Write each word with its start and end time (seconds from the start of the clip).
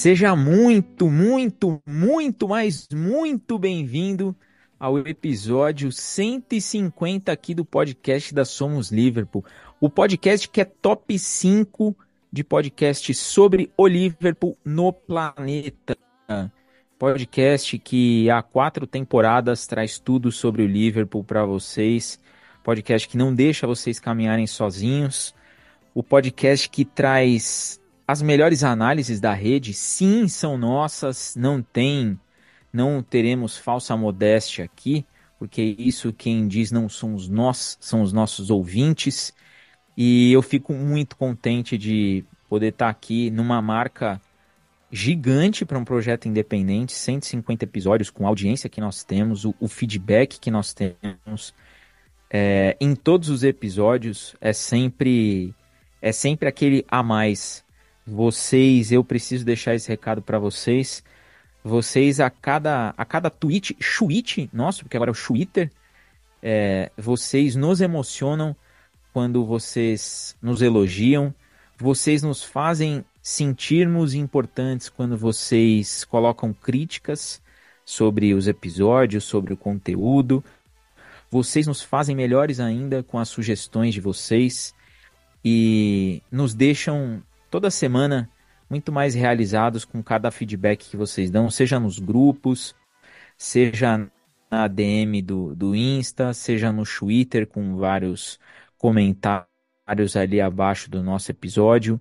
Seja 0.00 0.34
muito, 0.34 1.10
muito, 1.10 1.78
muito, 1.86 2.48
mais 2.48 2.88
muito 2.90 3.58
bem-vindo 3.58 4.34
ao 4.78 4.96
episódio 5.00 5.92
150 5.92 7.30
aqui 7.30 7.54
do 7.54 7.66
podcast 7.66 8.34
da 8.34 8.46
Somos 8.46 8.90
Liverpool. 8.90 9.44
O 9.78 9.90
podcast 9.90 10.48
que 10.48 10.62
é 10.62 10.64
top 10.64 11.18
5 11.18 11.94
de 12.32 12.42
podcast 12.42 13.12
sobre 13.12 13.70
o 13.76 13.86
Liverpool 13.86 14.56
no 14.64 14.90
planeta. 14.90 15.98
Podcast 16.98 17.78
que 17.78 18.30
há 18.30 18.42
quatro 18.42 18.86
temporadas 18.86 19.66
traz 19.66 19.98
tudo 19.98 20.32
sobre 20.32 20.62
o 20.62 20.66
Liverpool 20.66 21.22
para 21.22 21.44
vocês. 21.44 22.18
Podcast 22.64 23.06
que 23.06 23.18
não 23.18 23.34
deixa 23.34 23.66
vocês 23.66 24.00
caminharem 24.00 24.46
sozinhos. 24.46 25.34
O 25.94 26.02
podcast 26.02 26.70
que 26.70 26.86
traz 26.86 27.78
as 28.10 28.20
melhores 28.20 28.64
análises 28.64 29.20
da 29.20 29.32
rede, 29.32 29.72
sim, 29.72 30.26
são 30.26 30.58
nossas, 30.58 31.36
não 31.36 31.62
tem, 31.62 32.18
não 32.72 33.04
teremos 33.04 33.56
falsa 33.56 33.96
modéstia 33.96 34.64
aqui, 34.64 35.06
porque 35.38 35.76
isso 35.78 36.12
quem 36.12 36.48
diz 36.48 36.72
não 36.72 36.88
somos 36.88 37.28
nós, 37.28 37.78
são 37.80 38.02
os 38.02 38.12
nossos 38.12 38.50
ouvintes. 38.50 39.32
E 39.96 40.32
eu 40.32 40.42
fico 40.42 40.72
muito 40.72 41.16
contente 41.16 41.78
de 41.78 42.24
poder 42.48 42.70
estar 42.70 42.88
aqui 42.88 43.30
numa 43.30 43.62
marca 43.62 44.20
gigante 44.90 45.64
para 45.64 45.78
um 45.78 45.84
projeto 45.84 46.26
independente, 46.26 46.92
150 46.92 47.64
episódios 47.64 48.10
com 48.10 48.26
a 48.26 48.28
audiência 48.28 48.68
que 48.68 48.80
nós 48.80 49.04
temos, 49.04 49.44
o, 49.44 49.54
o 49.60 49.68
feedback 49.68 50.40
que 50.40 50.50
nós 50.50 50.74
temos. 50.74 51.54
É, 52.28 52.76
em 52.80 52.96
todos 52.96 53.28
os 53.28 53.44
episódios 53.44 54.34
é 54.40 54.52
sempre 54.52 55.54
é 56.02 56.10
sempre 56.10 56.48
aquele 56.48 56.84
a 56.88 57.02
mais 57.02 57.64
vocês, 58.10 58.90
eu 58.90 59.04
preciso 59.04 59.44
deixar 59.44 59.74
esse 59.74 59.88
recado 59.88 60.20
para 60.20 60.38
vocês. 60.38 61.02
Vocês 61.62 62.18
a 62.18 62.28
cada 62.28 62.92
a 62.96 63.04
cada 63.04 63.30
tweet, 63.30 63.74
tweet 63.74 64.50
nosso, 64.52 64.82
porque 64.82 64.96
agora 64.96 65.10
é 65.10 65.12
o 65.12 65.26
Twitter, 65.26 65.70
é, 66.42 66.90
vocês 66.96 67.54
nos 67.54 67.80
emocionam 67.80 68.56
quando 69.12 69.44
vocês 69.44 70.36
nos 70.42 70.62
elogiam, 70.62 71.34
vocês 71.78 72.22
nos 72.22 72.42
fazem 72.42 73.04
sentirmos 73.22 74.14
importantes 74.14 74.88
quando 74.88 75.16
vocês 75.16 76.04
colocam 76.04 76.52
críticas 76.52 77.40
sobre 77.84 78.34
os 78.34 78.48
episódios, 78.48 79.24
sobre 79.24 79.52
o 79.52 79.56
conteúdo. 79.56 80.42
Vocês 81.30 81.66
nos 81.66 81.82
fazem 81.82 82.16
melhores 82.16 82.58
ainda 82.58 83.02
com 83.02 83.18
as 83.18 83.28
sugestões 83.28 83.94
de 83.94 84.00
vocês 84.00 84.74
e 85.44 86.22
nos 86.30 86.54
deixam 86.54 87.22
toda 87.50 87.70
semana 87.70 88.30
muito 88.68 88.92
mais 88.92 89.14
realizados 89.14 89.84
com 89.84 90.02
cada 90.02 90.30
feedback 90.30 90.88
que 90.88 90.96
vocês 90.96 91.30
dão, 91.30 91.50
seja 91.50 91.80
nos 91.80 91.98
grupos, 91.98 92.74
seja 93.36 94.08
na 94.50 94.68
DM 94.68 95.20
do, 95.20 95.54
do 95.54 95.74
Insta, 95.74 96.32
seja 96.32 96.72
no 96.72 96.84
Twitter 96.84 97.46
com 97.46 97.76
vários 97.76 98.38
comentários 98.78 100.16
ali 100.16 100.40
abaixo 100.40 100.88
do 100.88 101.02
nosso 101.02 101.30
episódio. 101.32 102.00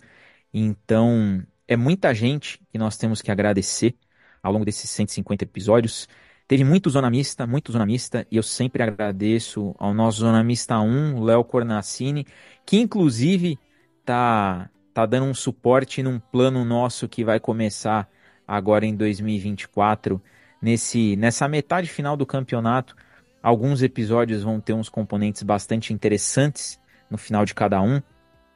Então, 0.53 1.43
é 1.67 1.75
muita 1.75 2.13
gente 2.13 2.59
que 2.71 2.77
nós 2.77 2.97
temos 2.97 3.21
que 3.21 3.31
agradecer 3.31 3.95
ao 4.41 4.51
longo 4.51 4.65
desses 4.65 4.89
150 4.91 5.43
episódios. 5.43 6.07
Teve 6.47 6.63
muito 6.63 6.89
zonamista, 6.89 7.45
muito 7.45 7.71
zonamista, 7.71 8.25
e 8.31 8.37
eu 8.37 8.43
sempre 8.43 8.81
agradeço 8.81 9.75
ao 9.77 9.93
nosso 9.93 10.19
zonamista 10.19 10.79
1, 10.79 11.23
Léo 11.23 11.43
Cornacini, 11.43 12.25
que 12.65 12.77
inclusive 12.77 13.59
tá 14.03 14.69
tá 14.93 15.05
dando 15.05 15.25
um 15.25 15.33
suporte 15.33 16.03
num 16.03 16.19
plano 16.19 16.65
nosso 16.65 17.07
que 17.07 17.23
vai 17.23 17.39
começar 17.39 18.09
agora 18.47 18.85
em 18.85 18.95
2024, 18.95 20.21
nesse 20.61 21.15
nessa 21.15 21.47
metade 21.47 21.87
final 21.87 22.17
do 22.17 22.25
campeonato. 22.25 22.95
Alguns 23.41 23.81
episódios 23.81 24.43
vão 24.43 24.59
ter 24.59 24.73
uns 24.73 24.89
componentes 24.89 25.43
bastante 25.43 25.93
interessantes 25.93 26.79
no 27.09 27.17
final 27.17 27.45
de 27.45 27.53
cada 27.53 27.81
um, 27.81 28.01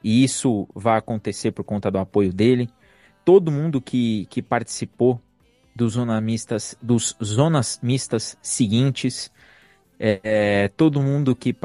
e 0.04 0.24
isso 0.24 0.68
vai 0.76 0.98
acontecer 0.98 1.52
por 1.52 1.64
conta 1.64 1.90
do 1.90 1.98
apoio 1.98 2.34
dele. 2.34 2.70
Todo 3.24 3.52
mundo 3.52 3.80
que, 3.80 4.26
que 4.30 4.42
participou 4.42 5.22
dos 5.74 5.94
zonas 5.94 6.22
mistas, 6.22 6.78
dos 6.82 7.16
zonas 7.24 7.80
mistas 7.82 8.38
seguintes, 8.42 9.32
é, 10.00 10.20
é, 10.24 10.68
todo 10.68 11.02
mundo 11.02 11.36
que 11.36 11.56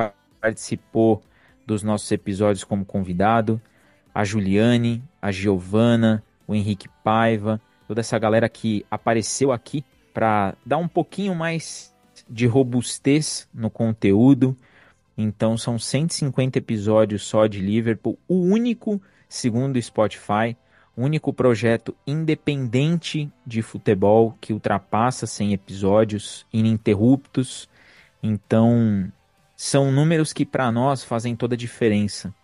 participou 0.40 1.22
dos 1.66 1.82
nossos 1.82 2.10
episódios 2.12 2.64
como 2.64 2.84
convidado, 2.84 3.60
a 4.14 4.24
Juliane, 4.24 5.02
a 5.20 5.30
Giovana, 5.30 6.22
o 6.46 6.54
Henrique 6.54 6.88
Paiva, 7.02 7.60
toda 7.86 8.00
essa 8.00 8.18
galera 8.18 8.48
que 8.48 8.84
apareceu 8.90 9.52
aqui 9.52 9.84
para 10.12 10.54
dar 10.64 10.78
um 10.78 10.88
pouquinho 10.88 11.34
mais 11.34 11.94
de 12.28 12.46
robustez 12.46 13.48
no 13.52 13.70
conteúdo. 13.70 14.56
Então 15.16 15.56
são 15.56 15.78
150 15.78 16.58
episódios 16.58 17.22
só 17.22 17.46
de 17.46 17.60
Liverpool, 17.60 18.18
o 18.28 18.36
único, 18.36 19.00
segundo 19.28 19.76
o 19.76 19.82
Spotify, 19.82 20.56
único 20.98 21.32
projeto 21.32 21.94
independente 22.06 23.30
de 23.46 23.62
futebol 23.62 24.36
que 24.40 24.52
ultrapassa 24.52 25.26
100 25.26 25.52
episódios 25.52 26.44
ininterruptos. 26.52 27.68
Então, 28.20 29.10
são 29.56 29.92
números 29.92 30.32
que 30.32 30.44
para 30.44 30.72
nós 30.72 31.04
fazem 31.04 31.36
toda 31.36 31.54
a 31.54 31.58
diferença. 31.58 32.34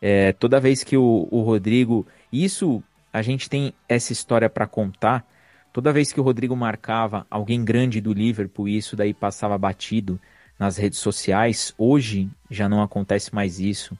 É, 0.00 0.32
toda 0.32 0.60
vez 0.60 0.82
que 0.82 0.96
o, 0.96 1.28
o 1.30 1.42
Rodrigo. 1.42 2.06
Isso 2.32 2.82
a 3.12 3.22
gente 3.22 3.50
tem 3.50 3.74
essa 3.88 4.12
história 4.12 4.48
para 4.48 4.66
contar. 4.66 5.26
Toda 5.72 5.92
vez 5.92 6.12
que 6.12 6.20
o 6.20 6.22
Rodrigo 6.22 6.56
marcava 6.56 7.26
alguém 7.30 7.64
grande 7.64 8.00
do 8.00 8.12
Liverpool, 8.12 8.68
isso 8.68 8.96
daí 8.96 9.12
passava 9.14 9.56
batido 9.58 10.20
nas 10.58 10.76
redes 10.76 10.98
sociais. 10.98 11.74
Hoje 11.78 12.28
já 12.50 12.68
não 12.68 12.82
acontece 12.82 13.34
mais 13.34 13.60
isso. 13.60 13.96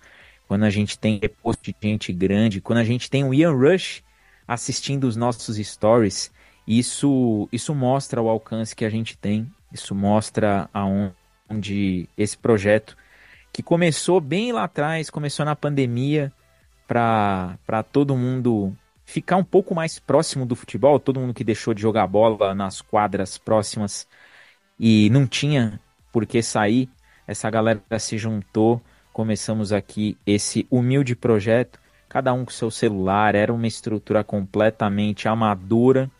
Quando 0.49 0.65
a 0.65 0.71
gente 0.71 0.99
tem 0.99 1.19
reposto 1.21 1.63
de 1.63 1.77
gente 1.81 2.13
grande, 2.13 2.61
quando 2.61 2.79
a 2.79 2.85
gente 2.85 3.09
tem 3.09 3.25
o 3.25 3.33
Ian 3.33 3.53
Rush 3.53 4.03
assistindo 4.49 5.05
os 5.05 5.15
nossos 5.15 5.57
stories, 5.57 6.33
isso, 6.67 7.49
isso 7.53 7.75
mostra 7.75 8.21
o 8.21 8.29
alcance 8.29 8.75
que 8.75 8.85
a 8.85 8.91
gente 8.91 9.17
tem. 9.17 9.51
Isso 9.73 9.95
mostra 9.95 10.69
aonde 10.75 12.09
esse 12.17 12.37
projeto 12.37 12.97
que 13.53 13.63
começou 13.63 14.21
bem 14.21 14.53
lá 14.53 14.65
atrás, 14.65 15.11
começou 15.11 15.45
na 15.45 15.57
pandemia, 15.57 16.33
para 16.87 17.85
todo 17.93 18.17
mundo 18.17 18.77
ficar 19.05 19.37
um 19.37 19.45
pouco 19.45 19.75
mais 19.75 19.99
próximo 19.99 20.47
do 20.47 20.57
futebol, 20.57 20.99
todo 20.99 21.21
mundo 21.21 21.35
que 21.35 21.45
deixou 21.45 21.75
de 21.75 21.83
jogar 21.83 22.07
bola 22.07 22.55
nas 22.55 22.81
quadras 22.81 23.39
próximas 23.39 24.07
e 24.79 25.11
não 25.11 25.27
tinha 25.27 25.81
por 26.13 26.27
que 26.27 26.43
sair, 26.43 26.89
essa 27.27 27.49
galera 27.51 27.83
se 27.99 28.19
juntou, 28.19 28.81
começamos 29.13 29.73
aqui 29.73 30.17
esse 30.27 30.67
humilde 30.71 31.15
projeto, 31.15 31.79
cada 32.09 32.33
um 32.33 32.45
com 32.45 32.51
seu 32.51 32.71
celular, 32.71 33.35
era 33.35 33.53
uma 33.53 33.67
estrutura 33.67 34.25
completamente 34.25 35.29
amadora. 35.29 36.11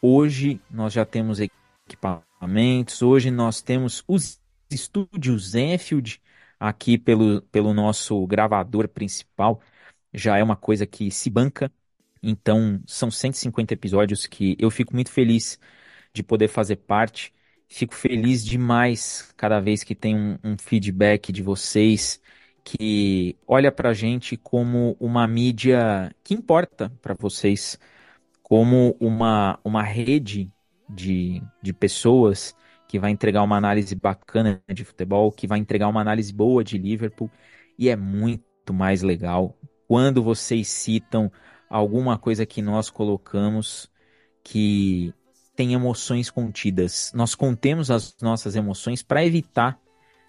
Hoje 0.00 0.60
nós 0.68 0.92
já 0.92 1.04
temos 1.04 1.38
equipamentos, 1.38 3.02
hoje 3.02 3.30
nós 3.30 3.62
temos 3.62 4.02
os 4.08 4.40
estúdios 4.68 5.54
Enfield, 5.54 6.20
aqui 6.68 6.96
pelo, 6.98 7.42
pelo 7.42 7.74
nosso 7.74 8.26
gravador 8.26 8.88
principal, 8.88 9.60
já 10.14 10.38
é 10.38 10.42
uma 10.42 10.56
coisa 10.56 10.86
que 10.86 11.10
se 11.10 11.30
banca. 11.30 11.72
Então, 12.22 12.82
são 12.86 13.10
150 13.10 13.74
episódios 13.74 14.26
que 14.26 14.56
eu 14.58 14.70
fico 14.70 14.94
muito 14.94 15.10
feliz 15.10 15.58
de 16.12 16.22
poder 16.22 16.48
fazer 16.48 16.76
parte. 16.76 17.32
Fico 17.68 17.94
feliz 17.94 18.44
demais 18.44 19.32
cada 19.36 19.60
vez 19.60 19.82
que 19.84 19.94
tem 19.94 20.16
um, 20.16 20.38
um 20.44 20.58
feedback 20.58 21.32
de 21.32 21.42
vocês 21.42 22.20
que 22.64 23.36
olha 23.46 23.72
para 23.72 23.90
a 23.90 23.94
gente 23.94 24.36
como 24.36 24.96
uma 25.00 25.26
mídia 25.26 26.14
que 26.22 26.34
importa 26.34 26.90
para 27.02 27.14
vocês, 27.14 27.78
como 28.42 28.96
uma, 29.00 29.58
uma 29.64 29.82
rede 29.82 30.50
de, 30.88 31.42
de 31.62 31.72
pessoas 31.72 32.54
que 32.92 32.98
vai 32.98 33.10
entregar 33.10 33.42
uma 33.42 33.56
análise 33.56 33.94
bacana 33.94 34.62
de 34.70 34.84
futebol, 34.84 35.32
que 35.32 35.46
vai 35.46 35.58
entregar 35.58 35.88
uma 35.88 36.02
análise 36.02 36.30
boa 36.30 36.62
de 36.62 36.76
Liverpool, 36.76 37.30
e 37.78 37.88
é 37.88 37.96
muito 37.96 38.70
mais 38.70 39.00
legal 39.00 39.56
quando 39.88 40.22
vocês 40.22 40.68
citam 40.68 41.32
alguma 41.70 42.18
coisa 42.18 42.44
que 42.44 42.60
nós 42.60 42.90
colocamos 42.90 43.90
que 44.44 45.10
tem 45.56 45.72
emoções 45.72 46.28
contidas. 46.28 47.10
Nós 47.14 47.34
contemos 47.34 47.90
as 47.90 48.14
nossas 48.20 48.56
emoções 48.56 49.02
para 49.02 49.24
evitar 49.24 49.80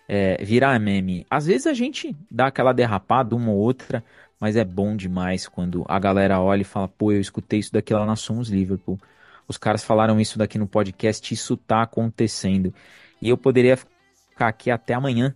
é, 0.07 0.42
virar 0.42 0.80
meme. 0.80 1.25
Às 1.30 1.48
vezes 1.48 1.68
a 1.68 1.74
gente 1.74 2.15
dá 2.31 2.48
aquela 2.48 2.71
derrapada 2.71 3.36
uma 3.36 3.51
ou 3.51 3.57
outra, 3.57 4.01
mas 4.39 4.56
é 4.56 4.63
bom 4.63 4.95
demais 4.95 5.50
quando 5.50 5.83
a 5.86 6.00
galera 6.00 6.39
olha 6.39 6.62
e 6.62 6.63
fala: 6.63 6.88
pô, 6.88 7.12
eu 7.12 7.19
escutei 7.19 7.60
isso 7.60 7.74
daqui 7.74 7.94
lá 7.94 8.06
na 8.06 8.15
Somos 8.15 8.48
Liverpool. 8.48 8.98
Os 9.47 9.57
caras 9.57 9.83
falaram 9.83 10.19
isso 10.19 10.37
daqui 10.37 10.57
no 10.57 10.67
podcast, 10.67 11.33
isso 11.33 11.57
tá 11.57 11.81
acontecendo. 11.83 12.73
E 13.21 13.29
eu 13.29 13.37
poderia 13.37 13.77
ficar 13.77 14.47
aqui 14.47 14.71
até 14.71 14.93
amanhã 14.93 15.35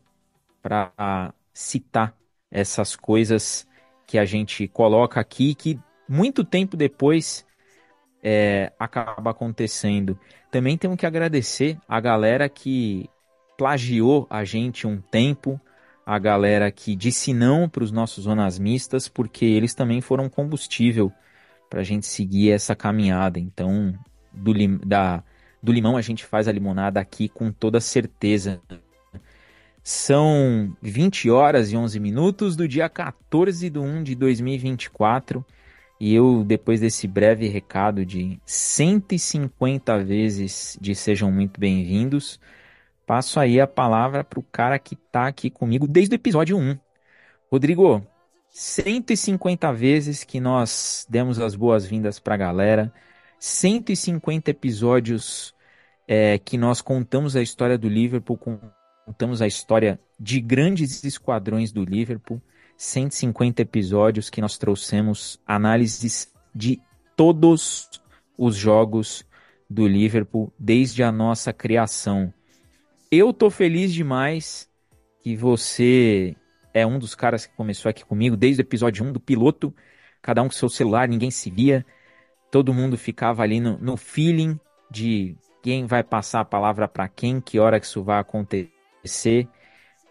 para 0.62 1.34
citar 1.54 2.16
essas 2.52 2.96
coisas 2.96 3.68
que 4.06 4.18
a 4.18 4.26
gente 4.26 4.68
coloca 4.68 5.20
aqui 5.20 5.54
que 5.54 5.80
muito 6.08 6.44
tempo 6.44 6.78
depois 6.78 7.46
é, 8.24 8.72
acaba 8.80 9.32
acontecendo. 9.32 10.20
Também 10.50 10.78
temos 10.78 10.98
que 10.98 11.06
agradecer 11.06 11.78
a 11.88 12.00
galera 12.00 12.48
que 12.48 13.10
plagiou 13.58 14.26
a 14.30 14.44
gente 14.44 14.88
um 14.88 15.02
tempo, 15.02 15.60
a 16.06 16.18
galera 16.18 16.72
que 16.72 16.96
disse 16.96 17.34
não 17.34 17.68
para 17.68 17.84
os 17.84 17.92
nossos 17.92 18.24
zonas 18.24 18.58
mistas, 18.58 19.10
porque 19.10 19.46
eles 19.46 19.74
também 19.74 20.00
foram 20.00 20.30
combustível 20.30 21.12
para 21.70 21.82
a 21.82 21.84
gente 21.84 22.06
seguir 22.06 22.52
essa 22.52 22.76
caminhada. 22.76 23.40
Então, 23.40 23.94
do, 24.32 24.54
lim, 24.54 24.78
da, 24.86 25.24
do 25.62 25.72
limão 25.72 25.98
a 25.98 26.02
gente 26.02 26.26
faz 26.26 26.48
a 26.48 26.52
limonada 26.52 27.00
aqui 27.00 27.28
com 27.28 27.52
toda 27.52 27.80
certeza. 27.80 28.62
São 29.84 30.76
20 30.82 31.30
horas 31.30 31.72
e 31.72 31.78
11 31.78 32.00
minutos 32.00 32.56
do 32.56 32.68
dia 32.68 32.90
14 32.90 33.70
de 33.70 33.80
1 33.80 34.04
de 34.04 34.16
2024. 34.16 35.46
E 36.00 36.14
eu, 36.14 36.44
depois 36.44 36.80
desse 36.80 37.08
breve 37.08 37.48
recado 37.48 38.06
de 38.06 38.40
150 38.46 39.98
vezes 40.04 40.78
de 40.80 40.94
sejam 40.94 41.32
muito 41.32 41.60
bem-vindos, 41.60 42.40
passo 43.06 43.40
aí 43.40 43.60
a 43.60 43.66
palavra 43.66 44.24
para 44.24 44.40
o 44.40 44.44
cara 44.44 44.78
que 44.78 44.94
está 44.94 45.26
aqui 45.26 45.50
comigo 45.50 45.88
desde 45.88 46.14
o 46.14 46.18
episódio 46.18 46.58
1. 46.58 46.78
Rodrigo, 47.52 48.06
150 48.60 49.72
vezes 49.72 50.24
que 50.24 50.40
nós 50.40 51.06
demos 51.08 51.40
as 51.40 51.54
boas-vindas 51.54 52.18
para 52.18 52.34
a 52.34 52.38
galera, 52.38 52.92
150 53.38 54.50
episódios 54.50 55.54
é, 56.08 56.40
que 56.40 56.58
nós 56.58 56.82
contamos 56.82 57.36
a 57.36 57.42
história 57.44 57.78
do 57.78 57.88
Liverpool, 57.88 58.36
contamos 59.06 59.44
a 59.44 59.48
história 59.48 60.00
de 60.20 60.42
grandes 60.42 61.04
esquadrões 61.04 61.72
do 61.72 61.86
Liverpool, 61.86 62.42
150 62.76 63.62
episódios 63.62 64.28
que 64.28 64.42
nós 64.42 64.58
trouxemos 64.58 65.40
análises 65.46 66.34
de 66.52 66.82
todos 67.16 67.88
os 68.36 68.56
jogos 68.56 69.24
do 69.70 69.88
Liverpool 69.88 70.52
desde 70.58 71.04
a 71.04 71.12
nossa 71.12 71.54
criação. 71.54 72.34
Eu 73.12 73.32
tô 73.32 73.52
feliz 73.52 73.94
demais 73.94 74.68
que 75.22 75.36
você 75.36 76.36
é 76.78 76.86
um 76.86 77.00
dos 77.00 77.16
caras 77.16 77.46
que 77.46 77.56
começou 77.56 77.90
aqui 77.90 78.06
comigo 78.06 78.38
desde 78.38 78.62
o 78.62 78.64
episódio 78.64 79.04
1 79.04 79.14
do 79.14 79.20
piloto, 79.20 79.74
cada 80.22 80.44
um 80.44 80.46
com 80.46 80.54
seu 80.54 80.70
celular, 80.70 81.08
ninguém 81.08 81.32
se 81.32 81.50
via, 81.50 81.84
todo 82.52 82.74
mundo 82.74 82.96
ficava 82.98 83.42
ali 83.42 83.60
no, 83.60 83.78
no 83.80 83.98
feeling 83.98 84.60
de 84.90 85.36
quem 85.64 85.88
vai 85.88 86.04
passar 86.04 86.42
a 86.42 86.46
palavra 86.46 86.88
para 86.88 87.08
quem, 87.08 87.42
que 87.42 87.60
hora 87.60 87.80
que 87.80 87.88
isso 87.88 88.04
vai 88.04 88.20
acontecer. 88.20 89.48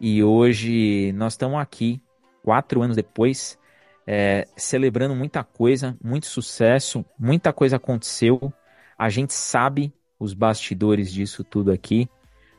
E 0.01 0.25
hoje 0.25 1.13
nós 1.13 1.35
estamos 1.35 1.59
aqui 1.61 2.03
quatro 2.43 2.83
anos 2.83 2.97
depois, 2.97 3.59
é, 4.05 4.47
celebrando 4.57 5.15
muita 5.15 5.45
coisa, 5.45 5.97
muito 6.03 6.27
sucesso, 6.27 7.05
muita 7.17 7.53
coisa 7.53 7.77
aconteceu. 7.77 8.53
A 8.99 9.09
gente 9.09 9.33
sabe 9.33 9.93
os 10.19 10.35
bastidores 10.35 11.13
disso 11.13 11.45
tudo 11.45 11.71
aqui, 11.71 12.09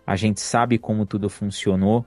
a 0.05 0.15
gente 0.15 0.39
sabe 0.39 0.77
como 0.77 1.05
tudo 1.05 1.29
funcionou 1.29 2.05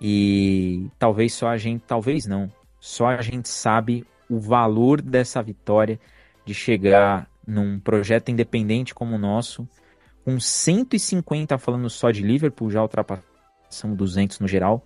e 0.00 0.88
talvez 0.98 1.34
só 1.34 1.48
a 1.48 1.56
gente, 1.56 1.82
talvez 1.86 2.26
não, 2.26 2.50
só 2.80 3.08
a 3.08 3.22
gente 3.22 3.48
sabe 3.48 4.06
o 4.28 4.38
valor 4.38 5.00
dessa 5.00 5.42
vitória 5.42 5.98
de 6.44 6.52
chegar 6.54 7.28
num 7.46 7.78
projeto 7.78 8.30
independente 8.30 8.94
como 8.94 9.14
o 9.16 9.18
nosso, 9.18 9.68
com 10.24 10.40
150 10.40 11.58
falando 11.58 11.88
só 11.90 12.10
de 12.10 12.22
Liverpool, 12.22 12.70
já 12.70 12.82
ultrapassamos 12.82 13.96
200 13.96 14.40
no 14.40 14.48
geral, 14.48 14.84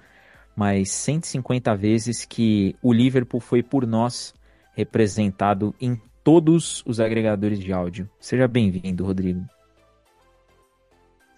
mas 0.54 0.90
150 0.90 1.74
vezes 1.76 2.24
que 2.24 2.74
o 2.82 2.92
Liverpool 2.92 3.40
foi 3.40 3.62
por 3.62 3.86
nós 3.86 4.34
representado 4.74 5.74
em 5.80 6.00
todos 6.22 6.84
os 6.86 7.00
agregadores 7.00 7.58
de 7.58 7.72
áudio. 7.72 8.08
Seja 8.20 8.46
bem-vindo, 8.46 9.04
Rodrigo. 9.04 9.44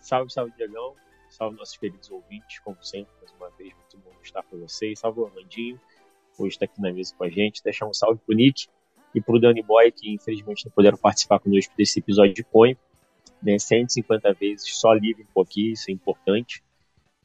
Salve, 0.01 0.33
salve, 0.33 0.53
Diagão. 0.57 0.95
Salve, 1.41 1.57
nossos 1.57 1.79
queridos 1.79 2.11
ouvintes, 2.11 2.59
como 2.59 2.77
sempre, 2.85 3.11
mais 3.19 3.33
uma 3.33 3.49
vez, 3.57 3.73
muito 3.73 3.97
bom 3.97 4.13
estar 4.23 4.43
com 4.43 4.59
vocês. 4.59 4.99
Salve, 4.99 5.21
Orlandinho, 5.21 5.81
hoje 6.39 6.57
está 6.57 6.67
aqui 6.67 6.79
na 6.79 6.93
mesa 6.93 7.15
com 7.17 7.25
a 7.25 7.31
gente. 7.31 7.65
Deixar 7.65 7.87
um 7.87 7.95
salve 7.95 8.21
pro 8.27 8.37
Nick 8.37 8.69
e 9.15 9.23
pro 9.23 9.41
Danny 9.41 9.63
Boy, 9.63 9.91
que 9.91 10.13
infelizmente 10.13 10.67
não 10.67 10.73
puderam 10.73 10.99
participar 10.99 11.41
conosco 11.41 11.73
desse 11.75 11.99
episódio 11.99 12.35
de 12.35 12.45
Põe. 12.45 12.77
Né, 13.43 13.59
150 13.59 14.35
vezes 14.35 14.79
só 14.79 14.93
livre 14.93 15.23
um 15.23 15.33
pouquinho, 15.33 15.73
isso 15.73 15.91
é 15.91 15.95
importante. 15.95 16.63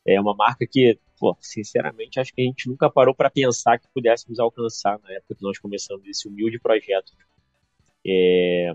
É 0.05 0.17
uma 0.21 0.33
marca 0.33 0.65
que 0.65 0.97
pô, 1.19 1.35
sinceramente, 1.41 2.17
acho 2.17 2.33
que 2.33 2.41
a 2.41 2.45
gente 2.45 2.69
nunca 2.69 2.89
parou 2.89 3.13
para 3.13 3.29
pensar 3.29 3.77
que 3.77 3.87
pudéssemos 3.93 4.39
alcançar 4.39 4.97
na 4.99 5.11
época 5.11 5.35
que 5.35 5.43
nós 5.43 5.59
começamos 5.59 6.07
esse 6.07 6.25
humilde 6.25 6.57
projeto. 6.57 7.11
É, 8.07 8.73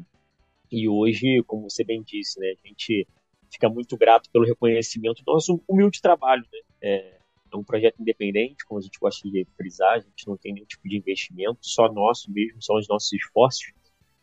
e 0.70 0.86
hoje, 0.86 1.42
como 1.46 1.70
você 1.70 1.82
bem 1.82 2.02
disse, 2.02 2.38
né, 2.38 2.52
a 2.62 2.68
gente 2.68 3.08
fica 3.50 3.68
muito 3.68 3.96
grato 3.96 4.30
pelo 4.30 4.44
reconhecimento 4.44 5.22
do 5.24 5.32
nosso 5.32 5.62
humilde 5.68 6.00
trabalho. 6.00 6.44
Né? 6.52 6.60
É, 6.82 7.18
é 7.52 7.56
um 7.56 7.64
projeto 7.64 8.00
independente, 8.00 8.64
como 8.64 8.78
a 8.78 8.82
gente 8.82 8.98
gosta 8.98 9.28
de 9.28 9.46
frisar, 9.56 9.94
a 9.94 10.00
gente 10.00 10.26
não 10.26 10.36
tem 10.36 10.52
nenhum 10.52 10.66
tipo 10.66 10.88
de 10.88 10.96
investimento, 10.96 11.58
só 11.62 11.92
nosso 11.92 12.30
mesmo, 12.30 12.62
são 12.62 12.76
os 12.76 12.88
nossos 12.88 13.12
esforços. 13.12 13.72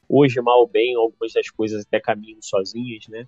Hoje, 0.08 0.40
mal 0.42 0.60
ou 0.62 0.68
bem, 0.68 0.96
algumas 0.96 1.34
das 1.34 1.50
coisas 1.50 1.86
até 1.86 2.00
caminham 2.00 2.42
sozinhas, 2.42 3.08
né? 3.10 3.28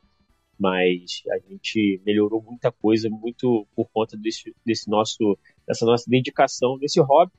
mas 0.59 1.23
a 1.31 1.39
gente 1.39 2.01
melhorou 2.05 2.41
muita 2.41 2.69
coisa 2.69 3.09
muito 3.09 3.65
por 3.73 3.89
conta 3.89 4.17
desse, 4.17 4.53
desse 4.65 4.89
nosso 4.89 5.39
dessa 5.65 5.85
nossa 5.85 6.03
dedicação 6.07 6.77
desse 6.77 6.99
hobby 6.99 7.31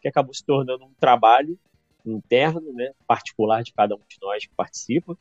que 0.00 0.08
acabou 0.08 0.32
se 0.32 0.44
tornando 0.44 0.84
um 0.86 0.94
trabalho 0.98 1.58
interno 2.04 2.72
né 2.72 2.92
particular 3.06 3.62
de 3.62 3.74
cada 3.74 3.94
um 3.94 4.00
de 4.08 4.16
nós 4.22 4.46
que 4.46 4.54
participa 4.54 5.16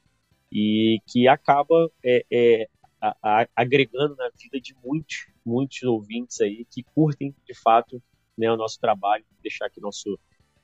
e 0.50 1.00
que 1.06 1.28
acaba 1.28 1.92
é, 2.04 2.26
é, 2.32 2.70
a, 3.02 3.16
a, 3.22 3.48
agregando 3.56 4.16
na 4.16 4.30
vida 4.30 4.60
de 4.60 4.76
muitos 4.84 5.28
muitos 5.46 5.82
ouvintes 5.84 6.40
aí 6.42 6.66
que 6.70 6.84
curtem 6.84 7.36
de 7.46 7.54
fato 7.54 8.02
né, 8.38 8.52
o 8.52 8.58
nosso 8.58 8.80
trabalho 8.80 9.26
deixar 9.42 9.66
aqui 9.66 9.82
nosso 9.82 10.20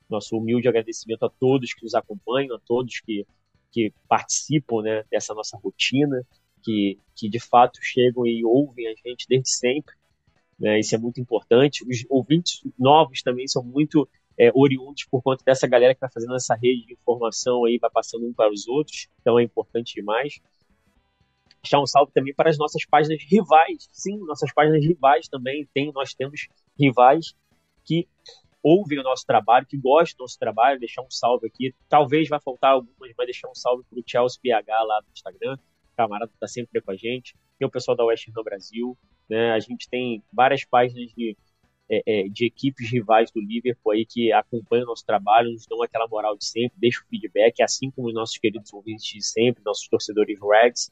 nosso 0.10 0.38
humilde 0.38 0.68
agradecimento 0.68 1.24
a 1.24 1.30
todos 1.30 1.74
que 1.74 1.84
nos 1.84 1.96
acompanham 1.96 2.56
a 2.56 2.60
todos 2.60 3.00
que 3.02 3.26
que 3.72 3.94
participam 4.08 4.82
né, 4.82 5.04
dessa 5.10 5.34
nossa 5.34 5.58
rotina 5.58 6.26
que, 6.68 7.00
que 7.16 7.30
de 7.30 7.40
fato 7.40 7.80
chegam 7.82 8.26
e 8.26 8.44
ouvem 8.44 8.88
a 8.88 8.94
gente 8.94 9.26
desde 9.28 9.50
sempre. 9.50 9.96
Né? 10.60 10.80
Isso 10.80 10.94
é 10.96 10.98
muito 10.98 11.22
importante. 11.22 11.86
Os 11.88 12.06
ouvintes 12.10 12.62
novos 12.78 13.22
também 13.22 13.48
são 13.48 13.64
muito 13.64 14.08
é, 14.38 14.52
oriundos 14.54 15.06
por 15.06 15.22
conta 15.22 15.44
dessa 15.46 15.68
galera 15.68 15.94
que 15.94 16.02
vai 16.02 16.12
fazendo 16.12 16.36
essa 16.36 16.56
rede 16.56 16.86
de 16.86 16.94
informação 16.94 17.64
aí, 17.64 17.78
vai 17.78 17.90
passando 17.90 18.28
um 18.28 18.34
para 18.34 18.52
os 18.52 18.68
outros. 18.68 19.08
Então 19.22 19.40
é 19.40 19.44
importante 19.44 19.96
demais. 19.96 20.40
Deixar 21.62 21.82
um 21.82 21.86
salve 21.86 22.12
também 22.14 22.34
para 22.34 22.50
as 22.50 22.58
nossas 22.58 22.86
páginas 22.86 23.22
rivais. 23.24 23.88
Sim, 23.92 24.18
nossas 24.26 24.54
páginas 24.54 24.86
rivais 24.86 25.28
também. 25.28 25.68
Tem, 25.74 25.92
nós 25.92 26.14
temos 26.14 26.48
rivais 26.80 27.34
que 27.84 28.08
ouvem 28.62 29.00
o 29.00 29.04
nosso 29.04 29.26
trabalho, 29.26 29.66
que 29.66 29.78
gostam 29.78 30.18
do 30.18 30.22
nosso 30.22 30.38
trabalho. 30.38 30.80
Deixar 30.80 31.02
um 31.02 31.12
salve 31.12 31.48
aqui. 31.48 31.74
Talvez 31.90 32.28
vai 32.28 32.40
faltar 32.40 32.72
algumas, 32.72 33.12
mas 33.18 33.28
deixar 33.28 33.50
um 33.50 33.56
salve 33.56 33.84
para 33.90 34.00
o 34.00 34.04
Chelsea 34.06 34.40
PH 34.42 34.84
lá 34.84 35.02
no 35.02 35.12
Instagram 35.14 35.58
camarada 35.98 36.32
está 36.32 36.48
sempre 36.48 36.80
com 36.80 36.92
a 36.92 36.96
gente, 36.96 37.36
tem 37.58 37.68
o 37.68 37.72
pessoal 37.72 37.98
da 37.98 38.06
West 38.06 38.28
Ham 38.30 38.44
Brasil, 38.44 38.96
né? 39.28 39.52
A 39.52 39.60
gente 39.60 39.90
tem 39.90 40.24
várias 40.32 40.64
páginas 40.64 41.12
de, 41.12 41.36
é, 41.90 42.04
é, 42.06 42.30
de 42.30 42.46
equipes 42.46 42.92
rivais 42.92 43.32
do 43.32 43.42
Liverpool 43.42 43.92
aí 43.92 44.06
que 44.06 44.32
acompanham 44.32 44.84
o 44.84 44.88
nosso 44.90 45.04
trabalho, 45.04 45.52
nos 45.52 45.66
dão 45.66 45.82
aquela 45.82 46.08
moral 46.08 46.38
de 46.38 46.46
sempre, 46.46 46.78
deixam 46.78 47.04
o 47.04 47.10
feedback, 47.10 47.64
assim 47.64 47.90
como 47.90 48.08
os 48.08 48.14
nossos 48.14 48.38
queridos 48.38 48.72
ouvintes 48.72 49.06
de 49.06 49.26
sempre, 49.26 49.64
nossos 49.66 49.88
torcedores 49.88 50.38
Reds. 50.40 50.92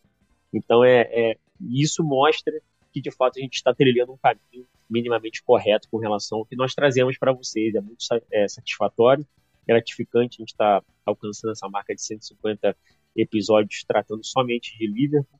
Então, 0.58 0.84
é, 0.84 1.02
é 1.02 1.38
isso 1.60 2.04
mostra 2.04 2.54
que, 2.92 3.02
de 3.02 3.12
fato, 3.12 3.38
a 3.38 3.42
gente 3.42 3.56
está 3.56 3.74
trilhando 3.74 4.14
um 4.14 4.18
caminho 4.18 4.68
minimamente 4.90 5.44
correto 5.44 5.88
com 5.90 5.98
relação 5.98 6.40
ao 6.40 6.46
que 6.46 6.56
nós 6.56 6.74
trazemos 6.74 7.18
para 7.18 7.34
vocês. 7.34 7.76
É 7.76 7.82
muito 7.82 8.06
é, 8.32 8.48
satisfatório, 8.48 9.26
gratificante 9.68 10.38
a 10.38 10.42
gente 10.42 10.52
estar 10.52 10.82
tá 10.82 10.88
alcançando 11.06 11.52
essa 11.52 11.68
marca 11.68 11.94
de 11.94 12.02
150 12.02 12.76
episódios 13.16 13.84
tratando 13.84 14.24
somente 14.24 14.78
de 14.78 14.88
Liverpool. 14.88 15.40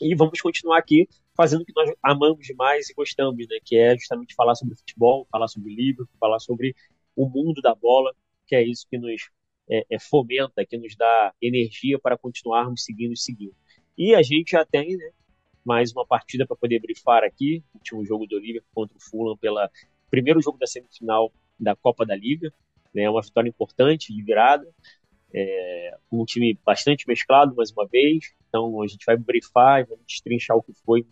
E 0.00 0.14
vamos 0.14 0.40
continuar 0.40 0.78
aqui 0.78 1.08
fazendo 1.34 1.62
o 1.62 1.64
que 1.64 1.72
nós 1.74 1.90
amamos 2.02 2.46
demais 2.46 2.88
e 2.90 2.94
gostamos, 2.94 3.46
né? 3.48 3.58
Que 3.64 3.76
é 3.76 3.96
justamente 3.96 4.34
falar 4.34 4.54
sobre 4.54 4.76
futebol, 4.76 5.26
falar 5.30 5.48
sobre 5.48 5.74
Liverpool, 5.74 6.08
falar 6.20 6.38
sobre 6.38 6.74
o 7.14 7.28
mundo 7.28 7.62
da 7.62 7.74
bola, 7.74 8.14
que 8.46 8.54
é 8.54 8.62
isso 8.62 8.86
que 8.88 8.98
nos 8.98 9.28
é, 9.68 9.84
é, 9.90 9.98
fomenta, 9.98 10.64
que 10.64 10.76
nos 10.76 10.94
dá 10.96 11.32
energia 11.40 11.98
para 11.98 12.16
continuarmos 12.16 12.84
seguindo 12.84 13.12
e 13.12 13.18
seguindo. 13.18 13.54
E 13.96 14.14
a 14.14 14.22
gente 14.22 14.52
já 14.52 14.64
tem, 14.64 14.96
né? 14.96 15.10
Mais 15.64 15.92
uma 15.92 16.06
partida 16.06 16.46
para 16.46 16.56
poder 16.56 16.80
brifar 16.80 17.24
aqui. 17.24 17.62
Tinha 17.82 17.98
um 18.00 18.04
jogo 18.04 18.26
do 18.26 18.38
Liverpool 18.38 18.70
contra 18.74 18.96
o 18.96 19.00
Fulham 19.00 19.36
pela 19.36 19.70
primeiro 20.10 20.40
jogo 20.40 20.58
da 20.58 20.66
semifinal 20.66 21.32
da 21.58 21.74
Copa 21.74 22.06
da 22.06 22.14
Liga, 22.14 22.52
né? 22.94 23.08
Uma 23.08 23.22
vitória 23.22 23.48
importante 23.48 24.12
de 24.12 24.22
virada 24.22 24.66
é, 25.36 25.96
um 26.10 26.24
time 26.24 26.58
bastante 26.64 27.06
mesclado, 27.06 27.54
mais 27.54 27.70
uma 27.70 27.86
vez. 27.86 28.32
Então 28.48 28.80
a 28.82 28.86
gente 28.86 29.04
vai 29.04 29.16
brifar 29.16 29.86
vamos 29.86 30.04
destrinchar 30.06 30.56
o 30.56 30.62
que 30.62 30.72
foi 30.72 31.06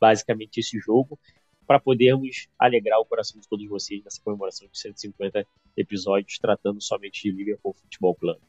basicamente 0.00 0.58
esse 0.58 0.78
jogo 0.78 1.18
para 1.66 1.78
podermos 1.78 2.48
alegrar 2.58 2.98
o 2.98 3.04
coração 3.04 3.40
de 3.40 3.48
todos 3.48 3.68
vocês 3.68 4.02
nessa 4.02 4.20
comemoração 4.22 4.66
de 4.68 4.78
150 4.78 5.46
episódios 5.76 6.38
tratando 6.38 6.80
somente 6.80 7.22
de 7.22 7.30
Liverpool 7.30 7.74
Futebol 7.74 8.14
Clube. 8.14 8.40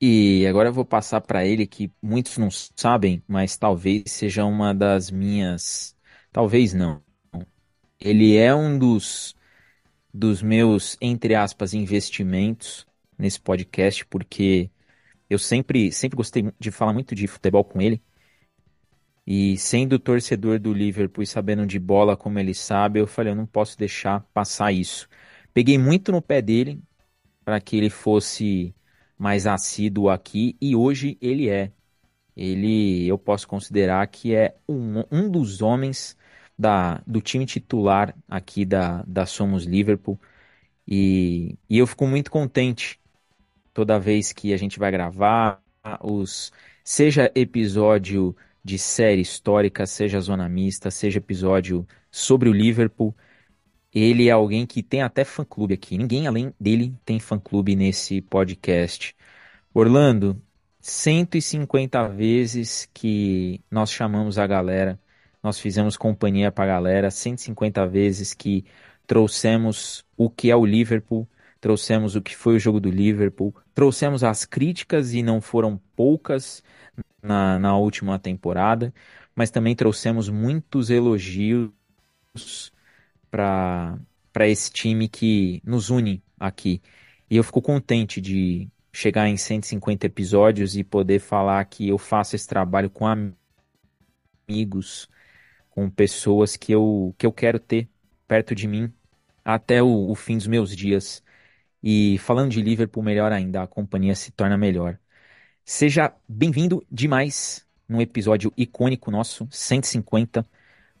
E 0.00 0.46
agora 0.46 0.70
eu 0.70 0.72
vou 0.72 0.84
passar 0.84 1.20
para 1.20 1.44
ele 1.44 1.66
que 1.66 1.92
muitos 2.02 2.38
não 2.38 2.48
sabem, 2.50 3.22
mas 3.28 3.56
talvez 3.56 4.04
seja 4.06 4.44
uma 4.44 4.74
das 4.74 5.10
minhas. 5.10 5.94
Talvez 6.32 6.72
não. 6.72 7.02
Ele 8.00 8.36
é 8.36 8.54
um 8.54 8.78
dos, 8.78 9.36
dos 10.12 10.42
meus, 10.42 10.96
entre 11.00 11.34
aspas, 11.34 11.74
investimentos 11.74 12.86
nesse 13.18 13.40
podcast, 13.40 14.06
porque 14.06 14.70
eu 15.30 15.38
sempre, 15.38 15.92
sempre 15.92 16.16
gostei 16.16 16.52
de 16.58 16.70
falar 16.70 16.92
muito 16.94 17.14
de 17.14 17.26
futebol 17.26 17.64
com 17.64 17.80
ele. 17.80 18.02
E 19.26 19.56
sendo 19.58 19.98
torcedor 19.98 20.58
do 20.58 20.72
Liverpool 20.72 21.22
e 21.22 21.26
sabendo 21.26 21.66
de 21.66 21.78
bola 21.78 22.16
como 22.16 22.38
ele 22.38 22.54
sabe, 22.54 23.00
eu 23.00 23.06
falei, 23.06 23.32
eu 23.32 23.36
não 23.36 23.46
posso 23.46 23.78
deixar 23.78 24.22
passar 24.34 24.72
isso. 24.72 25.08
Peguei 25.54 25.78
muito 25.78 26.10
no 26.10 26.20
pé 26.22 26.42
dele 26.42 26.82
para 27.44 27.60
que 27.60 27.76
ele 27.76 27.90
fosse 27.90 28.74
mais 29.20 29.46
assíduo 29.46 30.10
aqui 30.10 30.56
e 30.62 30.74
hoje 30.76 31.18
ele 31.20 31.50
é. 31.50 31.72
Ele, 32.36 33.06
eu 33.08 33.18
posso 33.18 33.48
considerar 33.48 34.06
que 34.08 34.34
é 34.34 34.56
um, 34.68 35.04
um 35.12 35.30
dos 35.30 35.62
homens 35.62 36.16
da, 36.58 37.02
do 37.06 37.20
time 37.20 37.46
titular 37.46 38.16
aqui 38.28 38.64
da, 38.64 39.02
da 39.04 39.26
Somos 39.26 39.64
Liverpool. 39.64 40.20
E, 40.88 41.56
e 41.68 41.78
eu 41.78 41.86
fico 41.86 42.06
muito 42.06 42.30
contente 42.30 43.00
toda 43.74 43.98
vez 44.00 44.32
que 44.32 44.52
a 44.52 44.56
gente 44.56 44.78
vai 44.78 44.90
gravar 44.90 45.62
os 46.02 46.52
seja 46.84 47.30
episódio 47.34 48.36
de 48.64 48.78
série 48.78 49.20
histórica, 49.22 49.86
seja 49.86 50.20
zona 50.20 50.48
mista, 50.48 50.90
seja 50.90 51.18
episódio 51.18 51.86
sobre 52.10 52.48
o 52.48 52.52
Liverpool. 52.52 53.14
Ele 53.94 54.28
é 54.28 54.32
alguém 54.32 54.66
que 54.66 54.82
tem 54.82 55.02
até 55.02 55.24
fã-clube 55.24 55.74
aqui. 55.74 55.98
Ninguém 55.98 56.26
além 56.26 56.54
dele 56.60 56.94
tem 57.04 57.18
fã-clube 57.18 57.74
nesse 57.74 58.20
podcast. 58.22 59.16
Orlando, 59.74 60.40
150 60.80 62.08
vezes 62.08 62.88
que 62.94 63.60
nós 63.70 63.90
chamamos 63.90 64.38
a 64.38 64.46
galera, 64.46 64.98
nós 65.42 65.58
fizemos 65.58 65.96
companhia 65.96 66.52
pra 66.52 66.66
galera, 66.66 67.10
150 67.10 67.86
vezes 67.86 68.34
que 68.34 68.64
trouxemos 69.06 70.04
o 70.16 70.30
que 70.30 70.50
é 70.50 70.56
o 70.56 70.64
Liverpool, 70.64 71.28
trouxemos 71.60 72.16
o 72.16 72.22
que 72.22 72.36
foi 72.36 72.56
o 72.56 72.58
jogo 72.58 72.80
do 72.80 72.90
Liverpool, 72.90 73.54
trouxemos 73.74 74.24
as 74.24 74.44
críticas 74.44 75.12
e 75.14 75.22
não 75.22 75.40
foram 75.40 75.80
poucas 75.96 76.62
na, 77.22 77.58
na 77.58 77.76
última 77.76 78.18
temporada, 78.18 78.92
mas 79.34 79.50
também 79.50 79.74
trouxemos 79.74 80.28
muitos 80.28 80.90
elogios 80.90 81.70
para 83.30 83.98
esse 84.48 84.70
time 84.70 85.08
que 85.08 85.62
nos 85.64 85.90
une 85.90 86.22
aqui. 86.38 86.82
E 87.30 87.36
eu 87.36 87.44
fico 87.44 87.62
contente 87.62 88.20
de 88.20 88.68
chegar 88.92 89.28
em 89.28 89.36
150 89.36 90.06
episódios 90.06 90.76
e 90.76 90.84
poder 90.84 91.20
falar 91.20 91.64
que 91.66 91.88
eu 91.88 91.98
faço 91.98 92.34
esse 92.36 92.46
trabalho 92.46 92.90
com 92.90 93.06
amigos, 94.48 95.08
com 95.70 95.88
pessoas 95.90 96.56
que 96.56 96.72
eu, 96.72 97.14
que 97.18 97.26
eu 97.26 97.32
quero 97.32 97.58
ter 97.58 97.88
perto 98.26 98.54
de 98.54 98.66
mim 98.66 98.92
até 99.44 99.82
o, 99.82 100.10
o 100.10 100.14
fim 100.14 100.36
dos 100.36 100.46
meus 100.46 100.74
dias. 100.76 101.22
E 101.82 102.18
falando 102.18 102.50
de 102.50 102.62
Liverpool, 102.62 103.02
melhor 103.02 103.32
ainda, 103.32 103.62
a 103.62 103.66
companhia 103.66 104.14
se 104.14 104.30
torna 104.32 104.58
melhor. 104.58 104.98
Seja 105.64 106.14
bem-vindo 106.28 106.84
demais 106.90 107.66
num 107.88 108.00
episódio 108.00 108.52
icônico 108.56 109.10
nosso, 109.10 109.48
150 109.50 110.46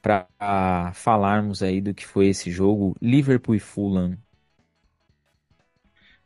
para 0.00 0.92
falarmos 0.94 1.62
aí 1.62 1.80
do 1.80 1.94
que 1.94 2.06
foi 2.06 2.28
esse 2.28 2.50
jogo, 2.50 2.96
Liverpool 3.00 3.54
e 3.54 3.60
Fulham. 3.60 4.16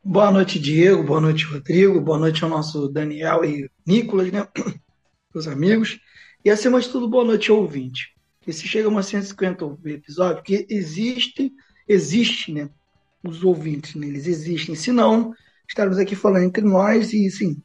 Boa 0.02 0.31
noite, 0.31 0.59
Diego. 0.59 1.02
Boa 1.02 1.21
noite, 1.21 1.47
Rodrigo. 1.47 2.00
Boa 2.00 2.19
noite 2.19 2.45
ao 2.45 2.50
nosso 2.50 2.88
Daniel 2.88 3.45
e 3.45 3.71
Nicolas, 3.87 4.31
né? 4.31 4.47
Os 5.35 5.49
amigos. 5.49 5.99
E 6.45 6.50
acima 6.50 6.78
de 6.81 6.88
tudo, 6.90 7.09
boa 7.09 7.25
noite, 7.25 7.50
ouvinte. 7.50 8.14
Que 8.43 8.52
se 8.52 8.69
chega 8.69 8.87
a 8.87 8.90
uma 8.90 9.02
150 9.02 9.78
episódio, 9.87 10.43
que 10.43 10.66
existe, 10.69 11.50
existe, 11.88 12.52
né? 12.52 12.69
Os 13.26 13.43
ouvintes, 13.43 13.95
né? 13.95 14.07
eles 14.07 14.26
existem. 14.26 14.75
Se 14.75 14.93
não, 14.93 15.33
estaremos 15.66 15.99
aqui 15.99 16.14
falando 16.14 16.45
entre 16.45 16.62
nós 16.62 17.14
e, 17.14 17.31
sim, 17.31 17.62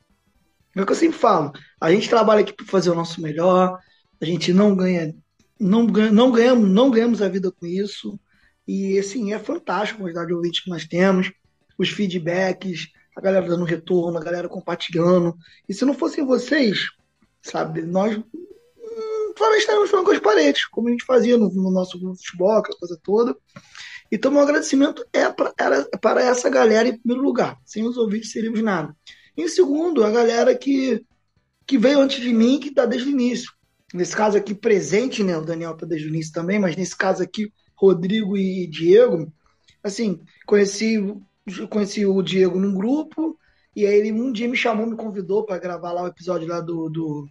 é 0.74 0.82
o 0.82 0.86
que 0.86 0.94
eu 0.94 0.96
sempre 0.96 1.18
falo. 1.18 1.52
A 1.80 1.92
gente 1.92 2.10
trabalha 2.10 2.40
aqui 2.40 2.54
para 2.54 2.66
fazer 2.66 2.90
o 2.90 2.96
nosso 2.96 3.22
melhor. 3.22 3.78
A 4.22 4.26
gente 4.26 4.54
não 4.54 4.74
ganha 4.74 5.14
não, 5.60 5.84
não, 5.84 6.32
ganhamos, 6.32 6.70
não 6.70 6.90
ganhamos 6.90 7.22
a 7.22 7.28
vida 7.28 7.52
com 7.52 7.66
isso. 7.66 8.18
E 8.68 8.98
assim, 8.98 9.34
é 9.34 9.40
fantástico 9.40 10.00
a 10.00 10.04
quantidade 10.04 10.28
de 10.28 10.34
ouvintes 10.34 10.64
que 10.64 10.70
nós 10.70 10.86
temos, 10.86 11.32
os 11.78 11.90
feedbacks, 11.90 12.88
a 13.16 13.20
galera 13.20 13.48
dando 13.48 13.66
retorno, 13.66 14.18
a 14.18 14.24
galera 14.24 14.48
compartilhando. 14.48 15.36
E 15.68 15.74
se 15.74 15.84
não 15.84 15.94
fossem 15.94 16.26
vocês, 16.26 16.88
sabe, 17.42 17.82
nós 17.82 18.16
hum, 18.16 19.34
talvez 19.36 19.62
estaríamos 19.62 19.90
falando 19.90 20.06
com 20.06 20.12
as 20.12 20.20
paredes, 20.20 20.66
como 20.68 20.88
a 20.88 20.92
gente 20.92 21.04
fazia 21.04 21.38
no, 21.38 21.50
no 21.50 21.72
nosso 21.72 22.00
grupo 22.00 22.16
de 22.16 22.26
futebol, 22.26 22.58
aquela 22.58 22.78
coisa 22.78 23.00
toda. 23.04 23.36
Então, 24.12 24.32
meu 24.32 24.42
agradecimento 24.42 25.06
é 25.12 25.30
pra, 25.30 25.54
era 25.58 25.84
para 26.00 26.22
essa 26.22 26.50
galera 26.50 26.88
em 26.88 26.98
primeiro 26.98 27.24
lugar. 27.24 27.58
Sem 27.66 27.86
os 27.86 27.98
ouvintes 27.98 28.32
seríamos 28.32 28.62
nada. 28.62 28.96
Em 29.36 29.48
segundo, 29.48 30.04
a 30.04 30.10
galera 30.10 30.56
que, 30.56 31.06
que 31.66 31.78
veio 31.78 32.00
antes 32.00 32.22
de 32.22 32.34
mim, 32.34 32.60
que 32.60 32.70
está 32.70 32.86
desde 32.86 33.08
o 33.08 33.12
início 33.12 33.52
nesse 33.94 34.16
caso 34.16 34.38
aqui 34.38 34.54
presente, 34.54 35.24
né? 35.24 35.38
O 35.38 35.46
Daniel 35.46 35.76
início 35.92 36.34
também, 36.34 36.60
mas 36.60 36.76
nesse 36.76 36.96
caso 36.96 37.24
aqui, 37.24 37.52
Rodrigo 37.76 38.38
e 38.38 38.68
Diego, 38.68 39.32
assim, 39.84 40.20
conheci, 40.46 40.98
conheci 41.70 42.06
o 42.06 42.22
Diego 42.22 42.60
num 42.60 42.74
grupo, 42.74 43.38
e 43.76 43.86
aí 43.86 43.96
ele 43.96 44.12
um 44.12 44.32
dia 44.32 44.48
me 44.48 44.58
chamou, 44.58 44.86
me 44.86 44.96
convidou 44.96 45.46
para 45.46 45.60
gravar 45.60 45.94
lá 45.94 46.04
o 46.04 46.08
episódio 46.08 46.48
lá 46.48 46.60
do, 46.60 46.90
do, 46.90 47.28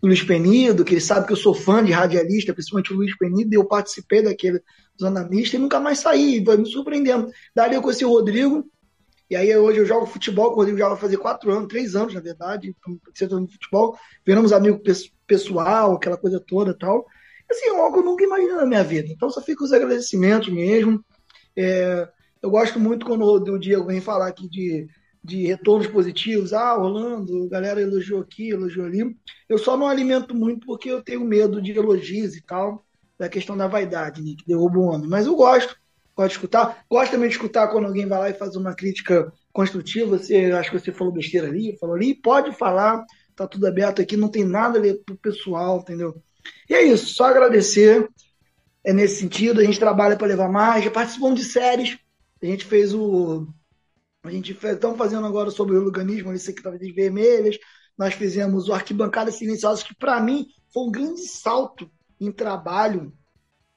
do, 0.00 0.08
Luiz 0.08 0.22
Penido, 0.22 0.84
que 0.84 0.94
ele 0.94 1.00
sabe 1.00 1.26
que 1.26 1.32
eu 1.32 1.36
sou 1.36 1.54
fã 1.54 1.84
de 1.84 1.92
radialista, 1.92 2.52
principalmente 2.52 2.92
o 2.92 2.96
Luiz 2.96 3.16
Penido, 3.16 3.52
e 3.52 3.56
eu 3.56 3.64
participei 3.64 4.22
daquele 4.22 4.60
Zona 5.00 5.24
Mista 5.28 5.56
e 5.56 5.60
nunca 5.60 5.78
mais 5.78 6.00
saí, 6.00 6.42
vai 6.42 6.56
me 6.56 6.66
surpreendendo. 6.66 7.30
Daí 7.54 7.74
eu 7.74 7.82
conheci 7.82 8.04
o 8.04 8.10
Rodrigo, 8.10 8.64
e 9.32 9.36
aí 9.36 9.56
hoje 9.56 9.78
eu 9.78 9.86
jogo 9.86 10.04
futebol, 10.04 10.52
o 10.52 10.54
Rodrigo 10.56 10.76
já 10.76 10.90
vai 10.90 10.98
fazer 10.98 11.16
quatro 11.16 11.50
anos, 11.50 11.66
três 11.66 11.96
anos, 11.96 12.12
na 12.12 12.20
verdade, 12.20 12.76
setor 13.14 13.40
de 13.40 13.50
futebol. 13.50 13.96
Viramos 14.26 14.52
amigos 14.52 15.10
pessoal, 15.26 15.94
aquela 15.94 16.18
coisa 16.18 16.38
toda 16.38 16.76
tal. 16.76 17.06
Assim, 17.50 17.68
é 17.68 17.70
algo 17.70 17.94
que 17.94 18.00
eu 18.00 18.04
nunca 18.04 18.24
imaginei 18.24 18.56
na 18.56 18.66
minha 18.66 18.84
vida. 18.84 19.08
Então 19.08 19.30
só 19.30 19.40
fica 19.40 19.64
os 19.64 19.72
agradecimentos 19.72 20.50
mesmo. 20.50 21.02
É, 21.56 22.06
eu 22.42 22.50
gosto 22.50 22.78
muito 22.78 23.06
quando 23.06 23.24
o 23.24 23.58
Diego 23.58 23.86
vem 23.86 24.02
falar 24.02 24.26
aqui 24.26 24.46
de, 24.46 24.86
de 25.24 25.46
retornos 25.46 25.86
positivos. 25.86 26.52
Ah, 26.52 26.76
Orlando, 26.76 27.46
a 27.46 27.48
galera 27.48 27.80
elogiou 27.80 28.20
aqui, 28.20 28.50
elogiou 28.50 28.84
ali. 28.84 29.16
Eu 29.48 29.56
só 29.56 29.78
não 29.78 29.88
alimento 29.88 30.34
muito 30.34 30.66
porque 30.66 30.90
eu 30.90 31.02
tenho 31.02 31.24
medo 31.24 31.62
de 31.62 31.72
elogios 31.72 32.36
e 32.36 32.42
tal, 32.42 32.84
da 33.18 33.30
questão 33.30 33.56
da 33.56 33.66
vaidade, 33.66 34.20
né, 34.20 34.34
que 34.36 34.46
derruba 34.46 34.78
o 34.78 34.88
homem. 34.88 35.08
Mas 35.08 35.24
eu 35.24 35.34
gosto 35.34 35.74
pode 36.14 36.32
escutar. 36.32 36.84
Gosto 36.90 37.12
também 37.12 37.28
de 37.28 37.34
escutar 37.34 37.68
quando 37.68 37.86
alguém 37.86 38.06
vai 38.06 38.18
lá 38.18 38.30
e 38.30 38.34
faz 38.34 38.56
uma 38.56 38.74
crítica 38.74 39.32
construtiva. 39.52 40.18
Você 40.18 40.52
acho 40.52 40.70
que 40.70 40.78
você 40.78 40.92
falou 40.92 41.12
besteira 41.12 41.48
ali, 41.48 41.76
falou 41.78 41.96
ali, 41.96 42.14
pode 42.14 42.52
falar, 42.56 43.04
tá 43.34 43.46
tudo 43.46 43.66
aberto 43.66 44.02
aqui, 44.02 44.16
não 44.16 44.28
tem 44.28 44.44
nada 44.44 44.78
ali 44.78 44.94
pro 44.94 45.16
pessoal, 45.16 45.78
entendeu? 45.78 46.22
E 46.68 46.74
é 46.74 46.82
isso, 46.82 47.14
só 47.14 47.24
agradecer. 47.24 48.08
É 48.84 48.92
nesse 48.92 49.20
sentido, 49.20 49.60
a 49.60 49.64
gente 49.64 49.78
trabalha 49.78 50.16
para 50.16 50.26
levar 50.26 50.48
mais, 50.48 50.84
já 50.84 50.90
participamos 50.90 51.38
de 51.38 51.46
séries. 51.46 51.98
A 52.42 52.46
gente 52.46 52.64
fez 52.64 52.92
o. 52.92 53.46
A 54.24 54.30
gente 54.30 54.52
estamos 54.52 54.98
fazendo 54.98 55.26
agora 55.26 55.50
sobre 55.50 55.76
o 55.76 55.84
organismo, 55.84 56.30
ali, 56.30 56.38
secretarias 56.38 56.94
vermelhas. 56.94 57.58
Nós 57.96 58.14
fizemos 58.14 58.68
o 58.68 58.72
Arquibancada 58.72 59.30
Silenciosa, 59.30 59.84
que 59.84 59.94
para 59.94 60.20
mim 60.20 60.46
foi 60.72 60.84
um 60.84 60.90
grande 60.90 61.20
salto 61.20 61.90
em 62.20 62.32
trabalho 62.32 63.12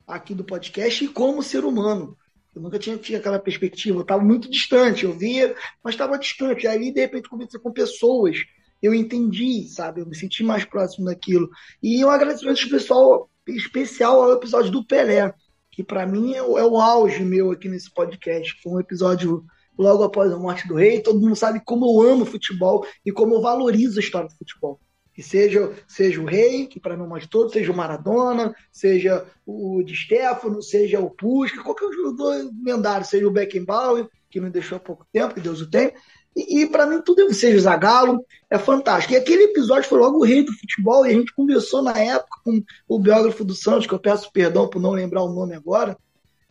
aqui 0.08 0.34
do 0.34 0.44
podcast 0.44 1.04
e 1.04 1.08
como 1.08 1.44
ser 1.44 1.66
humano. 1.66 2.18
Eu 2.56 2.62
nunca 2.62 2.80
tinha 2.80 2.98
tido 2.98 3.18
aquela 3.18 3.38
perspectiva, 3.38 3.98
eu 3.98 4.02
estava 4.02 4.24
muito 4.24 4.50
distante, 4.50 5.04
eu 5.04 5.12
via, 5.12 5.54
mas 5.84 5.94
estava 5.94 6.18
distante. 6.18 6.66
Aí, 6.66 6.90
de 6.90 7.02
repente, 7.02 7.28
comecei 7.28 7.60
com 7.60 7.70
pessoas, 7.70 8.38
eu 8.82 8.94
entendi, 8.94 9.68
sabe? 9.68 10.00
Eu 10.00 10.06
me 10.06 10.16
senti 10.16 10.42
mais 10.42 10.64
próximo 10.64 11.06
daquilo. 11.06 11.50
E 11.84 12.04
um 12.06 12.10
agradecimento 12.10 12.70
pessoal, 12.70 13.30
especial 13.46 14.24
ao 14.24 14.34
episódio 14.34 14.72
do 14.72 14.86
Pelé, 14.86 15.34
que 15.70 15.84
para 15.84 16.08
mim 16.08 16.34
é 16.34 16.42
o, 16.42 16.58
é 16.58 16.66
o 16.66 16.80
auge 16.80 17.26
meu 17.26 17.52
aqui 17.52 17.68
nesse 17.68 17.94
podcast. 17.94 18.58
Foi 18.64 18.72
um 18.72 18.80
episódio 18.80 19.44
logo 19.78 20.04
após 20.04 20.32
a 20.32 20.40
morte 20.40 20.66
do 20.66 20.76
rei. 20.76 21.02
Todo 21.02 21.20
mundo 21.20 21.36
sabe 21.36 21.62
como 21.66 21.86
eu 21.86 22.10
amo 22.10 22.26
futebol 22.26 22.86
e 23.06 23.12
como 23.12 23.36
eu 23.36 23.42
valorizo 23.42 24.00
a 24.00 24.02
história 24.02 24.30
do 24.30 24.38
futebol 24.38 24.80
que 25.16 25.24
seja, 25.24 25.72
seja 25.88 26.22
o 26.22 26.26
Rei, 26.26 26.68
que 26.68 26.78
para 26.78 26.98
mim 26.98 27.06
é 27.06 27.08
mais 27.08 27.26
todo, 27.26 27.50
seja 27.50 27.72
o 27.72 27.76
Maradona, 27.76 28.54
seja 28.70 29.26
o 29.46 29.82
Di 29.82 29.96
Stefano, 29.96 30.62
seja 30.62 31.00
o 31.00 31.10
Puskas, 31.10 31.64
qualquer 31.64 31.90
jogador 31.94 32.52
lendário, 32.62 33.08
seja 33.08 33.26
o 33.26 33.32
Beckenbauer, 33.32 34.10
que 34.30 34.42
me 34.42 34.50
deixou 34.50 34.76
há 34.76 34.80
pouco 34.80 35.08
tempo, 35.14 35.34
que 35.34 35.40
Deus 35.40 35.62
o 35.62 35.70
tem. 35.70 35.94
E, 36.36 36.64
e 36.64 36.68
para 36.68 36.86
mim 36.86 37.02
tudo, 37.02 37.34
seja 37.34 37.58
o 37.58 37.62
Zagallo, 37.62 38.26
é 38.50 38.58
fantástico. 38.58 39.14
E 39.14 39.16
aquele 39.16 39.44
episódio 39.44 39.88
foi 39.88 40.00
logo 40.00 40.18
o 40.18 40.26
rei 40.26 40.44
do 40.44 40.52
futebol, 40.52 41.06
e 41.06 41.12
a 41.12 41.14
gente 41.14 41.34
conversou 41.34 41.82
na 41.82 41.98
época 41.98 42.42
com 42.44 42.62
o 42.86 43.00
biógrafo 43.00 43.46
do 43.46 43.56
Santos, 43.56 43.88
que 43.88 43.94
eu 43.94 44.00
peço 44.00 44.30
perdão 44.34 44.70
por 44.70 44.82
não 44.82 44.92
lembrar 44.92 45.24
o 45.24 45.34
nome 45.34 45.56
agora, 45.56 45.98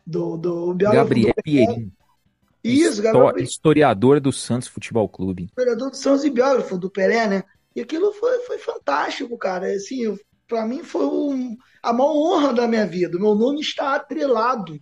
do, 0.07 0.39
do 0.39 0.73
biógrafo 0.73 1.05
Gabriel 1.05 1.35
Pierin. 1.45 1.93
Isso, 2.65 3.03
Gabriel 3.03 3.37
Historiador 3.37 4.21
do 4.21 4.33
Santos 4.33 4.69
Futebol 4.69 5.07
Clube. 5.07 5.45
Historiador 5.45 5.91
do 5.91 5.97
Santos 5.97 6.25
e 6.25 6.31
biógrafo 6.31 6.79
do 6.79 6.89
Pelé, 6.89 7.29
né? 7.29 7.45
E 7.75 7.81
aquilo 7.81 8.13
foi, 8.13 8.41
foi 8.41 8.59
fantástico, 8.59 9.37
cara. 9.37 9.67
Assim, 9.73 10.17
para 10.47 10.67
mim 10.67 10.83
foi 10.83 11.07
um, 11.07 11.57
a 11.83 11.93
maior 11.93 12.13
honra 12.13 12.53
da 12.53 12.69
minha 12.69 12.87
vida. 12.87 13.19
Meu 13.19 13.35
nome 13.35 13.61
está 13.61 13.95
atrelado 13.95 14.79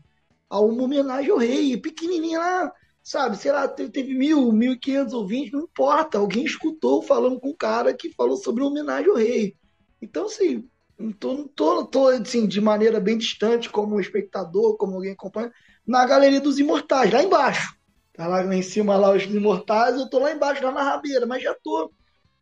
a 0.49 0.61
uma 0.61 0.83
homenagem 0.83 1.31
ao 1.31 1.39
rei. 1.39 1.77
Pequenininha 1.77 2.39
lá, 2.39 2.73
sabe? 3.03 3.37
Sei 3.37 3.51
lá, 3.51 3.67
teve 3.67 4.15
mil, 4.15 4.53
mil 4.53 4.73
e 4.73 4.79
quinhentos 4.79 5.15
ouvintes, 5.15 5.53
não 5.53 5.63
importa. 5.63 6.19
Alguém 6.19 6.45
escutou 6.45 7.03
falando 7.03 7.41
com 7.41 7.51
um 7.51 7.57
cara 7.57 7.95
que 7.95 8.13
falou 8.15 8.37
sobre 8.37 8.63
homenagem 8.63 9.11
ao 9.11 9.17
rei. 9.17 9.57
Então, 10.01 10.27
assim, 10.27 10.69
não 10.99 11.13
tô, 11.13 11.49
tô, 11.49 11.85
tô 11.87 12.09
assim, 12.09 12.47
de 12.47 12.61
maneira 12.61 13.01
bem 13.01 13.19
distante, 13.19 13.71
como 13.71 14.01
espectador, 14.01 14.77
como 14.77 14.95
alguém 14.95 15.13
acompanha, 15.13 15.53
na 15.87 16.05
galeria 16.07 16.41
dos 16.41 16.59
imortais, 16.59 17.13
lá 17.13 17.23
embaixo. 17.23 17.75
Tá 18.13 18.27
lá 18.27 18.45
em 18.55 18.63
cima 18.63 18.97
lá 18.97 19.11
os 19.11 19.23
imortais, 19.25 19.97
eu 19.97 20.09
tô 20.09 20.19
lá 20.19 20.33
embaixo, 20.33 20.63
lá 20.63 20.71
na 20.71 20.83
rabeira, 20.83 21.27
mas 21.27 21.43
já 21.43 21.55
tô. 21.63 21.91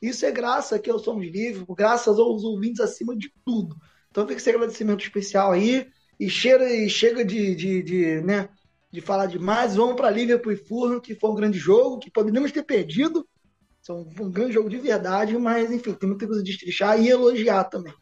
Isso 0.00 0.24
é 0.24 0.30
graça 0.30 0.78
que 0.78 0.90
eu 0.90 0.98
Somos 0.98 1.26
Livres, 1.26 1.64
graças 1.76 2.18
aos 2.18 2.42
ouvintes 2.42 2.80
acima 2.80 3.16
de 3.16 3.32
tudo. 3.44 3.76
Então 4.10 4.26
fica 4.26 4.40
esse 4.40 4.50
agradecimento 4.50 5.02
especial 5.02 5.52
aí. 5.52 5.86
E 6.18 6.28
chega, 6.28 6.70
e 6.70 6.88
chega 6.88 7.24
de, 7.24 7.54
de, 7.54 7.82
de, 7.82 8.20
né, 8.20 8.48
de 8.90 9.00
falar 9.00 9.26
demais. 9.26 9.76
Vamos 9.76 9.96
para 9.96 10.10
Liverpool 10.10 10.52
e 10.52 10.56
Fulham, 10.56 11.00
que 11.00 11.14
foi 11.14 11.30
um 11.30 11.34
grande 11.34 11.58
jogo, 11.58 11.98
que 11.98 12.10
poderíamos 12.10 12.52
ter 12.52 12.62
perdido. 12.62 13.26
Foi 13.82 14.26
um 14.26 14.30
grande 14.30 14.52
jogo 14.52 14.68
de 14.68 14.76
verdade, 14.76 15.36
mas 15.38 15.70
enfim, 15.72 15.94
tem 15.94 16.08
muita 16.08 16.26
coisa 16.26 16.42
de 16.42 16.50
estrichar 16.50 17.00
e 17.00 17.08
elogiar 17.08 17.64
também. 17.64 17.94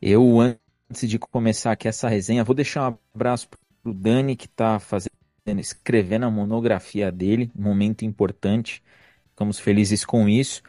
Eu, 0.00 0.38
antes 0.40 1.08
de 1.08 1.18
começar 1.18 1.72
aqui 1.72 1.88
essa 1.88 2.08
resenha, 2.08 2.44
vou 2.44 2.54
deixar 2.54 2.90
um 2.90 2.98
abraço 3.14 3.48
pro 3.82 3.92
Dani, 3.92 4.36
que 4.36 4.46
está 4.46 4.78
fazendo, 4.78 5.10
escrevendo 5.58 6.26
a 6.26 6.30
monografia 6.30 7.10
dele, 7.10 7.50
um 7.56 7.62
momento 7.62 8.04
importante. 8.04 8.82
Ficamos 9.38 9.60
felizes 9.60 10.04
com 10.04 10.28
isso. 10.28 10.60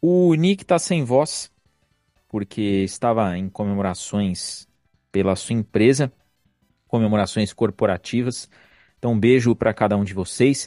O 0.00 0.32
Nick 0.32 0.62
está 0.62 0.78
sem 0.78 1.04
voz, 1.04 1.52
porque 2.28 2.82
estava 2.82 3.36
em 3.36 3.50
comemorações 3.50 4.66
pela 5.12 5.36
sua 5.36 5.56
empresa, 5.56 6.10
comemorações 6.88 7.52
corporativas. 7.52 8.48
Então, 8.96 9.12
um 9.12 9.20
beijo 9.20 9.54
para 9.54 9.74
cada 9.74 9.98
um 9.98 10.02
de 10.02 10.14
vocês. 10.14 10.66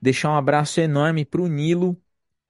Deixar 0.00 0.30
um 0.30 0.36
abraço 0.36 0.80
enorme 0.80 1.24
para 1.24 1.40
o 1.40 1.48
Nilo, 1.48 2.00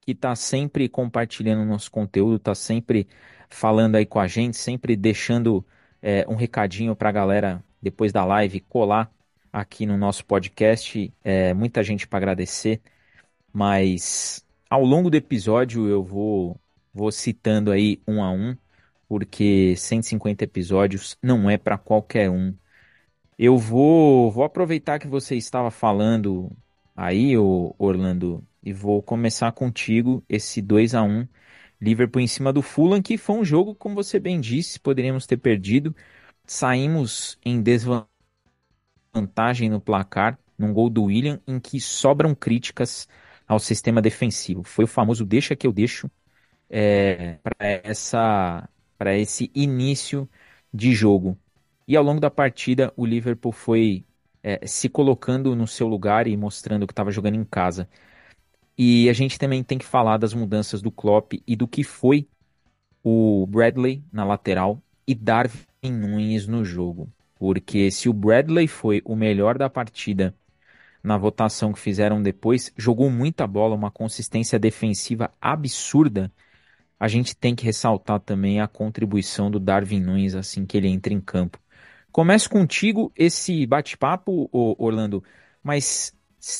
que 0.02 0.12
está 0.12 0.36
sempre 0.36 0.86
compartilhando 0.86 1.64
nosso 1.64 1.90
conteúdo, 1.90 2.36
está 2.36 2.54
sempre 2.54 3.08
falando 3.48 3.96
aí 3.96 4.04
com 4.04 4.20
a 4.20 4.26
gente, 4.26 4.58
sempre 4.58 4.96
deixando 4.96 5.64
é, 6.02 6.26
um 6.28 6.34
recadinho 6.34 6.94
para 6.94 7.08
a 7.08 7.12
galera 7.12 7.64
depois 7.80 8.12
da 8.12 8.22
live 8.22 8.60
colar 8.60 9.10
aqui 9.50 9.86
no 9.86 9.96
nosso 9.96 10.26
podcast. 10.26 11.10
É, 11.24 11.54
muita 11.54 11.82
gente 11.82 12.06
para 12.06 12.18
agradecer, 12.18 12.82
mas 13.54 14.46
ao 14.70 14.84
longo 14.84 15.10
do 15.10 15.16
episódio 15.18 15.88
eu 15.88 16.04
vou, 16.04 16.60
vou 16.94 17.12
citando 17.12 17.72
aí 17.72 18.02
um 18.08 18.24
a 18.24 18.32
um, 18.32 18.56
porque 19.08 19.76
150 19.76 20.44
episódios 20.44 21.18
não 21.22 21.50
é 21.50 21.58
para 21.58 21.78
qualquer 21.78 22.30
um. 22.30 22.56
Eu 23.38 23.58
vou, 23.58 24.30
vou 24.30 24.44
aproveitar 24.44 24.98
que 24.98 25.08
você 25.08 25.36
estava 25.36 25.70
falando 25.70 26.50
aí, 26.96 27.36
Orlando, 27.38 28.46
e 28.62 28.72
vou 28.72 29.02
começar 29.02 29.50
contigo 29.52 30.24
esse 30.28 30.62
2 30.62 30.94
a 30.94 31.02
1 31.02 31.28
Liverpool 31.80 32.22
em 32.22 32.26
cima 32.28 32.52
do 32.52 32.62
Fulham, 32.62 33.02
que 33.02 33.18
foi 33.18 33.36
um 33.36 33.44
jogo, 33.44 33.74
como 33.74 33.94
você 33.96 34.18
bem 34.20 34.40
disse, 34.40 34.80
poderíamos 34.80 35.26
ter 35.26 35.36
perdido. 35.36 35.94
Saímos 36.46 37.38
em 37.44 37.60
desvantagem 37.62 38.08
no 39.70 39.80
placar, 39.80 40.38
num 40.58 40.72
gol 40.72 40.88
do 40.90 41.04
William, 41.04 41.40
em 41.46 41.58
que 41.60 41.80
sobram 41.80 42.34
críticas 42.34 43.08
ao 43.46 43.58
sistema 43.58 44.00
defensivo. 44.02 44.62
Foi 44.64 44.84
o 44.84 44.88
famoso 44.88 45.24
deixa 45.24 45.56
que 45.56 45.66
eu 45.66 45.72
deixo 45.72 46.10
é, 46.68 47.34
para 47.42 47.56
essa 47.84 48.68
para 48.98 49.16
esse 49.16 49.50
início 49.54 50.28
de 50.72 50.92
jogo. 50.94 51.38
E 51.86 51.96
ao 51.96 52.04
longo 52.04 52.20
da 52.20 52.30
partida, 52.30 52.92
o 52.96 53.04
Liverpool 53.06 53.52
foi 53.52 54.06
é, 54.42 54.66
se 54.66 54.88
colocando 54.88 55.54
no 55.56 55.66
seu 55.66 55.86
lugar 55.88 56.26
e 56.26 56.36
mostrando 56.36 56.86
que 56.86 56.92
estava 56.92 57.10
jogando 57.10 57.34
em 57.36 57.44
casa. 57.44 57.88
E 58.76 59.08
a 59.08 59.12
gente 59.12 59.38
também 59.38 59.62
tem 59.62 59.78
que 59.78 59.84
falar 59.84 60.18
das 60.18 60.34
mudanças 60.34 60.82
do 60.82 60.90
Klopp 60.90 61.34
e 61.46 61.56
do 61.56 61.68
que 61.68 61.84
foi 61.84 62.28
o 63.02 63.46
Bradley 63.48 64.04
na 64.12 64.24
lateral 64.24 64.82
e 65.06 65.14
Darwin 65.14 65.92
Nunes 65.92 66.46
no 66.46 66.64
jogo. 66.64 67.12
Porque 67.36 67.90
se 67.90 68.08
o 68.08 68.12
Bradley 68.12 68.66
foi 68.68 69.02
o 69.04 69.14
melhor 69.16 69.58
da 69.58 69.70
partida 69.70 70.34
na 71.04 71.18
votação 71.18 71.70
que 71.70 71.78
fizeram 71.78 72.22
depois, 72.22 72.72
jogou 72.76 73.10
muita 73.10 73.46
bola, 73.46 73.76
uma 73.76 73.90
consistência 73.90 74.58
defensiva 74.58 75.30
absurda. 75.38 76.32
A 76.98 77.08
gente 77.08 77.36
tem 77.36 77.54
que 77.54 77.64
ressaltar 77.64 78.20
também 78.20 78.58
a 78.60 78.66
contribuição 78.66 79.50
do 79.50 79.60
Darwin 79.60 80.00
Nunes 80.00 80.34
assim 80.34 80.64
que 80.64 80.78
ele 80.78 80.88
entra 80.88 81.12
em 81.12 81.20
campo. 81.20 81.58
Começo 82.10 82.48
contigo 82.48 83.12
esse 83.14 83.66
bate-papo, 83.66 84.48
Orlando, 84.50 85.22
mas 85.62 86.14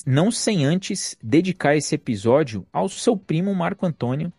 não 0.04 0.30
sem 0.30 0.66
antes 0.66 1.16
dedicar 1.22 1.74
esse 1.74 1.94
episódio 1.94 2.66
ao 2.70 2.88
seu 2.88 3.16
primo 3.16 3.54
Marco 3.54 3.86
Antônio, 3.86 4.30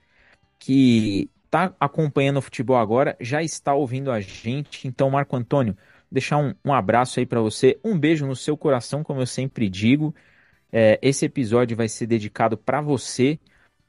que 0.59 1.31
está 1.45 1.73
acompanhando 1.79 2.37
o 2.37 2.41
futebol 2.41 2.77
agora, 2.77 3.17
já 3.19 3.41
está 3.41 3.73
ouvindo 3.73 4.11
a 4.11 4.19
gente. 4.19 4.87
Então, 4.87 5.09
Marco 5.09 5.35
Antônio, 5.35 5.75
deixar 6.15 6.37
um, 6.37 6.55
um 6.63 6.73
abraço 6.73 7.19
aí 7.19 7.25
para 7.25 7.41
você, 7.41 7.79
um 7.83 7.97
beijo 7.99 8.25
no 8.25 8.35
seu 8.35 8.57
coração, 8.57 9.03
como 9.03 9.21
eu 9.21 9.27
sempre 9.27 9.69
digo. 9.69 10.15
É, 10.71 10.99
esse 11.01 11.25
episódio 11.25 11.77
vai 11.77 11.87
ser 11.89 12.07
dedicado 12.07 12.57
para 12.57 12.81
você, 12.81 13.39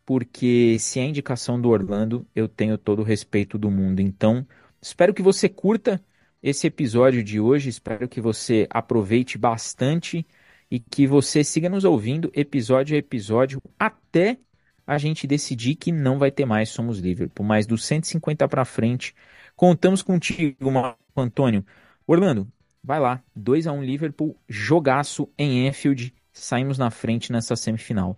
porque 0.05 0.79
se 0.79 1.01
é 1.01 1.05
indicação 1.05 1.61
do 1.61 1.71
Orlando, 1.71 2.27
eu 2.35 2.49
tenho 2.49 2.77
todo 2.79 3.01
o 3.01 3.05
respeito 3.05 3.57
do 3.59 3.71
mundo. 3.71 4.01
Então, 4.01 4.47
espero 4.81 5.15
que 5.15 5.23
você 5.23 5.49
curta 5.49 6.03
esse 6.43 6.67
episódio 6.67 7.23
de 7.25 7.41
hoje, 7.41 7.69
espero 7.71 8.09
que 8.09 8.21
você 8.21 8.67
aproveite 8.71 9.39
bastante 9.39 10.27
e 10.71 10.79
que 10.81 11.07
você 11.07 11.45
siga 11.45 11.69
nos 11.69 11.85
ouvindo 11.85 12.31
episódio 12.35 12.97
a 12.97 12.99
episódio 12.99 13.62
até 13.79 14.39
a 14.87 14.99
gente 14.99 15.27
decidir 15.27 15.75
que 15.77 15.91
não 15.91 16.19
vai 16.19 16.31
ter 16.31 16.45
mais 16.47 16.69
Somos 16.71 16.99
Liverpool. 16.99 17.45
Mas 17.45 17.67
dos 17.67 17.85
150 17.85 18.47
para 18.49 18.65
frente, 18.65 19.15
contamos 19.57 20.03
contigo, 20.03 20.71
Marco 20.71 20.99
Antônio. 21.17 21.65
Orlando, 22.07 22.47
vai 22.83 23.01
lá, 23.01 23.23
2 23.35 23.66
a 23.66 23.73
1 23.73 23.83
Liverpool, 23.83 24.37
jogaço 24.49 25.29
em 25.37 25.66
Enfield, 25.66 26.14
saímos 26.33 26.79
na 26.79 26.90
frente 26.90 27.33
nessa 27.33 27.57
semifinal. 27.57 28.16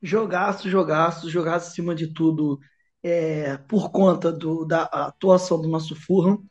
Jogaço, 0.00 0.70
jogaço, 0.70 1.28
jogaço 1.28 1.68
acima 1.68 1.94
de 1.94 2.06
tudo 2.06 2.58
é, 3.02 3.58
por 3.58 3.90
conta 3.90 4.32
do, 4.32 4.64
da 4.64 4.84
atuação 4.84 5.60
do 5.60 5.68
nosso 5.68 5.94
Fulham, 5.94 6.42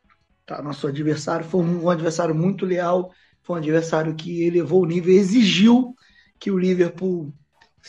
tá? 0.45 0.61
nosso 0.61 0.85
adversário, 0.85 1.45
foi 1.45 1.63
um, 1.63 1.89
adversário 1.89 2.35
muito 2.35 2.65
leal, 2.65 3.11
foi 3.41 3.55
um 3.55 3.59
adversário 3.59 4.15
que 4.15 4.43
elevou 4.43 4.83
o 4.83 4.85
nível, 4.85 5.13
exigiu 5.13 5.95
que 6.39 6.51
o 6.51 6.57
Liverpool 6.57 7.33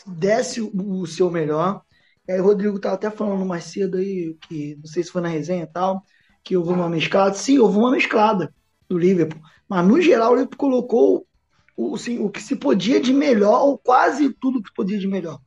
desse 0.07 0.61
o, 0.61 1.05
seu 1.05 1.29
melhor. 1.29 1.83
E 2.27 2.31
aí 2.31 2.39
o 2.39 2.43
Rodrigo 2.43 2.77
estava 2.77 2.95
até 2.95 3.11
falando 3.11 3.45
mais 3.45 3.65
cedo 3.65 3.97
aí, 3.97 4.35
que 4.47 4.75
não 4.77 4.85
sei 4.85 5.03
se 5.03 5.11
foi 5.11 5.21
na 5.21 5.27
resenha 5.27 5.63
e 5.63 5.67
tal, 5.67 6.03
que 6.49 6.57
houve 6.57 6.73
uma 6.73 6.89
mesclada. 6.89 7.35
Sim, 7.35 7.59
houve 7.59 7.77
uma 7.77 7.91
mesclada 7.91 8.51
do 8.89 8.97
Liverpool. 8.97 9.39
Mas 9.69 9.87
no 9.87 10.01
geral 10.01 10.31
o 10.31 10.33
Liverpool 10.33 10.57
colocou 10.57 11.27
o, 11.77 11.93
assim, 11.93 12.17
o 12.17 12.27
que 12.27 12.41
se 12.41 12.55
podia 12.55 12.99
de 12.99 13.13
melhor, 13.13 13.61
ou 13.61 13.77
quase 13.77 14.33
tudo 14.33 14.63
que 14.63 14.73
podia 14.73 14.97
de 14.97 15.07
melhor 15.07 15.39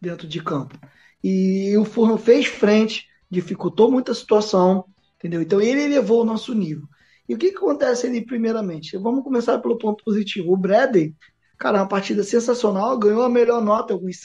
dentro 0.00 0.28
de 0.28 0.40
campo. 0.40 0.78
E 1.22 1.76
o 1.76 1.84
Fulham 1.84 2.16
fez 2.16 2.46
frente, 2.46 3.08
dificultou 3.28 3.90
muita 3.90 4.14
situação, 4.14 4.84
entendeu? 5.18 5.42
Então 5.42 5.60
ele 5.60 5.82
elevou 5.82 6.22
o 6.22 6.24
nosso 6.24 6.54
nível. 6.54 6.86
E 7.28 7.34
o 7.34 7.38
que, 7.38 7.50
que 7.50 7.56
acontece 7.56 8.06
ali, 8.06 8.24
primeiramente? 8.24 8.96
Vamos 8.96 9.24
começar 9.24 9.58
pelo 9.58 9.78
ponto 9.78 10.04
positivo. 10.04 10.52
O 10.52 10.56
Bradley, 10.56 11.12
cara, 11.58 11.78
uma 11.78 11.88
partida 11.88 12.22
sensacional, 12.22 12.96
ganhou 12.96 13.24
a 13.24 13.28
melhor 13.28 13.60
nota 13.60 13.92
em 13.92 13.96
alguns 13.96 14.20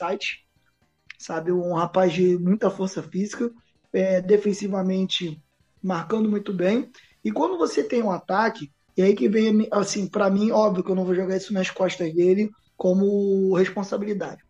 sabe? 1.18 1.52
Um 1.52 1.74
rapaz 1.74 2.14
de 2.14 2.38
muita 2.38 2.70
força 2.70 3.02
física, 3.02 3.52
é, 3.92 4.22
defensivamente 4.22 5.42
marcando 5.86 6.28
muito 6.30 6.52
bem. 6.52 6.90
E 7.24 7.32
quando 7.32 7.58
você 7.58 7.84
tem 7.84 8.02
um 8.02 8.12
ataque, 8.12 8.72
e 8.98 9.04
aí 9.04 9.16
que 9.16 9.30
vem, 9.30 9.68
assim, 9.72 10.08
para 10.08 10.30
mim, 10.30 10.52
óbvio 10.52 10.84
que 10.84 10.90
eu 10.90 10.96
não 10.96 11.06
vou 11.06 11.14
jogar 11.14 11.38
isso 11.38 11.54
nas 11.54 11.70
costas 11.70 12.14
dele 12.14 12.50
como 12.76 13.54
responsabilidade. 13.56 14.44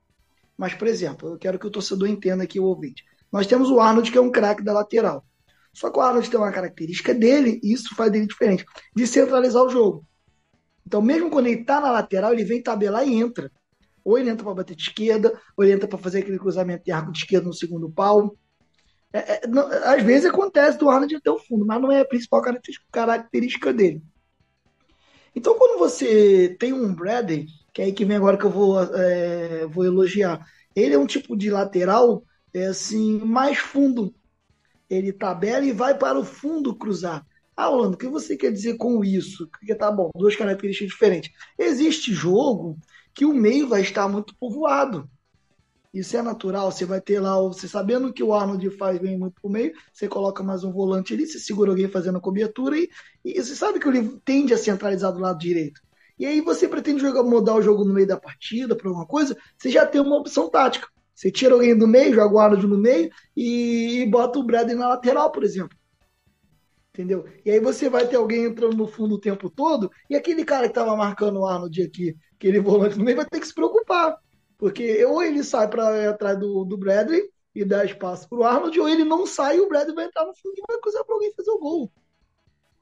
Mas, 0.57 0.73
por 0.73 0.87
exemplo, 0.87 1.29
eu 1.29 1.37
quero 1.37 1.59
que 1.59 1.67
o 1.67 1.71
torcedor 1.71 2.07
entenda 2.07 2.43
aqui 2.43 2.59
o 2.59 2.63
ouvinte. 2.63 3.03
Nós 3.31 3.45
temos 3.45 3.69
o 3.69 3.79
Arnold, 3.79 4.09
que 4.09 4.17
é 4.17 4.21
um 4.21 4.31
craque 4.31 4.63
da 4.63 4.71
lateral. 4.71 5.25
Só 5.73 5.89
que 5.89 5.99
o 5.99 6.01
Arnold 6.01 6.29
tem 6.29 6.39
uma 6.39 6.51
característica 6.51 7.13
dele, 7.13 7.59
e 7.61 7.73
isso 7.73 7.93
faz 7.95 8.09
dele 8.09 8.27
diferente, 8.27 8.65
de 8.95 9.05
centralizar 9.05 9.61
o 9.61 9.69
jogo. 9.69 10.05
Então, 10.87 11.01
mesmo 11.01 11.29
quando 11.29 11.47
ele 11.47 11.61
está 11.61 11.81
na 11.81 11.91
lateral, 11.91 12.31
ele 12.31 12.45
vem 12.45 12.63
tabelar 12.63 13.05
e 13.05 13.13
entra. 13.13 13.51
Ou 14.05 14.17
ele 14.17 14.29
entra 14.29 14.45
para 14.45 14.53
bater 14.53 14.75
de 14.75 14.83
esquerda, 14.83 15.37
ou 15.57 15.65
ele 15.65 15.73
entra 15.73 15.87
para 15.87 15.97
fazer 15.97 16.19
aquele 16.19 16.39
cruzamento 16.39 16.85
de 16.85 16.91
arco 16.91 17.11
de 17.11 17.17
esquerda 17.17 17.47
no 17.47 17.53
segundo 17.53 17.91
pau. 17.91 18.37
É, 19.15 19.45
é, 19.45 19.47
não, 19.47 19.65
às 19.65 20.03
vezes 20.03 20.25
acontece 20.25 20.77
do 20.77 20.89
Arnold 20.89 21.15
até 21.15 21.31
o 21.31 21.39
fundo, 21.39 21.65
mas 21.65 21.81
não 21.81 21.89
é 21.89 22.01
a 22.01 22.05
principal 22.05 22.43
característica 22.91 23.71
dele. 23.71 24.03
Então, 25.33 25.57
quando 25.57 25.79
você 25.79 26.53
tem 26.59 26.73
um 26.73 26.93
Bradley, 26.93 27.47
que 27.73 27.81
é 27.81 27.85
aí 27.85 27.93
que 27.93 28.03
vem 28.03 28.17
agora 28.17 28.37
que 28.37 28.43
eu 28.43 28.49
vou, 28.49 28.77
é, 28.81 29.65
vou 29.67 29.85
elogiar, 29.85 30.45
ele 30.75 30.93
é 30.93 30.99
um 30.99 31.07
tipo 31.07 31.37
de 31.37 31.49
lateral 31.49 32.23
é 32.53 32.67
assim 32.67 33.19
mais 33.19 33.57
fundo. 33.57 34.13
Ele 34.89 35.13
tabela 35.13 35.65
e 35.65 35.71
vai 35.71 35.97
para 35.97 36.19
o 36.19 36.25
fundo 36.25 36.75
cruzar. 36.75 37.25
Ah, 37.55 37.69
Orlando, 37.69 37.95
o 37.95 37.97
que 37.97 38.07
você 38.07 38.35
quer 38.35 38.51
dizer 38.51 38.75
com 38.75 39.03
isso? 39.03 39.47
Porque 39.49 39.73
tá 39.75 39.89
bom, 39.89 40.09
duas 40.13 40.35
características 40.35 40.89
diferentes. 40.89 41.31
Existe 41.57 42.13
jogo 42.13 42.77
que 43.13 43.23
o 43.23 43.33
meio 43.33 43.67
vai 43.69 43.81
estar 43.81 44.09
muito 44.09 44.35
povoado. 44.37 45.09
Isso 45.95 46.17
é 46.17 46.21
natural. 46.21 46.69
Você 46.69 46.83
vai 46.83 46.99
ter 46.99 47.21
lá, 47.21 47.39
você 47.39 47.69
sabendo 47.69 48.11
que 48.11 48.21
o 48.21 48.33
Arnold 48.33 48.69
faz 48.71 48.99
bem 48.99 49.17
muito 49.17 49.39
pro 49.41 49.49
meio, 49.49 49.71
você 49.93 50.09
coloca 50.09 50.43
mais 50.43 50.61
um 50.65 50.71
volante 50.71 51.13
ali, 51.13 51.25
você 51.25 51.39
segura 51.39 51.71
alguém 51.71 51.87
fazendo 51.87 52.17
a 52.17 52.21
cobertura 52.21 52.77
e, 52.77 52.89
e 53.23 53.41
você 53.41 53.55
sabe 53.55 53.79
que 53.79 53.89
livro 53.89 54.19
tende 54.25 54.53
a 54.53 54.57
centralizar 54.57 55.13
do 55.13 55.19
lado 55.19 55.39
direito. 55.39 55.79
E 56.19 56.25
aí 56.25 56.41
você 56.41 56.67
pretende 56.67 57.01
jogar, 57.01 57.23
mudar 57.23 57.55
o 57.55 57.61
jogo 57.61 57.85
no 57.85 57.93
meio 57.93 58.05
da 58.05 58.19
partida 58.19 58.75
para 58.75 58.89
alguma 58.89 59.05
coisa, 59.05 59.37
você 59.57 59.69
já 59.69 59.85
tem 59.85 60.01
uma 60.01 60.17
opção 60.17 60.49
tática. 60.49 60.85
Você 61.13 61.31
tira 61.31 61.53
alguém 61.53 61.77
do 61.77 61.87
meio, 61.87 62.13
joga 62.13 62.35
o 62.35 62.39
Arnold 62.39 62.67
no 62.67 62.77
meio 62.77 63.09
e, 63.35 64.01
e 64.01 64.05
bota 64.05 64.37
o 64.37 64.43
Bradley 64.43 64.75
na 64.75 64.89
lateral, 64.89 65.31
por 65.31 65.45
exemplo 65.45 65.77
entendeu? 66.93 67.25
E 67.43 67.51
aí 67.51 67.59
você 67.59 67.89
vai 67.89 68.07
ter 68.07 68.15
alguém 68.15 68.45
entrando 68.45 68.77
no 68.77 68.87
fundo 68.87 69.15
o 69.15 69.19
tempo 69.19 69.49
todo, 69.49 69.91
e 70.09 70.15
aquele 70.15 70.45
cara 70.45 70.63
que 70.63 70.71
estava 70.71 70.95
marcando 70.95 71.41
o 71.41 71.45
Arnold 71.45 71.83
aqui, 71.83 72.15
aquele 72.37 72.57
volante 72.61 72.97
no 72.97 73.03
meio, 73.03 73.17
vai 73.17 73.25
ter 73.25 73.41
que 73.41 73.47
se 73.47 73.53
preocupar. 73.53 74.17
Porque 74.57 75.03
ou 75.05 75.21
ele 75.21 75.43
sai 75.43 75.69
para 75.69 76.09
atrás 76.09 76.39
do, 76.39 76.63
do 76.63 76.77
Bradley 76.77 77.23
e 77.53 77.63
dá 77.63 77.83
espaço 77.85 78.27
para 78.27 78.37
o 78.37 78.43
Arnold, 78.43 78.79
ou 78.79 78.89
ele 78.89 79.03
não 79.03 79.25
sai 79.25 79.57
e 79.57 79.61
o 79.61 79.69
Bradley 79.69 79.95
vai 79.95 80.05
entrar 80.05 80.25
no 80.25 80.35
fundo 80.35 80.55
e 80.57 80.63
vai 80.67 80.79
cruzar 80.79 81.03
para 81.03 81.15
alguém 81.15 81.33
fazer 81.33 81.51
o 81.51 81.59
gol. 81.59 81.91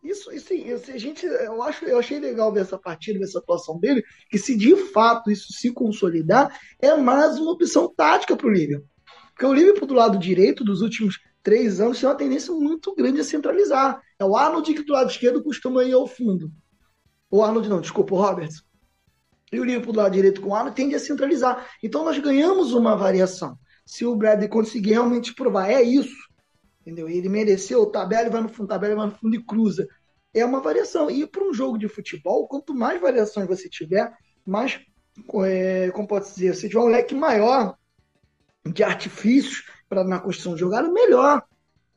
Isso, 0.03 0.29
sim, 0.39 0.73
a 0.73 0.97
gente, 0.97 1.25
eu, 1.25 1.63
acho, 1.63 1.85
eu 1.85 1.97
achei 1.97 2.19
legal 2.19 2.51
ver 2.51 2.61
essa 2.61 2.77
partida, 2.77 3.19
ver 3.19 3.25
essa 3.25 3.39
atuação 3.39 3.79
dele, 3.79 4.03
que 4.29 4.37
se 4.37 4.57
de 4.57 4.75
fato 4.75 5.31
isso 5.31 5.53
se 5.53 5.71
consolidar, 5.71 6.59
é 6.81 6.93
mais 6.97 7.39
uma 7.39 7.51
opção 7.51 7.87
tática 7.87 8.35
para 8.35 8.47
o 8.47 8.51
Liverpool. 8.51 8.89
Porque 9.29 9.45
o 9.45 9.53
Liverpool 9.53 9.87
do 9.87 9.93
lado 9.93 10.17
direito, 10.17 10.63
dos 10.63 10.81
últimos 10.81 11.19
três 11.41 11.79
anos, 11.79 11.99
tem 11.99 12.09
uma 12.09 12.15
tendência 12.15 12.53
muito 12.53 12.93
grande 12.93 13.21
a 13.21 13.23
centralizar. 13.23 14.01
É 14.19 14.25
o 14.25 14.35
Arnold 14.35 14.73
que 14.73 14.83
do 14.83 14.91
lado 14.91 15.09
esquerdo 15.09 15.41
costuma 15.41 15.85
ir 15.85 15.93
ao 15.93 16.05
fundo. 16.05 16.51
O 17.31 17.41
Arnold 17.41 17.69
não, 17.69 17.79
desculpa, 17.79 18.13
o 18.13 18.17
Roberts. 18.17 18.61
E 19.55 19.59
o 19.59 19.63
Liverpool 19.63 19.93
do 19.93 19.99
lado 19.99 20.13
direito 20.13 20.41
com 20.41 20.49
o 20.49 20.55
Arnold 20.55 20.75
tende 20.75 20.95
a 20.95 20.99
centralizar. 20.99 21.67
Então 21.81 22.03
nós 22.03 22.17
ganhamos 22.19 22.73
uma 22.73 22.95
variação. 22.95 23.57
Se 23.85 24.05
o 24.05 24.15
Bradley 24.15 24.47
conseguir 24.47 24.91
realmente 24.91 25.33
provar, 25.33 25.69
é 25.69 25.81
isso. 25.81 26.15
Entendeu? 26.81 27.07
Ele 27.07 27.29
mereceu, 27.29 27.81
o 27.81 27.85
tabela 27.85 28.29
vai 28.29 28.41
no 28.41 28.49
fundo, 28.49 28.67
tabela 28.67 28.95
vai 28.95 29.05
no 29.07 29.15
fundo 29.15 29.35
e 29.35 29.43
cruza. 29.43 29.87
É 30.33 30.43
uma 30.45 30.61
variação. 30.61 31.09
E 31.09 31.25
para 31.25 31.43
um 31.43 31.53
jogo 31.53 31.77
de 31.77 31.87
futebol, 31.87 32.47
quanto 32.47 32.73
mais 32.73 32.99
variações 32.99 33.47
você 33.47 33.69
tiver, 33.69 34.11
mais, 34.45 34.79
é, 35.45 35.91
como 35.91 36.07
pode 36.07 36.25
dizer, 36.33 36.55
você 36.55 36.67
tiver 36.67 36.81
um 36.81 36.87
leque 36.87 37.13
maior 37.13 37.75
de 38.65 38.83
artifícios 38.83 39.65
para 39.87 40.03
na 40.03 40.19
construção 40.19 40.55
de 40.55 40.61
jogada, 40.61 40.91
melhor. 40.91 41.43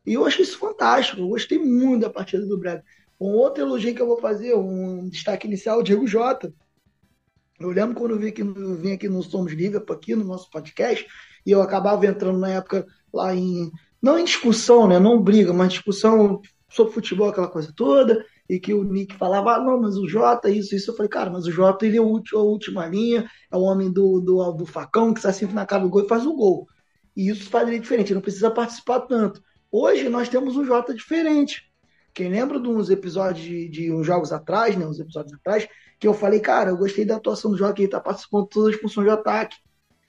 E 0.04 0.14
eu 0.14 0.24
achei 0.24 0.42
isso 0.42 0.58
fantástico. 0.58 1.20
Eu 1.20 1.28
gostei 1.28 1.58
muito 1.58 2.02
da 2.02 2.10
partida 2.10 2.46
do 2.46 2.58
Brad. 2.58 2.80
Um 3.20 3.30
outro 3.30 3.64
elogio 3.64 3.94
que 3.94 4.02
eu 4.02 4.06
vou 4.06 4.20
fazer, 4.20 4.54
um 4.54 5.08
destaque 5.08 5.46
inicial, 5.46 5.80
o 5.80 5.82
Diego 5.82 6.06
Jota. 6.06 6.52
Eu 7.58 7.70
lembro 7.70 7.94
quando 7.94 8.12
eu 8.12 8.18
vim 8.18 8.28
aqui, 8.28 8.42
eu 8.42 8.76
vim 8.76 8.92
aqui 8.92 9.08
no 9.08 9.22
Somos 9.22 9.52
Liverpool, 9.52 9.96
aqui 9.96 10.14
no 10.14 10.24
nosso 10.24 10.50
podcast, 10.50 11.06
e 11.44 11.50
eu 11.50 11.62
acabava 11.62 12.06
entrando 12.06 12.38
na 12.38 12.50
época 12.50 12.86
lá 13.12 13.34
em. 13.34 13.70
Não 14.00 14.18
em 14.18 14.24
discussão, 14.24 14.86
né? 14.86 14.98
Não 14.98 15.22
briga, 15.22 15.52
mas 15.52 15.72
discussão 15.72 16.40
sobre 16.68 16.92
futebol, 16.92 17.28
aquela 17.28 17.48
coisa 17.48 17.72
toda, 17.74 18.24
e 18.48 18.60
que 18.60 18.74
o 18.74 18.84
Nick 18.84 19.16
falava, 19.16 19.54
ah, 19.54 19.60
não, 19.60 19.80
mas 19.80 19.96
o 19.96 20.06
Jota, 20.06 20.50
isso, 20.50 20.74
isso. 20.74 20.90
Eu 20.90 20.96
falei, 20.96 21.08
cara, 21.08 21.30
mas 21.30 21.46
o 21.46 21.50
Jota 21.50 21.86
ele 21.86 21.96
é 21.96 22.00
a 22.00 22.38
última 22.38 22.86
linha, 22.86 23.28
é 23.50 23.56
o 23.56 23.62
homem 23.62 23.90
do, 23.90 24.20
do, 24.20 24.52
do 24.52 24.66
facão 24.66 25.12
que 25.12 25.20
está 25.20 25.32
sempre 25.32 25.54
na 25.54 25.66
cara 25.66 25.82
do 25.82 25.88
gol 25.88 26.04
e 26.04 26.08
faz 26.08 26.26
o 26.26 26.34
gol. 26.34 26.66
E 27.16 27.30
isso 27.30 27.48
faz 27.48 27.66
ele 27.66 27.80
diferente, 27.80 28.12
não 28.12 28.20
precisa 28.20 28.50
participar 28.50 29.00
tanto. 29.00 29.42
Hoje 29.72 30.08
nós 30.08 30.28
temos 30.28 30.56
um 30.56 30.64
Jota 30.64 30.94
diferente. 30.94 31.62
Quem 32.16 32.30
lembra 32.30 32.58
de 32.58 32.66
uns 32.66 32.88
episódios 32.88 33.44
de, 33.44 33.68
de 33.68 33.92
uns 33.92 34.06
jogos 34.06 34.32
atrás, 34.32 34.74
né, 34.74 34.86
uns 34.86 34.98
episódios 34.98 35.34
atrás, 35.34 35.68
que 36.00 36.08
eu 36.08 36.14
falei, 36.14 36.40
cara, 36.40 36.70
eu 36.70 36.76
gostei 36.78 37.04
da 37.04 37.16
atuação 37.16 37.50
do 37.50 37.58
Jota, 37.58 37.74
que 37.74 37.82
ele 37.82 37.90
tá 37.90 38.00
participando 38.00 38.44
de 38.44 38.48
todas 38.48 38.74
as 38.74 38.80
funções 38.80 39.04
de 39.04 39.10
ataque. 39.10 39.58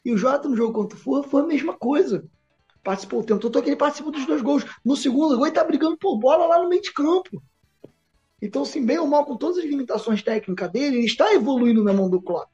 E 0.05 0.13
o 0.13 0.17
Jota 0.17 0.47
no 0.47 0.55
jogo 0.55 0.71
contra 0.71 0.97
o 0.97 1.23
foi 1.23 1.41
a 1.41 1.45
mesma 1.45 1.77
coisa. 1.77 2.25
Participou 2.81 3.19
o 3.19 3.23
tempo 3.25 3.41
todo, 3.41 3.61
que 3.61 3.67
ele 3.67 3.75
participou 3.75 4.09
dos 4.09 4.25
dois 4.25 4.41
gols. 4.41 4.63
No 4.85 4.95
segundo 4.95 5.35
gol, 5.35 5.47
ele 5.47 5.55
tá 5.55 5.65
brigando 5.65 5.97
por 5.97 6.17
bola 6.17 6.47
lá 6.47 6.63
no 6.63 6.69
meio 6.69 6.81
de 6.81 6.93
campo. 6.93 7.43
Então, 8.41 8.61
assim, 8.61 8.85
bem 8.85 8.99
ou 8.99 9.05
mal, 9.05 9.25
com 9.25 9.35
todas 9.35 9.57
as 9.57 9.65
limitações 9.65 10.23
técnicas 10.23 10.71
dele, 10.71 10.99
ele 10.99 11.05
está 11.05 11.33
evoluindo 11.33 11.83
na 11.83 11.91
mão 11.91 12.09
do 12.09 12.21
Klopp. 12.21 12.53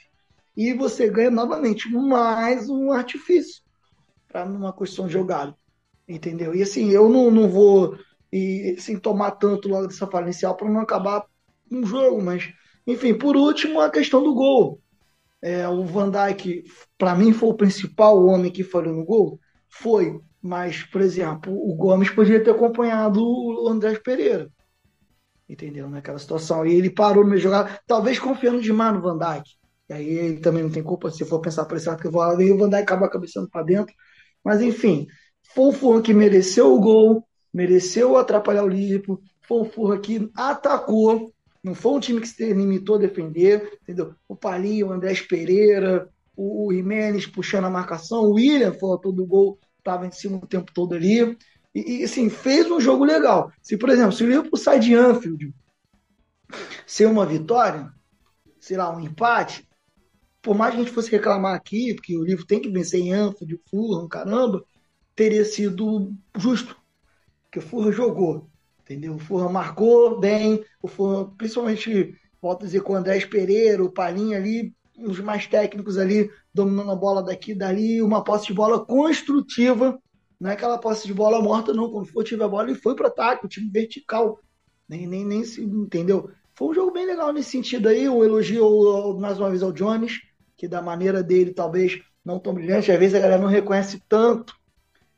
E 0.57 0.73
você 0.73 1.07
ganha 1.07 1.29
novamente 1.29 1.87
mais 1.91 2.67
um 2.71 2.91
artifício 2.91 3.61
para 4.27 4.45
numa 4.45 4.73
questão 4.73 5.07
jogada. 5.07 5.55
Entendeu? 6.09 6.55
E 6.55 6.63
assim, 6.63 6.89
eu 6.89 7.07
não, 7.07 7.29
não 7.29 7.47
vou 7.47 7.95
e, 8.33 8.75
assim, 8.77 8.97
tomar 8.97 9.31
tanto 9.31 9.69
logo 9.69 9.87
dessa 9.87 10.07
fala 10.07 10.25
inicial 10.25 10.55
para 10.55 10.69
não 10.69 10.81
acabar 10.81 11.25
um 11.71 11.85
jogo, 11.85 12.21
mas 12.21 12.51
enfim, 12.85 13.13
por 13.13 13.35
último, 13.35 13.79
a 13.79 13.89
questão 13.89 14.23
do 14.23 14.33
gol. 14.33 14.81
É, 15.41 15.67
o 15.67 15.83
Van 15.85 16.09
Dijk, 16.09 16.63
para 16.97 17.15
mim, 17.15 17.31
foi 17.31 17.49
o 17.49 17.53
principal 17.53 18.25
homem 18.25 18.51
que 18.51 18.63
falhou 18.63 18.95
no 18.95 19.05
gol? 19.05 19.39
Foi. 19.69 20.19
Mas, 20.41 20.83
por 20.83 20.99
exemplo, 20.99 21.53
o 21.53 21.75
Gomes 21.75 22.09
podia 22.09 22.43
ter 22.43 22.51
acompanhado 22.51 23.21
o 23.23 23.67
Andrés 23.69 23.99
Pereira. 23.99 24.49
Entendeu? 25.47 25.89
Naquela 25.89 26.19
situação. 26.19 26.65
E 26.65 26.73
ele 26.73 26.89
parou 26.89 27.23
no 27.23 27.29
meio 27.29 27.41
jogar, 27.41 27.81
talvez 27.87 28.19
confiando 28.19 28.61
demais 28.61 28.93
no 28.93 29.01
Van 29.01 29.17
Dijk. 29.17 29.49
E 29.89 29.93
aí 29.93 30.09
ele 30.09 30.39
também 30.39 30.63
não 30.63 30.71
tem 30.71 30.83
culpa 30.83 31.11
se 31.11 31.23
for 31.23 31.39
pensar 31.39 31.65
por 31.65 31.77
esse 31.77 31.87
lado 31.87 32.01
que 32.01 32.07
eu 32.07 32.11
vou 32.11 32.21
lá, 32.21 32.33
o 32.33 32.57
Van 32.57 32.69
Dijk 32.69 32.83
acaba 32.83 33.09
cabeçando 33.09 33.49
para 33.49 33.63
dentro. 33.63 33.93
Mas 34.43 34.61
enfim, 34.61 35.07
foi 35.53 35.69
o 35.69 35.71
Fulham 35.71 36.01
que 36.01 36.13
mereceu 36.13 36.73
o 36.73 36.79
gol, 36.79 37.25
mereceu 37.53 38.17
atrapalhar 38.17 38.63
o 38.63 38.67
Liverpool, 38.67 39.21
foi 39.41 39.61
o 39.61 39.65
Fulham 39.65 40.01
que 40.01 40.31
atacou, 40.35 41.33
não 41.63 41.75
foi 41.75 41.93
um 41.93 41.99
time 41.99 42.19
que 42.19 42.27
se 42.27 42.53
limitou 42.53 42.95
a 42.95 42.99
defender, 42.99 43.77
entendeu? 43.83 44.15
O 44.27 44.35
Palinho, 44.35 44.87
o 44.87 44.91
Andrés 44.91 45.21
Pereira, 45.21 46.09
o, 46.35 46.73
Jimenez 46.73 47.25
puxando 47.27 47.65
a 47.65 47.69
marcação, 47.69 48.23
o 48.23 48.33
William 48.33 48.73
foi 48.73 48.89
o 48.89 48.91
autor 48.93 49.11
do 49.13 49.25
gol, 49.25 49.59
estava 49.77 50.05
em 50.05 50.11
cima 50.11 50.37
o 50.37 50.47
tempo 50.47 50.73
todo 50.73 50.93
ali. 50.93 51.37
E, 51.73 51.99
e, 51.99 52.03
assim, 52.03 52.29
fez 52.29 52.69
um 52.69 52.79
jogo 52.79 53.05
legal. 53.05 53.51
Se, 53.61 53.77
por 53.77 53.89
exemplo, 53.89 54.11
se 54.11 54.23
o 54.23 54.27
Liverpool 54.27 54.57
sai 54.57 54.79
de 54.79 54.93
Anfield 54.93 55.53
ser 56.85 57.05
uma 57.05 57.25
vitória, 57.25 57.91
sei 58.59 58.77
lá, 58.77 58.95
um 58.95 58.99
empate, 58.99 59.67
por 60.41 60.55
mais 60.55 60.73
que 60.73 60.81
a 60.81 60.83
gente 60.83 60.93
fosse 60.93 61.09
reclamar 61.09 61.55
aqui, 61.55 61.93
porque 61.93 62.17
o 62.17 62.23
livro 62.23 62.45
tem 62.45 62.59
que 62.59 62.69
vencer 62.69 62.99
em 62.99 63.13
Anfield, 63.13 63.59
Fulham, 63.69 64.07
caramba, 64.07 64.63
teria 65.15 65.45
sido 65.45 66.13
justo, 66.35 66.75
porque 67.53 67.59
o 67.59 67.61
Fulham 67.61 67.91
jogou, 67.91 68.49
entendeu? 68.81 69.13
O 69.13 69.19
Fulham 69.19 69.51
marcou 69.51 70.19
bem, 70.19 70.65
o 70.81 70.87
Fulham, 70.87 71.35
principalmente, 71.37 72.15
volto 72.41 72.63
a 72.63 72.65
dizer, 72.65 72.81
com 72.81 72.93
o 72.93 72.95
Andrés 72.95 73.25
Pereira, 73.25 73.83
o 73.83 73.91
Palinha 73.91 74.37
ali, 74.37 74.73
os 74.97 75.19
mais 75.19 75.45
técnicos 75.45 75.99
ali, 75.99 76.31
dominando 76.51 76.89
a 76.89 76.95
bola 76.95 77.21
daqui 77.21 77.51
e 77.51 77.55
dali, 77.55 78.01
uma 78.01 78.23
posse 78.23 78.47
de 78.47 78.53
bola 78.53 78.83
construtiva, 78.83 79.99
não 80.39 80.49
é 80.49 80.53
aquela 80.53 80.79
posse 80.79 81.05
de 81.05 81.13
bola 81.13 81.41
morta, 81.41 81.73
não. 81.73 81.91
Quando 81.91 82.07
for 82.07 82.23
tiver 82.23 82.43
a 82.43 82.47
bola, 82.47 82.69
ele 82.69 82.79
foi 82.79 82.95
para 82.95 83.07
ataque, 83.07 83.45
o 83.45 83.49
time 83.49 83.69
vertical. 83.69 84.39
Nem, 84.89 85.07
nem, 85.07 85.23
nem 85.23 85.43
se 85.45 85.63
entendeu. 85.63 86.29
Foi 86.55 86.69
um 86.69 86.73
jogo 86.73 86.91
bem 86.91 87.05
legal 87.05 87.31
nesse 87.31 87.51
sentido 87.51 87.87
aí. 87.87 88.09
Um 88.09 88.23
elogio 88.23 89.17
mais 89.19 89.39
uma 89.39 89.49
vez 89.49 89.63
ao 89.63 89.71
Jones, 89.71 90.19
que 90.57 90.67
da 90.67 90.81
maneira 90.81 91.23
dele 91.23 91.53
talvez 91.53 92.01
não 92.25 92.39
tão 92.39 92.53
brilhante, 92.53 92.91
às 92.91 92.99
vezes 92.99 93.15
a 93.15 93.19
galera 93.19 93.41
não 93.41 93.47
reconhece 93.47 94.01
tanto 94.09 94.53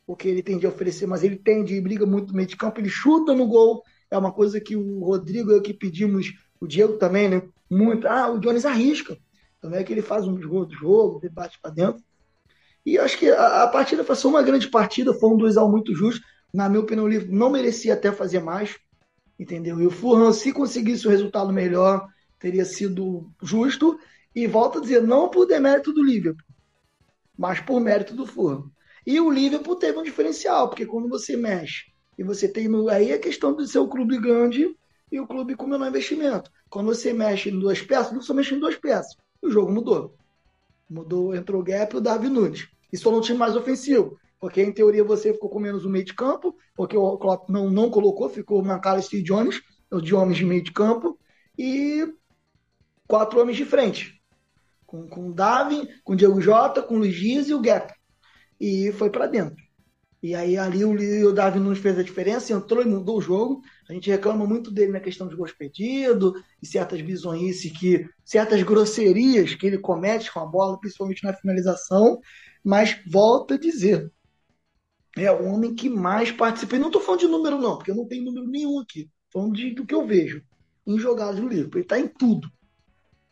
o 0.08 0.15
que 0.15 0.28
ele 0.28 0.44
tem 0.44 0.58
de 0.58 0.68
oferecer, 0.68 1.08
mas 1.08 1.24
ele 1.24 1.36
tem 1.36 1.63
de 1.63 1.80
briga 1.82 2.06
muito 2.06 2.30
no 2.30 2.36
meio 2.36 2.48
de 2.48 2.56
campo, 2.56 2.80
ele 2.80 2.89
chuta 2.89 3.34
no 3.34 3.48
gol, 3.48 3.84
é 4.10 4.18
uma 4.18 4.32
coisa 4.32 4.60
que 4.62 4.76
o 4.76 5.04
Rodrigo 5.04 5.52
é 5.52 5.56
o 5.56 5.62
que 5.62 5.74
pedimos, 5.74 6.34
o 6.60 6.68
Diego 6.68 6.98
também, 6.98 7.28
né? 7.28 7.41
Muito. 7.70 8.08
Ah, 8.08 8.30
o 8.32 8.39
Jones 8.39 8.65
arrisca. 8.65 9.18
Também 9.60 9.80
é 9.80 9.84
que 9.84 9.91
ele 9.91 10.02
faz 10.02 10.28
um 10.28 10.39
gol 10.39 10.65
do 10.65 10.76
jogo, 10.76 11.20
ele 11.24 11.34
bate 11.34 11.60
para 11.60 11.72
dentro. 11.72 12.04
E 12.86 13.00
acho 13.00 13.18
que 13.18 13.30
a, 13.32 13.63
a 13.63 13.68
partida 13.68 14.04
foi 14.04 14.15
só 14.15 14.30
uma 14.30 14.44
grande 14.44 14.68
partida, 14.70 15.13
foi 15.13 15.30
um 15.30 15.38
2x1 15.38 15.72
muito 15.72 15.96
justo. 15.96 16.24
Na 16.54 16.70
minha 16.70 16.82
opinião, 16.82 17.06
o 17.06 17.10
livro 17.10 17.34
não 17.34 17.50
merecia 17.50 17.96
até 17.96 18.12
fazer 18.12 18.39
mais, 18.39 18.78
entendeu? 19.39 19.82
E 19.82 19.88
o 19.88 19.91
Furran, 19.91 20.32
se 20.32 20.54
conseguisse 20.54 21.08
o 21.08 21.10
resultado 21.10 21.52
melhor, 21.52 22.08
teria 22.39 22.63
sido 22.63 23.28
justo. 23.41 24.00
E 24.36 24.46
volto 24.46 24.78
a 24.78 24.82
dizer, 24.82 25.02
não 25.02 25.30
por 25.30 25.48
demérito 25.48 25.91
do 25.91 26.04
Liverpool, 26.04 26.46
mas 27.38 27.60
por 27.60 27.80
mérito 27.80 28.15
do 28.15 28.28
Fulham. 28.28 28.70
E 29.06 29.20
o 29.20 29.30
Liverpool 29.30 29.76
teve 29.76 30.00
um 30.00 30.04
diferencial, 30.04 30.70
porque 30.70 30.86
quando 30.86 31.08
você 31.08 31.38
mexe 31.38 31.86
e 32.18 32.24
você 32.24 32.48
tem 32.48 32.68
aí 32.89 33.13
a 33.13 33.20
questão 33.20 33.56
de 33.56 33.68
ser 33.68 33.80
o 33.80 33.88
clube 33.88 34.18
grande 34.20 34.76
e 35.12 35.20
o 35.20 35.28
clube 35.28 35.56
com 35.56 35.68
menor 35.68 35.88
investimento. 35.88 36.50
Quando 36.70 36.88
você 36.88 37.13
mexe 37.13 37.50
em 37.50 37.60
duas 37.60 37.82
peças, 37.82 38.12
não 38.12 38.22
só 38.22 38.34
mexe 38.34 38.56
em 38.56 38.60
duas 38.60 38.76
peças. 38.76 39.15
O 39.41 39.50
jogo 39.50 39.72
mudou. 39.72 40.15
Mudou, 40.89 41.36
entrou 41.36 41.62
o 41.62 41.63
Gap 41.63 41.94
e 41.94 41.98
o 41.98 42.02
Darwin 42.02 42.30
Nunes. 42.30 42.68
E 42.91 42.98
só 42.98 43.12
não 43.12 43.22
time 43.22 43.38
mais 43.38 43.56
ofensivo. 43.56 44.18
Porque, 44.39 44.62
em 44.62 44.72
teoria, 44.72 45.04
você 45.04 45.34
ficou 45.34 45.50
com 45.50 45.60
menos 45.60 45.86
o 45.86 45.89
meio 45.89 46.06
de 46.06 46.13
campo, 46.13 46.56
porque 46.76 46.96
o 46.96 47.18
Klopp 47.18 47.50
não, 47.50 47.70
não 47.70 47.89
colocou, 47.89 48.30
ficou 48.30 48.63
cara 48.80 49.02
Steve 49.02 49.24
Jones, 49.24 49.62
de 50.04 50.13
homens 50.13 50.38
de 50.38 50.46
meio 50.46 50.63
de 50.63 50.72
campo. 50.72 51.18
E 51.58 52.08
quatro 53.08 53.39
homens 53.39 53.58
de 53.58 53.65
frente. 53.65 54.22
Com, 54.86 55.08
com 55.08 55.30
o 55.30 55.34
Davi, 55.34 55.88
com 56.04 56.13
o 56.13 56.15
Diego 56.15 56.39
Jota, 56.39 56.82
com 56.82 56.96
o 56.96 57.00
Luiz 57.00 57.48
e 57.48 57.54
o 57.54 57.60
Gueto. 57.60 57.94
E 58.65 58.91
foi 58.93 59.12
para 59.12 59.28
dentro. 59.28 59.63
E 60.23 60.34
aí 60.34 60.58
ali 60.58 60.84
o, 60.84 61.30
o 61.30 61.32
Davi 61.32 61.60
Nunes 61.60 61.78
fez 61.78 61.99
a 61.99 62.04
diferença, 62.04 62.51
entrou 62.51 62.82
e 62.82 62.88
mudou 62.88 63.19
o 63.19 63.21
jogo. 63.21 63.62
A 63.88 63.93
gente 63.93 64.10
reclama 64.10 64.43
muito 64.47 64.71
dele 64.71 64.91
na 64.91 64.99
questão 64.99 65.28
de 65.28 65.36
gols 65.36 65.51
perdidos 65.51 66.34
e 66.60 66.65
certas 66.65 66.99
bizonhices 66.99 67.71
que, 67.71 68.10
certas 68.23 68.63
grosserias 68.63 69.54
que 69.54 69.67
ele 69.67 69.78
comete 69.78 70.34
com 70.34 70.39
a 70.39 70.47
bola, 70.47 70.80
principalmente 70.80 71.23
na 71.23 71.32
finalização. 71.32 72.19
Mas 72.63 72.99
volta 73.06 73.54
a 73.54 73.60
dizer, 73.60 74.12
é 75.15 75.32
o 75.32 75.45
homem 75.45 75.75
que 75.75 75.88
mais 75.88 76.32
participa. 76.32 76.75
E 76.75 76.80
não 76.80 76.88
estou 76.88 77.04
falando 77.04 77.19
de 77.19 77.28
número, 77.28 77.60
não, 77.60 77.78
porque 77.78 77.91
eu 77.91 77.95
não 77.95 78.08
tenho 78.08 78.25
número 78.25 78.47
nenhum 78.47 78.80
aqui. 78.80 79.08
Falando 79.32 79.54
de, 79.54 79.75
do 79.75 79.86
que 79.86 79.93
eu 79.93 80.08
vejo 80.08 80.41
em 80.88 80.97
jogadas 80.97 81.39
do 81.39 81.47
livro. 81.47 81.78
Ele 81.78 81.86
está 81.86 81.99
em 81.99 82.08
tudo. 82.08 82.49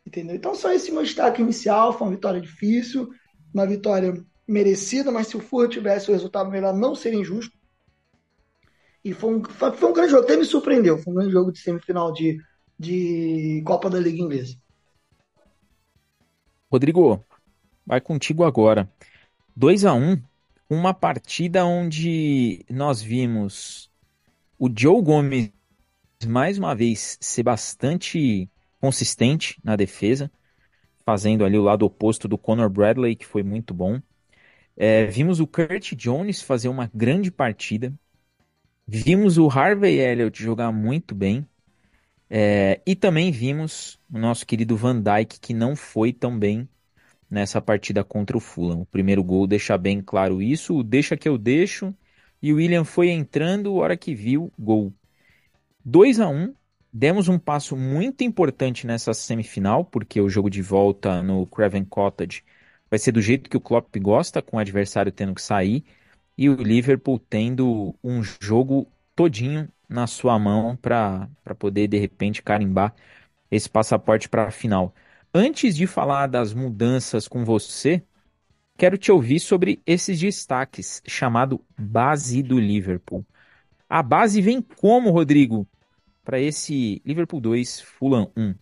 Entendeu? 0.06 0.36
Então, 0.36 0.54
só 0.54 0.72
esse 0.72 0.91
meu 0.91 1.02
destaque 1.02 1.41
inicial. 1.41 1.91
Foi 1.91 2.06
uma 2.06 2.13
vitória 2.13 2.39
difícil, 2.39 3.10
uma 3.52 3.65
vitória 3.65 4.13
merecida, 4.48 5.12
mas 5.12 5.28
se 5.28 5.38
o 5.38 5.40
Furra 5.40 5.68
tivesse 5.68 6.10
o 6.10 6.14
resultado 6.14 6.50
melhor, 6.50 6.74
não 6.74 6.96
seria 6.96 7.20
injusto. 7.20 7.56
E 9.04 9.14
foi 9.14 9.36
um, 9.36 9.44
foi 9.44 9.90
um 9.90 9.94
grande 9.94 10.12
jogo, 10.12 10.24
até 10.24 10.38
me 10.38 10.46
surpreendeu. 10.46 10.98
Foi 10.98 11.12
um 11.12 11.16
grande 11.18 11.32
jogo 11.32 11.52
de 11.52 11.60
semifinal 11.60 12.14
de, 12.14 12.40
de 12.80 13.62
Copa 13.66 13.90
da 13.90 14.00
Liga 14.00 14.22
Inglesa. 14.22 14.56
Rodrigo, 16.72 17.24
vai 17.86 18.00
contigo 18.00 18.44
agora. 18.44 18.90
2 19.56 19.86
a 19.86 19.94
1 19.94 20.12
um, 20.12 20.22
uma 20.70 20.94
partida 20.94 21.66
onde 21.66 22.66
nós 22.70 23.02
vimos 23.02 23.92
o 24.58 24.70
Joe 24.74 25.02
Gomes 25.02 25.52
mais 26.26 26.58
uma 26.58 26.74
vez 26.74 27.18
ser 27.20 27.44
bastante 27.44 28.50
consistente 28.80 29.60
na 29.64 29.76
defesa, 29.76 30.32
fazendo 31.06 31.44
ali 31.44 31.58
o 31.58 31.64
lado 31.64 31.86
oposto 31.86 32.28
do 32.28 32.38
Conor 32.38 32.70
Bradley, 32.70 33.16
que 33.16 33.26
foi 33.26 33.44
muito 33.44 33.74
bom. 33.74 34.02
É, 34.76 35.06
vimos 35.06 35.40
o 35.40 35.48
Kurt 35.48 35.94
Jones 35.96 36.42
fazer 36.42 36.68
uma 36.68 36.90
grande 36.94 37.32
partida. 37.32 37.94
Vimos 38.88 39.38
o 39.38 39.48
Harvey 39.50 40.00
Elliott 40.00 40.42
jogar 40.42 40.72
muito 40.72 41.16
bem. 41.16 41.48
É, 42.30 42.82
e 42.86 42.96
também 42.96 43.32
vimos 43.32 44.00
o 44.12 44.18
nosso 44.18 44.46
querido 44.46 44.76
Van 44.76 45.00
Dyke, 45.00 45.40
que 45.40 45.54
não 45.54 45.76
foi 45.76 46.12
tão 46.12 46.38
bem 46.38 46.68
nessa 47.30 47.62
partida 47.62 48.04
contra 48.04 48.38
o 48.38 48.40
Fulham. 48.40 48.82
O 48.82 48.86
primeiro 48.86 49.24
gol 49.24 49.48
deixa 49.48 49.78
bem 49.78 50.02
claro 50.02 50.42
isso, 50.42 50.78
o 50.78 50.84
deixa 50.84 51.18
que 51.18 51.30
eu 51.30 51.38
deixo. 51.38 51.94
E 52.42 52.52
o 52.52 52.58
William 52.58 52.84
foi 52.84 53.10
entrando, 53.10 53.76
hora 53.76 53.96
que 53.98 54.14
viu, 54.16 54.52
gol. 54.58 54.94
2 55.86 56.20
a 56.20 56.28
1 56.30 56.54
Demos 56.96 57.28
um 57.28 57.40
passo 57.40 57.76
muito 57.76 58.24
importante 58.24 58.86
nessa 58.86 59.16
semifinal, 59.16 59.84
porque 59.84 60.22
o 60.22 60.30
jogo 60.30 60.48
de 60.48 60.62
volta 60.62 61.24
no 61.24 61.48
Craven 61.48 61.84
Cottage 61.86 62.44
vai 62.94 63.00
ser 63.00 63.12
do 63.12 63.24
jeito 63.24 63.50
que 63.50 63.58
o 63.58 63.60
Klopp 63.60 63.98
gosta, 63.98 64.40
com 64.40 64.58
o 64.58 64.60
adversário 64.60 65.12
tendo 65.12 65.34
que 65.34 65.42
sair 65.42 65.84
e 66.38 66.48
o 66.48 66.54
Liverpool 66.54 67.18
tendo 67.18 67.96
um 68.04 68.22
jogo 68.22 68.88
todinho 69.16 69.68
na 69.90 70.06
sua 70.06 70.38
mão 70.38 70.76
para 70.76 71.28
poder 71.58 71.88
de 71.88 71.98
repente 71.98 72.44
carimbar 72.44 72.94
esse 73.50 73.68
passaporte 73.68 74.30
para 74.30 74.44
a 74.44 74.52
final. 74.52 74.94
Antes 75.34 75.76
de 75.76 75.88
falar 75.88 76.28
das 76.28 76.54
mudanças 76.54 77.28
com 77.28 77.44
você, 77.44 78.04
quero 78.78 78.96
te 78.96 79.12
ouvir 79.12 79.40
sobre 79.40 79.82
esses 79.88 80.20
destaques 80.20 81.02
chamado 81.08 81.66
base 81.76 82.44
do 82.44 82.60
Liverpool. 82.60 83.26
A 83.90 84.04
base 84.04 84.40
vem 84.40 84.62
como, 84.62 85.10
Rodrigo, 85.10 85.68
para 86.24 86.40
esse 86.40 87.02
Liverpool 87.04 87.42
2, 87.42 87.82
Fulham 87.82 88.32
1? 88.38 88.54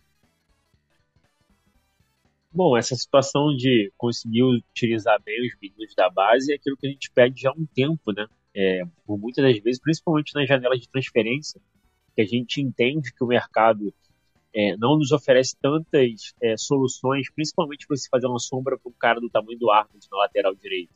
Bom, 2.54 2.76
essa 2.76 2.94
situação 2.94 3.56
de 3.56 3.90
conseguir 3.96 4.42
utilizar 4.42 5.20
bem 5.22 5.46
os 5.46 5.54
meninos 5.60 5.94
da 5.94 6.10
base 6.10 6.52
é 6.52 6.56
aquilo 6.56 6.76
que 6.76 6.86
a 6.86 6.90
gente 6.90 7.10
pede 7.10 7.40
já 7.40 7.50
há 7.50 7.54
um 7.54 7.64
tempo, 7.64 8.12
né? 8.12 8.26
É, 8.54 8.82
por 9.06 9.18
muitas 9.18 9.42
das 9.42 9.58
vezes, 9.62 9.80
principalmente 9.80 10.34
nas 10.34 10.46
janelas 10.46 10.78
de 10.78 10.88
transferência, 10.88 11.58
que 12.14 12.20
a 12.20 12.26
gente 12.26 12.60
entende 12.60 13.10
que 13.10 13.24
o 13.24 13.26
mercado 13.26 13.94
é, 14.54 14.76
não 14.76 14.98
nos 14.98 15.12
oferece 15.12 15.56
tantas 15.62 16.34
é, 16.42 16.54
soluções, 16.58 17.30
principalmente 17.30 17.86
para 17.86 17.96
você 17.96 18.06
fazer 18.10 18.26
uma 18.26 18.38
sombra 18.38 18.78
para 18.78 18.90
um 18.90 18.94
cara 18.98 19.18
do 19.18 19.30
tamanho 19.30 19.58
do 19.58 19.70
Arnold 19.70 20.06
na 20.10 20.18
lateral 20.18 20.54
direita, 20.54 20.92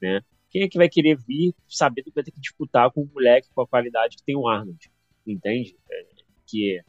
né? 0.00 0.20
Quem 0.50 0.62
é 0.62 0.68
que 0.68 0.76
vai 0.76 0.90
querer 0.90 1.16
vir 1.16 1.54
sabendo 1.66 2.04
que 2.04 2.14
vai 2.14 2.24
ter 2.24 2.32
que 2.32 2.40
disputar 2.40 2.90
com 2.90 3.00
um 3.00 3.10
moleque 3.14 3.48
com 3.54 3.62
a 3.62 3.66
qualidade 3.66 4.18
que 4.18 4.22
tem 4.22 4.36
o 4.36 4.46
Arnold, 4.46 4.90
entende? 5.26 5.74
É, 5.90 6.06
que 6.46 6.82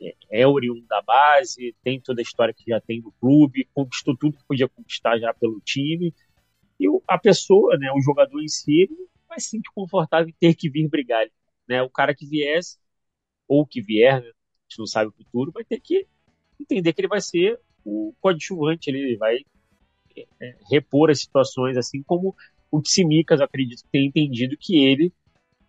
é 0.00 0.14
é, 0.30 0.46
oriundo 0.46 0.86
da 0.86 1.00
base, 1.02 1.74
tem 1.82 2.00
toda 2.00 2.20
a 2.20 2.22
história 2.22 2.54
que 2.54 2.64
já 2.68 2.80
tem 2.80 3.00
no 3.00 3.12
clube, 3.12 3.68
conquistou 3.74 4.16
tudo 4.16 4.36
que 4.36 4.44
podia 4.44 4.68
conquistar 4.68 5.18
já 5.18 5.32
pelo 5.32 5.60
time. 5.60 6.14
E 6.78 6.86
a 7.08 7.18
pessoa, 7.18 7.76
né, 7.78 7.90
o 7.92 8.00
jogador 8.00 8.42
em 8.42 8.48
si, 8.48 8.88
vai 9.28 9.40
se 9.40 9.50
sentir 9.50 9.70
confortável 9.74 10.28
em 10.28 10.34
ter 10.38 10.54
que 10.54 10.68
vir 10.68 10.88
brigar. 10.88 11.26
Né? 11.68 11.82
O 11.82 11.90
cara 11.90 12.14
que 12.14 12.26
viesse, 12.26 12.78
ou 13.48 13.66
que 13.66 13.80
vier, 13.80 14.20
né, 14.20 14.28
a 14.28 14.68
gente 14.68 14.78
não 14.78 14.86
sabe 14.86 15.08
o 15.08 15.12
futuro, 15.12 15.52
vai 15.52 15.64
ter 15.64 15.80
que 15.80 16.06
entender 16.60 16.92
que 16.92 17.00
ele 17.00 17.08
vai 17.08 17.20
ser 17.20 17.58
o 17.84 18.12
coadjuvante, 18.20 18.90
ele 18.90 19.16
vai 19.16 19.38
é, 20.16 20.26
é 20.40 20.56
repor 20.70 21.10
as 21.10 21.20
situações, 21.20 21.76
assim 21.76 22.02
como 22.02 22.34
o 22.70 22.82
Tsimikas, 22.82 23.40
acredito 23.40 23.84
tem 23.92 24.06
entendido 24.06 24.56
que 24.58 24.84
ele, 24.84 25.12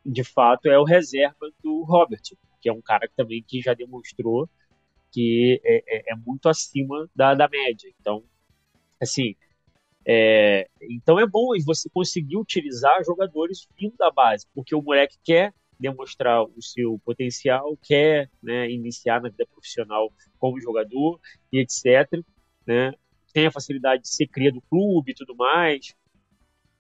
de 0.06 0.24
fato, 0.24 0.68
é 0.68 0.80
o 0.80 0.84
reserva 0.84 1.52
do 1.64 1.84
Robert 1.84 2.22
que 2.62 2.70
é 2.70 2.74
um 2.74 2.82
cara 2.82 3.08
que 3.08 3.16
também 3.16 3.44
que 3.46 3.62
já 3.62 3.74
demonstrou 3.74 4.50
que 5.12 5.62
é, 5.64 5.84
é, 5.88 6.14
é 6.14 6.16
muito 6.16 6.50
acima 6.50 7.10
da, 7.16 7.34
da 7.34 7.48
média. 7.48 7.92
Então, 8.00 8.24
assim, 9.02 9.36
é, 10.06 10.68
então 10.82 11.20
é 11.20 11.26
bom 11.26 11.50
você 11.66 11.90
conseguir 11.90 12.38
utilizar 12.38 13.04
jogadores 13.04 13.68
vindo 13.80 13.96
da 13.98 14.12
base, 14.12 14.46
porque 14.54 14.76
o 14.76 14.82
moleque 14.82 15.18
quer 15.24 15.54
demonstrar 15.80 16.44
o 16.44 16.62
seu 16.62 17.00
potencial, 17.06 17.78
quer 17.84 18.30
né, 18.42 18.70
iniciar 18.70 19.22
na 19.22 19.30
vida 19.30 19.46
profissional 19.46 20.12
como 20.40 20.60
jogador 20.60 21.20
e 21.52 21.60
etc. 21.60 22.24
Né, 22.66 22.94
tem 23.34 23.48
a 23.48 23.52
facilidade 23.52 24.04
de 24.04 24.10
ser 24.10 24.28
cria 24.28 24.52
do 24.52 24.62
clube 24.62 25.12
e 25.12 25.16
tudo 25.16 25.36
mais 25.36 25.96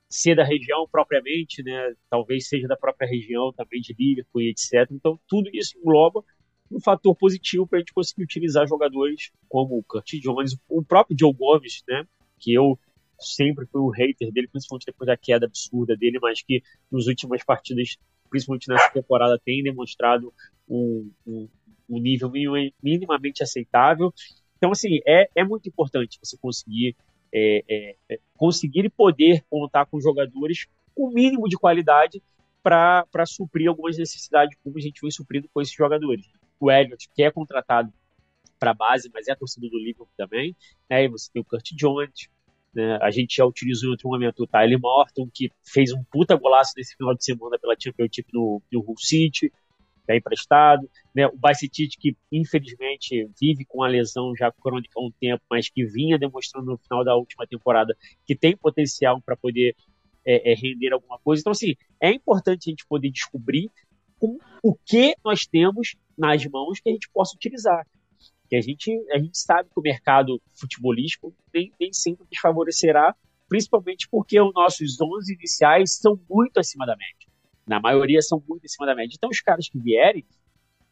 ser 0.09 0.35
da 0.35 0.43
região 0.43 0.87
propriamente, 0.89 1.61
né? 1.63 1.93
Talvez 2.09 2.47
seja 2.47 2.67
da 2.67 2.77
própria 2.77 3.07
região 3.07 3.51
também 3.53 3.81
de 3.81 3.93
Liverpool 3.97 4.41
e 4.41 4.49
etc. 4.49 4.89
Então, 4.91 5.19
tudo 5.27 5.49
isso 5.53 5.77
engloba 5.77 6.23
um 6.71 6.79
fator 6.79 7.15
positivo 7.15 7.65
para 7.67 7.77
a 7.77 7.79
gente 7.79 7.93
conseguir 7.93 8.23
utilizar 8.23 8.67
jogadores 8.67 9.31
como 9.47 9.77
o 9.77 9.83
Kurt 9.83 10.13
Jones, 10.21 10.57
o 10.67 10.83
próprio 10.83 11.17
Joe 11.19 11.33
Gomes, 11.33 11.83
né? 11.87 12.05
Que 12.39 12.53
eu 12.53 12.79
sempre 13.19 13.65
fui 13.65 13.81
um 13.81 13.89
hater 13.89 14.31
dele, 14.31 14.47
principalmente 14.47 14.85
depois 14.85 15.07
da 15.07 15.17
queda 15.17 15.45
absurda 15.45 15.95
dele, 15.95 16.19
mas 16.21 16.41
que 16.41 16.61
nas 16.91 17.07
últimas 17.07 17.43
partidas, 17.43 17.97
principalmente 18.29 18.69
nessa 18.69 18.89
temporada, 18.91 19.39
tem 19.43 19.63
demonstrado 19.63 20.33
um, 20.69 21.11
um, 21.25 21.49
um 21.89 21.99
nível 21.99 22.31
minimamente 22.81 23.43
aceitável. 23.43 24.13
Então, 24.57 24.71
assim, 24.71 24.99
é, 25.05 25.29
é 25.35 25.43
muito 25.43 25.67
importante 25.67 26.19
você 26.21 26.37
conseguir 26.37 26.95
é, 27.33 27.63
é, 27.69 27.95
é, 28.09 28.19
conseguir 28.35 28.85
e 28.85 28.89
poder 28.89 29.43
contar 29.49 29.85
com 29.85 29.99
jogadores 29.99 30.67
com 30.95 31.09
mínimo 31.11 31.47
de 31.47 31.57
qualidade 31.57 32.21
para 32.63 33.25
suprir 33.25 33.69
algumas 33.69 33.97
necessidades, 33.97 34.57
como 34.63 34.77
a 34.77 34.81
gente 34.81 34.99
vem 35.01 35.11
suprindo 35.11 35.47
com 35.53 35.61
esses 35.61 35.73
jogadores. 35.73 36.25
O 36.59 36.71
Elliott, 36.71 37.09
que 37.15 37.23
é 37.23 37.31
contratado 37.31 37.93
para 38.59 38.71
a 38.71 38.73
base, 38.73 39.09
mas 39.13 39.27
é 39.27 39.35
torcedor 39.35 39.69
do 39.69 39.77
Liverpool 39.77 40.09
também. 40.17 40.55
Né? 40.89 41.05
E 41.05 41.07
você 41.07 41.31
tem 41.31 41.41
o 41.41 41.45
Kurt 41.45 41.71
Jones. 41.73 42.29
Né? 42.73 42.97
A 43.01 43.11
gente 43.11 43.37
já 43.37 43.45
utilizou 43.45 43.89
em 43.89 43.91
outro 43.91 44.09
momento 44.09 44.43
o 44.43 44.47
Tyler 44.47 44.79
Morton, 44.79 45.29
que 45.33 45.51
fez 45.63 45.93
um 45.93 46.03
puta 46.03 46.35
golaço 46.35 46.73
nesse 46.75 46.95
final 46.95 47.15
de 47.15 47.23
semana 47.23 47.57
pela 47.57 47.75
Championship 47.79 48.27
no, 48.33 48.61
no 48.71 48.79
Hull 48.81 48.97
City 48.97 49.51
é 50.13 50.17
emprestado, 50.17 50.89
né? 51.13 51.27
O 51.27 51.37
Bajcetic 51.37 51.97
que 51.99 52.15
infelizmente 52.31 53.29
vive 53.39 53.65
com 53.65 53.83
a 53.83 53.87
lesão 53.87 54.33
já 54.35 54.51
crônica 54.51 54.93
há 54.95 55.01
um 55.01 55.11
tempo, 55.11 55.43
mas 55.49 55.69
que 55.69 55.85
vinha 55.85 56.17
demonstrando 56.17 56.71
no 56.71 56.77
final 56.77 57.03
da 57.03 57.15
última 57.15 57.45
temporada 57.47 57.95
que 58.25 58.35
tem 58.35 58.55
potencial 58.55 59.21
para 59.21 59.35
poder 59.35 59.75
é, 60.25 60.51
é, 60.51 60.55
render 60.55 60.93
alguma 60.93 61.19
coisa. 61.19 61.41
Então 61.41 61.51
assim, 61.51 61.75
é 62.01 62.11
importante 62.11 62.69
a 62.69 62.71
gente 62.71 62.85
poder 62.87 63.09
descobrir 63.09 63.69
com 64.19 64.37
o 64.63 64.75
que 64.75 65.15
nós 65.23 65.45
temos 65.45 65.95
nas 66.17 66.45
mãos 66.45 66.79
que 66.79 66.89
a 66.89 66.93
gente 66.93 67.09
possa 67.13 67.35
utilizar. 67.35 67.85
Que 68.49 68.55
a 68.55 68.61
gente, 68.61 68.91
a 69.11 69.19
gente 69.19 69.37
sabe 69.37 69.69
que 69.69 69.79
o 69.79 69.83
mercado 69.83 70.41
futebolístico 70.55 71.35
nem, 71.53 71.71
nem 71.79 71.91
sempre 71.91 72.25
desfavorecerá, 72.31 73.13
principalmente 73.47 74.07
porque 74.09 74.39
os 74.39 74.53
nossos 74.53 74.99
11 74.99 75.33
iniciais 75.33 75.97
são 75.97 76.19
muito 76.29 76.57
acima 76.57 76.85
da 76.85 76.95
média. 76.95 77.26
Na 77.67 77.79
maioria 77.79 78.21
são 78.21 78.41
muito 78.47 78.65
em 78.65 78.67
cima 78.67 78.85
da 78.85 78.95
média. 78.95 79.13
Então, 79.15 79.29
os 79.29 79.41
caras 79.41 79.67
que 79.67 79.77
vierem, 79.77 80.25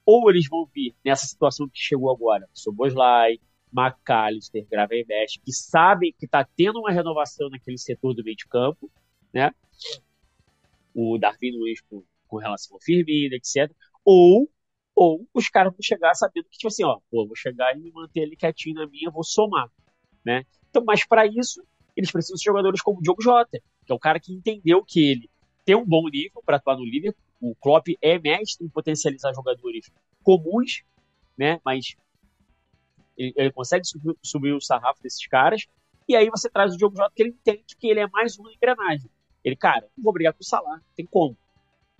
ou 0.05 0.29
eles 0.29 0.47
vão 0.47 0.65
vir 0.65 0.93
nessa 1.03 1.25
situação 1.25 1.67
que 1.67 1.79
chegou 1.79 2.11
agora, 2.11 2.47
Soboslai, 2.53 3.39
McAllister, 3.73 4.65
Gravenberch, 4.69 5.39
que 5.39 5.53
sabem 5.53 6.13
que 6.17 6.25
está 6.25 6.43
tendo 6.43 6.79
uma 6.79 6.91
renovação 6.91 7.49
naquele 7.49 7.77
setor 7.77 8.13
do 8.13 8.23
meio 8.23 8.35
de 8.35 8.45
campo, 8.47 8.91
né? 9.33 9.51
O 10.93 11.17
Darwin 11.17 11.57
Luiz 11.57 11.81
com, 11.81 12.03
com 12.27 12.37
relação 12.37 12.75
ao 12.75 12.81
Firmino, 12.81 13.35
etc. 13.35 13.71
Ou 14.03 14.49
ou 14.97 15.27
os 15.33 15.49
caras 15.49 15.73
vão 15.73 15.81
chegar 15.81 16.15
sabendo 16.15 16.45
que, 16.45 16.57
tipo 16.57 16.69
assim, 16.69 16.85
ó, 16.85 16.99
pô, 17.11 17.27
vou 17.27 17.35
chegar 17.35 17.75
e 17.75 17.79
me 17.81 17.91
manter 17.91 18.21
ali 18.21 18.37
quietinho 18.37 18.75
na 18.75 18.87
minha, 18.87 19.11
vou 19.11 19.25
somar, 19.25 19.69
né? 20.23 20.45
Então, 20.69 20.85
mas 20.85 21.05
para 21.05 21.25
isso, 21.25 21.61
eles 21.97 22.09
precisam 22.09 22.37
de 22.37 22.43
jogadores 22.43 22.81
como 22.81 22.99
o 22.99 23.01
Diogo 23.01 23.21
Jota, 23.21 23.59
que 23.85 23.91
é 23.91 23.93
o 23.93 23.99
cara 23.99 24.21
que 24.21 24.33
entendeu 24.33 24.83
que 24.85 25.11
ele 25.11 25.29
tem 25.65 25.75
um 25.75 25.85
bom 25.85 26.07
nível 26.07 26.41
para 26.45 26.57
atuar 26.57 26.77
no 26.77 26.85
Liverpool. 26.85 27.21
O 27.41 27.55
Klopp 27.55 27.87
é 28.01 28.17
mestre 28.19 28.65
em 28.65 28.69
potencializar 28.69 29.33
jogadores 29.33 29.91
comuns, 30.23 30.83
né? 31.37 31.59
Mas 31.65 31.95
ele, 33.17 33.33
ele 33.35 33.51
consegue 33.51 33.85
subir, 33.85 34.15
subir, 34.23 34.53
o 34.53 34.61
sarrafo 34.61 35.01
desses 35.01 35.25
caras. 35.27 35.67
E 36.07 36.15
aí 36.15 36.29
você 36.29 36.49
traz 36.49 36.73
o 36.73 36.77
Diogo 36.77 36.95
Jota 36.95 37.11
que 37.15 37.23
ele 37.23 37.31
entende 37.31 37.75
que 37.77 37.87
ele 37.87 37.99
é 37.99 38.07
mais 38.07 38.37
uma 38.37 38.51
engrenagem. 38.53 39.09
Ele, 39.43 39.55
cara, 39.55 39.87
não 39.97 40.03
vou 40.03 40.13
brigar 40.13 40.33
com 40.33 40.41
o 40.41 40.45
Salah, 40.45 40.81
tem 40.95 41.05
como. 41.05 41.35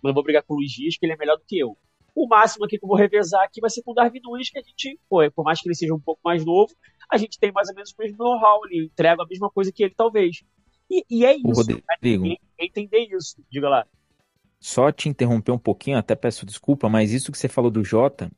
Mas 0.01 0.13
vou 0.13 0.23
brigar 0.23 0.43
com 0.43 0.53
o 0.53 0.57
Luiz 0.57 0.71
Dias, 0.71 0.97
que 0.97 1.05
ele 1.05 1.13
é 1.13 1.17
melhor 1.17 1.37
do 1.37 1.43
que 1.45 1.57
eu. 1.57 1.77
O 2.15 2.27
máximo 2.27 2.65
aqui 2.65 2.77
que 2.77 2.85
eu 2.85 2.87
vou 2.87 2.97
revezar 2.97 3.43
aqui 3.43 3.59
vai 3.59 3.69
ser 3.69 3.83
com 3.83 3.91
o 3.91 3.93
Darwin 3.93 4.21
Nunes, 4.23 4.49
que 4.49 4.57
a 4.57 4.61
gente, 4.61 4.99
pô, 5.09 5.19
por 5.31 5.43
mais 5.43 5.61
que 5.61 5.67
ele 5.67 5.75
seja 5.75 5.93
um 5.93 5.99
pouco 5.99 6.21
mais 6.23 6.45
novo, 6.45 6.73
a 7.09 7.17
gente 7.17 7.37
tem 7.37 7.51
mais 7.51 7.67
ou 7.69 7.75
menos 7.75 7.91
o 7.91 7.95
mesmo 7.99 8.17
know-how 8.17 8.63
ali, 8.63 8.85
entrega 8.85 9.21
a 9.21 9.27
mesma 9.27 9.49
coisa 9.49 9.71
que 9.71 9.83
ele, 9.83 9.93
talvez. 9.93 10.43
E, 10.89 11.05
e 11.09 11.25
é 11.25 11.35
isso. 11.35 11.47
Rodrigo, 11.53 12.27
né? 12.27 12.35
entender 12.59 13.07
isso. 13.11 13.35
Diga 13.49 13.69
lá. 13.69 13.85
Só 14.59 14.91
te 14.91 15.09
interromper 15.09 15.51
um 15.51 15.57
pouquinho, 15.57 15.97
até 15.97 16.15
peço 16.15 16.45
desculpa, 16.45 16.89
mas 16.89 17.11
isso 17.11 17.31
que 17.31 17.37
você 17.37 17.47
falou 17.47 17.69
do 17.69 17.83
Jota, 17.83 18.31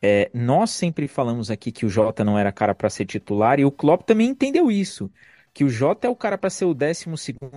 é, 0.00 0.30
nós 0.32 0.70
sempre 0.70 1.06
falamos 1.06 1.50
aqui 1.50 1.70
que 1.70 1.84
o 1.84 1.88
Jota 1.90 2.24
não 2.24 2.38
era 2.38 2.52
cara 2.52 2.74
para 2.74 2.88
ser 2.88 3.04
titular 3.04 3.60
e 3.60 3.64
o 3.64 3.70
Klopp 3.70 4.02
também 4.02 4.28
entendeu 4.28 4.70
isso. 4.70 5.10
Que 5.52 5.64
o 5.64 5.68
Jota 5.68 6.06
é 6.06 6.10
o 6.10 6.16
cara 6.16 6.38
para 6.38 6.48
ser 6.48 6.64
o 6.64 6.72
12 6.72 7.04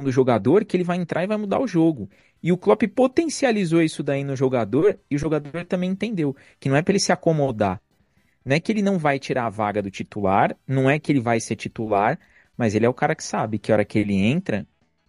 jogador, 0.07 0.65
que 0.65 0.75
ele 0.75 0.83
vai 0.83 0.97
entrar 0.97 1.23
e 1.23 1.27
vai 1.27 1.37
mudar 1.37 1.59
o 1.59 1.67
jogo. 1.67 2.09
E 2.41 2.51
o 2.51 2.57
Klopp 2.57 2.81
potencializou 2.93 3.81
isso 3.81 4.03
daí 4.03 4.23
no 4.23 4.35
jogador 4.35 4.99
e 5.09 5.15
o 5.15 5.19
jogador 5.19 5.63
também 5.65 5.91
entendeu 5.91 6.35
que 6.59 6.67
não 6.67 6.75
é 6.75 6.81
para 6.81 6.91
ele 6.91 6.99
se 6.99 7.11
acomodar. 7.11 7.81
Não 8.43 8.55
é 8.55 8.59
que 8.59 8.71
ele 8.71 8.81
não 8.81 8.97
vai 8.97 9.19
tirar 9.19 9.45
a 9.45 9.49
vaga 9.49 9.81
do 9.81 9.89
titular, 9.89 10.57
não 10.67 10.89
é 10.89 10.99
que 10.99 11.11
ele 11.11 11.21
vai 11.21 11.39
ser 11.39 11.55
titular, 11.55 12.19
mas 12.57 12.75
ele 12.75 12.85
é 12.85 12.89
o 12.89 12.93
cara 12.93 13.15
que 13.15 13.23
sabe 13.23 13.59
que 13.59 13.71
a 13.71 13.75
hora 13.75 13.85
que 13.85 13.99
ele 13.99 14.15
entra, 14.15 14.67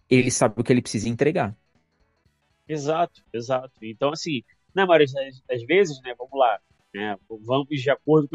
ele 0.09 0.31
sabe 0.31 0.59
o 0.59 0.63
que 0.63 0.71
ele 0.71 0.81
precisa 0.81 1.09
entregar. 1.09 1.55
Exato, 2.67 3.23
exato. 3.31 3.73
Então, 3.83 4.11
assim, 4.11 4.43
na 4.73 4.85
maioria 4.85 5.07
das, 5.47 5.63
vezes, 5.63 6.01
né, 6.01 6.13
vamos 6.17 6.37
lá, 6.37 6.59
né, 6.93 7.17
vamos 7.29 7.67
de 7.69 7.89
acordo 7.89 8.27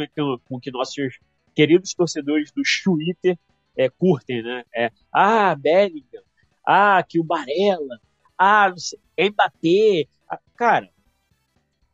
com 0.46 0.56
o 0.56 0.60
que 0.60 0.70
nossos 0.70 1.18
queridos 1.54 1.92
torcedores 1.94 2.52
do 2.52 2.62
Twitter 2.84 3.38
é, 3.76 3.88
curtem, 3.88 4.42
né? 4.42 4.64
É, 4.74 4.90
ah, 5.12 5.54
Bellingham, 5.54 6.22
ah, 6.64 7.02
que 7.02 7.18
o 7.18 7.24
Barella, 7.24 8.00
ah, 8.38 8.72
Mbappé. 9.18 10.06
Ah, 10.28 10.40
cara, 10.56 10.90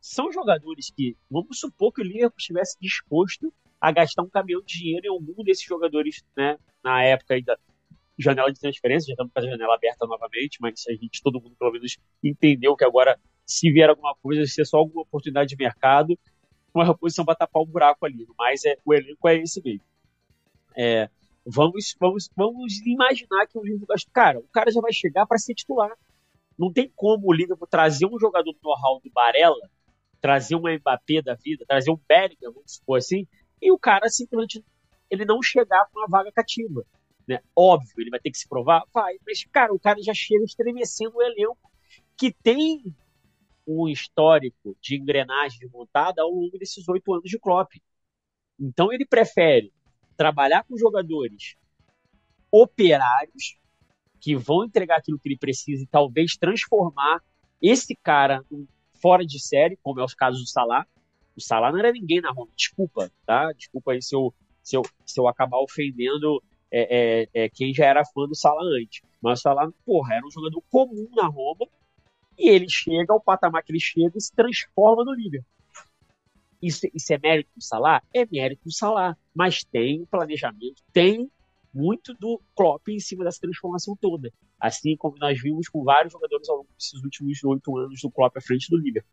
são 0.00 0.30
jogadores 0.32 0.90
que, 0.90 1.16
vamos 1.30 1.58
supor 1.58 1.92
que 1.92 2.00
o 2.00 2.04
Liverpool 2.04 2.38
estivesse 2.38 2.76
disposto 2.80 3.52
a 3.80 3.92
gastar 3.92 4.22
um 4.22 4.28
caminhão 4.28 4.60
de 4.62 4.78
dinheiro 4.78 5.06
em 5.06 5.10
algum 5.10 5.42
desses 5.44 5.64
jogadores, 5.64 6.24
né, 6.36 6.58
na 6.82 7.02
época 7.02 7.34
ainda 7.34 7.58
janela 8.18 8.50
de 8.50 8.58
transferência, 8.58 9.08
já 9.08 9.12
estamos 9.12 9.32
com 9.32 9.38
a 9.38 9.42
janela 9.42 9.74
aberta 9.74 10.06
novamente, 10.06 10.58
mas 10.60 10.84
a 10.88 10.92
gente, 10.92 11.22
todo 11.22 11.40
mundo 11.40 11.54
pelo 11.58 11.72
menos 11.72 11.98
entendeu 12.22 12.74
que 12.74 12.84
agora, 12.84 13.18
se 13.44 13.70
vier 13.70 13.90
alguma 13.90 14.14
coisa, 14.22 14.46
se 14.46 14.62
é 14.62 14.64
só 14.64 14.78
alguma 14.78 15.02
oportunidade 15.02 15.50
de 15.50 15.56
mercado, 15.56 16.18
uma 16.74 16.84
reposição 16.84 17.24
para 17.24 17.34
tapar 17.34 17.62
um 17.62 17.66
buraco 17.66 18.06
ali, 18.06 18.26
mas 18.38 18.64
é, 18.64 18.76
o 18.84 18.94
elenco 18.94 19.28
é 19.28 19.36
esse 19.36 19.62
mesmo. 19.62 19.84
É, 20.74 21.08
vamos, 21.44 21.94
vamos, 21.98 22.30
vamos 22.34 22.80
imaginar 22.86 23.46
que 23.46 23.58
o 23.58 23.62
Liverpool, 23.62 23.96
cara, 24.12 24.38
o 24.38 24.48
cara 24.48 24.70
já 24.70 24.80
vai 24.80 24.92
chegar 24.92 25.26
para 25.26 25.38
ser 25.38 25.54
titular. 25.54 25.92
Não 26.58 26.72
tem 26.72 26.90
como 26.94 27.28
o 27.28 27.32
Liverpool 27.32 27.66
trazer 27.66 28.06
um 28.06 28.18
jogador 28.18 28.52
do 28.52 28.58
know-how 28.62 29.00
do 29.00 29.10
Barella, 29.10 29.70
trazer 30.20 30.56
um 30.56 30.62
Mbappé 30.62 31.22
da 31.22 31.34
vida, 31.34 31.64
trazer 31.66 31.90
um 31.90 32.00
Bellingham, 32.08 32.52
vamos 32.52 32.74
supor 32.74 32.98
assim, 32.98 33.26
e 33.60 33.72
o 33.72 33.78
cara 33.78 34.08
simplesmente 34.08 34.64
ele 35.10 35.24
não 35.24 35.42
chegar 35.42 35.86
com 35.86 36.00
uma 36.00 36.08
vaga 36.08 36.30
cativa. 36.32 36.84
Né? 37.26 37.40
Óbvio, 37.54 37.94
ele 37.98 38.10
vai 38.10 38.20
ter 38.20 38.30
que 38.30 38.38
se 38.38 38.48
provar? 38.48 38.84
Vai, 38.92 39.16
mas, 39.26 39.44
cara, 39.44 39.72
o 39.72 39.80
cara 39.80 40.00
já 40.02 40.14
chega 40.14 40.44
estremecendo 40.44 41.16
o 41.16 41.22
elenco 41.22 41.70
que 42.16 42.32
tem 42.32 42.82
um 43.66 43.88
histórico 43.88 44.76
de 44.80 44.96
engrenagem 44.96 45.68
montada 45.72 46.22
ao 46.22 46.30
longo 46.30 46.56
desses 46.58 46.88
oito 46.88 47.12
anos 47.12 47.28
de 47.28 47.38
Klopp. 47.38 47.72
Então 48.58 48.92
ele 48.92 49.04
prefere 49.04 49.72
trabalhar 50.16 50.64
com 50.64 50.78
jogadores 50.78 51.56
operários 52.50 53.58
que 54.20 54.36
vão 54.36 54.64
entregar 54.64 54.98
aquilo 54.98 55.18
que 55.18 55.28
ele 55.28 55.38
precisa 55.38 55.82
e 55.82 55.86
talvez 55.86 56.36
transformar 56.36 57.22
esse 57.60 57.94
cara 57.96 58.44
fora 59.00 59.26
de 59.26 59.40
série, 59.40 59.76
como 59.82 60.00
é 60.00 60.04
os 60.04 60.14
casos 60.14 60.40
do 60.40 60.48
Salah. 60.48 60.86
O 61.36 61.40
Salah 61.40 61.70
não 61.70 61.78
era 61.78 61.92
ninguém 61.92 62.20
na 62.20 62.30
Roma, 62.30 62.50
desculpa, 62.56 63.10
tá? 63.26 63.52
Desculpa 63.52 63.92
aí 63.92 64.02
se 64.02 64.14
eu, 64.14 64.34
se 64.62 64.76
eu, 64.76 64.82
se 65.04 65.20
eu 65.20 65.28
acabar 65.28 65.58
ofendendo 65.58 66.42
é, 66.70 67.24
é, 67.32 67.44
é, 67.44 67.48
quem 67.48 67.72
já 67.72 67.86
era 67.86 68.04
fã 68.04 68.26
do 68.26 68.34
Salah 68.34 68.62
antes. 68.62 69.02
Mas 69.20 69.40
o 69.40 69.42
Salah, 69.42 69.70
porra, 69.84 70.14
era 70.14 70.26
um 70.26 70.30
jogador 70.30 70.62
comum 70.70 71.08
na 71.14 71.26
Roma 71.26 71.66
e 72.38 72.48
ele 72.48 72.66
chega 72.68 73.12
ao 73.12 73.20
patamar 73.20 73.62
que 73.62 73.72
ele 73.72 73.80
chega 73.80 74.12
e 74.16 74.20
se 74.20 74.34
transforma 74.34 75.04
no 75.04 75.12
Liverpool. 75.12 75.50
Isso, 76.60 76.86
isso 76.94 77.12
é 77.12 77.18
mérito 77.18 77.50
do 77.54 77.62
Salah? 77.62 78.02
É 78.14 78.26
mérito 78.26 78.64
do 78.64 78.72
Salah, 78.72 79.16
mas 79.34 79.62
tem 79.64 80.04
planejamento, 80.06 80.82
tem 80.92 81.30
muito 81.72 82.14
do 82.14 82.40
Klopp 82.54 82.88
em 82.88 82.98
cima 82.98 83.24
dessa 83.24 83.40
transformação 83.40 83.96
toda. 84.00 84.32
Assim 84.58 84.96
como 84.96 85.18
nós 85.18 85.40
vimos 85.40 85.68
com 85.68 85.84
vários 85.84 86.12
jogadores 86.12 86.48
ao 86.48 86.56
longo 86.56 86.68
desses 86.76 87.02
últimos 87.04 87.44
oito 87.44 87.76
anos 87.76 88.00
do 88.00 88.10
Klopp 88.10 88.36
à 88.36 88.40
frente 88.40 88.70
do 88.70 88.78
Liverpool. 88.78 89.12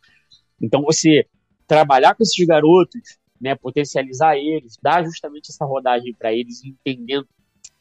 Então 0.61 0.81
você 0.81 1.27
trabalhar 1.67 2.15
com 2.15 2.23
esses 2.23 2.45
garotos, 2.45 3.17
né, 3.39 3.55
potencializar 3.55 4.37
eles, 4.37 4.77
dar 4.81 5.03
justamente 5.03 5.49
essa 5.49 5.65
rodagem 5.65 6.13
para 6.13 6.33
eles, 6.33 6.63
entendendo, 6.63 7.27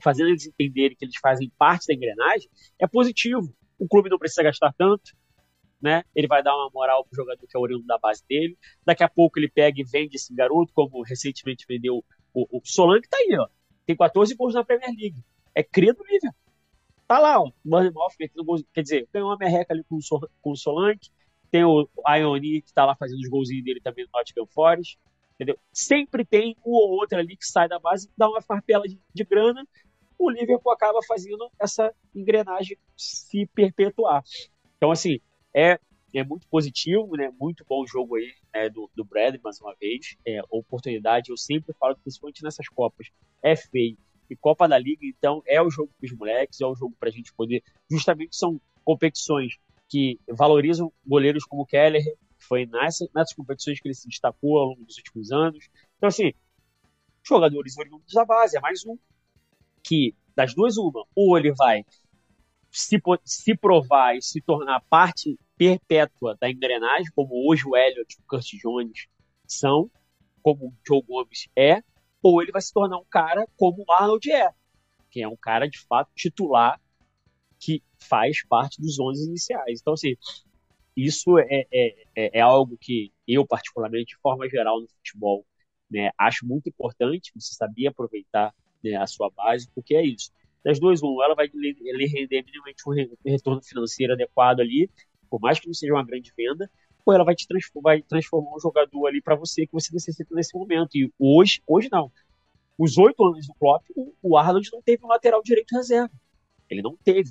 fazendo 0.02 0.30
eles 0.30 0.46
entenderem 0.46 0.96
que 0.96 1.04
eles 1.04 1.16
fazem 1.20 1.50
parte 1.58 1.86
da 1.86 1.94
engrenagem, 1.94 2.48
é 2.78 2.86
positivo. 2.86 3.54
O 3.78 3.86
clube 3.86 4.10
não 4.10 4.18
precisa 4.18 4.42
gastar 4.42 4.72
tanto, 4.76 5.12
né? 5.80 6.04
Ele 6.14 6.28
vai 6.28 6.42
dar 6.42 6.54
uma 6.56 6.70
moral 6.72 7.04
pro 7.04 7.16
jogador 7.16 7.46
que 7.46 7.56
é 7.56 7.60
oriundo 7.60 7.84
da 7.86 7.98
base 7.98 8.22
dele. 8.28 8.56
Daqui 8.84 9.02
a 9.02 9.08
pouco 9.08 9.38
ele 9.38 9.48
pega 9.48 9.80
e 9.80 9.84
vende 9.84 10.16
esse 10.16 10.32
garoto, 10.34 10.72
como 10.72 11.02
recentemente 11.02 11.64
vendeu 11.68 12.04
o, 12.32 12.58
o 12.58 12.60
Solanke, 12.64 13.08
tá 13.08 13.16
aí, 13.16 13.36
ó 13.36 13.48
tem 13.86 13.96
14 13.96 14.34
gols 14.34 14.54
na 14.54 14.64
Premier 14.64 14.90
League. 14.90 15.22
É 15.54 15.62
cria 15.62 15.92
Liverpool. 15.92 16.34
Tá 17.06 17.18
lá, 17.18 17.40
ó. 17.40 17.50
Metendo 18.18 18.44
gols. 18.44 18.64
Quer 18.72 18.82
dizer, 18.82 19.08
ganhou 19.12 19.28
uma 19.28 19.36
merreca 19.36 19.74
ali 19.74 19.84
com 19.84 19.96
o, 19.96 20.28
com 20.40 20.50
o 20.50 20.56
Solanke. 20.56 21.10
Tem 21.52 21.64
o 21.64 21.86
Ioni, 22.08 22.62
que 22.62 22.72
tá 22.72 22.86
lá 22.86 22.96
fazendo 22.96 23.20
os 23.20 23.28
golzinhos 23.28 23.62
dele 23.62 23.80
também 23.80 24.06
no 24.06 24.10
Nottingham 24.12 24.46
Forest. 24.46 24.98
Entendeu? 25.34 25.58
Sempre 25.72 26.24
tem 26.24 26.56
um 26.64 26.72
ou 26.72 26.90
outro 26.92 27.18
ali 27.18 27.36
que 27.36 27.46
sai 27.46 27.68
da 27.68 27.78
base, 27.78 28.10
dá 28.16 28.28
uma 28.28 28.40
farpela 28.40 28.84
de, 28.88 28.98
de 29.14 29.24
grana. 29.24 29.64
O 30.18 30.30
Liverpool 30.30 30.72
acaba 30.72 31.00
fazendo 31.06 31.50
essa 31.60 31.94
engrenagem 32.14 32.78
se 32.96 33.46
perpetuar. 33.54 34.22
Então, 34.76 34.90
assim, 34.90 35.20
é 35.54 35.78
é 36.14 36.24
muito 36.24 36.46
positivo, 36.48 37.16
né? 37.16 37.32
Muito 37.40 37.64
bom 37.66 37.86
jogo 37.86 38.16
aí 38.16 38.32
né, 38.54 38.68
do, 38.68 38.90
do 38.94 39.04
Brad, 39.04 39.34
mais 39.42 39.60
uma 39.60 39.74
vez. 39.74 40.16
É, 40.26 40.40
oportunidade, 40.50 41.30
eu 41.30 41.36
sempre 41.36 41.74
falo, 41.74 41.96
principalmente 41.96 42.42
nessas 42.42 42.68
Copas, 42.68 43.08
é 43.42 43.56
feio. 43.56 43.96
E 44.28 44.36
Copa 44.36 44.68
da 44.68 44.78
Liga, 44.78 45.04
então, 45.04 45.42
é 45.46 45.60
o 45.60 45.70
jogo 45.70 45.90
para 45.98 46.06
os 46.06 46.12
moleques, 46.12 46.60
é 46.60 46.66
o 46.66 46.74
jogo 46.74 46.94
para 46.98 47.08
a 47.08 47.12
gente 47.12 47.32
poder. 47.32 47.62
Justamente 47.90 48.36
são 48.36 48.60
competições 48.84 49.58
que 49.92 50.18
valorizam 50.26 50.90
goleiros 51.06 51.44
como 51.44 51.66
Keller, 51.66 52.02
que 52.02 52.46
foi 52.46 52.64
nessa, 52.64 53.06
nessas 53.14 53.34
competições 53.34 53.78
que 53.78 53.86
ele 53.86 53.94
se 53.94 54.08
destacou 54.08 54.58
ao 54.58 54.68
longo 54.68 54.86
dos 54.86 54.96
últimos 54.96 55.30
anos. 55.30 55.68
Então, 55.98 56.08
assim, 56.08 56.32
jogadores 57.22 57.76
oriundos 57.76 58.14
da 58.14 58.24
base, 58.24 58.56
é 58.56 58.60
mais 58.60 58.86
um 58.86 58.96
que, 59.82 60.16
das 60.34 60.54
duas, 60.54 60.78
uma, 60.78 61.04
ou 61.14 61.36
ele 61.36 61.52
vai 61.52 61.84
se, 62.70 62.98
se 63.22 63.54
provar 63.54 64.16
e 64.16 64.22
se 64.22 64.40
tornar 64.40 64.80
parte 64.88 65.38
perpétua 65.58 66.38
da 66.40 66.50
engrenagem, 66.50 67.12
como 67.14 67.46
hoje 67.46 67.64
o 67.66 67.76
Elliot 67.76 68.16
e 68.16 68.22
o 68.22 68.24
Kurt 68.26 68.46
Jones 68.62 69.08
são, 69.46 69.90
como 70.42 70.68
o 70.68 70.74
Joe 70.88 71.02
Gomes 71.02 71.50
é, 71.54 71.82
ou 72.22 72.40
ele 72.40 72.50
vai 72.50 72.62
se 72.62 72.72
tornar 72.72 72.96
um 72.96 73.04
cara 73.10 73.46
como 73.58 73.84
o 73.86 73.92
Arnold 73.92 74.32
é, 74.32 74.48
que 75.10 75.20
é 75.20 75.28
um 75.28 75.36
cara 75.36 75.68
de 75.68 75.78
fato 75.80 76.10
titular 76.16 76.80
que 77.62 77.80
faz 77.96 78.44
parte 78.44 78.80
dos 78.80 78.98
11 78.98 79.24
iniciais. 79.28 79.80
Então, 79.80 79.92
assim, 79.92 80.16
isso 80.96 81.38
é, 81.38 81.64
é, 81.72 81.94
é, 82.16 82.38
é 82.38 82.40
algo 82.40 82.76
que 82.76 83.12
eu, 83.26 83.46
particularmente, 83.46 84.16
de 84.16 84.20
forma 84.20 84.48
geral 84.48 84.80
no 84.80 84.88
futebol, 84.88 85.46
né, 85.88 86.10
acho 86.18 86.44
muito 86.44 86.68
importante 86.68 87.30
você 87.34 87.54
saber 87.54 87.86
aproveitar 87.86 88.52
né, 88.82 88.96
a 88.96 89.06
sua 89.06 89.30
base, 89.30 89.70
porque 89.72 89.94
é 89.94 90.04
isso. 90.04 90.32
Das 90.64 90.80
duas, 90.80 91.00
um, 91.04 91.22
ela 91.22 91.36
vai 91.36 91.48
lhe 91.54 92.06
render 92.06 92.42
minimamente 92.42 92.82
um 92.88 93.30
retorno 93.30 93.62
financeiro 93.62 94.14
adequado 94.14 94.58
ali, 94.58 94.90
por 95.30 95.40
mais 95.40 95.60
que 95.60 95.68
não 95.68 95.74
seja 95.74 95.92
uma 95.92 96.04
grande 96.04 96.32
venda, 96.36 96.68
ou 97.06 97.14
ela 97.14 97.24
vai 97.24 97.34
te 97.34 97.46
transformar, 97.46 97.90
vai 97.90 98.02
transformar 98.02 98.56
um 98.56 98.60
jogador 98.60 99.06
ali 99.06 99.22
para 99.22 99.36
você 99.36 99.66
que 99.66 99.72
você 99.72 99.92
necessita 99.92 100.34
nesse 100.34 100.56
momento. 100.56 100.96
E 100.96 101.12
hoje, 101.18 101.62
hoje 101.66 101.88
não. 101.92 102.10
Os 102.76 102.98
oito 102.98 103.24
anos 103.24 103.46
do 103.46 103.54
Klopp, 103.54 103.84
o 104.20 104.36
Arnold 104.36 104.68
não 104.72 104.82
teve 104.82 105.04
um 105.04 105.08
lateral 105.08 105.42
direito 105.42 105.76
reserva. 105.76 106.10
Ele 106.68 106.82
não 106.82 106.96
teve, 106.96 107.30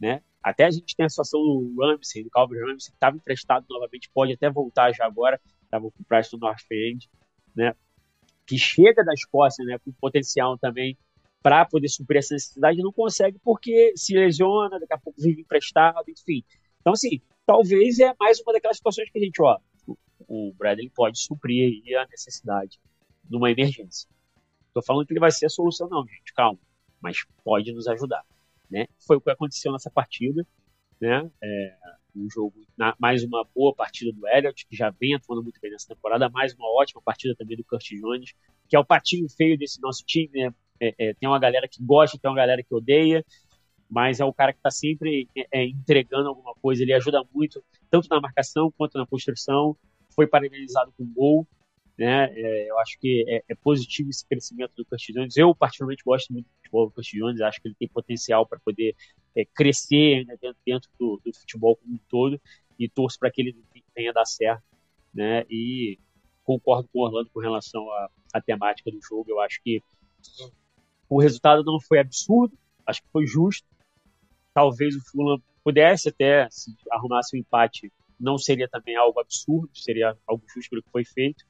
né? 0.00 0.22
Até 0.42 0.64
a 0.64 0.70
gente 0.70 0.94
tem 0.96 1.06
a 1.06 1.08
situação 1.08 1.40
do 1.40 1.74
Ramsey, 1.78 2.22
do 2.24 2.30
Calvin 2.30 2.58
Ramsey, 2.60 2.90
que 2.90 2.96
estava 2.96 3.16
emprestado 3.16 3.66
novamente, 3.68 4.10
pode 4.12 4.32
até 4.32 4.48
voltar 4.50 4.92
já 4.92 5.04
agora. 5.04 5.40
estava 5.64 5.90
com 5.90 6.02
o 6.02 6.04
Preston 6.04 6.38
North 6.38 6.64
End, 6.70 7.08
né? 7.54 7.74
Que 8.46 8.56
chega 8.56 9.04
da 9.04 9.12
Escócia, 9.12 9.64
né? 9.64 9.78
Com 9.78 9.92
potencial 9.92 10.56
também 10.56 10.96
para 11.42 11.64
poder 11.64 11.88
suprir 11.88 12.18
essa 12.18 12.34
necessidade, 12.34 12.78
não 12.78 12.92
consegue 12.92 13.38
porque 13.42 13.92
se 13.96 14.14
lesiona, 14.14 14.78
daqui 14.78 14.92
a 14.92 14.98
pouco 14.98 15.20
vive 15.20 15.40
emprestado, 15.40 16.04
enfim. 16.08 16.44
Então, 16.80 16.92
assim, 16.92 17.20
talvez 17.46 17.98
é 18.00 18.14
mais 18.18 18.40
uma 18.40 18.52
daquelas 18.52 18.76
situações 18.76 19.10
que 19.10 19.18
a 19.18 19.22
gente, 19.22 19.40
ó, 19.40 19.58
o 20.26 20.52
Bradley 20.58 20.90
pode 20.90 21.18
suprir 21.18 21.80
a 21.96 22.06
necessidade 22.06 22.78
numa 23.30 23.50
emergência. 23.50 24.08
Estou 24.66 24.82
falando 24.82 25.06
que 25.06 25.12
ele 25.12 25.20
vai 25.20 25.30
ser 25.30 25.46
a 25.46 25.48
solução, 25.50 25.88
não, 25.88 26.06
gente, 26.06 26.32
calma, 26.34 26.58
mas 27.00 27.24
pode 27.44 27.72
nos 27.72 27.86
ajudar, 27.88 28.24
né? 28.70 28.86
Foi 29.06 29.16
o 29.16 29.20
que 29.20 29.30
aconteceu 29.30 29.72
nessa 29.72 29.90
partida, 29.90 30.46
né? 31.00 31.30
É, 31.42 31.76
um 32.14 32.28
jogo, 32.30 32.54
na, 32.76 32.94
mais 32.98 33.22
uma 33.22 33.46
boa 33.54 33.74
partida 33.74 34.12
do 34.12 34.26
Elliott, 34.28 34.66
que 34.66 34.76
já 34.76 34.90
vem 34.90 35.14
atuando 35.14 35.42
muito 35.42 35.60
bem 35.60 35.70
nessa 35.70 35.88
temporada, 35.88 36.28
mais 36.28 36.54
uma 36.54 36.68
ótima 36.80 37.00
partida 37.02 37.34
também 37.36 37.56
do 37.56 37.64
Curtis 37.64 38.00
Jones, 38.00 38.32
que 38.68 38.76
é 38.76 38.78
o 38.78 38.84
patinho 38.84 39.28
feio 39.28 39.56
desse 39.56 39.80
nosso 39.80 40.04
time, 40.04 40.30
né? 40.32 40.54
É, 40.80 40.94
é, 40.98 41.14
tem 41.14 41.28
uma 41.28 41.38
galera 41.38 41.66
que 41.68 41.82
gosta, 41.82 42.18
tem 42.18 42.30
uma 42.30 42.36
galera 42.36 42.62
que 42.62 42.74
odeia, 42.74 43.24
mas 43.90 44.20
é 44.20 44.24
o 44.24 44.32
cara 44.32 44.52
que 44.52 44.58
está 44.58 44.70
sempre 44.70 45.28
é, 45.36 45.46
é, 45.60 45.64
entregando 45.66 46.28
alguma 46.28 46.54
coisa. 46.54 46.82
Ele 46.82 46.92
ajuda 46.92 47.22
muito, 47.34 47.64
tanto 47.90 48.08
na 48.08 48.20
marcação 48.20 48.72
quanto 48.76 48.98
na 48.98 49.06
construção. 49.06 49.76
Foi 50.14 50.26
parabenizado 50.26 50.92
com 50.96 51.04
gol. 51.06 51.46
Né? 51.98 52.32
É, 52.32 52.70
eu 52.70 52.78
acho 52.78 52.96
que 53.00 53.24
é, 53.26 53.42
é, 53.48 53.54
positivo 53.56 54.08
esse 54.08 54.24
crescimento 54.24 54.72
do 54.76 54.84
Curtis 54.84 55.14
Jones. 55.14 55.36
Eu, 55.36 55.52
particularmente, 55.52 56.04
gosto 56.04 56.32
muito 56.32 56.46
do 56.46 56.54
futebol 56.56 56.86
do 56.86 56.92
Curtis 56.92 57.12
Jones. 57.12 57.40
Acho 57.40 57.60
que 57.60 57.68
ele 57.68 57.76
tem 57.76 57.88
potencial 57.88 58.46
para 58.46 58.60
poder 58.60 58.94
é, 59.34 59.44
crescer 59.44 60.24
né, 60.24 60.36
dentro, 60.40 60.58
dentro 60.64 60.90
do, 60.98 61.20
do, 61.24 61.34
futebol 61.34 61.76
como 61.76 61.94
um 61.94 61.98
todo 62.08 62.40
e 62.78 62.88
torço 62.88 63.18
para 63.18 63.30
que 63.32 63.42
ele 63.42 63.56
tenha 63.94 64.12
dar 64.12 64.24
certo. 64.24 64.62
Né? 65.12 65.44
E 65.50 65.98
concordo 66.44 66.88
com 66.92 67.00
o 67.00 67.02
Orlando 67.02 67.30
com 67.30 67.40
relação 67.40 67.84
à 68.32 68.40
temática 68.40 68.92
do 68.92 69.00
jogo. 69.02 69.28
Eu 69.28 69.40
acho 69.40 69.60
que 69.62 69.82
o 71.08 71.20
resultado 71.20 71.64
não 71.64 71.80
foi 71.80 71.98
absurdo, 71.98 72.56
acho 72.86 73.02
que 73.02 73.08
foi 73.10 73.26
justo. 73.26 73.66
Talvez 74.54 74.94
o 74.94 75.00
Fulham 75.10 75.42
pudesse 75.64 76.10
até, 76.10 76.48
se 76.48 76.72
arrumasse 76.92 77.36
um 77.36 77.40
empate, 77.40 77.92
não 78.18 78.38
seria 78.38 78.68
também 78.68 78.96
algo 78.96 79.18
absurdo, 79.20 79.70
seria 79.74 80.16
algo 80.26 80.44
justo 80.52 80.70
pelo 80.70 80.82
que 80.82 80.90
foi 80.90 81.04
feito. 81.04 81.44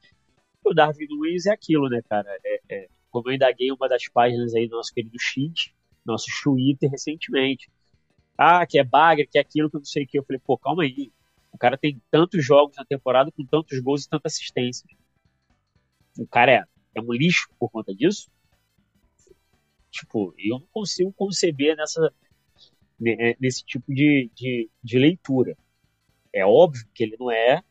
O 0.69 0.75
Darwin 0.75 1.07
Nunes 1.09 1.47
é 1.47 1.53
aquilo, 1.53 1.89
né, 1.89 2.03
cara? 2.09 2.29
É, 2.45 2.61
é, 2.69 2.89
como 3.11 3.31
eu 3.31 3.35
indaguei 3.35 3.71
uma 3.73 3.89
das 3.89 4.09
páginas 4.09 4.55
aí 4.55 4.69
do 4.69 4.77
nosso 4.77 4.93
querido 4.93 5.19
X, 5.19 5.73
nosso 6.05 6.27
Twitter 6.43 6.91
recentemente. 6.91 7.71
Ah, 8.37 8.67
que 8.67 8.79
é 8.79 8.85
bagre, 8.85 9.27
que 9.27 9.39
é 9.39 9.41
aquilo, 9.41 9.69
que 9.69 9.77
eu 9.77 9.81
não 9.81 9.85
sei 9.85 10.05
o 10.05 10.07
que. 10.07 10.19
Eu 10.19 10.25
falei, 10.25 10.41
pô, 10.45 10.57
calma 10.57 10.85
aí. 10.85 11.13
O 11.53 11.59
cara 11.59 11.77
tem 11.77 12.01
tantos 12.11 12.45
jogos 12.45 12.77
na 12.77 12.85
temporada 12.85 13.33
com 13.33 13.45
tantos 13.45 13.79
gols 13.81 14.05
e 14.05 14.09
tanta 14.09 14.29
assistência. 14.29 14.87
O 16.19 16.27
cara 16.27 16.53
é, 16.53 16.65
é 16.95 17.01
um 17.01 17.13
lixo 17.13 17.49
por 17.59 17.71
conta 17.71 17.95
disso? 17.95 18.31
Tipo, 19.91 20.35
eu 20.39 20.61
não 20.61 20.67
consigo 20.73 21.13
conceber 21.13 21.77
nessa, 21.77 22.13
é, 23.05 23.37
nesse 23.41 23.65
tipo 23.65 23.93
de, 23.93 24.31
de, 24.35 24.71
de 24.83 24.99
leitura. 24.99 25.57
É 26.33 26.45
óbvio 26.45 26.87
que 26.95 27.03
ele 27.03 27.17
não 27.19 27.31
é 27.31 27.63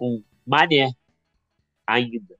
um 0.00 0.22
mané 0.46 0.94
ainda. 1.86 2.36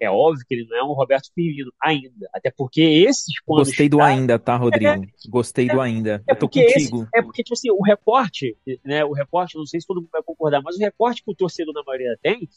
É 0.00 0.08
óbvio 0.08 0.44
que 0.46 0.54
ele 0.54 0.66
não 0.68 0.76
é 0.76 0.84
um 0.84 0.92
Roberto 0.92 1.28
Firmino 1.34 1.72
ainda. 1.82 2.30
Até 2.32 2.52
porque 2.52 2.80
esses 2.80 3.42
pontos. 3.44 3.68
Gostei 3.68 3.88
do 3.88 4.00
ainda, 4.00 4.38
tá, 4.38 4.56
Rodrigo? 4.56 5.04
É, 5.04 5.28
Gostei 5.28 5.68
é, 5.68 5.72
do 5.72 5.80
ainda. 5.80 6.22
É 6.28 6.32
Eu 6.32 6.36
tô 6.36 6.48
contigo. 6.48 7.02
Esse, 7.02 7.08
é 7.14 7.20
porque, 7.20 7.42
tipo 7.42 7.54
assim, 7.54 7.70
o 7.70 7.82
recorte, 7.82 8.56
né? 8.84 9.04
O 9.04 9.12
recorte, 9.12 9.56
não 9.56 9.66
sei 9.66 9.80
se 9.80 9.86
todo 9.86 10.00
mundo 10.00 10.10
vai 10.12 10.22
concordar, 10.22 10.62
mas 10.62 10.76
o 10.76 10.78
recorte 10.78 11.24
que 11.24 11.30
o 11.30 11.34
torcedor 11.34 11.74
na 11.74 11.82
maioria 11.82 12.16
tem 12.22 12.48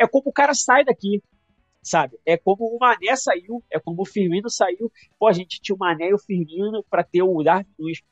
é 0.00 0.08
como 0.08 0.28
o 0.28 0.32
cara 0.32 0.54
sai 0.54 0.84
daqui 0.84 1.22
sabe? 1.88 2.18
É 2.26 2.36
como 2.36 2.64
o 2.66 2.78
Mané 2.78 3.16
saiu, 3.16 3.64
é 3.70 3.80
como 3.80 4.02
o 4.02 4.04
Firmino 4.04 4.50
saiu. 4.50 4.92
Pô, 5.18 5.26
a 5.26 5.32
gente 5.32 5.60
tinha 5.60 5.74
o 5.74 5.78
Mané 5.78 6.08
e 6.08 6.14
o 6.14 6.18
Firmino 6.18 6.84
para 6.90 7.02
ter 7.02 7.22
o 7.22 7.42
Darwin 7.42 7.66
Nunes. 7.78 8.02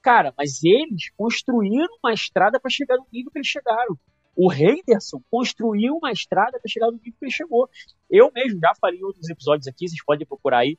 Cara, 0.00 0.32
mas 0.36 0.62
eles 0.64 1.10
construíram 1.16 1.92
uma 2.02 2.12
estrada 2.12 2.58
para 2.58 2.70
chegar 2.70 2.96
no 2.96 3.06
nível 3.12 3.30
que 3.30 3.38
eles 3.38 3.48
chegaram. 3.48 3.98
O 4.40 4.52
Henderson 4.52 5.20
construiu 5.28 5.96
uma 5.96 6.12
estrada 6.12 6.60
para 6.60 6.70
chegar 6.70 6.86
no 6.86 6.92
nível 6.92 7.12
que 7.18 7.24
ele 7.24 7.32
chegou. 7.32 7.68
Eu 8.08 8.30
mesmo 8.32 8.60
já 8.60 8.72
falei 8.80 9.00
em 9.00 9.02
outros 9.02 9.28
episódios 9.28 9.66
aqui, 9.66 9.88
vocês 9.88 10.04
podem 10.04 10.24
procurar 10.24 10.58
aí. 10.58 10.78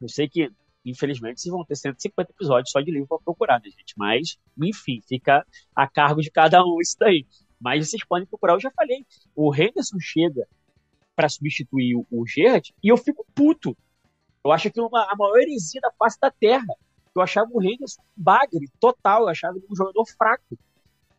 Eu 0.00 0.08
sei 0.08 0.28
que, 0.28 0.50
infelizmente, 0.84 1.40
vocês 1.40 1.52
vão 1.52 1.64
ter 1.64 1.76
150 1.76 2.32
episódios 2.32 2.72
só 2.72 2.80
de 2.80 2.90
livro 2.90 3.06
para 3.06 3.20
procurar, 3.20 3.60
né, 3.60 3.70
gente? 3.70 3.94
Mas, 3.96 4.36
enfim, 4.60 5.00
fica 5.06 5.46
a 5.76 5.86
cargo 5.86 6.20
de 6.20 6.28
cada 6.28 6.60
um 6.64 6.80
isso 6.80 6.96
daí. 6.98 7.24
Mas 7.60 7.88
vocês 7.88 8.04
podem 8.04 8.26
procurar, 8.26 8.54
eu 8.54 8.60
já 8.60 8.72
falei. 8.72 9.06
O 9.32 9.54
Henderson 9.54 10.00
chega 10.00 10.44
para 11.14 11.28
substituir 11.28 11.94
o, 11.94 12.04
o 12.10 12.26
Gerrard, 12.26 12.74
e 12.82 12.88
eu 12.88 12.96
fico 12.96 13.24
puto. 13.32 13.76
Eu 14.44 14.50
acho 14.50 14.66
aquilo 14.66 14.88
uma, 14.88 15.04
a 15.04 15.14
maior 15.14 15.38
heresia 15.38 15.80
da 15.80 15.92
face 15.92 16.18
da 16.20 16.32
terra. 16.32 16.74
Eu 17.14 17.22
achava 17.22 17.48
o 17.48 17.62
Henderson 17.62 18.02
um 18.02 18.22
bagre 18.24 18.68
total, 18.80 19.22
eu 19.22 19.28
achava 19.28 19.56
ele 19.56 19.66
um 19.70 19.76
jogador 19.76 20.04
fraco. 20.18 20.58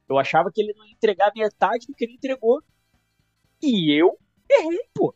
Eu 0.08 0.18
achava 0.18 0.52
que 0.52 0.62
ele 0.62 0.74
não 0.74 0.86
ia 0.86 0.94
entregar 0.94 1.32
metade 1.36 1.88
do 1.88 1.94
que 1.94 2.06
ele 2.06 2.14
entregou. 2.14 2.62
E 3.62 3.92
eu 3.92 4.18
errei, 4.50 4.80
pô. 4.94 5.14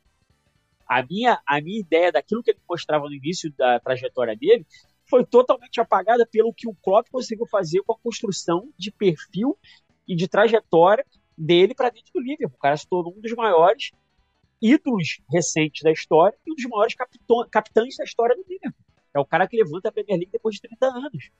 A 0.87 1.03
minha, 1.03 1.41
a 1.45 1.61
minha 1.61 1.79
ideia 1.79 2.11
daquilo 2.11 2.43
que 2.43 2.51
ele 2.51 2.59
mostrava 2.67 3.05
no 3.05 3.13
início 3.13 3.51
da 3.53 3.79
trajetória 3.79 4.35
dele 4.35 4.65
foi 5.05 5.25
totalmente 5.25 5.79
apagada 5.79 6.25
pelo 6.25 6.53
que 6.53 6.67
o 6.67 6.75
Klopp 6.75 7.07
conseguiu 7.09 7.45
fazer 7.45 7.81
com 7.83 7.93
a 7.93 7.99
construção 7.99 8.69
de 8.77 8.91
perfil 8.91 9.57
e 10.07 10.15
de 10.15 10.27
trajetória 10.27 11.05
dele 11.37 11.73
para 11.73 11.89
dentro 11.89 12.11
do 12.13 12.21
Liverpool. 12.21 12.57
O 12.57 12.61
cara 12.61 12.75
se 12.77 12.87
tornou 12.87 13.13
um 13.15 13.21
dos 13.21 13.33
maiores 13.33 13.91
ídolos 14.61 15.21
recentes 15.29 15.81
da 15.81 15.91
história 15.91 16.37
e 16.45 16.51
um 16.51 16.55
dos 16.55 16.65
maiores 16.65 16.95
capitães 17.49 17.95
da 17.97 18.03
história 18.03 18.35
do 18.35 18.43
Liverpool. 18.47 18.85
É 19.13 19.19
o 19.19 19.25
cara 19.25 19.47
que 19.47 19.57
levanta 19.57 19.89
a 19.89 19.91
Premier 19.91 20.17
League 20.17 20.31
depois 20.31 20.55
de 20.55 20.61
30 20.61 20.85
anos. 20.87 21.31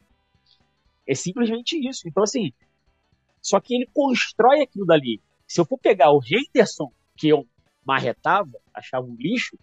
É 1.08 1.16
simplesmente 1.16 1.78
isso. 1.78 2.08
Então, 2.08 2.24
assim, 2.24 2.52
só 3.42 3.60
que 3.60 3.76
ele 3.76 3.90
constrói 3.94 4.62
aquilo 4.62 4.86
dali. 4.86 5.22
Se 5.48 5.60
eu 5.60 5.66
for 5.66 5.78
pegar 5.78 6.12
o 6.12 6.22
Henderson, 6.24 6.92
que 7.18 7.30
eu 7.30 7.48
marretava, 7.86 8.52
achava 8.74 9.06
um 9.06 9.16
lixo, 9.16 9.58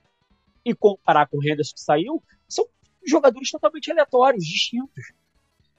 e 0.65 0.75
comparar 0.75 1.27
com 1.29 1.39
o 1.39 1.43
Henderson 1.43 1.75
que 1.75 1.81
saiu, 1.81 2.23
são 2.47 2.67
jogadores 3.07 3.51
totalmente 3.51 3.91
aleatórios, 3.91 4.45
distintos. 4.45 5.13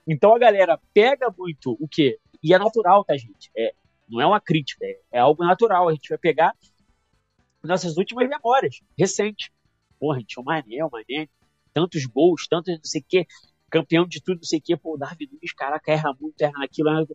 Então 0.06 0.34
a 0.34 0.38
galera 0.38 0.80
pega 0.92 1.32
muito 1.36 1.76
o 1.78 1.86
quê? 1.86 2.18
E 2.42 2.54
é 2.54 2.58
natural, 2.58 3.04
tá, 3.04 3.16
gente? 3.16 3.50
É, 3.56 3.72
não 4.08 4.20
é 4.20 4.26
uma 4.26 4.40
crítica, 4.40 4.84
é, 4.84 4.98
é 5.12 5.18
algo 5.20 5.44
natural. 5.44 5.88
A 5.88 5.92
gente 5.92 6.08
vai 6.08 6.18
pegar 6.18 6.54
nossas 7.62 7.96
últimas 7.96 8.28
memórias, 8.28 8.80
recentes. 8.98 9.50
Porra, 9.98 10.16
a 10.16 10.20
gente 10.20 10.30
tinha 10.30 10.42
o 10.42 10.44
Mané, 10.44 10.84
o 10.84 10.90
Mané, 10.90 11.28
tantos 11.72 12.06
gols, 12.06 12.46
tantos 12.48 12.74
não 12.74 12.84
sei 12.84 13.02
o 13.02 13.04
quê, 13.06 13.26
campeão 13.70 14.06
de 14.06 14.22
tudo, 14.22 14.38
não 14.38 14.44
sei 14.44 14.58
o 14.58 14.62
quê. 14.62 14.76
Pô, 14.76 14.94
o 14.94 14.98
Davi 14.98 15.28
Luiz, 15.30 15.52
caraca, 15.52 15.92
erra 15.92 16.16
muito, 16.18 16.40
erra 16.40 16.58
naquilo. 16.58 16.88
Erra... 16.88 17.06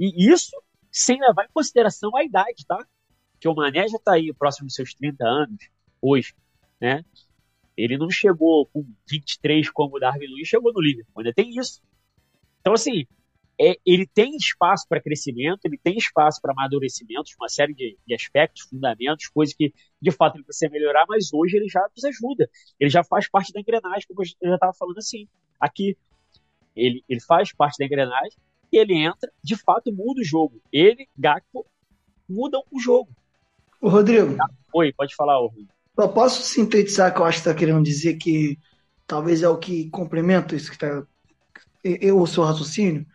E 0.00 0.32
isso 0.32 0.56
sem 0.90 1.20
levar 1.20 1.44
em 1.44 1.52
consideração 1.52 2.16
a 2.16 2.24
idade, 2.24 2.64
tá? 2.66 2.82
Que 3.38 3.46
o 3.46 3.54
Mané 3.54 3.86
já 3.86 3.98
tá 3.98 4.14
aí 4.14 4.32
próximo 4.32 4.66
dos 4.66 4.74
seus 4.74 4.94
30 4.94 5.22
anos, 5.22 5.68
hoje, 6.00 6.34
né? 6.80 7.04
Ele 7.76 7.98
não 7.98 8.10
chegou 8.10 8.66
com 8.66 8.84
23 9.08 9.70
como 9.70 9.96
o 9.96 10.00
Darwin 10.00 10.26
Luiz 10.26 10.48
chegou 10.48 10.72
no 10.72 10.80
Liverpool, 10.80 11.20
ainda 11.20 11.34
tem 11.34 11.50
isso. 11.50 11.82
Então, 12.60 12.72
assim, 12.72 13.06
é, 13.60 13.76
ele 13.84 14.06
tem 14.06 14.34
espaço 14.36 14.86
para 14.88 15.02
crescimento, 15.02 15.60
ele 15.64 15.76
tem 15.76 15.98
espaço 15.98 16.40
para 16.40 16.52
amadurecimento, 16.52 17.30
uma 17.38 17.48
série 17.48 17.74
de, 17.74 17.98
de, 18.06 18.14
aspectos, 18.14 18.62
fundamentos, 18.62 19.28
coisas 19.28 19.54
que 19.54 19.72
de 20.00 20.10
fato 20.10 20.36
ele 20.36 20.44
precisa 20.44 20.70
melhorar, 20.70 21.04
mas 21.06 21.30
hoje 21.32 21.58
ele 21.58 21.68
já 21.68 21.86
nos 21.94 22.04
ajuda. 22.04 22.48
Ele 22.78 22.88
já 22.88 23.04
faz 23.04 23.28
parte 23.28 23.52
da 23.52 23.60
engrenagem, 23.60 24.06
como 24.08 24.22
eu 24.22 24.48
já 24.48 24.54
estava 24.54 24.72
falando 24.72 24.98
assim. 24.98 25.28
Aqui, 25.58 25.96
ele, 26.74 27.04
ele 27.06 27.20
faz 27.20 27.52
parte 27.52 27.78
da 27.78 27.84
engrenagem 27.84 28.32
e 28.72 28.78
ele 28.78 28.94
entra, 28.94 29.30
de 29.42 29.56
fato 29.56 29.92
muda 29.92 30.20
o 30.20 30.24
jogo. 30.24 30.60
Ele, 30.72 31.08
Gakpo, 31.16 31.66
mudam 32.28 32.62
o 32.70 32.80
jogo. 32.80 33.10
O 33.80 33.88
Rodrigo. 33.88 34.36
Oi, 34.72 34.92
pode 34.92 35.14
falar, 35.14 35.38
Rodrigo. 35.38 35.68
Só 35.98 36.08
posso 36.08 36.42
sintetizar 36.42 37.12
que 37.12 37.20
eu 37.20 37.24
acho 37.24 37.42
que 37.42 37.48
está 37.48 37.58
querendo 37.58 37.82
dizer 37.82 38.16
que 38.16 38.58
talvez 39.06 39.42
é 39.42 39.48
o 39.48 39.58
que 39.58 39.90
complementa 39.90 40.54
isso 40.54 40.68
que 40.68 40.76
está. 40.76 41.02
Eu, 41.82 42.20
o 42.20 42.26
seu 42.26 42.44
raciocínio 42.44 43.06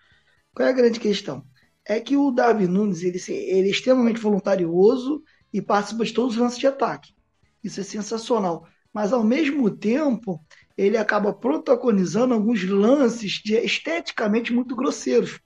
qual 0.55 0.69
é 0.69 0.71
a 0.71 0.75
grande 0.75 1.01
questão? 1.01 1.45
É 1.85 1.99
que 1.99 2.15
o 2.15 2.31
Davi 2.31 2.65
Nunes 2.65 3.03
ele, 3.03 3.19
ele 3.27 3.67
é 3.67 3.71
extremamente 3.71 4.21
voluntarioso 4.21 5.21
e 5.51 5.61
participa 5.61 6.05
de 6.05 6.13
todos 6.13 6.33
os 6.33 6.39
lances 6.39 6.57
de 6.57 6.65
ataque. 6.65 7.13
Isso 7.61 7.81
é 7.81 7.83
sensacional. 7.83 8.65
Mas, 8.93 9.11
ao 9.11 9.23
mesmo 9.23 9.69
tempo, 9.69 10.39
ele 10.77 10.95
acaba 10.95 11.33
protagonizando 11.33 12.33
alguns 12.33 12.63
lances 12.63 13.33
de, 13.43 13.55
esteticamente 13.57 14.53
muito 14.53 14.75
grosseiros. 14.75 15.41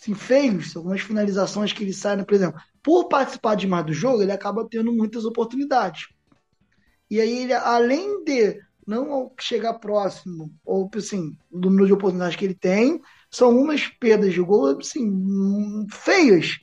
Assim, 0.00 0.14
feios, 0.14 0.74
algumas 0.74 1.02
finalizações 1.02 1.72
que 1.74 1.82
ele 1.84 1.92
sai, 1.92 2.16
né? 2.16 2.24
por 2.24 2.34
exemplo, 2.34 2.58
por 2.82 3.08
participar 3.08 3.54
demais 3.54 3.84
do 3.84 3.92
jogo, 3.92 4.22
ele 4.22 4.32
acaba 4.32 4.66
tendo 4.66 4.90
muitas 4.92 5.26
oportunidades. 5.26 6.08
E 7.10 7.20
aí, 7.20 7.42
ele, 7.42 7.52
além 7.52 8.24
de 8.24 8.58
não 8.86 9.30
chegar 9.38 9.74
próximo, 9.74 10.50
ou 10.64 10.90
assim, 10.96 11.36
do 11.50 11.68
número 11.68 11.86
de 11.86 11.92
oportunidades 11.92 12.36
que 12.36 12.44
ele 12.44 12.54
tem, 12.54 13.00
são 13.30 13.50
umas 13.56 13.86
perdas 13.88 14.32
de 14.32 14.40
gol 14.40 14.78
assim, 14.78 15.86
feias. 15.90 16.58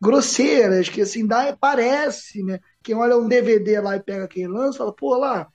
grosseiras, 0.00 0.88
que 0.88 1.00
assim, 1.02 1.26
dá, 1.26 1.56
parece, 1.58 2.42
né? 2.42 2.60
Quem 2.82 2.94
olha 2.96 3.16
um 3.16 3.28
DVD 3.28 3.80
lá 3.80 3.96
e 3.96 4.02
pega 4.02 4.24
aquele 4.24 4.48
lance, 4.48 4.78
fala, 4.78 4.94
pô, 4.94 5.16
lá, 5.16 5.48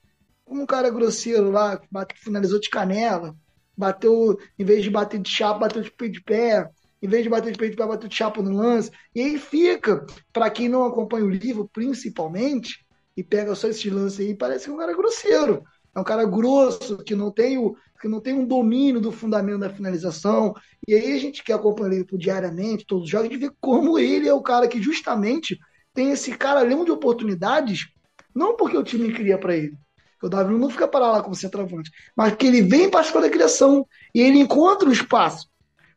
um 0.48 0.66
cara 0.66 0.90
grosseiro 0.90 1.52
lá, 1.52 1.82
bate, 1.92 2.16
finalizou 2.20 2.60
de 2.60 2.70
canela, 2.70 3.36
bateu, 3.78 4.38
em 4.58 4.66
vez 4.66 4.84
de 4.84 4.90
bater 4.90 5.20
de 5.22 5.30
chapa, 5.30 5.60
bateu 5.62 5.84
de 5.84 5.92
pé 5.92 6.08
de 6.10 6.22
pé, 6.24 6.70
em 7.02 7.08
vez 7.08 7.24
de 7.24 7.30
bater 7.30 7.52
de 7.52 7.58
peito 7.58 7.78
pé, 7.78 7.86
bateu 7.86 8.10
de 8.10 8.16
chapa 8.16 8.42
no 8.42 8.56
lance. 8.56 8.92
E 9.16 9.22
aí 9.22 9.38
fica, 9.38 10.06
para 10.34 10.50
quem 10.50 10.68
não 10.68 10.86
acompanha 10.86 11.26
o 11.26 11.30
livro, 11.30 11.70
principalmente, 11.72 12.86
e 13.16 13.24
pega 13.24 13.56
só 13.56 13.68
esse 13.68 13.90
lance 13.90 14.22
aí, 14.22 14.36
parece 14.36 14.66
que 14.66 14.72
é 14.72 14.74
um 14.74 14.78
cara 14.78 14.96
grosseiro. 14.96 15.64
É 15.96 16.00
um 16.00 16.04
cara 16.04 16.26
grosso, 16.26 16.98
que 17.00 17.16
não 17.16 17.32
tem, 17.32 17.58
o, 17.58 17.76
que 18.00 18.08
não 18.08 18.22
tem 18.22 18.34
um 18.34 18.46
domínio 18.46 19.02
do 19.02 19.12
fundamento 19.12 19.60
da 19.60 19.70
finalização. 19.70 20.54
E 20.88 20.94
aí 20.94 21.14
a 21.14 21.18
gente 21.18 21.44
que 21.44 21.52
acompanha 21.52 21.96
ele 21.96 22.18
diariamente, 22.18 22.86
todos 22.86 23.06
os 23.06 23.10
jogos, 23.10 23.28
a 23.28 23.32
gente 23.32 23.42
vê 23.42 23.52
como 23.60 23.98
ele 23.98 24.28
é 24.28 24.34
o 24.34 24.42
cara 24.42 24.68
que 24.68 24.82
justamente 24.82 25.58
tem 25.94 26.12
esse 26.12 26.32
caralhão 26.38 26.86
de 26.86 26.92
oportunidades, 26.92 27.88
não 28.34 28.56
porque 28.56 28.78
o 28.78 28.84
time 28.84 29.12
cria 29.12 29.38
para 29.38 29.56
ele. 29.56 29.76
O 30.22 30.30
Davi 30.30 30.54
não 30.54 30.70
fica 30.70 30.88
parado 30.88 31.14
lá 31.14 31.24
como 31.24 31.36
centroavante, 31.36 31.92
mas 32.16 32.36
que 32.36 32.46
ele 32.46 32.62
vem 32.62 32.90
participar 32.90 33.22
da 33.22 33.30
criação 33.30 33.88
e 34.14 34.22
ele 34.22 34.40
encontra 34.40 34.88
o 34.88 34.92
espaço. 34.92 35.48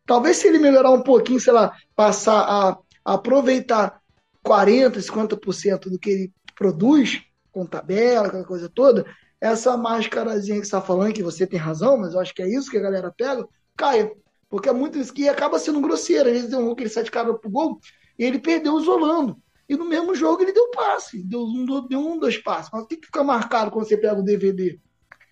Talvez 0.06 0.36
se 0.36 0.48
ele 0.48 0.58
melhorar 0.58 0.90
um 0.90 1.02
pouquinho, 1.02 1.40
sei 1.40 1.52
lá, 1.52 1.74
passar 1.94 2.40
a, 2.40 2.78
aproveitar 3.04 4.00
40%, 4.44 5.00
50% 5.00 5.90
do 5.90 5.98
que 5.98 6.10
ele 6.10 6.32
produz, 6.56 7.22
com 7.50 7.66
tabela, 7.66 8.28
aquela 8.28 8.44
coisa 8.44 8.68
toda, 8.68 9.04
essa 9.40 9.76
máscarazinha 9.76 10.60
que 10.60 10.66
você 10.66 10.68
está 10.68 10.80
falando, 10.80 11.12
que 11.12 11.22
você 11.22 11.46
tem 11.46 11.58
razão, 11.58 11.98
mas 11.98 12.14
eu 12.14 12.20
acho 12.20 12.34
que 12.34 12.42
é 12.42 12.48
isso 12.48 12.70
que 12.70 12.78
a 12.78 12.82
galera 12.82 13.12
pega, 13.16 13.46
caia. 13.76 14.12
Porque 14.48 14.68
é 14.68 14.72
muito 14.72 14.98
isso 14.98 15.12
que 15.12 15.28
acaba 15.28 15.58
sendo 15.58 15.80
grosseiro. 15.80 16.28
Às 16.28 16.34
vezes 16.34 16.50
deu 16.50 16.60
um 16.60 16.66
gol 16.66 16.76
que 16.76 16.82
ele 16.82 16.90
sai 16.90 17.02
de 17.02 17.10
cara 17.10 17.32
pro 17.34 17.50
gol 17.50 17.80
e 18.18 18.24
ele 18.24 18.38
perdeu 18.38 18.78
isolando. 18.78 19.36
E 19.68 19.76
no 19.76 19.86
mesmo 19.86 20.14
jogo 20.14 20.42
ele 20.42 20.52
deu 20.52 20.70
passe, 20.70 21.22
deu 21.24 21.40
um, 21.40 21.64
deu 21.88 21.98
um 21.98 22.18
dois 22.18 22.36
passes. 22.36 22.70
Mas 22.72 22.82
o 22.82 22.86
que 22.86 22.96
fica 22.96 23.24
marcado 23.24 23.70
quando 23.70 23.88
você 23.88 23.96
pega 23.96 24.20
o 24.20 24.22
DVD? 24.22 24.78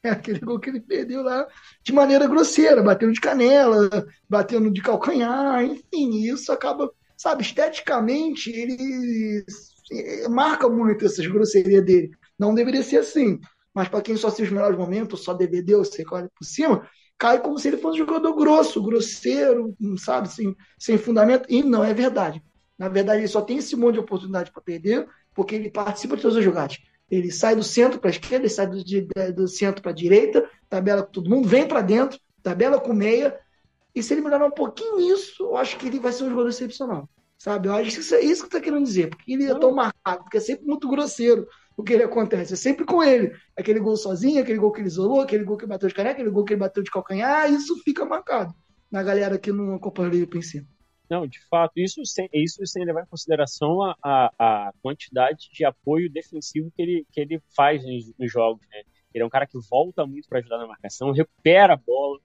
É 0.02 0.10
aquele 0.10 0.40
gol 0.40 0.58
que 0.58 0.70
ele 0.70 0.80
perdeu 0.80 1.22
lá 1.22 1.46
de 1.82 1.92
maneira 1.92 2.26
grosseira, 2.26 2.82
batendo 2.82 3.12
de 3.12 3.20
canela, 3.20 3.88
batendo 4.28 4.70
de 4.70 4.80
calcanhar, 4.82 5.62
enfim, 5.64 6.22
isso 6.24 6.50
acaba, 6.52 6.90
sabe, 7.16 7.42
esteticamente 7.42 8.50
ele 8.50 9.44
marca 10.30 10.68
muito 10.68 11.04
essas 11.04 11.26
grosserias 11.26 11.84
dele. 11.84 12.10
Não 12.38 12.54
deveria 12.54 12.82
ser 12.82 12.98
assim. 12.98 13.38
Mas 13.74 13.88
para 13.88 14.02
quem 14.02 14.16
só 14.16 14.28
assiste 14.28 14.48
os 14.48 14.52
melhores 14.52 14.78
momentos, 14.78 15.22
só 15.22 15.32
DVD, 15.32 15.74
ou 15.76 15.84
você 15.84 16.04
olha 16.10 16.30
por 16.36 16.44
cima, 16.44 16.88
cai 17.16 17.40
como 17.40 17.58
se 17.58 17.68
ele 17.68 17.76
fosse 17.76 18.02
um 18.02 18.06
jogador 18.06 18.34
grosso, 18.34 18.82
grosseiro, 18.82 19.76
sabe, 19.98 20.28
sem, 20.28 20.56
sem 20.78 20.98
fundamento. 20.98 21.46
E 21.48 21.62
não 21.62 21.84
é 21.84 21.94
verdade. 21.94 22.42
Na 22.78 22.88
verdade, 22.88 23.20
ele 23.20 23.28
só 23.28 23.42
tem 23.42 23.58
esse 23.58 23.76
monte 23.76 23.94
de 23.94 24.00
oportunidade 24.00 24.50
para 24.50 24.62
perder 24.62 25.06
porque 25.34 25.54
ele 25.54 25.70
participa 25.70 26.16
de 26.16 26.22
todas 26.22 26.36
as 26.36 26.44
jogadas. 26.44 26.78
Ele 27.10 27.30
sai 27.30 27.56
do 27.56 27.62
centro 27.62 27.98
para 27.98 28.10
a 28.10 28.12
esquerda, 28.12 28.46
ele 28.46 28.48
sai 28.48 28.66
do, 28.66 28.82
do 29.34 29.48
centro 29.48 29.82
para 29.82 29.90
a 29.90 29.94
direita, 29.94 30.48
tabela 30.68 31.02
com 31.02 31.10
todo 31.10 31.30
mundo, 31.30 31.48
vem 31.48 31.66
para 31.66 31.80
dentro, 31.80 32.18
tabela 32.42 32.80
com 32.80 32.92
meia. 32.92 33.38
E 33.94 34.02
se 34.02 34.14
ele 34.14 34.20
melhorar 34.20 34.46
um 34.46 34.52
pouquinho 34.52 35.00
isso, 35.00 35.42
eu 35.42 35.56
acho 35.56 35.76
que 35.76 35.88
ele 35.88 35.98
vai 35.98 36.12
ser 36.12 36.24
um 36.24 36.30
jogador 36.30 36.48
excepcional. 36.48 37.08
Sabe? 37.36 37.68
Eu 37.68 37.74
acho 37.74 37.94
que 37.94 38.00
isso 38.00 38.14
é 38.14 38.20
isso 38.20 38.42
que 38.42 38.48
está 38.48 38.60
querendo 38.60 38.84
dizer. 38.84 39.08
Porque 39.08 39.32
ele 39.32 39.50
é 39.50 39.58
tão 39.58 39.74
marcado, 39.74 40.22
porque 40.22 40.36
é 40.36 40.40
sempre 40.40 40.66
muito 40.66 40.88
grosseiro 40.88 41.46
o 41.76 41.82
que 41.82 41.94
ele 41.94 42.02
acontece. 42.02 42.52
É 42.52 42.56
sempre 42.56 42.84
com 42.84 43.02
ele. 43.02 43.32
Aquele 43.56 43.80
gol 43.80 43.96
sozinho, 43.96 44.42
aquele 44.42 44.58
gol 44.58 44.70
que 44.70 44.80
ele 44.80 44.88
isolou, 44.88 45.22
aquele 45.22 45.42
gol 45.42 45.56
que 45.56 45.66
bateu 45.66 45.88
de 45.88 45.94
caneca, 45.94 46.14
aquele 46.14 46.30
gol 46.30 46.44
que 46.44 46.52
ele 46.52 46.60
bateu 46.60 46.82
de 46.82 46.90
calcanhar, 46.90 47.50
isso 47.50 47.76
fica 47.82 48.04
marcado 48.04 48.54
na 48.90 49.02
galera 49.02 49.38
que 49.38 49.50
não 49.50 49.74
acompanha 49.74 50.10
o 50.10 50.42
cima. 50.42 50.66
Não, 51.10 51.26
de 51.26 51.40
fato, 51.46 51.72
isso 51.76 52.06
sem, 52.06 52.28
isso 52.32 52.64
sem 52.64 52.84
levar 52.84 53.02
em 53.02 53.06
consideração 53.06 53.82
a, 53.82 53.96
a, 54.00 54.30
a, 54.38 54.72
quantidade 54.80 55.50
de 55.52 55.64
apoio 55.64 56.08
defensivo 56.08 56.70
que 56.70 56.80
ele, 56.80 57.06
que 57.10 57.20
ele 57.20 57.42
faz 57.56 57.84
nos, 57.84 58.16
nos 58.16 58.30
jogos. 58.30 58.64
Né? 58.68 58.84
Ele 59.12 59.24
é 59.24 59.26
um 59.26 59.30
cara 59.30 59.44
que 59.44 59.58
volta 59.68 60.06
muito 60.06 60.28
para 60.28 60.38
ajudar 60.38 60.58
na 60.58 60.68
marcação, 60.68 61.10
recupera 61.10 61.74
a 61.74 61.76
bola, 61.76 62.20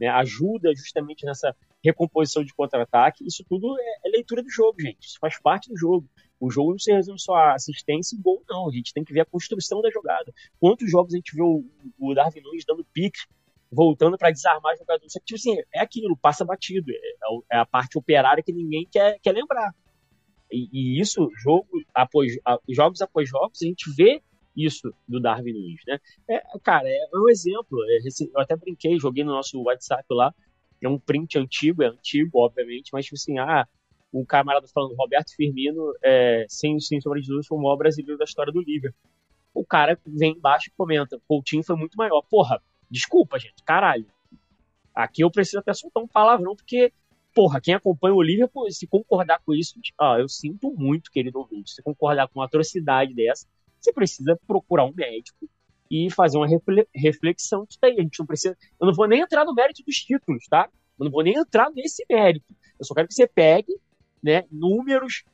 né? 0.00 0.08
ajuda 0.08 0.74
justamente 0.74 1.26
nessa 1.26 1.54
recomposição 1.84 2.42
de 2.42 2.54
contra-ataque. 2.54 3.26
Isso 3.26 3.44
tudo 3.46 3.78
é, 3.78 4.08
é, 4.08 4.08
leitura 4.08 4.42
do 4.42 4.48
jogo, 4.48 4.80
gente. 4.80 5.06
Isso 5.06 5.18
faz 5.20 5.38
parte 5.38 5.68
do 5.68 5.76
jogo. 5.76 6.08
O 6.40 6.50
jogo 6.50 6.70
não 6.70 6.78
se 6.78 6.90
resume 6.90 7.20
só 7.20 7.34
a 7.34 7.54
assistência 7.54 8.16
e 8.16 8.22
gol, 8.22 8.42
não. 8.48 8.70
A 8.70 8.72
gente 8.72 8.94
tem 8.94 9.04
que 9.04 9.12
ver 9.12 9.20
a 9.20 9.26
construção 9.26 9.82
da 9.82 9.90
jogada. 9.90 10.32
Quantos 10.58 10.90
jogos 10.90 11.12
a 11.12 11.16
gente 11.18 11.34
viu 11.34 11.44
o, 11.44 11.70
o 11.98 12.14
Darwin 12.14 12.40
Nunes 12.40 12.64
dando 12.66 12.86
pique 12.86 13.20
voltando 13.70 14.18
para 14.18 14.30
desarmar 14.30 14.76
jogadores. 14.76 15.12
Tipo 15.24 15.34
assim, 15.34 15.56
é 15.72 15.80
aquilo, 15.80 16.16
passa 16.16 16.44
batido. 16.44 16.90
É, 16.90 17.56
é, 17.56 17.58
a 17.58 17.66
parte 17.66 17.96
operária 17.96 18.42
que 18.42 18.52
ninguém 18.52 18.86
quer, 18.90 19.18
quer 19.20 19.32
lembrar. 19.32 19.74
E, 20.50 20.68
e 20.72 21.00
isso, 21.00 21.28
jogo 21.42 21.68
após, 21.94 22.32
jogos 22.68 23.00
após 23.00 23.28
jogos, 23.28 23.62
a 23.62 23.66
gente 23.66 23.90
vê 23.94 24.20
isso 24.56 24.92
do 25.06 25.20
Darwin 25.20 25.52
Nunes, 25.52 25.80
né? 25.86 25.98
É, 26.28 26.42
cara, 26.62 26.88
é 26.88 27.08
um 27.14 27.28
exemplo. 27.28 27.78
É, 27.84 27.98
eu 28.34 28.40
até 28.40 28.56
brinquei, 28.56 28.98
joguei 28.98 29.22
no 29.22 29.32
nosso 29.32 29.60
WhatsApp 29.62 30.04
lá. 30.10 30.34
É 30.82 30.88
um 30.88 30.98
print 30.98 31.38
antigo, 31.38 31.82
é 31.82 31.86
antigo, 31.86 32.38
obviamente, 32.38 32.90
mas 32.92 33.04
tipo 33.04 33.14
assim, 33.14 33.38
ah, 33.38 33.68
o 34.10 34.24
camarada 34.24 34.66
falando 34.66 34.94
Roberto 34.96 35.34
Firmino, 35.36 35.92
é, 36.02 36.46
sem, 36.48 36.80
sem 36.80 37.00
sombra 37.00 37.20
de 37.20 37.28
dúvida, 37.28 37.46
foi 37.46 37.58
o 37.58 37.60
maior 37.60 37.76
brasileiro 37.76 38.18
da 38.18 38.24
história 38.24 38.52
do 38.52 38.62
Liverpool. 38.62 38.98
O 39.52 39.64
cara 39.64 39.98
vem 40.06 40.32
embaixo 40.32 40.68
e 40.68 40.72
comenta, 40.76 41.20
Coutinho 41.28 41.62
foi 41.62 41.76
muito 41.76 41.96
maior. 41.96 42.22
Porra, 42.22 42.62
Desculpa, 42.90 43.38
gente, 43.38 43.62
caralho. 43.64 44.06
Aqui 44.94 45.22
eu 45.22 45.30
preciso 45.30 45.60
até 45.60 45.72
soltar 45.72 46.02
um 46.02 46.08
palavrão, 46.08 46.56
porque, 46.56 46.92
porra, 47.34 47.60
quem 47.60 47.74
acompanha 47.74 48.14
o 48.14 48.22
Liverpool, 48.22 48.70
se 48.70 48.86
concordar 48.86 49.40
com 49.44 49.54
isso, 49.54 49.78
ah, 49.98 50.16
eu 50.18 50.28
sinto 50.28 50.72
muito, 50.72 51.10
querido 51.10 51.38
ouvinte, 51.38 51.70
se 51.70 51.82
concordar 51.82 52.28
com 52.28 52.40
uma 52.40 52.46
atrocidade 52.46 53.14
dessa, 53.14 53.46
você 53.80 53.92
precisa 53.92 54.38
procurar 54.46 54.84
um 54.84 54.92
médico 54.92 55.48
e 55.90 56.10
fazer 56.10 56.36
uma 56.36 56.46
reflexão 56.94 57.64
disso 57.64 57.78
daí. 57.80 57.98
A 57.98 58.02
gente 58.02 58.18
não 58.18 58.26
precisa. 58.26 58.56
Eu 58.80 58.86
não 58.86 58.94
vou 58.94 59.08
nem 59.08 59.20
entrar 59.20 59.44
no 59.44 59.54
mérito 59.54 59.82
dos 59.84 59.96
títulos, 59.96 60.46
tá? 60.48 60.68
Eu 60.98 61.04
não 61.04 61.10
vou 61.10 61.22
nem 61.22 61.34
entrar 61.34 61.70
nesse 61.70 62.04
mérito. 62.08 62.54
Eu 62.78 62.84
só 62.84 62.94
quero 62.94 63.08
que 63.08 63.14
você 63.14 63.26
pegue 63.26 63.74
né, 64.22 64.44
números, 64.50 65.24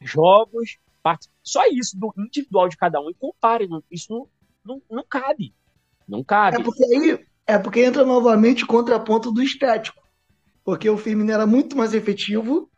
jogos, 0.00 0.78
partes, 1.02 1.28
só 1.42 1.66
isso 1.66 1.98
do 1.98 2.12
individual 2.18 2.68
de 2.68 2.76
cada 2.76 3.00
um 3.00 3.10
e 3.10 3.14
compare. 3.14 3.68
Isso 3.90 4.12
não, 4.12 4.28
não, 4.64 4.82
não 4.90 5.04
cabe. 5.04 5.54
Não 6.08 6.24
cabe. 6.24 6.56
É 6.56 6.62
porque 6.62 6.84
aí 6.84 7.26
é 7.46 7.58
porque 7.58 7.80
entra 7.80 8.04
novamente 8.04 8.66
contra 8.66 8.96
a 8.96 9.00
ponto 9.00 9.32
do 9.32 9.42
estético. 9.42 10.02
Porque 10.64 10.88
o 10.88 10.98
Firmino 10.98 11.32
era 11.32 11.46
muito 11.46 11.76
mais 11.76 11.94
efetivo, 11.94 12.70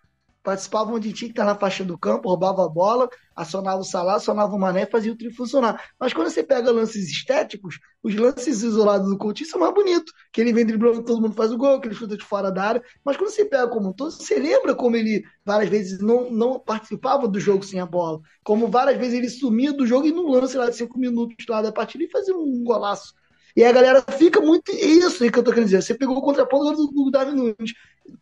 participava 0.43 0.93
onde 0.93 1.12
tinha 1.12 1.28
que 1.28 1.33
estar 1.33 1.45
na 1.45 1.55
faixa 1.55 1.85
do 1.85 1.99
campo, 1.99 2.28
roubava 2.28 2.64
a 2.64 2.68
bola, 2.68 3.09
acionava 3.35 3.81
o 3.81 3.85
Salah, 3.85 4.14
acionava 4.14 4.55
o 4.55 4.59
Mané 4.59 4.87
fazia 4.87 5.12
o 5.12 5.16
tri 5.16 5.33
funcionar. 5.33 5.83
Mas 5.99 6.12
quando 6.12 6.31
você 6.31 6.43
pega 6.43 6.70
lances 6.70 7.11
estéticos, 7.11 7.78
os 8.03 8.14
lances 8.14 8.62
isolados 8.62 9.11
do 9.11 9.18
Coutinho 9.18 9.51
são 9.51 9.61
mais 9.61 9.74
bonitos. 9.74 10.12
Que 10.33 10.41
ele 10.41 10.53
vem 10.53 10.64
driblando, 10.64 11.03
todo 11.03 11.20
mundo 11.20 11.35
faz 11.35 11.53
o 11.53 11.59
gol, 11.59 11.81
que 11.81 11.89
ele 11.89 11.95
chuta 11.95 12.16
de 12.16 12.24
fora 12.24 12.51
da 12.51 12.62
área. 12.62 12.83
Mas 13.05 13.16
quando 13.16 13.31
você 13.31 13.45
pega 13.45 13.68
como 13.68 13.91
um 13.91 13.93
todo, 13.93 14.12
você 14.12 14.39
lembra 14.39 14.74
como 14.74 14.97
ele 14.97 15.24
várias 15.45 15.68
vezes 15.68 16.01
não, 16.01 16.31
não 16.31 16.59
participava 16.59 17.26
do 17.26 17.41
jogo 17.41 17.64
sem 17.64 17.81
a 17.81 17.87
bola. 17.87 18.20
Como 18.45 18.68
várias 18.68 18.97
vezes 18.99 19.14
ele 19.14 19.28
sumia 19.28 19.72
do 19.72 19.87
jogo 19.87 20.07
e 20.07 20.12
no 20.12 20.28
lance 20.28 20.57
lá 20.57 20.70
de 20.70 20.76
cinco 20.76 20.99
minutos 20.99 21.45
lá 21.49 21.61
da 21.61 21.72
partida 21.72 22.05
e 22.05 22.11
fazia 22.11 22.37
um 22.37 22.62
golaço. 22.64 23.14
E 23.57 23.65
a 23.65 23.73
galera 23.73 24.03
fica 24.03 24.41
muito. 24.41 24.71
Isso 24.73 25.23
aí 25.23 25.31
que 25.31 25.39
eu 25.39 25.43
tô 25.43 25.51
querendo 25.51 25.67
dizer. 25.67 25.83
Você 25.83 25.95
pegou 25.95 26.17
o 26.17 26.23
contraponto 26.23 26.75
do, 26.75 26.87
do 26.89 27.11
Davi 27.11 27.33
Nunes, 27.33 27.73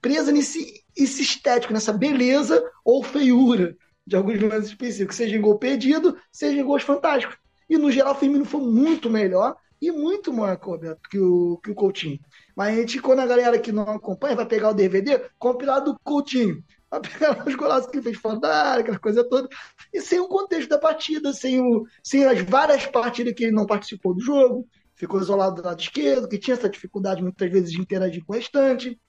presa 0.01 0.33
nesse 0.33 0.83
esse 0.97 1.23
estético, 1.23 1.73
nessa 1.73 1.93
beleza 1.93 2.63
ou 2.85 3.03
feiura 3.03 3.77
de 4.07 4.17
alguns 4.17 4.41
lances 4.41 4.71
específicos, 4.71 5.17
seja 5.17 5.37
em 5.37 5.41
gol 5.41 5.59
perdido, 5.59 6.17
seja 6.33 6.59
em 6.59 6.65
gols 6.65 6.83
fantásticos. 6.83 7.37
E 7.69 7.77
no 7.77 7.91
geral, 7.91 8.15
o 8.15 8.17
Firmino 8.17 8.45
foi 8.45 8.63
muito 8.63 9.11
melhor 9.11 9.55
e 9.81 9.93
muito 9.93 10.33
mais 10.33 10.59
Roberto, 10.61 11.09
que 11.09 11.19
o, 11.19 11.59
que 11.63 11.71
o 11.71 11.75
Coutinho. 11.75 12.19
Mas 12.57 12.73
a 12.73 12.81
gente, 12.81 13.01
quando 13.01 13.21
a 13.21 13.27
galera 13.27 13.59
que 13.59 13.71
não 13.71 13.85
acompanha, 13.85 14.35
vai 14.35 14.47
pegar 14.47 14.71
o 14.71 14.75
DVD 14.75 15.21
compilado 15.39 15.93
do 15.93 15.99
Coutinho. 16.03 16.65
Vai 16.91 17.01
pegar 17.03 17.47
os 17.47 17.55
golaços 17.55 17.91
que 17.91 17.99
ele 17.99 18.05
fez 18.05 18.17
fora 18.17 18.41
da 18.41 18.71
área, 18.71 18.81
aquela 18.81 18.99
coisa 18.99 19.23
toda. 19.23 19.47
E 19.93 20.01
sem 20.01 20.19
o 20.19 20.27
contexto 20.27 20.71
da 20.71 20.79
partida, 20.79 21.33
sem, 21.33 21.61
o, 21.61 21.87
sem 22.03 22.25
as 22.25 22.41
várias 22.41 22.87
partidas 22.87 23.35
que 23.35 23.45
ele 23.45 23.53
não 23.53 23.67
participou 23.67 24.15
do 24.15 24.21
jogo, 24.21 24.67
ficou 24.99 25.21
isolado 25.21 25.63
do 25.63 25.67
lado 25.67 25.81
esquerdo, 25.81 26.29
que 26.29 26.39
tinha 26.39 26.55
essa 26.55 26.69
dificuldade 26.69 27.23
muitas 27.23 27.51
vezes 27.51 27.71
de 27.71 27.81
interagir 27.81 28.25
com 28.25 28.33
o 28.33 28.37
restante. 28.37 29.01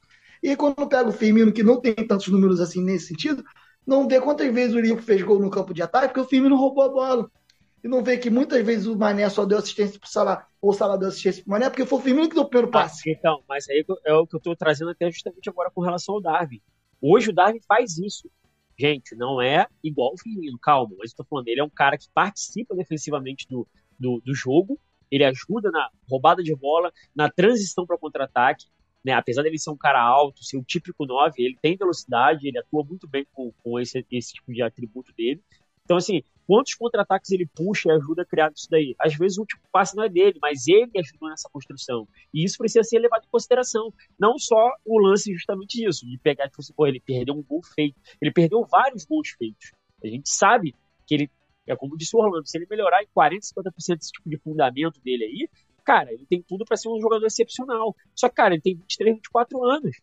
E 0.42 0.56
quando 0.56 0.88
pega 0.88 1.10
o 1.10 1.12
Firmino, 1.12 1.52
que 1.52 1.64
não 1.64 1.82
tem 1.82 1.94
tantos 1.96 2.28
números 2.28 2.62
assim 2.62 2.82
nesse 2.82 3.08
sentido, 3.08 3.44
não 3.86 4.08
vê 4.08 4.22
quantas 4.22 4.54
vezes 4.54 4.76
o 4.76 4.80
Liverpool 4.80 5.04
fez 5.04 5.22
gol 5.24 5.40
no 5.40 5.50
campo 5.50 5.74
de 5.74 5.82
ataque, 5.82 6.10
porque 6.10 6.20
o 6.20 6.30
Firmino 6.30 6.56
roubou 6.56 6.84
a 6.84 6.90
bola. 6.90 7.32
E 7.84 7.88
não 7.88 8.04
vê 8.04 8.18
que 8.18 8.30
muitas 8.30 8.64
vezes 8.64 8.86
o 8.86 8.96
Mané 8.96 9.28
só 9.30 9.46
deu 9.46 9.58
assistência 9.58 10.00
para 10.00 10.08
o 10.08 10.10
Salah, 10.10 10.48
ou 10.62 10.70
o 10.70 10.74
Salah 10.74 10.96
deu 10.96 11.08
assistência 11.08 11.44
para 11.44 11.50
o 11.50 11.52
Mané, 11.52 11.70
porque 11.70 11.86
foi 11.86 11.98
o 11.98 12.02
Firmino 12.02 12.30
que 12.30 12.36
deu 12.36 12.44
o 12.44 12.50
primeiro 12.50 12.70
ah, 12.70 12.84
passe. 12.84 13.10
Ah, 13.10 13.14
então, 13.18 13.44
mas 13.50 13.68
aí 13.68 13.84
é 14.06 14.14
o 14.14 14.28
que 14.28 14.36
eu 14.36 14.38
estou 14.38 14.56
trazendo 14.56 14.92
até 14.92 15.10
justamente 15.10 15.50
agora 15.50 15.72
com 15.74 15.82
relação 15.82 16.16
ao 16.16 16.22
Darwin. 16.22 16.62
Hoje 17.02 17.32
o 17.32 17.34
Darwin 17.34 17.60
faz 17.68 17.98
isso. 17.98 18.30
Gente, 18.78 19.16
não 19.16 19.42
é 19.42 19.66
igual 19.84 20.14
o 20.14 20.18
Firmino, 20.18 20.58
calma, 20.60 20.96
mas 21.00 21.12
eu 21.12 21.18
tô 21.18 21.24
falando, 21.24 21.48
ele 21.48 21.60
é 21.60 21.64
um 21.64 21.70
cara 21.70 21.98
que 21.98 22.08
participa 22.14 22.76
defensivamente 22.76 23.48
do, 23.50 23.68
do, 24.00 24.22
do 24.24 24.34
jogo, 24.34 24.80
ele 25.12 25.24
ajuda 25.24 25.72
na 25.72 25.89
roubada 26.10 26.43
de 26.43 26.55
bola, 26.55 26.91
na 27.16 27.30
transição 27.30 27.86
para 27.86 27.97
contra-ataque. 27.97 28.66
né? 29.03 29.14
Apesar 29.14 29.43
dele 29.43 29.57
ser 29.57 29.72
um 29.72 29.78
cara 29.78 30.01
alto, 30.01 30.43
ser 30.43 30.57
o 30.57 30.64
típico 30.64 31.05
9, 31.05 31.41
ele 31.41 31.57
tem 31.62 31.78
velocidade, 31.78 32.47
ele 32.47 32.60
atua 32.60 32.84
muito 32.84 33.07
bem 33.07 33.26
com, 33.32 33.51
com 33.64 33.80
esse, 33.80 34.05
esse 34.12 34.34
tipo 34.34 34.51
de 34.53 34.62
atributo 34.62 35.14
dele. 35.14 35.41
Então, 35.89 35.97
assim, 35.97 36.22
quantos 36.45 36.76
contra-ataques 36.76 37.32
ele 37.32 37.47
puxa 37.47 37.89
e 37.89 37.91
ajuda 37.91 38.22
a 38.22 38.26
criar 38.26 38.51
isso 38.55 38.68
daí? 38.70 38.95
Às 38.99 39.16
vezes 39.16 39.39
o 39.39 39.41
último 39.41 39.62
passe 39.72 39.95
não 39.95 40.03
é 40.03 40.10
dele, 40.10 40.38
mas 40.39 40.68
ele 40.68 40.91
ajudou 40.99 41.30
nessa 41.30 41.49
construção. 41.51 42.07
E 42.32 42.43
isso 42.43 42.60
precisa 42.60 42.84
ser 42.84 42.99
levado 42.99 43.24
em 43.24 43.30
consideração. 43.32 43.91
Não 44.20 44.38
só 44.38 44.72
o 44.86 44.99
lance 44.99 45.34
justamente 45.34 45.80
disso, 45.80 46.05
de 46.05 46.20
pegar, 46.20 46.47
tipo 46.47 46.62
assim, 46.62 46.74
pô, 46.74 46.86
ele 46.86 46.99
perdeu 46.99 47.34
um 47.34 47.41
gol 47.41 47.62
feito. 47.64 47.99
Ele 48.22 48.32
perdeu 48.32 48.64
vários 48.66 49.03
gols 49.03 49.30
feitos. 49.30 49.72
A 50.03 50.07
gente 50.07 50.30
sabe 50.30 50.76
que 51.07 51.16
ele, 51.16 51.32
é 51.72 51.76
como 51.76 51.98
disse 51.98 52.16
o 52.16 52.20
Orlando, 52.20 52.48
se 52.48 52.58
ele 52.58 52.68
melhorar 52.70 53.04
em 53.04 53.08
40, 53.14 53.46
50% 53.46 53.98
desse 53.98 54.12
tipo 54.12 54.30
de 54.30 54.38
fundamento 54.38 55.00
dele 55.02 55.26
aí, 55.26 55.50
cara, 55.84 56.12
ele 56.12 56.26
tem 56.26 56.42
tudo 56.42 56.66
para 56.66 56.78
ser 56.78 56.90
um 56.90 57.00
jogador 57.00 57.26
excepcional. 57.26 57.96
Só 58.16 58.30
que, 58.30 58.36
cara, 58.36 58.54
ele 58.54 58.62
tem 58.62 58.76
23, 58.76 59.16
24 59.16 59.64
anos. 59.64 59.98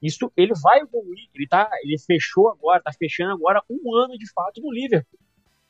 Isso 0.00 0.30
ele 0.36 0.52
vai 0.62 0.80
evoluir. 0.80 1.28
Ele 1.34 1.46
tá, 1.48 1.68
ele 1.82 1.98
fechou 1.98 2.48
agora, 2.48 2.82
tá 2.82 2.92
fechando 2.92 3.32
agora 3.32 3.62
um 3.68 3.94
ano 3.96 4.16
de 4.16 4.30
fato 4.32 4.60
no 4.60 4.72
Liverpool. 4.72 5.18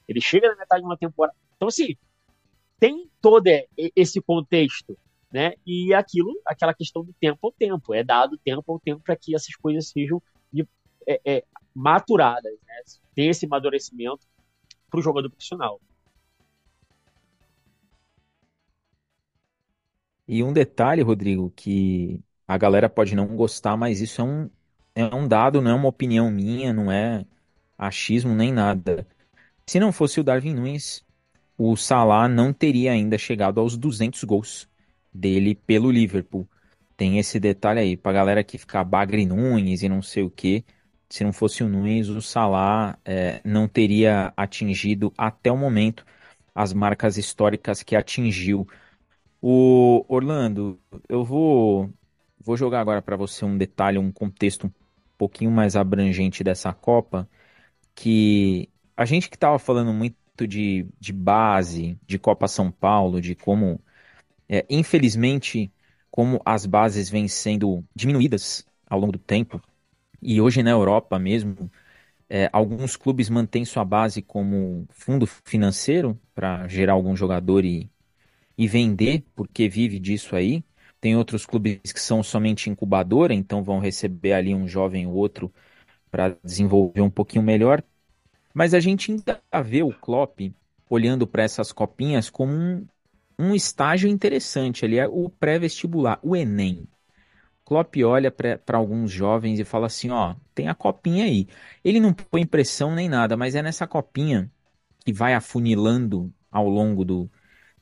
Ele 0.07 0.21
chega 0.21 0.49
na 0.49 0.57
metade 0.57 0.83
de 0.83 0.87
uma 0.87 0.97
temporada. 0.97 1.37
Então, 1.57 1.69
assim, 1.69 1.97
tem 2.79 3.11
todo 3.21 3.49
esse 3.97 4.21
contexto, 4.21 4.97
né? 5.33 5.55
E 5.67 5.93
aquilo, 5.93 6.33
aquela 6.47 6.73
questão 6.73 7.05
do 7.05 7.13
tempo 7.15 7.39
ao 7.43 7.53
tempo. 7.53 7.95
É 7.95 8.05
dado 8.05 8.39
tempo 8.39 8.73
ao 8.73 8.81
tempo 8.81 9.03
para 9.03 9.17
que 9.17 9.35
essas 9.35 9.55
coisas 9.57 9.89
sejam 9.89 10.23
de, 10.53 10.67
é, 11.07 11.21
é, 11.25 11.45
maturadas, 11.75 12.53
né? 12.67 12.75
Tem 13.15 13.29
esse 13.29 13.47
amadurecimento 13.47 14.27
para 14.91 15.01
o 15.01 15.03
jogador 15.03 15.31
profissional. 15.31 15.81
E 20.27 20.43
um 20.43 20.53
detalhe, 20.53 21.03
Rodrigo, 21.03 21.51
que 21.57 22.21
a 22.47 22.59
galera 22.59 22.89
pode 22.89 23.15
não 23.15 23.27
gostar, 23.37 23.77
mas 23.77 24.01
isso 24.01 24.21
é 24.21 24.25
um, 24.25 24.51
é 24.95 25.05
um 25.15 25.27
dado, 25.27 25.61
não 25.63 25.71
é 25.71 25.75
uma 25.75 25.89
opinião 25.89 26.31
minha, 26.31 26.73
não 26.73 26.93
é 26.93 27.25
achismo 27.79 28.35
nem 28.35 28.53
nada. 28.53 29.07
Se 29.67 29.81
não 29.81 29.93
fosse 29.93 30.21
o 30.21 30.25
Darwin 30.25 30.55
Nunes, 30.55 31.05
o 31.59 31.77
Salah 31.77 32.29
não 32.29 32.53
teria 32.53 32.93
ainda 32.93 33.19
chegado 33.19 33.61
aos 33.61 33.77
200 33.77 34.25
gols 34.25 34.69
dele 35.15 35.55
pelo 35.55 35.91
Liverpool. 35.93 36.49
Tem 36.97 37.19
esse 37.19 37.41
detalhe 37.41 37.81
aí, 37.81 37.97
pra 37.97 38.13
galera 38.13 38.45
que 38.45 38.59
ficar 38.59 38.85
Bagre 38.85 39.27
Nunes 39.27 39.83
e 39.83 39.89
não 39.89 40.03
sei 40.03 40.23
o 40.25 40.31
que. 40.31 40.65
Se 41.09 41.25
não 41.25 41.33
fosse 41.33 41.63
o 41.65 41.69
Nunes, 41.69 42.09
o 42.09 42.21
Salah 42.21 42.99
é, 43.05 43.41
não 43.45 43.67
teria 43.69 44.33
atingido 44.37 45.13
até 45.17 45.51
o 45.51 45.57
momento 45.57 46.05
as 46.55 46.73
marcas 46.73 47.17
históricas 47.17 47.83
que 47.85 47.95
atingiu. 47.97 48.67
O 49.41 50.05
Orlando, 50.09 50.81
eu 51.09 51.25
vou 51.25 51.93
vou 52.41 52.57
jogar 52.57 52.81
agora 52.81 53.03
para 53.03 53.17
você 53.17 53.45
um 53.45 53.57
detalhe, 53.59 53.99
um 53.99 54.11
contexto 54.13 54.67
um 54.67 54.73
pouquinho 55.19 55.51
mais 55.51 55.77
abrangente 55.77 56.43
dessa 56.45 56.73
Copa, 56.73 57.29
que 57.95 58.69
a 58.97 59.05
gente 59.05 59.29
que 59.31 59.37
estava 59.37 59.59
falando 59.59 59.93
muito 59.93 60.47
de, 60.49 60.87
de 61.01 61.13
base, 61.13 61.99
de 62.07 62.19
Copa 62.19 62.49
São 62.49 62.71
Paulo, 62.73 63.21
de 63.21 63.35
como, 63.35 63.81
é, 64.49 64.67
infelizmente, 64.71 65.73
como 66.11 66.41
as 66.45 66.67
bases 66.67 67.09
vêm 67.11 67.29
sendo 67.29 67.85
diminuídas 67.95 68.67
ao 68.87 68.99
longo 69.01 69.13
do 69.13 69.19
tempo, 69.19 69.63
e 70.23 70.41
hoje 70.41 70.63
na 70.63 70.71
Europa 70.71 71.19
mesmo, 71.19 71.71
é, 72.29 72.51
alguns 72.53 72.97
clubes 72.97 73.31
mantêm 73.31 73.65
sua 73.65 73.85
base 73.85 74.23
como 74.23 74.87
fundo 74.91 75.27
financeiro 75.27 76.21
para 76.35 76.69
gerar 76.69 76.95
algum 76.95 77.17
jogador 77.17 77.65
e 77.65 77.91
e 78.57 78.67
vender, 78.69 79.25
porque 79.35 79.69
vive 79.69 79.99
disso 79.99 80.37
aí. 80.37 80.65
Tem 81.01 81.17
outros 81.17 81.47
clubes 81.47 81.93
que 81.93 82.01
são 82.01 82.23
somente 82.23 82.69
incubadora, 82.71 83.33
então 83.35 83.63
vão 83.63 83.79
receber 83.79 84.33
ali 84.33 84.55
um 84.55 84.67
jovem 84.67 85.07
ou 85.07 85.15
outro 85.15 85.53
para 86.11 86.37
desenvolver 86.45 87.03
um 87.03 87.11
pouquinho 87.11 87.45
melhor. 87.45 87.83
Mas 88.55 88.75
a 88.75 88.81
gente 88.81 89.13
ainda 89.13 89.43
vê 89.65 89.83
o 89.83 89.93
Klopp 89.93 90.41
olhando 90.91 91.27
para 91.27 91.43
essas 91.43 91.73
copinhas 91.73 92.31
como 92.31 92.53
um, 92.53 92.87
um 93.39 93.55
estágio 93.55 94.09
interessante 94.09 94.85
ali, 94.85 94.99
é 94.99 95.07
o 95.09 95.29
pré-vestibular, 95.31 96.19
o 96.23 96.37
Enem. 96.37 96.89
Klopp 97.69 97.95
olha 98.03 98.31
para 98.33 98.79
alguns 98.79 99.11
jovens 99.13 99.59
e 99.61 99.65
fala 99.65 99.87
assim, 99.87 100.11
ó, 100.11 100.35
tem 100.55 100.69
a 100.69 100.75
copinha 100.75 101.25
aí. 101.27 101.47
Ele 101.85 102.01
não 102.01 102.15
põe 102.15 102.47
pressão 102.47 102.95
nem 102.95 103.09
nada, 103.11 103.37
mas 103.37 103.55
é 103.55 103.63
nessa 103.63 103.87
copinha 103.87 104.51
que 105.05 105.13
vai 105.13 105.35
afunilando 105.35 106.33
ao 106.51 106.69
longo 106.69 107.05
do, 107.05 107.31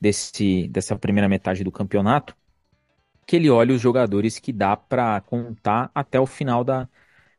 desse, 0.00 0.68
dessa 0.68 0.96
primeira 0.98 1.28
metade 1.28 1.64
do 1.64 1.72
campeonato, 1.72 2.36
que 3.26 3.36
ele 3.36 3.50
olha 3.50 3.74
os 3.74 3.80
jogadores 3.80 4.38
que 4.38 4.52
dá 4.52 4.76
para 4.76 5.20
contar 5.22 5.90
até 5.94 6.20
o 6.20 6.26
final 6.26 6.64
da, 6.64 6.88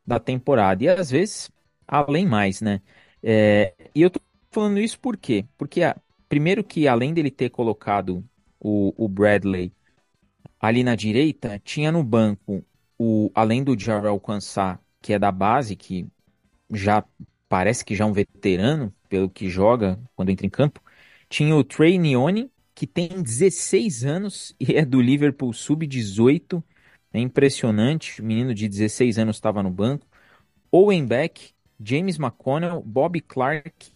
da 0.06 0.20
temporada. 0.20 0.84
E 0.84 0.88
às 0.88 1.10
vezes, 1.10 1.50
além 1.86 2.26
mais, 2.26 2.60
né? 2.62 2.82
É, 3.22 3.74
e 3.94 4.02
eu 4.02 4.10
tô 4.10 4.20
falando 4.50 4.78
isso 4.80 4.98
por 5.00 5.16
quê? 5.16 5.46
Porque, 5.58 5.82
primeiro 6.28 6.64
que 6.64 6.88
além 6.88 7.14
dele 7.14 7.30
ter 7.30 7.50
colocado 7.50 8.24
o, 8.60 8.94
o 9.04 9.08
Bradley 9.08 9.72
ali 10.60 10.82
na 10.84 10.94
direita, 10.94 11.58
tinha 11.64 11.92
no 11.92 12.02
banco, 12.02 12.64
o, 12.98 13.30
além 13.34 13.62
do 13.62 13.78
Jarrell 13.78 14.12
Alcançar, 14.12 14.80
que 15.00 15.12
é 15.12 15.18
da 15.18 15.30
base, 15.32 15.76
que 15.76 16.06
já 16.72 17.04
parece 17.48 17.84
que 17.84 17.94
já 17.94 18.04
é 18.04 18.06
um 18.06 18.12
veterano, 18.12 18.94
pelo 19.08 19.30
que 19.30 19.48
joga 19.48 19.98
quando 20.14 20.30
entra 20.30 20.46
em 20.46 20.50
campo, 20.50 20.82
tinha 21.28 21.54
o 21.54 21.64
Trey 21.64 21.98
Nione, 21.98 22.50
que 22.74 22.86
tem 22.86 23.08
16 23.22 24.04
anos 24.04 24.54
e 24.60 24.76
é 24.76 24.84
do 24.84 25.00
Liverpool 25.00 25.52
sub-18. 25.52 26.62
É 27.12 27.18
impressionante. 27.18 28.20
O 28.20 28.24
menino 28.24 28.54
de 28.54 28.68
16 28.68 29.18
anos 29.18 29.36
estava 29.36 29.62
no 29.62 29.70
banco. 29.70 30.06
Owen 30.70 31.06
Beck, 31.06 31.52
James 31.80 32.18
McConnell, 32.18 32.82
Bob 32.82 33.20
Clark 33.22 33.92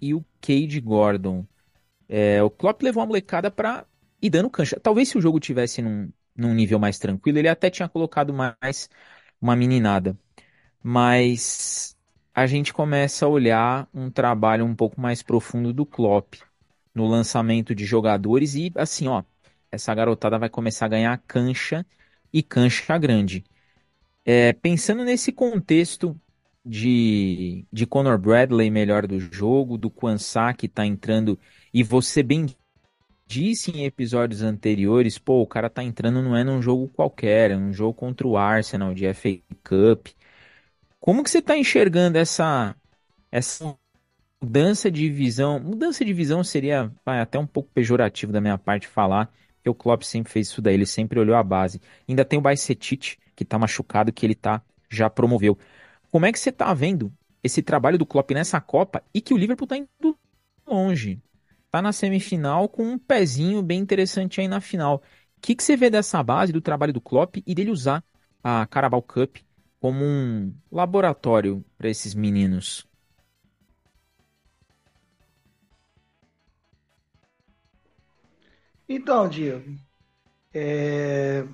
e 0.00 0.14
o 0.14 0.24
Cade 0.40 0.80
Gordon. 0.80 1.46
É, 2.08 2.42
o 2.42 2.50
Klopp 2.50 2.82
levou 2.82 3.02
a 3.02 3.06
molecada 3.06 3.50
para 3.50 3.86
ir 4.24 4.30
dando 4.30 4.50
cancha. 4.50 4.80
Talvez 4.80 5.08
se 5.08 5.18
o 5.18 5.20
jogo 5.20 5.38
tivesse 5.38 5.82
num, 5.82 6.10
num 6.36 6.54
nível 6.54 6.78
mais 6.78 6.98
tranquilo, 6.98 7.38
ele 7.38 7.48
até 7.48 7.70
tinha 7.70 7.88
colocado 7.88 8.32
mais 8.32 8.88
uma 9.40 9.54
meninada. 9.54 10.18
Mas 10.82 11.96
a 12.34 12.46
gente 12.46 12.72
começa 12.72 13.26
a 13.26 13.28
olhar 13.28 13.88
um 13.94 14.10
trabalho 14.10 14.64
um 14.64 14.74
pouco 14.74 15.00
mais 15.00 15.22
profundo 15.22 15.72
do 15.72 15.86
Klopp 15.86 16.34
no 16.94 17.06
lançamento 17.06 17.74
de 17.74 17.84
jogadores 17.84 18.54
e 18.54 18.72
assim, 18.76 19.08
ó, 19.08 19.22
essa 19.70 19.94
garotada 19.94 20.38
vai 20.38 20.48
começar 20.48 20.86
a 20.86 20.88
ganhar 20.88 21.22
cancha 21.26 21.86
e 22.32 22.42
cancha 22.42 22.96
grande. 22.98 23.44
É, 24.24 24.52
pensando 24.54 25.04
nesse 25.04 25.32
contexto 25.32 26.18
de, 26.64 27.66
de 27.72 27.86
Conor 27.86 28.18
Bradley 28.18 28.70
melhor 28.70 29.06
do 29.06 29.20
jogo, 29.20 29.76
do 29.76 29.90
Kwansá 29.90 30.54
que 30.54 30.68
tá 30.68 30.86
entrando, 30.86 31.38
e 31.72 31.82
você 31.82 32.22
bem 32.22 32.46
disse 33.26 33.70
em 33.70 33.84
episódios 33.84 34.42
anteriores, 34.42 35.18
pô, 35.18 35.42
o 35.42 35.46
cara 35.46 35.70
tá 35.70 35.82
entrando 35.82 36.22
não 36.22 36.36
é 36.36 36.44
num 36.44 36.60
jogo 36.62 36.88
qualquer, 36.88 37.50
é 37.52 37.56
um 37.56 37.72
jogo 37.72 37.94
contra 37.94 38.26
o 38.26 38.36
Arsenal 38.36 38.94
de 38.94 39.06
FA 39.06 39.42
Cup. 39.64 40.08
Como 41.00 41.22
que 41.24 41.30
você 41.30 41.42
tá 41.42 41.56
enxergando 41.56 42.18
essa 42.18 42.76
essa 43.32 43.76
mudança 44.42 44.90
de 44.90 45.08
visão. 45.10 45.58
Mudança 45.60 46.04
de 46.04 46.12
visão 46.12 46.44
seria 46.44 46.92
vai, 47.04 47.20
até 47.20 47.38
um 47.38 47.46
pouco 47.46 47.70
pejorativo 47.72 48.32
da 48.32 48.40
minha 48.40 48.58
parte 48.58 48.86
falar, 48.86 49.32
que 49.62 49.70
o 49.70 49.74
Klopp 49.74 50.02
sempre 50.02 50.32
fez 50.32 50.48
isso 50.48 50.62
daí, 50.62 50.74
ele 50.74 50.86
sempre 50.86 51.18
olhou 51.18 51.36
a 51.36 51.42
base. 51.42 51.80
Ainda 52.08 52.24
tem 52.24 52.38
o 52.38 52.42
Bajcetic, 52.42 53.16
que 53.34 53.44
tá 53.44 53.58
machucado, 53.58 54.12
que 54.12 54.26
ele 54.26 54.34
tá 54.34 54.62
já 54.90 55.08
promoveu. 55.10 55.58
Como 56.10 56.26
é 56.26 56.32
que 56.32 56.38
você 56.38 56.52
tá 56.52 56.72
vendo 56.74 57.12
esse 57.42 57.62
trabalho 57.62 57.98
do 57.98 58.06
Klopp 58.06 58.30
nessa 58.32 58.60
Copa 58.60 59.02
e 59.12 59.20
que 59.20 59.34
o 59.34 59.36
Liverpool 59.36 59.66
tá 59.66 59.76
indo 59.76 60.18
longe? 60.66 61.20
Tá 61.74 61.82
na 61.82 61.90
semifinal 61.92 62.68
com 62.68 62.84
um 62.84 62.96
pezinho 62.96 63.60
bem 63.60 63.80
interessante 63.80 64.40
aí 64.40 64.46
na 64.46 64.60
final. 64.60 65.02
O 65.36 65.40
que, 65.40 65.56
que 65.56 65.62
você 65.64 65.76
vê 65.76 65.90
dessa 65.90 66.22
base, 66.22 66.52
do 66.52 66.60
trabalho 66.60 66.92
do 66.92 67.00
Klopp 67.00 67.38
e 67.44 67.52
dele 67.52 67.72
usar 67.72 68.00
a 68.44 68.64
Carabao 68.64 69.02
Cup 69.02 69.38
como 69.80 70.04
um 70.04 70.54
laboratório 70.70 71.64
para 71.76 71.88
esses 71.88 72.14
meninos? 72.14 72.86
Então, 78.88 79.28
Diego, 79.28 79.76
é... 80.54 81.44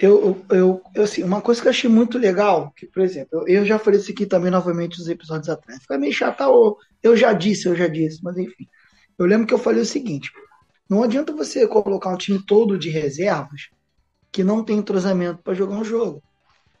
eu, 0.00 0.44
eu, 0.50 0.82
eu, 0.96 1.04
assim, 1.04 1.22
uma 1.22 1.40
coisa 1.40 1.62
que 1.62 1.68
eu 1.68 1.70
achei 1.70 1.88
muito 1.88 2.18
legal, 2.18 2.72
que, 2.72 2.86
por 2.86 3.04
exemplo, 3.04 3.28
eu, 3.46 3.58
eu 3.58 3.64
já 3.64 3.78
falei 3.78 4.00
isso 4.00 4.10
aqui 4.10 4.26
também 4.26 4.50
novamente 4.50 4.98
nos 4.98 5.08
episódios 5.08 5.48
atrás, 5.48 5.80
fica 5.80 5.96
meio 5.96 6.12
chato, 6.12 6.76
eu 7.00 7.16
já 7.16 7.32
disse, 7.32 7.68
eu 7.68 7.76
já 7.76 7.86
disse, 7.86 8.20
mas 8.20 8.36
enfim. 8.36 8.66
Eu 9.18 9.26
lembro 9.26 9.46
que 9.46 9.54
eu 9.54 9.58
falei 9.58 9.82
o 9.82 9.86
seguinte: 9.86 10.30
não 10.88 11.02
adianta 11.02 11.32
você 11.32 11.66
colocar 11.66 12.10
um 12.10 12.16
time 12.16 12.44
todo 12.44 12.78
de 12.78 12.90
reservas 12.90 13.68
que 14.30 14.44
não 14.44 14.64
tem 14.64 14.78
entrosamento 14.78 15.42
para 15.42 15.54
jogar 15.54 15.76
um 15.76 15.84
jogo. 15.84 16.22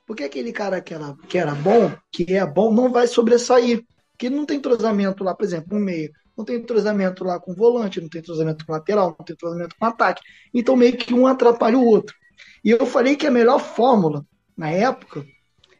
Porque 0.06 0.24
aquele 0.24 0.52
cara 0.52 0.80
que 0.80 0.94
era, 0.94 1.16
que 1.28 1.38
era 1.38 1.54
bom, 1.54 1.92
que 2.12 2.34
é 2.34 2.46
bom, 2.46 2.72
não 2.72 2.92
vai 2.92 3.06
sobressair. 3.06 3.84
Porque 4.12 4.30
não 4.30 4.46
tem 4.46 4.58
entrosamento 4.58 5.24
lá, 5.24 5.34
por 5.34 5.44
exemplo, 5.44 5.76
um 5.76 5.80
meio 5.80 6.10
não 6.36 6.44
tem 6.44 6.56
entrosamento 6.56 7.24
lá 7.24 7.40
com 7.40 7.52
o 7.52 7.54
volante, 7.54 8.00
não 8.00 8.08
tem 8.08 8.20
entrosamento 8.20 8.66
com 8.66 8.72
lateral, 8.72 9.16
não 9.18 9.24
tem 9.24 9.34
entrosamento 9.34 9.74
com 9.78 9.86
ataque. 9.86 10.22
Então 10.52 10.76
meio 10.76 10.96
que 10.96 11.14
um 11.14 11.26
atrapalha 11.26 11.78
o 11.78 11.84
outro. 11.84 12.14
E 12.62 12.70
eu 12.70 12.84
falei 12.84 13.16
que 13.16 13.26
a 13.26 13.30
melhor 13.30 13.58
fórmula, 13.58 14.24
na 14.56 14.70
época, 14.70 15.24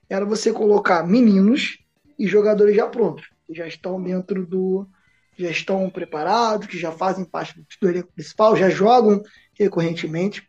era 0.09 0.25
você 0.25 0.53
colocar 0.53 1.07
meninos 1.07 1.79
e 2.19 2.27
jogadores 2.27 2.75
já 2.75 2.87
prontos, 2.87 3.29
que 3.47 3.55
já 3.55 3.67
estão 3.67 4.03
dentro 4.03 4.47
do. 4.47 4.89
Já 5.37 5.51
estão 5.51 5.89
preparados, 5.91 6.67
que 6.67 6.79
já 6.79 6.93
fazem 6.93 7.25
parte 7.25 7.55
do 7.81 7.89
elenco 7.89 8.13
principal, 8.13 8.57
já 8.57 8.69
jogam 8.69 9.23
recorrentemente. 9.55 10.49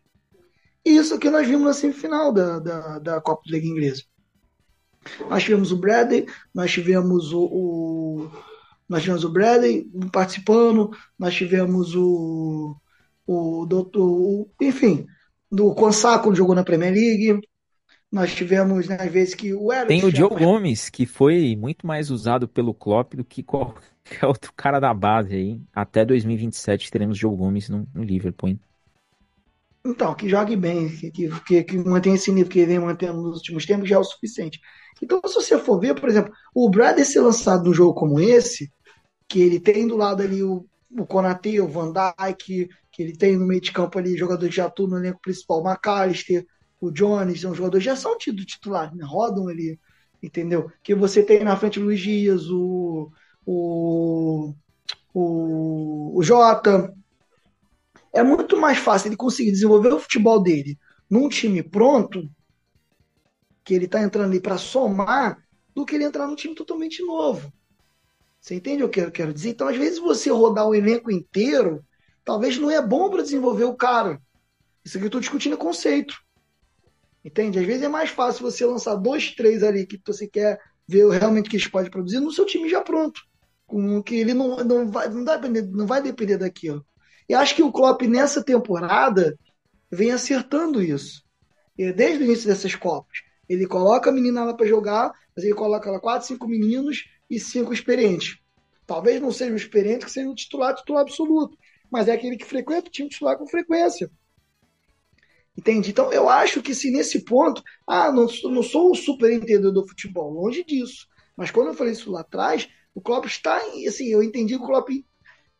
E 0.84 0.96
isso 0.96 1.18
que 1.18 1.30
nós 1.30 1.46
vimos 1.46 1.66
na 1.66 1.74
semifinal 1.74 2.32
da, 2.32 2.58
da, 2.58 2.98
da 2.98 3.20
Copa 3.20 3.42
da 3.46 3.52
Liga 3.56 3.66
Inglesa. 3.66 4.02
Nós 5.28 5.42
tivemos 5.42 5.72
o 5.72 5.76
Bradley, 5.76 6.26
nós 6.54 6.70
tivemos 6.70 7.32
o, 7.32 7.44
o, 7.44 8.30
nós 8.88 9.02
tivemos 9.02 9.24
o 9.24 9.30
Bradley 9.30 9.86
participando, 10.12 10.90
nós 11.18 11.34
tivemos 11.34 11.94
o 11.94 12.76
o 13.28 13.66
doutor, 13.66 14.48
enfim, 14.58 15.06
do 15.52 15.74
Consá 15.74 16.18
quando 16.18 16.36
jogou 16.36 16.54
na 16.54 16.64
Premier 16.64 16.94
League. 16.94 17.40
Nós 18.10 18.34
tivemos, 18.34 18.88
né, 18.88 18.96
às 18.98 19.12
vezes, 19.12 19.34
que 19.34 19.52
o 19.52 19.70
Eric. 19.70 19.88
Tem 19.88 20.04
o 20.04 20.12
Diogo 20.12 20.38
Gomes, 20.38 20.88
que 20.88 21.04
foi 21.04 21.54
muito 21.56 21.86
mais 21.86 22.10
usado 22.10 22.48
pelo 22.48 22.72
Klopp 22.72 23.14
do 23.14 23.24
que 23.24 23.42
qualquer 23.42 23.82
outro 24.26 24.52
cara 24.56 24.80
da 24.80 24.94
base 24.94 25.34
aí. 25.34 25.60
Até 25.74 26.04
2027 26.06 26.90
teremos 26.90 27.18
Diogo 27.18 27.36
Gomes 27.36 27.68
no, 27.68 27.86
no 27.94 28.02
Liverpool. 28.02 28.50
Hein? 28.50 28.60
Então, 29.84 30.14
que 30.14 30.28
jogue 30.28 30.56
bem, 30.56 30.88
que, 30.88 31.10
que, 31.10 31.64
que 31.64 31.78
mantenha 31.78 32.16
esse 32.16 32.32
nível 32.32 32.50
que 32.50 32.58
ele 32.58 32.68
vem 32.68 32.78
mantendo 32.78 33.22
nos 33.22 33.36
últimos 33.36 33.64
tempos 33.64 33.88
já 33.88 33.96
é 33.96 33.98
o 33.98 34.04
suficiente. 34.04 34.60
Então, 35.02 35.20
se 35.26 35.34
você 35.34 35.58
for 35.58 35.78
ver, 35.78 35.94
por 35.94 36.08
exemplo, 36.08 36.32
o 36.54 36.68
Bradley 36.68 37.04
ser 37.04 37.20
lançado 37.20 37.64
num 37.64 37.74
jogo 37.74 37.94
como 37.94 38.18
esse, 38.18 38.72
que 39.28 39.40
ele 39.40 39.60
tem 39.60 39.86
do 39.86 39.96
lado 39.96 40.22
ali 40.22 40.42
o, 40.42 40.66
o 40.90 41.06
Konate, 41.06 41.60
o 41.60 41.68
Van 41.68 41.92
Dijk, 41.92 42.68
que 42.90 43.02
ele 43.02 43.16
tem 43.16 43.36
no 43.36 43.46
meio 43.46 43.60
de 43.60 43.70
campo 43.70 43.98
ali 43.98 44.16
jogadores 44.16 44.54
de 44.54 44.60
atuam 44.60 44.90
no 44.90 44.98
elenco 44.98 45.20
principal, 45.20 45.62
o 45.62 45.70
McAllister, 45.70 46.44
o 46.80 46.90
Jones, 46.90 47.40
são 47.40 47.54
jogadores 47.54 47.84
já 47.84 47.96
são 47.96 48.16
tidos 48.16 48.44
titulares, 48.46 48.94
né? 48.94 49.04
rodam 49.04 49.48
ali, 49.48 49.78
entendeu? 50.22 50.70
Que 50.82 50.94
você 50.94 51.22
tem 51.22 51.42
na 51.42 51.56
frente 51.56 51.78
o 51.78 51.82
Luiz 51.82 52.00
Dias, 52.00 52.48
o, 52.50 53.10
o, 53.44 54.54
o, 55.12 56.18
o 56.18 56.22
Jota. 56.22 56.94
É 58.12 58.22
muito 58.22 58.56
mais 58.56 58.78
fácil 58.78 59.08
ele 59.08 59.16
conseguir 59.16 59.50
desenvolver 59.50 59.92
o 59.92 60.00
futebol 60.00 60.42
dele 60.42 60.78
num 61.10 61.28
time 61.28 61.62
pronto, 61.62 62.28
que 63.64 63.74
ele 63.74 63.86
está 63.86 64.02
entrando 64.02 64.30
ali 64.30 64.40
para 64.40 64.58
somar, 64.58 65.38
do 65.74 65.84
que 65.84 65.94
ele 65.94 66.04
entrar 66.04 66.26
num 66.26 66.34
time 66.34 66.54
totalmente 66.54 67.02
novo. 67.02 67.52
Você 68.40 68.54
entende 68.54 68.82
o 68.82 68.88
que 68.88 69.00
eu 69.00 69.10
quero 69.10 69.32
dizer? 69.32 69.50
Então, 69.50 69.68
às 69.68 69.76
vezes, 69.76 69.98
você 69.98 70.30
rodar 70.30 70.66
o 70.66 70.74
elenco 70.74 71.10
inteiro 71.10 71.84
talvez 72.24 72.58
não 72.58 72.70
é 72.70 72.84
bom 72.84 73.08
para 73.08 73.22
desenvolver 73.22 73.64
o 73.64 73.74
cara. 73.74 74.20
Isso 74.84 74.96
aqui 74.96 75.04
eu 75.04 75.08
estou 75.08 75.20
discutindo 75.20 75.54
é 75.54 75.56
conceito. 75.56 76.14
Entende? 77.28 77.58
Às 77.58 77.66
vezes 77.66 77.82
é 77.82 77.88
mais 77.88 78.08
fácil 78.08 78.42
você 78.42 78.64
lançar 78.64 78.94
dois, 78.96 79.34
três 79.34 79.62
ali 79.62 79.86
que 79.86 80.00
você 80.06 80.26
quer 80.26 80.58
ver 80.86 81.06
realmente 81.10 81.50
que 81.50 81.56
eles 81.56 81.68
podem 81.68 81.90
produzir 81.90 82.20
no 82.20 82.32
seu 82.32 82.46
time 82.46 82.70
já 82.70 82.80
pronto. 82.80 83.20
Com 83.66 84.02
que 84.02 84.16
ele 84.16 84.32
não, 84.32 84.56
não, 84.64 84.90
vai, 84.90 85.10
não, 85.10 85.22
dá, 85.22 85.38
não 85.38 85.86
vai 85.86 86.00
depender 86.00 86.38
daquilo. 86.38 86.82
E 87.28 87.34
acho 87.34 87.54
que 87.54 87.62
o 87.62 87.70
Klopp 87.70 88.00
nessa 88.02 88.42
temporada 88.42 89.38
vem 89.90 90.10
acertando 90.10 90.82
isso. 90.82 91.22
E 91.76 91.92
desde 91.92 92.22
o 92.22 92.24
início 92.24 92.48
dessas 92.48 92.74
Copas. 92.74 93.18
Ele 93.46 93.66
coloca 93.66 94.08
a 94.08 94.12
menina 94.12 94.44
lá 94.44 94.54
para 94.54 94.66
jogar, 94.66 95.12
mas 95.36 95.44
ele 95.44 95.54
coloca 95.54 95.90
lá 95.90 96.00
quatro, 96.00 96.26
cinco 96.26 96.48
meninos 96.48 97.04
e 97.28 97.38
cinco 97.38 97.74
experientes. 97.74 98.38
Talvez 98.86 99.20
não 99.20 99.30
seja 99.30 99.52
o 99.52 99.56
experiente 99.56 100.06
que 100.06 100.10
seja 100.10 100.30
o 100.30 100.34
titular, 100.34 100.74
titular 100.74 101.02
absoluto 101.02 101.58
mas 101.90 102.08
é 102.08 102.12
aquele 102.12 102.36
que 102.36 102.44
frequenta 102.44 102.88
o 102.88 102.92
time 102.92 103.08
titular 103.08 103.36
com 103.36 103.46
frequência. 103.46 104.10
Entende? 105.58 105.90
Então, 105.90 106.12
eu 106.12 106.28
acho 106.28 106.62
que 106.62 106.72
se 106.72 106.88
nesse 106.88 107.24
ponto, 107.24 107.64
ah, 107.84 108.12
não, 108.12 108.28
não 108.44 108.62
sou 108.62 108.92
o 108.92 108.94
super 108.94 109.32
entendedor 109.32 109.72
do 109.72 109.88
futebol, 109.88 110.30
longe 110.30 110.62
disso. 110.62 111.08
Mas 111.36 111.50
quando 111.50 111.66
eu 111.66 111.74
falei 111.74 111.94
isso 111.94 112.12
lá 112.12 112.20
atrás, 112.20 112.68
o 112.94 113.00
Klopp 113.00 113.24
está, 113.26 113.56
assim, 113.56 114.06
eu 114.06 114.22
entendi 114.22 114.56
que 114.56 114.62
o 114.62 114.66
Klopp 114.66 114.88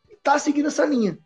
está 0.09 0.39
seguindo 0.39 0.69
essa 0.69 0.85
linha. 0.85 1.19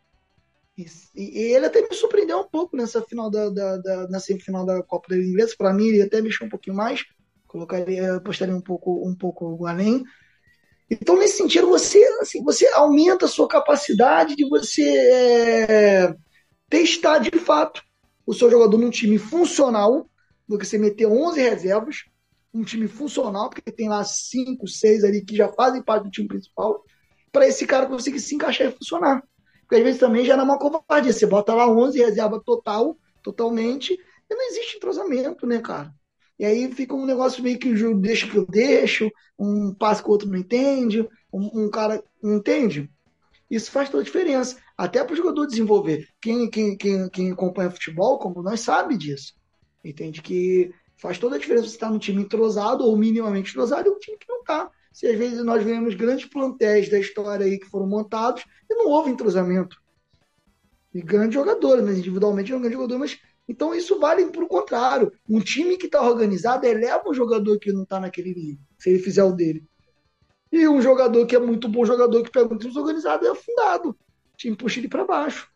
E, 0.76 0.88
e, 1.16 1.54
ele 1.54 1.68
até 1.68 1.88
me 1.88 1.94
surpreendeu 1.94 2.40
um 2.40 2.50
pouco 2.50 2.76
nessa 2.76 3.00
final 3.04 3.30
da, 3.30 3.48
da, 3.52 3.78
da 3.78 4.08
na 4.08 4.20
semifinal 4.20 4.66
da 4.66 4.82
Copa 4.82 5.10
da 5.10 5.18
Inglesa. 5.18 5.54
Para 5.56 5.72
mim, 5.72 5.90
ele 5.90 6.02
até 6.02 6.20
mexeu 6.20 6.48
um 6.48 6.50
pouquinho 6.50 6.76
mais, 6.76 7.04
colocaria, 7.48 8.16
apostaria 8.16 8.56
um 8.56 8.62
pouco, 8.62 9.08
um 9.08 9.16
pouco 9.16 9.68
além. 9.68 10.04
Então, 10.90 11.16
nesse 11.16 11.38
sentido, 11.38 11.68
você, 11.68 12.04
assim, 12.22 12.44
você 12.44 12.66
aumenta 12.70 13.26
a 13.26 13.30
sua 13.30 13.48
capacidade 13.48 14.36
de 14.36 14.50
você 14.50 14.82
é, 15.70 16.16
testar 16.68 17.20
de 17.20 17.38
fato 17.38 17.84
o 18.26 18.34
seu 18.34 18.50
jogador 18.50 18.78
num 18.78 18.90
time 18.90 19.18
funcional, 19.18 20.10
do 20.48 20.58
que 20.58 20.66
você 20.66 20.78
meter 20.78 21.06
11 21.08 21.42
reservas, 21.42 22.06
um 22.54 22.64
time 22.64 22.88
funcional, 22.88 23.50
porque 23.50 23.72
tem 23.72 23.90
lá 23.90 24.04
5, 24.04 24.68
6 24.68 25.04
ali 25.04 25.24
que 25.24 25.36
já 25.36 25.50
fazem 25.50 25.82
parte 25.82 26.04
do 26.04 26.12
time 26.12 26.28
principal, 26.28 26.84
para 27.32 27.48
esse 27.48 27.66
cara 27.66 27.88
conseguir 27.88 28.20
se 28.20 28.36
encaixar 28.36 28.68
e 28.68 28.72
funcionar. 28.72 29.24
Porque 29.62 29.76
às 29.76 29.84
vezes 29.84 30.00
também 30.00 30.24
já 30.24 30.36
é 30.36 30.42
uma 30.42 30.60
covardia. 30.60 31.12
Você 31.12 31.26
bota 31.26 31.54
lá 31.54 31.68
11 31.68 31.98
reserva 31.98 32.40
total, 32.46 32.98
totalmente, 33.24 33.94
e 33.94 34.36
não 34.36 34.48
existe 34.50 34.78
entrosamento, 34.78 35.48
né, 35.48 35.60
cara? 35.60 35.92
E 36.38 36.46
aí 36.46 36.72
fica 36.72 36.94
um 36.96 37.06
negócio 37.06 37.44
meio 37.44 37.58
que 37.58 37.70
o 37.70 37.98
deixa 37.98 38.28
que 38.28 38.36
eu 38.36 38.46
deixo, 38.46 39.10
um 39.38 39.74
passo 39.74 40.04
que 40.04 40.10
o 40.10 40.12
outro 40.12 40.30
não 40.30 40.38
entende, 40.38 41.08
um, 41.32 41.66
um 41.66 41.70
cara 41.70 42.04
não 42.22 42.38
entende. 42.38 42.90
Isso 43.50 43.72
faz 43.72 43.90
toda 43.90 44.02
a 44.02 44.06
diferença. 44.06 44.58
Até 44.78 45.04
para 45.04 45.14
o 45.14 45.18
jogador 45.18 45.46
desenvolver. 45.46 46.08
Quem, 46.22 46.50
quem, 46.50 46.76
quem, 46.76 47.10
quem 47.10 47.32
acompanha 47.32 47.72
futebol, 47.72 48.18
como 48.18 48.42
nós, 48.42 48.62
sabe 48.62 48.98
disso. 48.98 49.34
Entende 49.84 50.22
que 50.22 50.72
faz 50.98 51.18
toda 51.18 51.36
a 51.36 51.40
diferença 51.40 51.68
você 51.68 51.76
estar 51.76 51.88
tá 51.88 51.94
num 51.94 52.00
time 52.00 52.22
entrosado 52.22 52.84
ou 52.84 52.98
minimamente 52.98 53.52
entrosado 53.52 53.88
e 53.88 53.92
um 53.92 54.00
time 54.00 54.18
que 54.18 54.28
não 54.28 54.40
está. 54.40 54.72
Se 54.92 55.08
às 55.08 55.18
vezes 55.18 55.44
nós 55.44 55.64
vemos 55.64 55.96
grandes 55.96 56.26
plantéis 56.26 56.90
da 56.90 57.00
história 57.00 57.46
aí 57.46 57.60
que 57.60 57.66
foram 57.66 57.88
montados 57.88 58.44
e 58.70 58.76
não 58.76 58.88
houve 58.90 59.10
entrosamento. 59.10 59.82
E 60.94 61.02
grandes 61.02 61.34
jogadores, 61.34 61.84
mas 61.84 61.98
individualmente 61.98 62.52
é 62.52 62.56
um 62.56 62.60
grande 62.60 62.76
jogador, 62.76 63.00
mas 63.00 63.20
então 63.48 63.74
isso 63.74 64.00
vale 64.00 64.26
para 64.28 64.44
o 64.44 64.48
contrário. 64.48 65.12
Um 65.28 65.40
time 65.40 65.78
que 65.78 65.88
está 65.88 66.02
organizado 66.02 66.66
eleva 66.66 67.10
um 67.10 67.14
jogador 67.14 67.58
que 67.60 67.74
não 67.74 67.84
está 67.84 68.00
naquele 68.00 68.34
nível, 68.34 68.64
se 68.78 68.92
ele 68.92 69.00
fizer 69.00 69.24
o 69.24 69.34
dele. 69.34 69.64
E 70.52 70.68
um 70.68 70.82
jogador 70.82 71.26
que 71.26 71.36
é 71.36 71.40
muito 71.40 71.68
bom 71.68 71.84
jogador 71.84 72.24
que 72.24 72.32
pega 72.32 72.46
um 72.46 72.58
time 72.58 72.70
desorganizado 72.72 73.26
é 73.26 73.32
afundado. 73.32 73.98
Time 74.38 74.56
puxa 74.56 74.80
ele 74.80 74.88
para 74.88 75.06
baixo. 75.06 75.50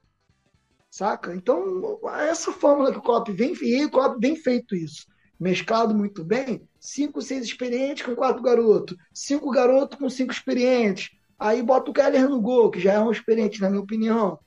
Saca? 0.89 1.35
Então, 1.35 1.99
essa 2.29 2.51
fórmula 2.51 2.91
que 2.91 2.97
o 2.97 3.01
Klopp 3.01 3.29
vem, 3.29 3.53
e 3.61 3.85
o 3.85 3.91
Klopp 3.91 4.19
vem 4.19 4.35
feito 4.35 4.75
isso. 4.75 5.05
Mesclado 5.39 5.93
muito 5.93 6.23
bem, 6.23 6.67
cinco, 6.79 7.21
seis 7.21 7.45
experientes 7.45 8.03
com 8.03 8.15
quatro 8.15 8.41
garotos, 8.41 8.97
cinco 9.13 9.51
garotos 9.51 9.99
com 9.99 10.09
cinco 10.09 10.31
experientes. 10.31 11.11
Aí 11.37 11.61
bota 11.61 11.91
o 11.91 11.93
Keller 11.93 12.27
no 12.27 12.41
gol, 12.41 12.71
que 12.71 12.79
já 12.79 12.93
é 12.93 12.99
um 12.99 13.11
experiente, 13.11 13.61
na 13.61 13.69
minha 13.69 13.81
opinião. 13.81 14.39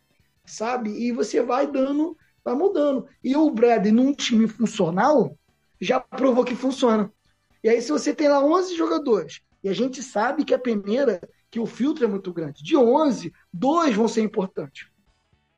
Sabe? 0.44 0.90
E 0.90 1.12
você 1.12 1.40
vai 1.40 1.70
dando 1.70 2.16
vai 2.44 2.54
mudando. 2.54 3.06
E 3.22 3.36
o 3.36 3.50
Bradley, 3.50 3.92
num 3.92 4.12
time 4.12 4.48
funcional, 4.48 5.36
já 5.80 6.00
provou 6.00 6.44
que 6.44 6.54
funciona. 6.54 7.12
E 7.62 7.68
aí, 7.68 7.80
se 7.80 7.92
você 7.92 8.14
tem 8.14 8.28
lá 8.28 8.42
11 8.44 8.76
jogadores, 8.76 9.40
e 9.62 9.68
a 9.68 9.72
gente 9.72 10.02
sabe 10.02 10.44
que 10.44 10.54
a 10.54 10.58
peneira, 10.58 11.20
que 11.50 11.58
o 11.58 11.66
filtro 11.66 12.04
é 12.04 12.08
muito 12.08 12.32
grande, 12.32 12.62
de 12.62 12.76
11, 12.76 13.32
dois 13.52 13.94
vão 13.94 14.06
ser 14.06 14.22
importantes. 14.22 14.88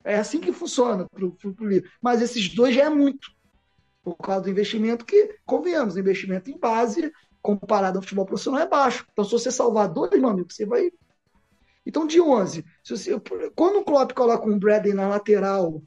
É 0.04 0.16
assim 0.16 0.40
que 0.40 0.52
funciona 0.52 1.06
para 1.08 1.24
o 1.24 1.36
livro. 1.60 1.88
Mas 2.00 2.22
esses 2.22 2.48
dois 2.54 2.74
já 2.74 2.84
é 2.84 2.90
muito. 2.90 3.30
Por 4.02 4.16
causa 4.16 4.42
do 4.42 4.50
investimento 4.50 5.04
que, 5.04 5.36
convenhamos, 5.46 5.96
investimento 5.96 6.50
em 6.50 6.58
base, 6.58 7.12
comparado 7.40 7.98
ao 7.98 8.02
futebol 8.02 8.26
profissional, 8.26 8.60
é 8.60 8.68
baixo. 8.68 9.06
Então, 9.12 9.24
se 9.24 9.30
você 9.30 9.50
salvar 9.50 9.88
dois, 9.88 10.10
meu 10.18 10.30
amigo, 10.30 10.52
você 10.52 10.66
vai. 10.66 10.90
Então, 11.86 12.06
de 12.06 12.20
11, 12.20 12.64
se 12.82 12.96
você... 12.96 13.20
quando 13.54 13.80
o 13.80 13.84
Klopp 13.84 14.12
coloca 14.12 14.48
um 14.48 14.58
Bradley 14.58 14.94
na 14.94 15.08
lateral 15.08 15.82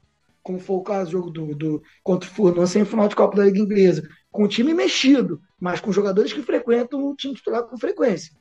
como 0.46 0.60
foi 0.60 0.76
o 0.76 0.82
caso 0.82 1.06
do 1.06 1.10
jogo 1.10 1.30
do, 1.30 1.54
do, 1.56 1.82
contra 2.04 2.30
o 2.30 2.32
Furlan, 2.32 2.66
final 2.68 3.08
de 3.08 3.16
Copa 3.16 3.36
da 3.36 3.44
Liga 3.44 3.58
Inglesa, 3.58 4.08
com 4.30 4.44
o 4.44 4.48
time 4.48 4.72
mexido, 4.72 5.40
mas 5.58 5.80
com 5.80 5.90
jogadores 5.90 6.32
que 6.32 6.40
frequentam 6.40 7.04
o 7.04 7.16
time 7.16 7.34
titular 7.34 7.64
com 7.64 7.76
frequência, 7.76 8.32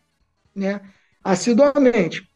né? 0.55 0.81
Assiduamente. 1.25 2.29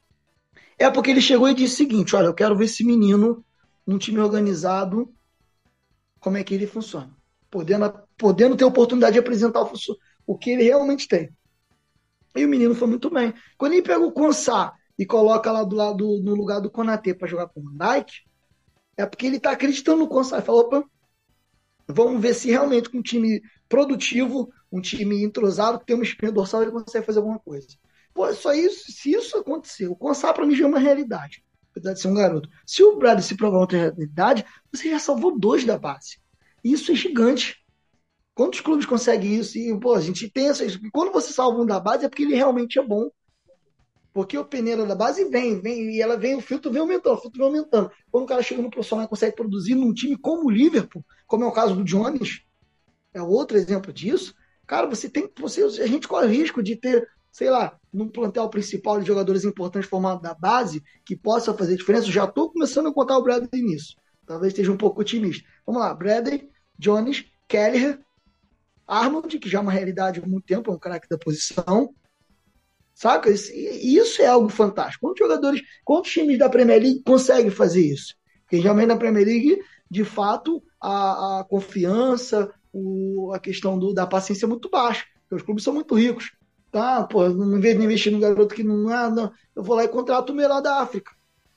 É 0.76 0.90
porque 0.90 1.12
ele 1.12 1.22
chegou 1.22 1.48
e 1.48 1.54
disse 1.54 1.76
o 1.76 1.78
seguinte: 1.78 2.16
olha, 2.16 2.26
eu 2.26 2.34
quero 2.34 2.58
ver 2.58 2.66
esse 2.66 2.84
menino 2.84 3.46
num 3.86 4.00
time 4.00 4.20
organizado, 4.20 5.14
como 6.20 6.38
é 6.38 6.44
que 6.44 6.56
ele 6.56 6.66
funciona. 6.66 7.16
Podendo, 7.52 7.94
podendo 8.18 8.58
ter 8.58 8.66
oportunidade 8.66 9.14
de 9.14 9.20
apresentar 9.20 9.62
o, 9.62 9.72
o 10.26 10.38
que 10.38 10.50
ele 10.50 10.64
realmente 10.64 11.08
tem. 11.08 11.30
E 12.36 12.44
o 12.44 12.50
menino 12.50 12.74
foi 12.74 12.88
muito 12.88 13.10
bem. 13.10 13.34
Quando 13.58 13.74
ele 13.74 13.82
pega 13.82 14.04
o 14.04 14.12
Consá 14.12 14.74
e 14.98 15.06
coloca 15.06 15.52
lá 15.52 15.64
do 15.64 15.76
lado 15.76 16.22
no 16.22 16.34
lugar 16.36 16.60
do 16.60 16.70
Konatê 16.70 17.14
para 17.14 17.28
jogar 17.28 17.48
com 17.48 17.62
o 17.62 17.72
Dyke, 17.72 18.24
é 18.98 19.06
porque 19.06 19.26
ele 19.26 19.38
está 19.38 19.52
acreditando 19.52 20.00
no 20.00 20.08
Consai. 20.08 20.42
Falou, 20.42 20.62
opa, 20.62 20.84
vamos 21.88 22.22
ver 22.22 22.34
se 22.34 22.50
realmente 22.50 22.90
com 22.90 23.00
um 23.00 23.04
time 23.04 23.42
produtivo, 23.68 24.52
um 24.72 24.80
time 24.80 25.24
entrosado, 25.24 25.80
que 25.80 25.86
tem 25.86 25.96
uma 25.96 26.04
espinha 26.04 26.32
dorsal, 26.32 26.62
ele 26.62 26.72
consegue 26.72 27.06
fazer 27.06 27.20
alguma 27.20 27.40
coisa. 27.40 27.68
Pô, 28.20 28.34
só 28.34 28.52
isso, 28.52 28.92
se 28.92 29.12
isso 29.12 29.38
acontecer, 29.38 29.88
o 29.88 29.96
para 29.96 30.46
mim 30.46 30.54
já 30.54 30.66
é 30.66 30.68
uma 30.68 30.78
realidade, 30.78 31.42
apesar 31.72 31.94
de 31.94 32.02
ser 32.02 32.10
um 32.10 32.14
garoto. 32.14 32.50
Se 32.66 32.84
o 32.84 32.98
Bradley 32.98 33.24
se 33.24 33.34
provar 33.34 33.60
outra 33.60 33.78
realidade, 33.78 34.44
você 34.70 34.90
já 34.90 35.00
salvou 35.00 35.40
dois 35.40 35.64
da 35.64 35.78
base. 35.78 36.20
Isso 36.62 36.92
é 36.92 36.96
gigante. 36.96 37.66
Quantos 38.36 38.60
clubes 38.60 38.86
conseguem 38.86 39.40
isso? 39.40 39.58
E, 39.58 39.80
pô, 39.80 39.94
a 39.96 40.02
gente 40.02 40.30
tem 40.30 40.50
essa. 40.50 40.66
Quando 40.92 41.14
você 41.14 41.32
salva 41.32 41.62
um 41.62 41.66
da 41.66 41.80
base 41.80 42.04
é 42.04 42.10
porque 42.10 42.24
ele 42.24 42.36
realmente 42.36 42.78
é 42.78 42.86
bom. 42.86 43.10
Porque 44.12 44.38
o 44.38 44.44
peneira 44.44 44.86
da 44.86 44.96
base 44.96 45.24
vem, 45.30 45.62
vem, 45.62 45.96
e 45.96 46.02
ela 46.02 46.18
vem, 46.18 46.36
o 46.36 46.42
filtro 46.42 46.70
vem 46.70 46.82
aumentando, 46.82 47.16
o 47.16 47.22
filtro 47.22 47.40
vem 47.40 47.48
aumentando. 47.48 47.90
Quando 48.12 48.26
o 48.26 48.28
cara 48.28 48.44
chega 48.44 48.62
no 48.62 48.70
profissional 48.70 49.06
e 49.06 49.10
consegue 49.10 49.34
produzir 49.34 49.76
num 49.76 49.94
time 49.94 50.18
como 50.18 50.48
o 50.48 50.52
Liverpool, 50.52 51.06
como 51.26 51.46
é 51.46 51.48
o 51.48 51.54
caso 51.54 51.74
do 51.74 51.86
Jones, 51.86 52.42
é 53.14 53.22
outro 53.22 53.56
exemplo 53.56 53.94
disso, 53.94 54.36
cara, 54.68 54.88
você 54.88 55.10
tem. 55.10 55.32
Você, 55.40 55.64
a 55.64 55.88
gente 55.88 56.06
corre 56.06 56.26
o 56.26 56.30
risco 56.30 56.62
de 56.62 56.76
ter, 56.76 57.08
sei 57.40 57.50
lá, 57.50 57.80
num 57.94 58.10
plantel 58.10 58.50
principal 58.50 59.00
de 59.00 59.08
jogadores 59.08 59.46
importantes 59.46 59.90
formados 59.90 60.22
da 60.22 60.34
base, 60.34 60.84
que 61.06 61.16
possa 61.16 61.54
fazer 61.54 61.78
diferença. 61.78 62.12
Já 62.12 62.26
estou 62.26 62.52
começando 62.52 62.90
a 62.90 62.94
contar 62.94 63.18
o 63.18 63.24
Bradley 63.24 63.64
nisso. 63.64 63.96
Talvez 64.26 64.52
esteja 64.52 64.74
um 64.74 64.78
pouco 64.78 65.00
otimista. 65.00 65.48
Vamos 65.66 65.82
lá, 65.82 65.94
Bradley, 65.94 66.50
Jones, 66.78 67.24
Kelleher, 67.48 67.98
Arnold, 68.86 69.40
que 69.40 69.48
já 69.48 69.60
é 69.60 69.62
uma 69.62 69.72
realidade 69.72 70.20
há 70.20 70.28
muito 70.28 70.46
tempo, 70.46 70.70
é 70.70 70.74
um 70.74 70.78
craque 70.78 71.08
da 71.08 71.18
posição. 71.18 71.96
Saca? 72.94 73.30
Isso 73.32 74.22
é 74.22 74.26
algo 74.26 74.50
fantástico. 74.50 75.08
Quantos 75.08 75.20
jogadores, 75.20 75.62
quantos 75.86 76.12
times 76.12 76.38
da 76.38 76.50
Premier 76.50 76.82
League 76.82 77.04
conseguem 77.04 77.50
fazer 77.50 77.86
isso? 77.86 78.16
Porque 78.42 78.58
geralmente 78.58 78.88
na 78.88 78.98
Premier 78.98 79.26
League, 79.26 79.62
de 79.90 80.04
fato, 80.04 80.62
a, 80.82 81.40
a 81.40 81.44
confiança, 81.46 82.54
o, 82.74 83.32
a 83.34 83.40
questão 83.40 83.80
do, 83.80 83.94
da 83.94 84.06
paciência 84.06 84.46
é 84.46 84.50
muito 84.50 84.70
baixa. 84.70 85.06
Porque 85.22 85.36
os 85.36 85.42
clubes 85.42 85.64
são 85.64 85.74
muito 85.74 85.96
ricos. 85.96 86.38
Tá, 86.72 87.04
pô, 87.04 87.26
em 87.26 87.60
vez 87.60 87.78
de 87.78 87.84
investir 87.84 88.12
no 88.12 88.20
garoto 88.20 88.54
que 88.54 88.64
não 88.64 88.92
é, 88.92 89.10
não, 89.10 89.32
eu 89.56 89.64
vou 89.64 89.76
lá 89.76 89.84
e 89.84 89.88
contrato 89.88 90.32
o 90.32 90.36
melhor 90.36 90.62
da 90.62 90.82
África. 90.82 91.12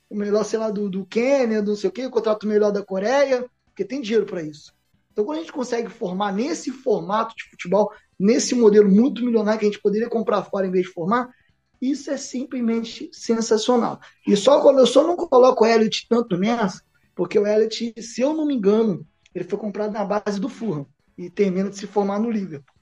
O 0.09 0.17
melhor, 0.17 0.45
sei 0.45 0.59
lá, 0.59 0.71
do, 0.71 0.89
do 0.89 1.05
Quênia, 1.05 1.63
do 1.63 1.73
não 1.73 1.77
sei 1.77 1.91
o 1.91 1.93
quê, 1.93 2.09
contrato 2.09 2.45
o 2.45 2.49
melhor 2.49 2.73
da 2.73 2.83
Coreia, 2.83 3.47
porque 3.67 3.85
tem 3.85 4.01
dinheiro 4.01 4.27
para 4.27 4.43
isso. 4.43 4.73
Então, 5.13 5.25
quando 5.25 5.39
a 5.39 5.41
gente 5.41 5.53
consegue 5.53 5.91
formar 5.91 6.33
nesse 6.33 6.71
formato 6.71 7.35
de 7.37 7.45
futebol, 7.51 7.91
nesse 8.19 8.55
modelo 8.55 8.91
muito 8.91 9.23
milionário 9.25 9.61
que 9.61 9.67
a 9.67 9.69
gente 9.69 9.83
poderia 9.83 10.09
comprar 10.09 10.43
fora 10.45 10.67
em 10.67 10.71
vez 10.71 10.87
de 10.87 10.93
formar, 10.93 11.29
isso 11.81 12.11
é 12.11 12.17
simplesmente 12.17 13.11
sensacional. 13.13 14.01
E 14.27 14.37
só 14.37 14.63
quando 14.63 14.79
eu 14.79 14.87
só 14.87 15.07
não 15.07 15.17
coloco 15.17 15.65
o 15.65 15.67
Elliot 15.67 16.07
tanto 16.09 16.39
nessa, 16.39 16.81
porque 17.15 17.39
o 17.39 17.47
Elliot, 17.47 17.95
se 18.01 18.21
eu 18.21 18.33
não 18.33 18.47
me 18.47 18.55
engano, 18.55 19.07
ele 19.35 19.45
foi 19.45 19.59
comprado 19.59 19.93
na 19.93 20.05
base 20.05 20.41
do 20.41 20.49
Fulham 20.49 20.87
e 21.19 21.29
termina 21.29 21.69
de 21.69 21.77
se 21.77 21.87
formar 21.87 22.19
no 22.19 22.31
Liverpool. 22.31 22.75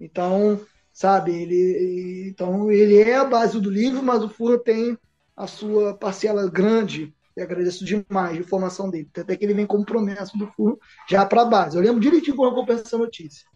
Então, 0.00 0.60
sabe, 0.96 1.30
ele 1.30 2.30
então 2.30 2.72
ele 2.72 2.98
é 2.98 3.16
a 3.16 3.24
base 3.24 3.60
do 3.60 3.68
Liverpool, 3.68 4.02
mas 4.02 4.22
o 4.22 4.30
Fulham 4.30 4.58
tem 4.58 4.98
a 5.36 5.46
sua 5.46 5.92
parcela 5.92 6.48
grande 6.48 7.14
e 7.36 7.42
agradeço 7.42 7.84
demais 7.84 8.38
de 8.38 8.42
formação 8.42 8.88
dele. 8.88 9.06
Até 9.14 9.36
que 9.36 9.44
ele 9.44 9.52
vem 9.52 9.66
como 9.66 9.84
promessa 9.84 10.32
do 10.38 10.46
Furo 10.52 10.80
já 11.06 11.26
para 11.26 11.42
a 11.42 11.44
base. 11.44 11.76
Eu 11.76 11.82
lembro 11.82 12.00
direitinho 12.00 12.34
quando 12.34 12.52
eu 12.52 12.56
comprei 12.56 12.78
essa 12.78 12.96
notícia. 12.96 13.46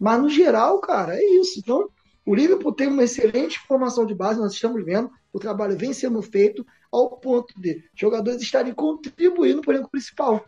Mas 0.00 0.22
no 0.22 0.30
geral, 0.30 0.80
cara, 0.80 1.14
é 1.14 1.22
isso. 1.22 1.58
Então, 1.58 1.90
o 2.24 2.34
Liverpool 2.34 2.72
tem 2.72 2.86
uma 2.88 3.04
excelente 3.04 3.58
formação 3.58 4.06
de 4.06 4.14
base, 4.14 4.40
nós 4.40 4.54
estamos 4.54 4.82
vendo, 4.82 5.10
o 5.34 5.38
trabalho 5.38 5.76
vem 5.76 5.92
sendo 5.92 6.22
feito 6.22 6.66
ao 6.90 7.18
ponto 7.18 7.52
de 7.60 7.84
jogadores 7.94 8.40
estarem 8.40 8.72
contribuindo 8.72 9.60
para 9.60 9.72
o 9.72 9.74
elenco 9.74 9.90
principal. 9.90 10.42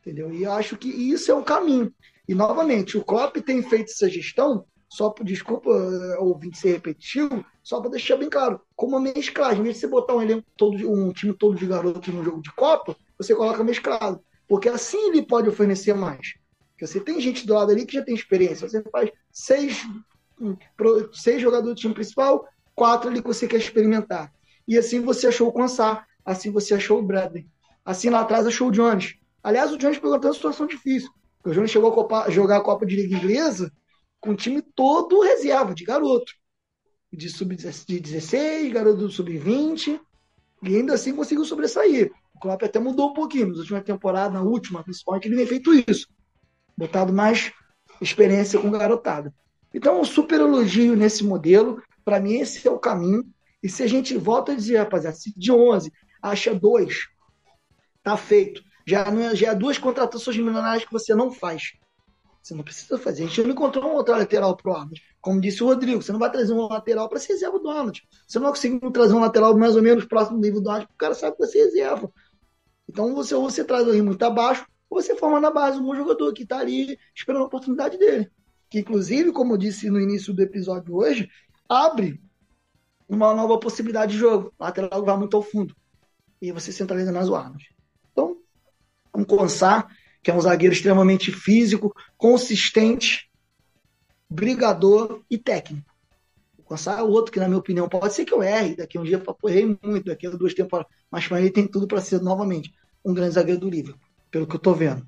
Entendeu? 0.00 0.30
E 0.34 0.44
acho 0.44 0.76
que 0.76 0.88
isso 0.88 1.30
é 1.30 1.34
o 1.34 1.42
caminho. 1.42 1.90
E 2.28 2.34
novamente, 2.34 2.98
o 2.98 3.04
Klopp 3.04 3.36
tem 3.38 3.62
feito 3.62 3.90
essa 3.90 4.06
gestão 4.10 4.66
só 4.92 5.14
desculpa 5.22 5.70
eh, 5.70 6.18
ouvinte 6.18 6.58
ser 6.58 6.72
repetitivo, 6.72 7.42
só 7.62 7.80
para 7.80 7.92
deixar 7.92 8.18
bem 8.18 8.28
claro, 8.28 8.60
como 8.76 8.94
uma 8.94 9.12
mesclagem, 9.14 9.60
em 9.60 9.62
vez 9.62 9.76
de 9.76 9.80
você 9.80 9.86
botar 9.86 10.14
um 10.14 10.20
elenco 10.20 10.46
todo, 10.54 10.76
um 10.90 11.10
time 11.14 11.32
todo 11.32 11.56
de 11.56 11.66
garoto 11.66 12.12
no 12.12 12.22
jogo 12.22 12.42
de 12.42 12.52
Copa, 12.52 12.94
você 13.16 13.34
coloca 13.34 13.64
mesclado, 13.64 14.22
porque 14.46 14.68
assim 14.68 15.08
ele 15.08 15.22
pode 15.22 15.48
oferecer 15.48 15.94
mais. 15.94 16.34
Porque 16.72 16.86
você 16.86 17.00
tem 17.00 17.18
gente 17.22 17.46
do 17.46 17.54
lado 17.54 17.72
ali 17.72 17.86
que 17.86 17.94
já 17.94 18.04
tem 18.04 18.14
experiência, 18.14 18.68
você 18.68 18.82
faz 18.82 19.10
seis, 19.32 19.82
hum, 20.38 20.54
seis 21.14 21.40
jogadores 21.40 21.74
do 21.74 21.80
time 21.80 21.94
principal, 21.94 22.46
quatro 22.74 23.08
ali 23.08 23.22
que 23.22 23.28
você 23.28 23.46
quer 23.46 23.56
experimentar. 23.56 24.30
E 24.68 24.76
assim 24.76 25.00
você 25.00 25.28
achou 25.28 25.48
o 25.48 25.52
Kansar, 25.54 26.06
assim 26.22 26.50
você 26.50 26.74
achou 26.74 26.98
o 26.98 27.02
Bradley, 27.02 27.46
assim 27.82 28.10
lá 28.10 28.20
atrás 28.20 28.46
achou 28.46 28.68
o 28.68 28.70
Jones. 28.70 29.14
Aliás, 29.42 29.72
o 29.72 29.78
Jones 29.78 29.98
pegou 29.98 30.18
uma 30.18 30.32
situação 30.34 30.66
difícil, 30.66 31.08
porque 31.38 31.48
o 31.48 31.54
Jones 31.54 31.70
chegou 31.70 31.90
a 31.90 31.94
Copa, 31.94 32.30
jogar 32.30 32.58
a 32.58 32.62
Copa 32.62 32.84
de 32.84 32.94
Liga 32.94 33.16
Inglesa 33.16 33.72
com 34.22 34.30
o 34.30 34.36
time 34.36 34.62
todo 34.62 35.20
reserva, 35.20 35.74
de 35.74 35.84
garoto. 35.84 36.32
De 37.12 37.28
sub-16, 37.28 38.72
garoto 38.72 38.98
do 38.98 39.10
sub-20, 39.10 40.00
e 40.62 40.76
ainda 40.76 40.94
assim 40.94 41.14
conseguiu 41.14 41.44
sobressair. 41.44 42.10
O 42.34 42.38
Klopp 42.40 42.62
até 42.62 42.78
mudou 42.78 43.10
um 43.10 43.12
pouquinho. 43.12 43.48
Nas 43.48 43.58
últimas 43.58 43.82
temporadas, 43.82 44.32
na 44.32 44.40
última, 44.40 44.82
principalmente, 44.82 45.26
ele 45.26 45.36
tem 45.36 45.46
feito 45.46 45.74
isso. 45.74 46.06
Botado 46.74 47.12
mais 47.12 47.52
experiência 48.00 48.58
com 48.58 48.70
garotada. 48.70 49.34
Então, 49.74 50.00
um 50.00 50.04
super 50.04 50.40
elogio 50.40 50.96
nesse 50.96 51.24
modelo. 51.24 51.82
Para 52.04 52.20
mim, 52.20 52.34
esse 52.34 52.66
é 52.66 52.70
o 52.70 52.78
caminho. 52.78 53.24
E 53.62 53.68
se 53.68 53.82
a 53.82 53.86
gente 53.86 54.16
volta 54.16 54.52
a 54.52 54.54
dizer, 54.54 54.78
rapaziada, 54.78 55.16
se 55.16 55.32
de 55.36 55.52
11 55.52 55.92
acha 56.22 56.54
dois, 56.54 57.08
tá 58.02 58.16
feito. 58.16 58.62
Já, 58.86 59.10
não 59.10 59.22
é, 59.22 59.36
já 59.36 59.50
é 59.50 59.54
duas 59.54 59.78
contratações 59.78 60.36
milionárias 60.36 60.84
que 60.84 60.92
você 60.92 61.14
não 61.14 61.30
faz. 61.30 61.72
Você 62.42 62.54
não 62.54 62.64
precisa 62.64 62.98
fazer. 62.98 63.22
A 63.22 63.26
gente 63.26 63.42
não 63.42 63.50
encontrou 63.50 63.84
um 63.84 63.94
outro 63.94 64.14
lateral 64.14 64.56
pro 64.56 64.72
Arnold. 64.72 65.00
Como 65.20 65.40
disse 65.40 65.62
o 65.62 65.66
Rodrigo, 65.66 66.02
você 66.02 66.10
não 66.10 66.18
vai 66.18 66.30
trazer 66.30 66.52
um 66.52 66.66
lateral 66.66 67.08
para 67.08 67.20
ser 67.20 67.34
reserva 67.34 67.58
do 67.60 67.70
Arnold. 67.70 68.02
Você 68.26 68.38
não 68.38 68.44
vai 68.44 68.52
conseguir 68.52 68.90
trazer 68.90 69.14
um 69.14 69.20
lateral 69.20 69.56
mais 69.56 69.76
ou 69.76 69.82
menos 69.82 70.04
próximo 70.04 70.38
do 70.38 70.42
nível 70.42 70.60
do 70.60 70.68
Arnold, 70.68 70.88
porque 70.88 71.04
o 71.04 71.06
cara 71.06 71.14
sabe 71.14 71.36
que 71.36 71.42
vai 71.42 71.48
ser 71.48 71.64
reserva. 71.66 72.12
Então 72.88 73.14
você, 73.14 73.34
ou 73.34 73.48
você 73.48 73.62
traz 73.64 73.86
o 73.86 74.04
muito 74.04 74.22
abaixo, 74.24 74.66
ou 74.90 75.00
você 75.00 75.14
forma 75.14 75.40
na 75.40 75.50
base 75.50 75.78
um 75.78 75.84
bom 75.84 75.94
jogador 75.94 76.32
que 76.32 76.42
está 76.42 76.58
ali 76.58 76.98
esperando 77.14 77.42
a 77.42 77.46
oportunidade 77.46 77.96
dele. 77.96 78.28
Que, 78.68 78.80
inclusive, 78.80 79.32
como 79.32 79.52
eu 79.52 79.56
disse 79.56 79.88
no 79.88 80.00
início 80.00 80.34
do 80.34 80.42
episódio 80.42 80.96
hoje, 80.96 81.30
abre 81.68 82.20
uma 83.08 83.32
nova 83.34 83.58
possibilidade 83.58 84.12
de 84.12 84.18
jogo. 84.18 84.52
O 84.58 84.64
lateral 84.64 85.04
vai 85.04 85.16
muito 85.16 85.36
ao 85.36 85.42
fundo. 85.42 85.76
E 86.40 86.50
você 86.50 86.72
centraliza 86.72 87.12
mais 87.12 87.28
o 87.28 87.36
Arnold. 87.36 87.64
Então, 88.10 88.38
um 89.14 89.24
Consar 89.24 89.88
que 90.22 90.30
é 90.30 90.34
um 90.34 90.40
zagueiro 90.40 90.74
extremamente 90.74 91.32
físico, 91.32 91.94
consistente, 92.16 93.28
brigador 94.30 95.22
e 95.30 95.36
técnico. 95.36 95.84
O 96.56 96.62
Cossar 96.62 97.00
é 97.00 97.02
outro 97.02 97.32
que, 97.32 97.40
na 97.40 97.48
minha 97.48 97.58
opinião, 97.58 97.88
pode 97.88 98.14
ser 98.14 98.24
que 98.24 98.32
eu 98.32 98.42
erre, 98.42 98.76
daqui 98.76 98.98
um 98.98 99.02
dia 99.02 99.20
eu 99.22 99.50
errei 99.50 99.78
muito, 99.82 100.04
daqui 100.06 100.26
a 100.26 100.30
duas 100.30 100.54
temporadas, 100.54 100.92
mas 101.10 101.26
para 101.26 101.40
ele 101.40 101.50
tem 101.50 101.66
tudo 101.66 101.86
para 101.86 102.00
ser 102.00 102.22
novamente 102.22 102.72
um 103.04 103.12
grande 103.12 103.34
zagueiro 103.34 103.60
do 103.60 103.68
Liverpool, 103.68 104.00
pelo 104.30 104.46
que 104.46 104.54
eu 104.54 104.58
estou 104.58 104.74
vendo. 104.74 105.06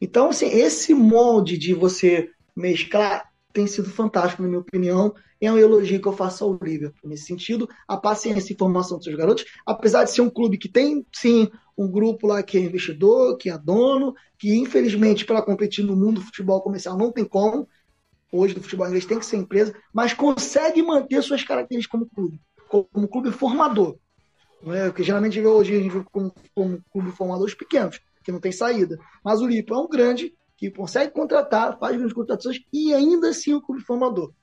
Então, 0.00 0.30
assim, 0.30 0.46
esse 0.46 0.94
molde 0.94 1.58
de 1.58 1.74
você 1.74 2.30
mesclar 2.56 3.27
tem 3.52 3.66
sido 3.66 3.90
fantástico, 3.90 4.42
na 4.42 4.48
minha 4.48 4.60
opinião, 4.60 5.14
é 5.40 5.50
um 5.50 5.58
elogio 5.58 6.00
que 6.00 6.08
eu 6.08 6.12
faço 6.12 6.44
ao 6.44 6.58
Liverpool. 6.62 7.08
Nesse 7.08 7.24
sentido, 7.24 7.68
a 7.86 7.96
paciência 7.96 8.52
e 8.52 8.56
formação 8.56 8.96
dos 8.96 9.04
seus 9.04 9.16
garotos, 9.16 9.44
apesar 9.64 10.04
de 10.04 10.10
ser 10.10 10.20
um 10.20 10.30
clube 10.30 10.58
que 10.58 10.68
tem, 10.68 11.06
sim, 11.12 11.48
um 11.76 11.90
grupo 11.90 12.26
lá 12.26 12.42
que 12.42 12.58
é 12.58 12.60
investidor, 12.60 13.36
que 13.36 13.48
é 13.48 13.56
dono, 13.56 14.14
que 14.38 14.54
infelizmente 14.56 15.24
para 15.24 15.42
competir 15.42 15.84
no 15.84 15.96
mundo 15.96 16.20
do 16.20 16.26
futebol 16.26 16.60
comercial 16.60 16.96
não 16.96 17.12
tem 17.12 17.24
como. 17.24 17.68
Hoje 18.32 18.54
do 18.54 18.62
futebol 18.62 18.86
inglês 18.86 19.06
tem 19.06 19.18
que 19.18 19.24
ser 19.24 19.36
empresa, 19.36 19.74
mas 19.92 20.12
consegue 20.12 20.82
manter 20.82 21.22
suas 21.22 21.42
características 21.42 21.90
como 21.90 22.10
clube, 22.10 22.40
como 22.68 23.08
clube 23.08 23.30
formador. 23.30 23.96
Não 24.62 24.74
é? 24.74 24.86
Porque 24.86 25.04
geralmente 25.04 25.40
hoje 25.40 25.74
a 25.74 25.78
gente 25.78 25.92
vê 25.92 26.04
como, 26.12 26.34
como 26.54 26.82
clube 26.90 27.12
formador 27.12 27.46
os 27.46 27.54
pequenos, 27.54 28.00
que 28.22 28.32
não 28.32 28.40
tem 28.40 28.52
saída. 28.52 28.98
Mas 29.24 29.40
o 29.40 29.46
Lipo 29.46 29.72
é 29.72 29.78
um 29.78 29.88
grande 29.88 30.34
que 30.58 30.70
consegue 30.70 31.12
contratar, 31.12 31.78
faz 31.78 31.96
grandes 31.96 32.12
contratações 32.12 32.58
e 32.70 32.92
ainda 32.92 33.30
assim 33.30 33.52
é 33.52 33.56
um 33.56 33.60
clube 33.60 33.80
formador. 33.80 34.34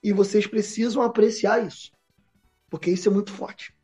E 0.00 0.12
vocês 0.12 0.46
precisam 0.46 1.02
apreciar 1.02 1.66
isso, 1.66 1.90
porque 2.70 2.90
isso 2.90 3.08
é 3.08 3.12
muito 3.12 3.32
forte 3.32 3.74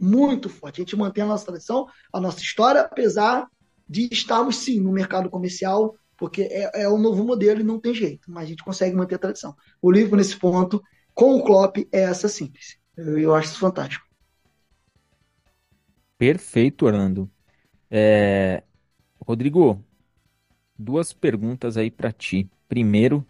muito 0.00 0.48
forte. 0.48 0.80
A 0.80 0.84
gente 0.84 0.96
mantém 0.96 1.22
a 1.22 1.26
nossa 1.26 1.44
tradição, 1.44 1.86
a 2.10 2.18
nossa 2.18 2.40
história, 2.40 2.80
apesar 2.80 3.46
de 3.86 4.08
estarmos, 4.10 4.56
sim, 4.56 4.80
no 4.80 4.90
mercado 4.90 5.28
comercial, 5.28 5.94
porque 6.16 6.42
é, 6.42 6.82
é 6.82 6.88
o 6.88 6.96
novo 6.96 7.22
modelo 7.22 7.60
e 7.60 7.64
não 7.64 7.78
tem 7.78 7.92
jeito, 7.94 8.30
mas 8.30 8.44
a 8.44 8.46
gente 8.46 8.64
consegue 8.64 8.96
manter 8.96 9.16
a 9.16 9.18
tradição. 9.18 9.54
O 9.82 9.90
livro, 9.90 10.16
nesse 10.16 10.36
ponto, 10.38 10.82
com 11.12 11.36
o 11.36 11.44
Klopp, 11.44 11.76
é 11.92 12.00
essa 12.00 12.28
síntese. 12.28 12.78
Eu, 12.96 13.18
eu 13.18 13.34
acho 13.34 13.48
isso 13.50 13.58
fantástico. 13.58 14.06
Perfeito, 16.16 16.86
Orlando. 16.86 17.30
É... 17.90 18.62
Rodrigo, 19.26 19.84
duas 20.80 21.12
perguntas 21.12 21.76
aí 21.76 21.90
para 21.90 22.12
ti. 22.12 22.50
Primeiro, 22.68 23.26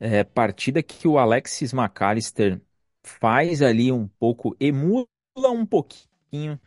é, 0.00 0.24
partida 0.24 0.82
que 0.82 1.08
o 1.08 1.18
Alexis 1.18 1.72
McAllister 1.72 2.60
faz 3.02 3.62
ali 3.62 3.92
um 3.92 4.06
pouco, 4.08 4.56
emula 4.60 5.06
um 5.52 5.66
pouquinho 5.66 6.60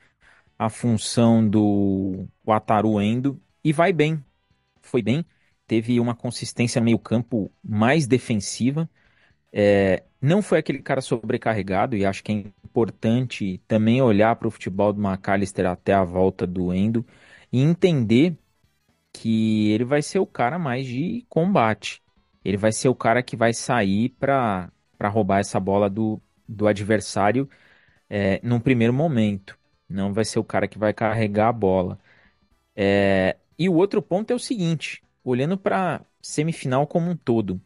a 0.58 0.70
função 0.70 1.48
do 1.48 2.28
Wataru 2.46 3.02
Endo 3.02 3.42
e 3.64 3.74
vai 3.74 3.94
bem. 3.94 4.24
Foi 4.82 5.02
bem. 5.02 5.26
Teve 5.68 6.00
uma 6.00 6.16
consistência 6.16 6.82
meio 6.82 7.00
campo 7.00 7.52
mais 7.64 8.08
defensiva. 8.08 8.90
É, 9.54 10.04
não 10.22 10.42
foi 10.42 10.60
aquele 10.60 10.82
cara 10.82 11.02
sobrecarregado 11.02 11.96
e 11.98 12.06
acho 12.06 12.24
que 12.24 12.32
é 12.32 12.36
importante 12.66 13.60
também 13.68 14.02
olhar 14.02 14.36
para 14.36 14.48
o 14.48 14.52
futebol 14.52 14.94
do 14.94 15.02
McAllister 15.02 15.66
até 15.66 15.94
a 15.94 16.04
volta 16.04 16.48
do 16.48 16.74
Endo 16.74 17.06
e 17.52 17.62
entender 17.62 18.38
que 19.14 19.72
ele 19.72 19.84
vai 19.86 20.02
ser 20.02 20.20
o 20.20 20.26
cara 20.28 20.58
mais 20.60 20.86
de 20.86 21.26
combate. 21.30 22.02
Ele 22.44 22.58
vai 22.58 22.72
ser 22.72 22.90
o 22.90 22.96
cara 22.96 23.24
que 23.24 23.36
vai 23.36 23.54
sair 23.54 24.10
para 24.20 24.72
roubar 25.04 25.40
essa 25.40 25.60
bola 25.60 25.90
do, 25.90 26.22
do 26.48 26.68
adversário 26.68 27.50
é, 28.10 28.40
num 28.44 28.60
primeiro 28.60 28.94
momento. 28.94 29.58
Não 29.90 30.14
vai 30.14 30.26
ser 30.26 30.40
o 30.40 30.44
cara 30.44 30.68
que 30.68 30.78
vai 30.78 30.94
carregar 30.94 31.50
a 31.50 31.54
bola. 31.54 32.00
É, 32.76 33.38
e 33.60 33.70
o 33.70 33.74
outro 33.76 34.02
ponto 34.02 34.32
é 34.32 34.36
o 34.36 34.40
seguinte: 34.40 35.04
olhando 35.24 35.58
para 35.58 36.06
semifinal 36.22 36.88
como 36.88 37.12
um 37.12 37.16
todo, 37.18 37.62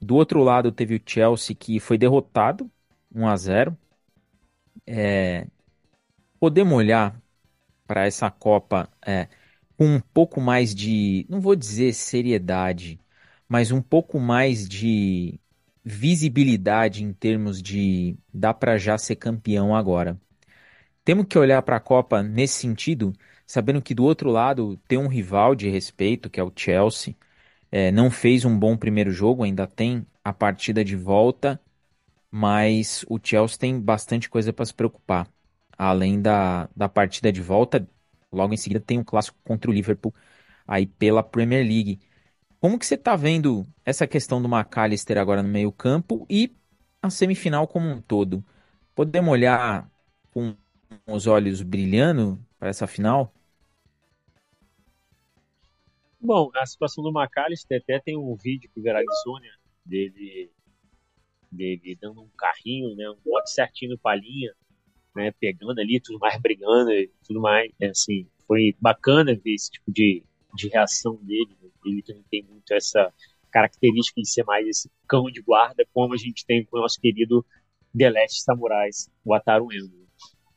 do 0.00 0.16
outro 0.16 0.42
lado 0.42 0.72
teve 0.72 0.96
o 0.96 1.02
Chelsea 1.04 1.56
que 1.56 1.80
foi 1.80 1.98
derrotado 1.98 2.70
1 3.14 3.26
a 3.28 3.36
0. 3.36 3.78
É, 4.86 5.46
podemos 6.38 6.74
olhar 6.76 7.20
para 7.86 8.06
essa 8.06 8.30
Copa 8.30 8.88
é, 9.06 9.28
com 9.76 9.86
um 9.86 10.00
pouco 10.00 10.40
mais 10.40 10.74
de, 10.74 11.26
não 11.28 11.40
vou 11.40 11.56
dizer 11.56 11.92
seriedade, 11.94 12.98
mas 13.48 13.70
um 13.70 13.82
pouco 13.82 14.18
mais 14.20 14.68
de 14.68 15.38
visibilidade 15.84 17.04
em 17.04 17.12
termos 17.12 17.62
de 17.62 18.16
dá 18.32 18.54
para 18.54 18.78
já 18.78 18.96
ser 18.98 19.16
campeão 19.16 19.74
agora. 19.76 20.18
Temos 21.04 21.26
que 21.28 21.38
olhar 21.38 21.60
para 21.62 21.76
a 21.76 21.80
Copa 21.80 22.22
nesse 22.22 22.54
sentido, 22.60 23.12
sabendo 23.46 23.82
que 23.82 23.94
do 23.94 24.04
outro 24.04 24.30
lado 24.30 24.78
tem 24.88 24.98
um 24.98 25.08
rival 25.08 25.54
de 25.54 25.68
respeito, 25.68 26.30
que 26.30 26.40
é 26.40 26.42
o 26.42 26.52
Chelsea. 26.54 27.14
É, 27.70 27.90
não 27.92 28.10
fez 28.10 28.44
um 28.44 28.58
bom 28.58 28.76
primeiro 28.76 29.10
jogo, 29.10 29.42
ainda 29.44 29.66
tem 29.66 30.06
a 30.24 30.32
partida 30.32 30.84
de 30.84 30.96
volta, 30.96 31.60
mas 32.30 33.04
o 33.08 33.18
Chelsea 33.22 33.58
tem 33.58 33.80
bastante 33.80 34.28
coisa 34.30 34.52
para 34.52 34.64
se 34.64 34.74
preocupar. 34.74 35.28
Além 35.78 36.20
da, 36.20 36.68
da 36.76 36.88
partida 36.88 37.32
de 37.32 37.42
volta, 37.42 37.86
logo 38.34 38.54
em 38.54 38.56
seguida 38.56 38.80
tem 38.80 38.98
um 38.98 39.04
clássico 39.04 39.38
contra 39.44 39.70
o 39.70 39.74
Liverpool 39.74 40.14
aí 40.66 40.86
pela 40.86 41.22
Premier 41.22 41.64
League. 41.64 42.00
Como 42.60 42.78
que 42.78 42.86
você 42.86 42.94
está 42.94 43.14
vendo 43.16 43.66
essa 43.84 44.06
questão 44.06 44.40
do 44.40 44.48
McAllister 44.48 45.18
agora 45.18 45.42
no 45.42 45.48
meio 45.48 45.70
campo 45.70 46.26
e 46.30 46.54
a 47.02 47.10
semifinal 47.10 47.68
como 47.68 47.88
um 47.88 48.00
todo? 48.00 48.44
Podemos 48.94 49.30
olhar 49.30 49.90
com 50.30 50.56
os 51.06 51.26
olhos 51.26 51.62
brilhando 51.62 52.38
para 52.58 52.68
essa 52.68 52.86
final? 52.86 53.32
Bom, 56.18 56.50
a 56.54 56.64
situação 56.64 57.04
do 57.04 57.10
McAllister 57.10 57.82
até 57.82 58.00
tem 58.00 58.16
um 58.16 58.34
vídeo 58.34 58.70
que 58.72 58.80
viralizou, 58.80 59.38
né? 59.40 59.50
Dele, 59.84 60.50
dele 61.52 61.98
dando 62.00 62.22
um 62.22 62.30
carrinho, 62.38 62.96
né? 62.96 63.10
Um 63.10 63.18
bote 63.22 63.50
certinho 63.50 63.92
no 63.92 63.98
palhinha, 63.98 64.54
né? 65.14 65.32
Pegando 65.38 65.78
ali, 65.80 66.00
tudo 66.00 66.18
mais 66.18 66.40
brigando 66.40 66.90
e 66.92 67.10
tudo 67.26 67.40
mais. 67.40 67.70
É, 67.80 67.88
assim, 67.88 68.26
foi 68.46 68.74
bacana 68.80 69.34
ver 69.34 69.54
esse 69.54 69.70
tipo 69.70 69.90
de, 69.90 70.22
de 70.54 70.68
reação 70.68 71.16
dele. 71.22 71.50
Né? 71.62 71.68
Ele 71.84 72.02
também 72.02 72.24
tem 72.30 72.42
muito 72.42 72.72
essa 72.72 73.12
característica 73.50 74.20
de 74.20 74.28
ser 74.28 74.44
mais 74.44 74.66
esse 74.66 74.90
cão 75.06 75.30
de 75.30 75.40
guarda, 75.40 75.86
como 75.92 76.12
a 76.14 76.16
gente 76.16 76.44
tem 76.44 76.64
com 76.64 76.76
o 76.76 76.80
nosso 76.80 77.00
querido 77.00 77.46
The 77.96 78.10
Last 78.10 78.42
Samurais, 78.42 79.08
o 79.24 79.32
Ataru 79.32 79.72
Endo. 79.72 80.04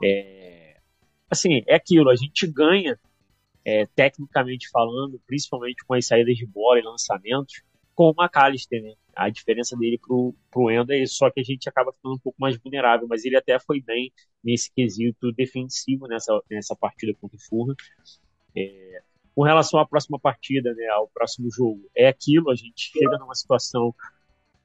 É, 0.03 0.77
assim, 1.29 1.61
é 1.67 1.75
aquilo, 1.75 2.09
a 2.09 2.15
gente 2.15 2.47
ganha, 2.47 2.99
é, 3.63 3.85
tecnicamente 3.95 4.67
falando, 4.69 5.21
principalmente 5.27 5.85
com 5.85 5.93
as 5.93 6.07
saídas 6.07 6.35
de 6.35 6.45
bola 6.47 6.79
e 6.79 6.83
lançamentos, 6.83 7.61
com 7.93 8.09
o 8.09 8.23
McAllister, 8.23 8.81
né? 8.81 8.93
A 9.17 9.29
diferença 9.29 9.75
dele 9.75 9.97
pro, 9.97 10.35
pro 10.51 10.69
Endo 10.69 10.91
é 10.91 11.01
isso, 11.01 11.15
só 11.15 11.29
que 11.31 11.39
a 11.39 11.43
gente 11.43 11.67
acaba 11.67 11.91
ficando 11.91 12.15
um 12.15 12.19
pouco 12.19 12.39
mais 12.39 12.55
vulnerável, 12.57 13.07
mas 13.07 13.25
ele 13.25 13.35
até 13.35 13.57
foi 13.59 13.81
bem 13.81 14.11
nesse 14.43 14.71
quesito 14.71 15.31
defensivo 15.31 16.07
nessa, 16.07 16.39
nessa 16.49 16.75
partida 16.75 17.13
contra 17.19 17.35
o 17.35 17.39
Fulham. 17.39 17.75
É, 18.55 19.01
com 19.35 19.43
relação 19.43 19.79
à 19.79 19.87
próxima 19.87 20.19
partida, 20.19 20.73
né, 20.73 20.87
ao 20.87 21.07
próximo 21.07 21.49
jogo, 21.51 21.89
é 21.95 22.07
aquilo, 22.07 22.49
a 22.49 22.55
gente 22.55 22.91
chega 22.91 23.17
numa 23.17 23.35
situação 23.35 23.93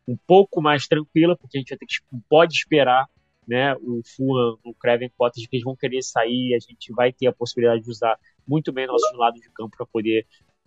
um 0.07 0.17
pouco 0.17 0.61
mais 0.61 0.87
tranquila, 0.87 1.37
porque 1.37 1.57
a 1.57 1.61
gente 1.61 1.71
vai 1.71 1.79
ter 1.79 1.87
que, 1.87 1.97
pode 2.29 2.55
esperar 2.55 3.09
né, 3.47 3.75
o 3.77 4.01
Fulham, 4.17 4.59
o 4.65 4.75
Craven 4.75 5.11
Cottage, 5.17 5.49
que 5.49 5.57
eles 5.57 5.65
vão 5.65 5.77
querer 5.77 6.03
sair, 6.03 6.55
a 6.55 6.59
gente 6.59 6.93
vai 6.93 7.13
ter 7.13 7.27
a 7.27 7.33
possibilidade 7.33 7.83
de 7.83 7.91
usar 7.91 8.19
muito 8.47 8.73
bem 8.73 8.87
nossos 8.87 9.13
lados 9.17 9.41
de 9.41 9.51
campo 9.51 9.77
para 9.77 9.87
poder 9.87 10.27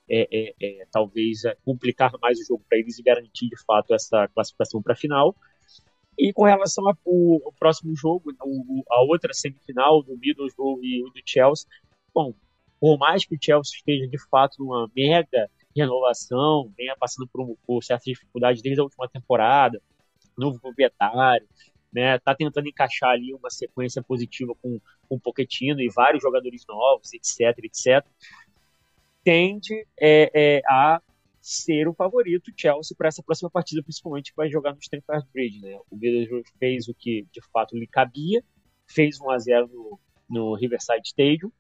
é, 0.10 0.28
é, 0.32 0.54
é, 0.62 0.88
talvez 0.92 1.46
é, 1.46 1.56
complicar 1.66 2.12
mais 2.22 2.40
o 2.40 2.46
jogo 2.46 2.64
para 2.68 2.78
eles 2.78 2.98
e 3.00 3.04
garantir 3.04 3.50
de 3.50 3.58
fato 3.66 3.94
essa 3.94 4.28
classificação 4.30 4.82
para 4.82 4.94
a 4.94 4.98
final. 4.98 5.36
E 6.18 6.32
com 6.32 6.46
relação 6.46 6.88
ao, 6.88 7.54
próximo 7.60 7.96
jogo, 7.96 8.34
o, 8.44 8.84
a 8.90 9.02
outra 9.02 9.34
semifinal 9.34 10.02
do 10.02 10.18
Middlesbrough 10.18 10.80
e 10.82 11.02
do 11.04 11.22
Chelsea, 11.26 11.68
bom, 12.14 12.34
por 12.80 12.98
mais 12.98 13.26
que 13.26 13.36
o 13.36 13.40
Chelsea 13.42 13.76
esteja 13.76 14.08
de 14.08 14.18
fato 14.30 14.56
numa 14.60 14.90
mega 14.96 15.50
renovação, 15.76 16.72
venha 16.78 16.96
passando 16.98 17.28
por, 17.28 17.58
por 17.66 17.84
certas 17.84 18.06
dificuldades 18.06 18.62
desde 18.62 18.80
a 18.80 18.84
última 18.84 19.10
temporada, 19.10 19.82
novo 20.38 20.60
proprietário, 20.60 21.48
né, 21.92 22.20
tá 22.20 22.36
tentando 22.36 22.68
encaixar 22.68 23.12
ali 23.12 23.34
uma 23.34 23.50
sequência 23.50 24.04
positiva 24.04 24.54
com, 24.62 24.80
com 25.08 25.16
o 25.16 25.20
Pochettino 25.20 25.82
e 25.82 25.90
vários 25.90 26.22
jogadores 26.22 26.66
novos, 26.68 27.14
etc, 27.14 27.58
etc, 27.64 28.06
tende 29.26 29.74
é, 30.00 30.32
é, 30.34 30.62
a 30.70 31.02
ser 31.42 31.88
o 31.88 31.94
favorito 31.94 32.52
Chelsea 32.56 32.96
para 32.96 33.08
essa 33.08 33.24
próxima 33.24 33.50
partida, 33.50 33.82
principalmente 33.82 34.32
que 34.32 34.38
vai 34.38 34.50
jogar 34.50 34.74
no 34.74 34.80
Stamford 34.80 35.28
Bridge, 35.34 35.60
né? 35.60 35.78
O 35.90 35.96
Middlesbrough 35.98 36.44
fez 36.60 36.88
o 36.88 36.94
que 36.94 37.28
de 37.32 37.42
fato 37.52 37.76
lhe 37.76 37.88
cabia, 37.88 38.44
fez 38.88 39.20
1 39.20 39.30
a 39.32 39.38
0 39.40 39.68
no, 39.68 40.00
no 40.30 40.56
Riverside 40.56 41.08
Stadium, 41.08 41.52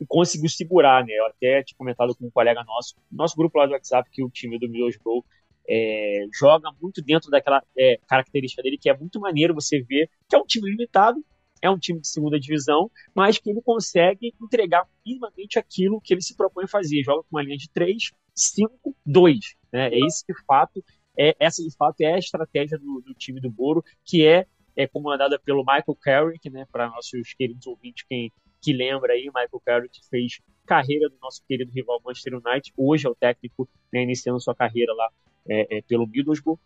e 0.00 0.06
conseguiu 0.06 0.48
segurar, 0.48 1.04
né? 1.04 1.12
Eu 1.12 1.26
até 1.26 1.62
tinha 1.62 1.76
comentado 1.76 2.14
com 2.14 2.26
um 2.26 2.30
colega 2.30 2.62
nosso, 2.64 2.94
nosso 3.10 3.36
grupo 3.36 3.58
lá 3.58 3.66
do 3.66 3.72
WhatsApp, 3.72 4.08
que 4.10 4.22
o 4.22 4.30
time 4.30 4.58
do 4.58 4.68
Middlesbrough 4.68 5.24
é, 5.68 6.26
joga 6.32 6.70
muito 6.80 7.02
dentro 7.02 7.30
daquela 7.30 7.62
é, 7.76 7.98
característica 8.08 8.62
dele, 8.62 8.78
que 8.78 8.90
é 8.90 8.96
muito 8.96 9.20
maneiro 9.20 9.54
você 9.54 9.80
ver 9.82 10.08
que 10.28 10.36
é 10.36 10.38
um 10.38 10.46
time 10.46 10.70
limitado, 10.70 11.24
é 11.62 11.70
um 11.70 11.78
time 11.78 12.00
de 12.00 12.08
segunda 12.08 12.38
divisão, 12.38 12.90
mas 13.14 13.38
que 13.38 13.48
ele 13.48 13.62
consegue 13.62 14.34
entregar 14.42 14.86
minimamente 15.06 15.58
aquilo 15.58 16.00
que 16.00 16.12
ele 16.12 16.20
se 16.20 16.36
propõe 16.36 16.64
a 16.64 16.68
fazer. 16.68 17.02
Joga 17.02 17.22
com 17.22 17.36
uma 17.36 17.42
linha 17.42 17.56
de 17.56 17.70
3, 17.70 18.10
5, 18.34 18.96
2. 19.06 19.38
Né? 19.72 19.88
É 19.88 19.98
isso 19.98 20.24
de 20.28 20.34
fato, 20.44 20.84
é, 21.16 21.34
essa 21.38 21.62
de 21.62 21.74
fato 21.74 22.00
é 22.00 22.14
a 22.14 22.18
estratégia 22.18 22.76
do, 22.76 23.00
do 23.00 23.14
time 23.14 23.40
do 23.40 23.50
Boro, 23.50 23.82
que 24.04 24.26
é, 24.26 24.46
é 24.76 24.86
comandada 24.86 25.38
pelo 25.38 25.64
Michael 25.64 25.96
Carrick, 26.00 26.50
né? 26.50 26.66
para 26.70 26.88
nossos 26.88 27.32
queridos 27.34 27.66
ouvintes, 27.66 28.04
quem 28.08 28.32
que 28.62 28.72
lembra 28.72 29.14
aí, 29.14 29.24
Michael 29.24 29.60
Carrick 29.64 29.98
fez 30.08 30.40
carreira 30.64 31.08
do 31.08 31.16
nosso 31.20 31.42
querido 31.46 31.72
rival 31.72 32.00
Manchester 32.04 32.34
United, 32.34 32.72
hoje 32.76 33.06
é 33.06 33.10
o 33.10 33.14
técnico, 33.14 33.68
né, 33.92 34.04
iniciando 34.04 34.40
sua 34.40 34.54
carreira 34.54 34.94
lá 34.94 35.10
é, 35.48 35.78
é, 35.78 35.82
pelo 35.82 36.06
Middlesbrough, 36.06 36.58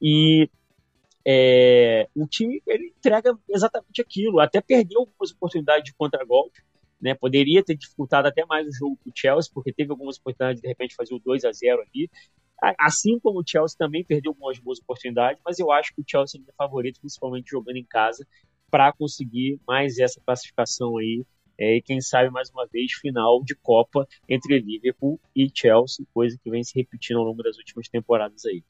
e 0.00 0.48
é, 1.28 2.08
o 2.14 2.24
time 2.26 2.62
ele 2.64 2.92
entrega 2.96 3.36
exatamente 3.48 4.00
aquilo, 4.00 4.38
até 4.38 4.60
perdeu 4.60 5.00
algumas 5.00 5.32
oportunidades 5.32 5.84
de 5.84 5.94
contra-golpe, 5.94 6.62
né, 7.00 7.14
poderia 7.14 7.64
ter 7.64 7.74
dificultado 7.74 8.28
até 8.28 8.46
mais 8.46 8.66
o 8.68 8.72
jogo 8.72 8.96
para 8.96 9.10
o 9.10 9.12
Chelsea, 9.14 9.50
porque 9.52 9.72
teve 9.72 9.90
algumas 9.90 10.18
oportunidades 10.18 10.60
de, 10.60 10.62
de 10.62 10.68
repente 10.68 10.94
fazer 10.94 11.14
o 11.14 11.18
2 11.18 11.44
a 11.44 11.50
0 11.50 11.82
ali, 11.82 12.08
assim 12.78 13.18
como 13.18 13.40
o 13.40 13.44
Chelsea 13.44 13.76
também 13.76 14.04
perdeu 14.04 14.30
algumas 14.30 14.58
boas 14.60 14.78
oportunidades, 14.78 15.42
mas 15.44 15.58
eu 15.58 15.72
acho 15.72 15.92
que 15.94 16.00
o 16.00 16.04
Chelsea 16.06 16.40
é 16.46 16.52
favorito, 16.52 17.00
principalmente 17.00 17.50
jogando 17.50 17.76
em 17.76 17.84
casa, 17.84 18.26
para 18.70 18.92
conseguir 18.92 19.60
mais 19.66 19.98
essa 19.98 20.20
classificação 20.24 20.96
aí. 20.96 21.24
É, 21.58 21.76
e 21.76 21.82
quem 21.82 22.00
sabe 22.02 22.30
mais 22.30 22.50
uma 22.50 22.66
vez 22.66 22.92
final 22.92 23.42
de 23.42 23.54
Copa 23.54 24.06
entre 24.28 24.58
Liverpool 24.58 25.18
e 25.34 25.50
Chelsea, 25.52 26.06
coisa 26.12 26.38
que 26.42 26.50
vem 26.50 26.62
se 26.62 26.78
repetindo 26.78 27.18
ao 27.18 27.24
longo 27.24 27.42
das 27.42 27.56
últimas 27.56 27.88
temporadas 27.88 28.44
aí. 28.44 28.62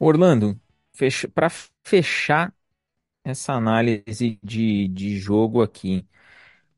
Orlando, 0.00 0.60
para 1.34 1.50
fechar 1.84 2.54
essa 3.24 3.54
análise 3.54 4.38
de, 4.42 4.88
de 4.88 5.18
jogo 5.18 5.62
aqui, 5.62 6.06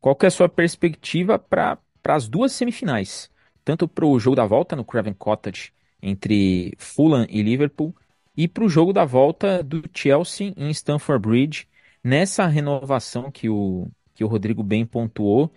qual 0.01 0.17
que 0.17 0.27
é 0.27 0.29
a 0.29 0.31
sua 0.31 0.49
perspectiva 0.49 1.39
para 1.39 1.79
as 2.09 2.29
duas 2.29 2.53
semifinais? 2.53 3.31
Tanto 3.65 3.89
para 3.89 4.07
o 4.07 4.19
jogo 4.21 4.37
da 4.37 4.47
volta 4.47 4.77
no 4.77 4.85
Craven 4.85 5.15
Cottage 5.15 5.73
entre 6.03 6.75
Fulham 6.79 7.27
e 7.31 7.43
Liverpool, 7.43 7.95
e 8.37 8.49
para 8.49 8.65
o 8.65 8.69
jogo 8.69 8.93
da 8.93 9.05
volta 9.05 9.63
do 9.63 9.83
Chelsea 9.95 10.53
em 10.57 10.71
Stamford 10.71 11.29
Bridge, 11.29 11.69
nessa 12.05 12.47
renovação 12.47 13.31
que 13.31 13.49
o, 13.49 13.89
que 14.15 14.25
o 14.25 14.29
Rodrigo 14.29 14.63
bem 14.63 14.87
pontuou, 14.87 15.53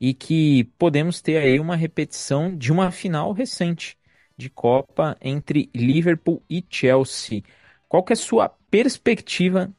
e 0.00 0.12
que 0.14 0.64
podemos 0.78 1.22
ter 1.22 1.38
aí 1.38 1.58
uma 1.58 1.76
repetição 1.76 2.56
de 2.56 2.72
uma 2.72 2.90
final 2.90 3.32
recente 3.32 3.98
de 4.36 4.50
Copa 4.50 5.16
entre 5.20 5.70
Liverpool 5.74 6.42
e 6.48 6.64
Chelsea. 6.68 7.42
Qual 7.88 8.02
que 8.02 8.12
é 8.12 8.14
a 8.14 8.16
sua 8.16 8.48
perspectiva 8.70 9.72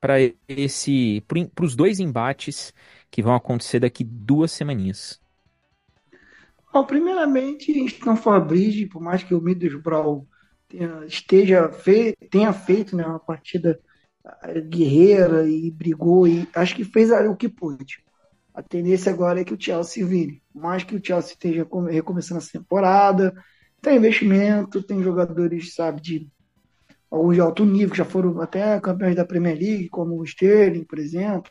para 0.00 0.16
esse 0.46 1.22
para 1.26 1.64
os 1.64 1.74
dois 1.74 1.98
embates 1.98 2.72
que 3.10 3.22
vão 3.22 3.34
acontecer 3.34 3.80
daqui 3.80 4.04
duas 4.04 4.52
semaninhas? 4.52 5.20
Bom, 6.72 6.84
primeiramente, 6.84 7.72
Stamford 7.86 8.46
Bridge, 8.46 8.86
por 8.86 9.02
mais 9.02 9.22
que 9.22 9.34
o 9.34 9.40
Middlesbrough 9.40 10.26
esteja 11.06 11.68
fe, 11.70 12.14
tenha 12.30 12.52
feito 12.52 12.94
né, 12.94 13.04
uma 13.04 13.18
partida 13.18 13.80
guerreira 14.68 15.48
e 15.48 15.70
brigou 15.70 16.28
e 16.28 16.46
acho 16.54 16.76
que 16.76 16.84
fez 16.84 17.10
o 17.10 17.36
que 17.36 17.48
pôde. 17.48 18.04
A 18.54 18.62
tendência 18.62 19.12
agora 19.12 19.40
é 19.40 19.44
que 19.44 19.54
o 19.54 19.60
Chelsea 19.60 20.04
vire. 20.04 20.42
Mais 20.54 20.84
que 20.84 20.96
o 20.96 21.04
Chelsea 21.04 21.32
esteja 21.32 21.66
recomeçando 21.90 22.38
essa 22.38 22.58
temporada, 22.58 23.32
tem 23.80 23.96
investimento, 23.96 24.82
tem 24.82 25.02
jogadores, 25.02 25.74
sabe, 25.74 26.00
de 26.00 26.28
alguns 27.10 27.34
de 27.34 27.40
alto 27.40 27.64
nível, 27.64 27.90
que 27.90 27.98
já 27.98 28.04
foram 28.04 28.40
até 28.40 28.78
campeões 28.80 29.16
da 29.16 29.24
Premier 29.24 29.56
League, 29.56 29.88
como 29.88 30.16
o 30.16 30.24
Sterling, 30.24 30.84
por 30.84 30.98
exemplo. 30.98 31.50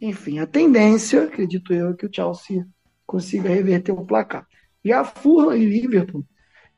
Enfim, 0.00 0.38
a 0.38 0.46
tendência, 0.46 1.24
acredito 1.24 1.72
eu, 1.72 1.90
é 1.90 1.94
que 1.94 2.06
o 2.06 2.10
Chelsea 2.12 2.66
consiga 3.06 3.48
reverter 3.48 3.92
o 3.92 4.04
placar. 4.04 4.46
Já 4.84 5.04
Fulham 5.04 5.56
e 5.56 5.64
Liverpool 5.64 6.24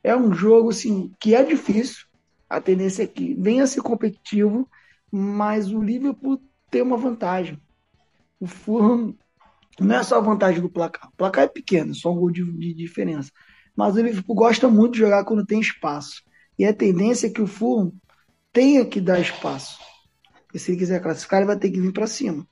é 0.02 0.14
um 0.14 0.32
jogo 0.32 0.70
assim, 0.70 1.12
que 1.18 1.34
é 1.34 1.42
difícil. 1.42 2.04
A 2.48 2.60
tendência 2.60 3.02
é 3.02 3.06
que 3.06 3.34
venha 3.34 3.64
a 3.64 3.66
ser 3.66 3.80
competitivo, 3.80 4.68
mas 5.10 5.72
o 5.72 5.80
Liverpool 5.80 6.40
tem 6.70 6.82
uma 6.82 6.96
vantagem. 6.96 7.58
O 8.38 8.46
Fulham 8.46 9.16
não 9.80 9.96
é 9.96 10.02
só 10.02 10.18
a 10.18 10.20
vantagem 10.20 10.60
do 10.60 10.68
placar. 10.68 11.08
O 11.08 11.16
placar 11.16 11.44
é 11.44 11.48
pequeno, 11.48 11.94
só 11.94 12.12
um 12.12 12.16
gol 12.16 12.30
de, 12.30 12.44
de 12.44 12.74
diferença. 12.74 13.30
Mas 13.76 13.94
o 13.96 14.02
Liverpool 14.02 14.36
gosta 14.36 14.68
muito 14.68 14.92
de 14.94 15.00
jogar 15.00 15.24
quando 15.24 15.44
tem 15.44 15.60
espaço. 15.60 16.22
E 16.58 16.64
a 16.64 16.72
tendência 16.72 17.26
é 17.26 17.30
que 17.30 17.42
o 17.42 17.46
Fulham 17.46 17.92
tenha 18.52 18.84
que 18.84 19.00
dar 19.00 19.20
espaço. 19.20 19.78
E 20.52 20.58
se 20.58 20.70
ele 20.70 20.78
quiser 20.78 21.02
classificar, 21.02 21.40
ele 21.40 21.48
vai 21.48 21.58
ter 21.58 21.70
que 21.70 21.80
vir 21.80 21.92
para 21.92 22.06
cima. 22.06 22.46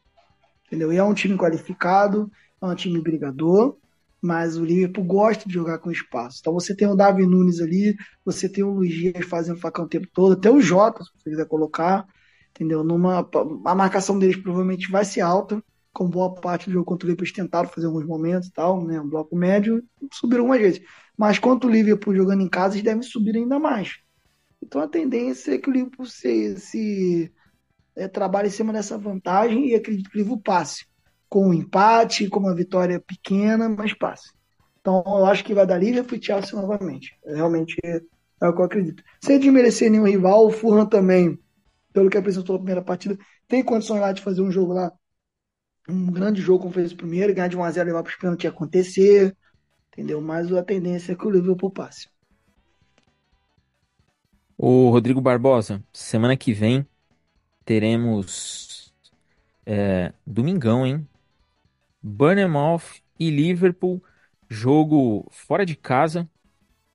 Entendeu? 0.66 0.92
E 0.92 0.96
é 0.96 1.04
um 1.04 1.14
time 1.14 1.36
qualificado, 1.36 2.30
é 2.60 2.66
um 2.66 2.74
time 2.74 3.00
brigador, 3.00 3.76
mas 4.20 4.56
o 4.56 4.64
Liverpool 4.64 5.04
gosta 5.04 5.48
de 5.48 5.54
jogar 5.54 5.78
com 5.78 5.90
espaço. 5.90 6.38
Então 6.40 6.52
você 6.52 6.74
tem 6.74 6.88
o 6.88 6.94
Davi 6.94 7.26
Nunes 7.26 7.60
ali, 7.60 7.96
você 8.24 8.48
tem 8.48 8.64
o 8.64 8.70
Luiz 8.70 8.94
Dias 8.94 9.26
fazendo 9.26 9.58
facão 9.58 9.84
o 9.84 9.88
tempo 9.88 10.06
todo, 10.12 10.32
até 10.32 10.50
o 10.50 10.60
Jota, 10.60 11.02
se 11.02 11.10
você 11.16 11.30
quiser 11.30 11.46
colocar, 11.46 12.06
entendeu? 12.50 12.84
Numa, 12.84 13.28
a 13.64 13.74
marcação 13.74 14.18
deles 14.18 14.36
provavelmente 14.36 14.90
vai 14.90 15.04
ser 15.04 15.20
alta, 15.20 15.62
com 15.93 16.09
boa 16.09 16.34
parte 16.34 16.66
do 16.66 16.72
jogo 16.72 16.86
contra 16.86 17.07
o 17.07 17.11
Liverpool 17.11 17.34
tentaram 17.34 17.68
fazer 17.68 17.86
alguns 17.86 18.07
momentos 18.07 18.49
e 18.49 18.53
tal, 18.53 18.84
né? 18.84 19.01
Um 19.01 19.09
bloco 19.09 19.36
médio, 19.36 19.82
subiram 20.12 20.43
algumas 20.43 20.61
vezes. 20.61 20.82
Mas 21.16 21.38
quanto 21.38 21.66
o 21.66 21.70
Liverpool 21.70 22.16
jogando 22.16 22.43
em 22.43 22.49
casa, 22.49 22.74
eles 22.74 22.84
devem 22.84 23.03
subir 23.03 23.36
ainda 23.36 23.59
mais. 23.59 23.99
Então 24.62 24.80
a 24.80 24.88
tendência 24.88 25.55
é 25.55 25.59
que 25.59 25.68
o 25.68 25.72
Liverpool 25.72 26.07
se, 26.07 26.57
se 26.59 27.32
é, 27.95 28.09
trabalhe 28.09 28.49
em 28.49 28.53
cima 28.53 28.72
dessa 28.72 28.97
vantagem 28.97 29.68
e 29.68 29.74
acredito 29.74 30.11
que 30.11 30.16
o 30.16 30.18
Liverpool 30.18 30.43
passe. 30.43 30.86
Com 31.28 31.49
um 31.49 31.55
empate, 31.55 32.28
com 32.28 32.40
uma 32.40 32.55
vitória 32.55 33.01
pequena, 33.01 33.68
mas 33.68 33.93
passe. 33.95 34.32
Então 34.80 35.03
eu 35.07 35.26
acho 35.26 35.45
que 35.45 35.55
vai 35.55 35.66
dar 35.66 35.78
Liverpool 35.78 36.18
e 36.18 36.22
Chelsea 36.22 36.59
novamente. 36.59 37.16
Realmente 37.24 37.76
é, 37.84 38.01
é 38.43 38.49
o 38.49 38.55
que 38.55 38.61
eu 38.61 38.64
acredito. 38.64 39.03
Sem 39.22 39.38
desmerecer 39.38 39.90
nenhum 39.90 40.07
rival, 40.07 40.47
o 40.47 40.51
Fulham 40.51 40.86
também, 40.86 41.38
pelo 41.93 42.11
que 42.11 42.18
apresentou 42.18 42.55
na 42.55 42.59
primeira 42.61 42.82
partida, 42.82 43.18
tem 43.49 43.62
condições 43.62 44.01
lá 44.01 44.12
de 44.12 44.22
fazer 44.22 44.43
um 44.43 44.51
jogo 44.51 44.72
lá 44.72 44.93
um 45.89 46.11
grande 46.11 46.41
jogo 46.41 46.61
como 46.62 46.74
fez 46.74 46.93
o 46.93 46.97
primeiro, 46.97 47.35
ganhar 47.35 47.49
de 47.49 47.57
1x0 47.57 47.83
e 47.83 47.85
levar 47.85 48.03
para 48.03 48.11
os 48.11 48.16
pênaltis 48.16 48.49
acontecer, 48.49 49.37
entendeu? 49.93 50.20
Mas 50.20 50.53
a 50.53 50.62
tendência 50.62 51.12
é 51.12 51.16
que 51.16 51.26
o 51.26 51.30
Liverpool 51.30 51.70
passe. 51.70 52.09
O 54.57 54.91
Rodrigo 54.91 55.20
Barbosa, 55.20 55.83
semana 55.93 56.37
que 56.37 56.53
vem 56.53 56.87
teremos 57.64 58.95
é, 59.66 60.12
domingão, 60.26 60.87
hein? 60.87 61.07
Bournemouth 62.03 63.03
e 63.18 63.30
Liverpool, 63.30 64.03
jogo 64.49 65.26
fora 65.30 65.64
de 65.64 65.76
casa. 65.76 66.28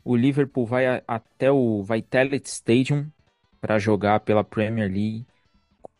O 0.03 0.15
Liverpool 0.15 0.65
vai 0.65 1.03
até 1.07 1.51
o 1.51 1.83
Vitality 1.83 2.49
Stadium 2.49 3.07
para 3.59 3.79
jogar 3.79 4.21
pela 4.21 4.43
Premier 4.43 4.89
League 4.89 5.25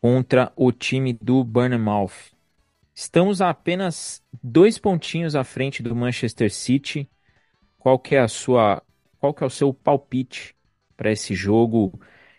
contra 0.00 0.52
o 0.56 0.72
time 0.72 1.12
do 1.12 1.44
Bournemouth. 1.44 2.37
Estamos 3.00 3.40
a 3.40 3.50
apenas 3.50 4.20
dois 4.42 4.76
pontinhos 4.76 5.36
à 5.36 5.44
frente 5.44 5.84
do 5.84 5.94
Manchester 5.94 6.52
City. 6.52 7.08
Qual 7.78 7.96
que 7.96 8.16
é 8.16 8.18
a 8.18 8.26
sua, 8.26 8.82
qual 9.20 9.32
que 9.32 9.44
é 9.44 9.46
o 9.46 9.50
seu 9.50 9.72
palpite 9.72 10.56
para 10.96 11.12
esse 11.12 11.32
jogo 11.32 11.96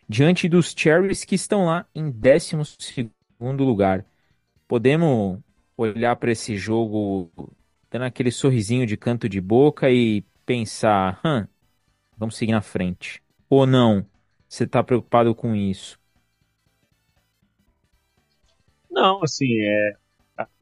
diante 0.08 0.50
dos 0.50 0.76
Cherries 0.78 1.24
que 1.24 1.34
estão 1.34 1.68
lá 1.68 1.88
em 1.96 2.12
12 2.12 2.76
segundo 2.78 3.64
lugar? 3.64 4.06
Podemos 4.68 5.40
olhar 5.78 6.18
para 6.18 6.34
esse 6.34 6.58
jogo 6.58 7.32
dando 7.90 8.04
aquele 8.04 8.30
sorrisinho 8.30 8.86
de 8.86 8.98
canto 8.98 9.30
de 9.30 9.40
boca 9.40 9.90
e 9.90 10.26
pensar, 10.46 11.22
hum, 11.26 11.48
vamos 12.18 12.36
seguir 12.36 12.52
na 12.52 12.62
frente. 12.62 13.24
Ou 13.50 13.66
não? 13.66 14.06
Você 14.46 14.66
está 14.66 14.84
preocupado 14.84 15.34
com 15.34 15.56
isso? 15.56 15.98
Não, 18.92 19.24
assim, 19.24 19.58
é, 19.62 19.96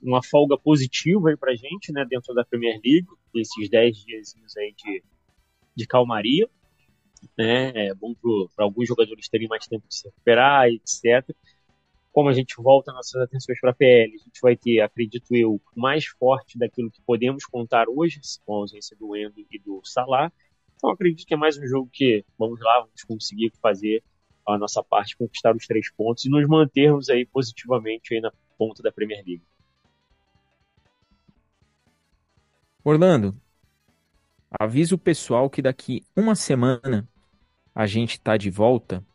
uma 0.02 0.24
folga 0.24 0.58
positiva 0.58 1.30
aí 1.30 1.38
pra 1.38 1.56
gente, 1.56 1.92
né, 1.92 2.06
dentro 2.06 2.34
da 2.34 2.46
Premier 2.46 2.80
League, 2.84 3.08
esses 3.36 3.70
10 3.70 3.98
dias 4.06 4.36
aí 4.58 4.74
de, 4.78 5.04
de 5.76 5.88
calmaria, 5.88 6.50
né, 7.38 7.88
é 7.88 7.94
bom 7.94 8.14
para 8.56 8.66
alguns 8.66 8.88
jogadores 8.88 9.28
terem 9.28 9.48
mais 9.48 9.66
tempo 9.68 9.88
de 9.88 9.96
se 9.96 10.08
recuperar, 10.08 10.68
etc. 10.68 11.36
Como 12.12 12.30
a 12.30 12.34
gente 12.34 12.56
volta 12.58 12.92
nossas 12.92 13.22
atenções 13.22 13.60
para 13.60 13.72
a 13.72 13.76
PL, 13.76 14.16
a 14.16 14.18
gente 14.18 14.42
vai 14.42 14.56
ter, 14.56 14.80
acredito 14.82 15.36
eu, 15.36 15.62
mais 15.76 16.06
forte 16.06 16.58
daquilo 16.58 16.90
que 16.90 17.02
podemos 17.02 17.46
contar 17.46 17.88
hoje, 17.88 18.20
com 18.46 18.56
a 18.56 18.58
ausência 18.58 18.98
do 18.98 19.16
Endo 19.16 19.46
e 19.52 19.60
do 19.60 19.82
Salah. 19.84 20.32
Então 20.76 20.90
acredito 20.90 21.28
que 21.28 21.34
é 21.34 21.38
mais 21.38 21.58
um 21.58 21.68
jogo 21.68 21.90
que, 21.92 22.24
vamos 22.38 22.60
lá, 22.60 22.80
vamos 22.82 23.04
conseguir 23.04 23.52
fazer 23.62 24.04
a 24.48 24.58
nossa 24.58 24.82
parte, 24.84 25.18
conquistar 25.18 25.56
os 25.56 25.68
três 25.68 25.92
pontos 25.92 26.26
e 26.26 26.30
nos 26.30 26.48
mantermos 26.48 27.10
aí 27.10 27.26
positivamente 27.26 28.14
aí 28.14 28.22
na 28.22 28.32
ponta 28.58 28.82
da 28.82 28.92
Premier 28.92 29.24
League. 29.26 29.44
Orlando, 32.90 33.36
avisa 34.50 34.96
o 34.96 34.98
pessoal 34.98 35.50
que 35.50 35.62
daqui 35.62 36.06
uma 36.16 36.36
semana 36.36 37.06
a 37.76 37.86
gente 37.86 38.18
tá 38.18 38.38
de 38.38 38.50
volta 38.50 39.06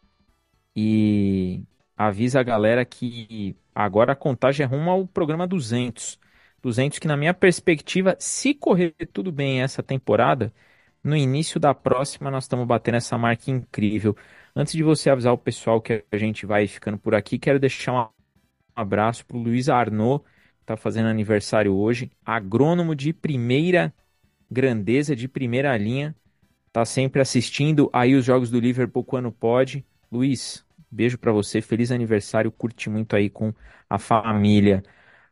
e 0.77 1.63
avisa 1.97 2.39
a 2.39 2.43
galera 2.43 2.85
que 2.85 3.57
agora 3.75 4.13
a 4.13 4.17
contagem 4.17 4.63
é 4.65 4.67
rumo 4.67 4.91
ao 4.91 5.07
programa 5.07 5.47
200. 5.47 6.21
200 6.61 6.99
que 6.99 7.09
na 7.09 7.17
minha 7.17 7.33
perspectiva, 7.33 8.15
se 8.19 8.53
correr 8.53 8.95
tudo 9.11 9.33
bem 9.33 9.63
essa 9.63 9.83
temporada, 9.83 10.53
no 11.03 11.17
início 11.17 11.59
da 11.59 11.73
próxima 11.73 12.31
nós 12.31 12.45
estamos 12.45 12.67
batendo 12.67 12.97
essa 12.97 13.17
marca 13.17 13.51
incrível. 13.51 14.15
Antes 14.55 14.75
de 14.75 14.83
você 14.83 15.09
avisar 15.09 15.33
o 15.33 15.39
pessoal 15.39 15.81
que 15.81 16.05
a 16.13 16.17
gente 16.19 16.45
vai 16.45 16.67
ficando 16.67 16.99
por 16.99 17.15
aqui, 17.15 17.39
quero 17.39 17.59
deixar 17.59 17.95
um 17.95 18.09
abraço 18.77 19.25
pro 19.25 19.39
Luiz 19.39 19.71
Arnaud, 19.71 20.23
está 20.63 20.77
fazendo 20.77 21.09
aniversário 21.09 21.75
hoje, 21.75 22.11
agrônomo 22.25 22.95
de 22.95 23.13
primeira 23.13 23.93
grandeza, 24.51 25.15
de 25.15 25.29
primeira 25.29 25.77
linha, 25.77 26.15
está 26.69 26.85
sempre 26.85 27.21
assistindo 27.21 27.91
aí 27.93 28.15
os 28.15 28.25
jogos 28.25 28.51
do 28.51 28.59
Liverpool 28.59 29.05
quando 29.05 29.31
pode. 29.31 29.85
Luiz, 30.11 30.65
beijo 30.91 31.19
para 31.19 31.33
você, 31.33 31.61
feliz 31.61 31.91
aniversário, 31.91 32.51
curte 32.51 32.89
muito 32.89 33.15
aí 33.17 33.29
com 33.29 33.53
a 33.91 33.99
família. 33.99 34.83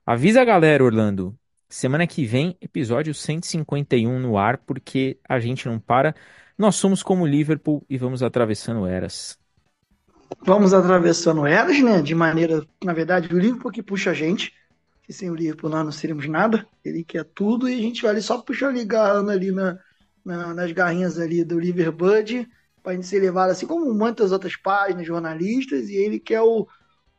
Avisa 0.05 0.43
a 0.43 0.45
galera, 0.45 0.85
Orlando, 0.85 1.39
semana 1.69 2.07
que 2.07 2.25
vem, 2.25 2.57
episódio 2.61 3.15
151 3.15 4.19
no 4.19 4.37
ar, 4.37 4.59
porque 4.59 5.19
a 5.29 5.39
gente 5.39 5.67
não 5.67 5.79
para. 5.79 6.15
Nós 6.59 6.75
somos 6.77 7.03
como 7.03 7.27
Liverpool 7.27 7.85
e 7.89 7.97
vamos 7.97 8.23
atravessando 8.23 8.87
eras. 8.87 9.39
Vamos 10.43 10.75
atravessando 10.75 11.47
eras, 11.47 11.81
né? 11.81 12.03
De 12.03 12.15
maneira, 12.15 12.67
na 12.85 12.93
verdade, 12.93 13.35
o 13.35 13.39
Liverpool 13.39 13.71
que 13.71 13.83
puxa 13.83 14.11
a 14.11 14.15
gente 14.15 14.53
que 15.11 15.15
sem 15.15 15.29
o 15.29 15.35
Liverpool 15.35 15.69
nós 15.69 15.85
não 15.85 15.91
seríamos 15.91 16.29
nada. 16.29 16.65
Ele 16.85 17.03
quer 17.03 17.25
tudo 17.25 17.69
e 17.69 17.75
a 17.75 17.83
gente 17.83 18.01
vai 18.01 18.13
ali 18.13 18.23
só 18.23 18.45
ali, 18.65 18.85
garrando 18.85 19.33
ali 19.33 19.51
na, 19.51 19.77
na, 20.25 20.55
nas 20.55 20.71
garrinhas 20.71 21.19
ali 21.19 21.43
do 21.43 21.59
Liverbud 21.59 22.49
para 22.81 22.93
a 22.93 22.95
gente 22.95 23.09
ser 23.09 23.19
levado 23.19 23.51
assim 23.51 23.67
como 23.67 23.93
muitas 23.93 24.31
outras 24.31 24.55
páginas, 24.55 25.05
jornalistas, 25.05 25.89
e 25.89 25.97
ele 25.97 26.21
quer 26.21 26.43
o, 26.43 26.65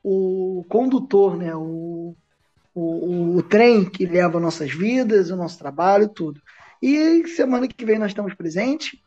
o 0.01 0.65
condutor, 0.69 1.35
né? 1.35 1.53
O, 1.53 2.15
o, 2.73 3.35
o, 3.35 3.43
trem 3.43 3.83
que 3.83 4.05
leva 4.05 4.39
nossas 4.39 4.71
vidas, 4.71 5.29
o 5.29 5.35
nosso 5.35 5.59
trabalho, 5.59 6.07
tudo. 6.07 6.41
E 6.81 7.27
semana 7.27 7.67
que 7.67 7.85
vem 7.85 7.99
nós 7.99 8.11
estamos 8.11 8.33
presentes. 8.33 8.97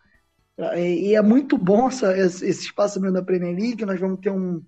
E 0.76 1.14
é 1.14 1.22
muito 1.22 1.56
bom 1.56 1.88
essa, 1.88 2.14
esse 2.18 2.50
espaço 2.50 3.00
da 3.00 3.22
Premier 3.22 3.56
League. 3.56 3.86
Nós 3.86 3.98
vamos 3.98 4.20
ter 4.20 4.30
um. 4.30 4.62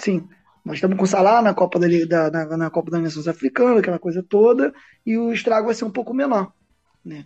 Sim, 0.00 0.28
nós 0.64 0.76
estamos 0.76 0.96
com 0.96 1.04
o 1.04 1.06
Salah 1.06 1.42
na 1.42 1.54
Copa 1.54 1.78
da, 1.78 2.28
da, 2.28 2.56
na, 2.56 2.70
Copa 2.70 2.90
das 2.90 3.02
Nações 3.02 3.28
Africanas, 3.28 3.78
aquela 3.78 3.98
coisa 3.98 4.22
toda, 4.22 4.72
e 5.04 5.16
o 5.16 5.32
estrago 5.32 5.66
vai 5.66 5.74
ser 5.74 5.84
um 5.84 5.90
pouco 5.90 6.12
menor. 6.12 6.52
Né? 7.04 7.24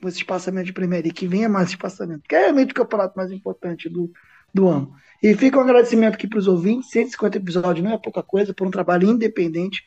Com 0.00 0.08
esse 0.08 0.18
espaçamento 0.18 0.66
de 0.66 0.72
primeira 0.72 1.08
e 1.08 1.12
que 1.12 1.26
venha 1.26 1.48
mais 1.48 1.70
espaçamento, 1.70 2.22
que 2.28 2.34
é 2.34 2.40
realmente 2.40 2.72
o 2.72 2.74
campeonato 2.74 3.16
mais 3.16 3.30
importante 3.32 3.88
do, 3.88 4.12
do 4.52 4.68
ano. 4.68 4.92
E 5.22 5.34
fica 5.34 5.58
um 5.58 5.62
agradecimento 5.62 6.14
aqui 6.14 6.28
para 6.28 6.38
os 6.38 6.46
ouvintes, 6.46 6.90
150 6.90 7.38
episódios 7.38 7.84
não 7.84 7.94
é 7.94 7.98
pouca 7.98 8.22
coisa, 8.22 8.52
por 8.52 8.66
um 8.66 8.70
trabalho 8.70 9.08
independente, 9.08 9.82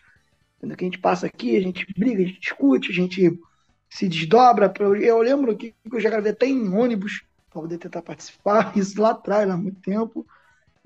que 0.76 0.84
a 0.84 0.88
gente 0.88 0.98
passa 0.98 1.28
aqui, 1.28 1.56
a 1.56 1.61
gente 1.61 1.86
briga, 1.98 2.24
a 2.24 2.26
gente 2.26 2.40
discute, 2.40 2.91
a 2.91 2.94
gente 2.94 3.40
se 3.90 4.07
desdobra. 4.07 4.74
Eu 4.99 5.19
lembro 5.22 5.56
que 5.56 5.76
eu 5.91 5.99
já 5.99 6.10
gravei 6.10 6.32
até 6.32 6.48
em 6.48 6.74
ônibus 6.74 7.24
para 7.49 7.61
poder 7.61 7.78
tentar 7.78 8.02
participar, 8.02 8.74
isso 8.78 8.99
lá 9.02 9.11
atrás, 9.11 9.49
há 9.49 9.56
muito 9.56 9.80
tempo. 9.82 10.26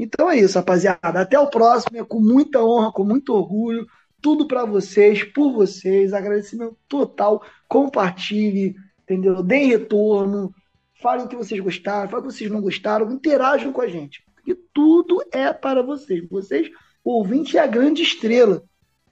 Então 0.01 0.31
é 0.31 0.39
isso, 0.39 0.57
rapaziada. 0.57 1.21
Até 1.21 1.39
o 1.39 1.47
próximo. 1.47 1.97
É 1.97 2.03
com 2.03 2.19
muita 2.19 2.63
honra, 2.63 2.91
com 2.91 3.03
muito 3.03 3.35
orgulho, 3.35 3.85
tudo 4.19 4.47
para 4.47 4.65
vocês, 4.65 5.23
por 5.23 5.53
vocês. 5.53 6.11
Agradecimento 6.11 6.75
total. 6.87 7.43
Compartilhe, 7.67 8.75
entendeu? 9.03 9.43
Deem 9.43 9.67
retorno. 9.67 10.51
Falem 10.99 11.25
o 11.25 11.27
que 11.27 11.35
vocês 11.35 11.59
gostaram, 11.59 12.09
falem 12.09 12.25
o 12.25 12.27
que 12.27 12.33
vocês 12.33 12.51
não 12.51 12.61
gostaram. 12.61 13.11
Interajam 13.11 13.71
com 13.71 13.81
a 13.81 13.87
gente. 13.87 14.23
Porque 14.35 14.55
tudo 14.73 15.23
é 15.31 15.53
para 15.53 15.83
vocês. 15.83 16.27
Vocês, 16.29 16.69
o 17.03 17.11
ouvinte, 17.11 17.57
é 17.57 17.61
a 17.61 17.67
grande 17.67 18.01
estrela 18.01 18.63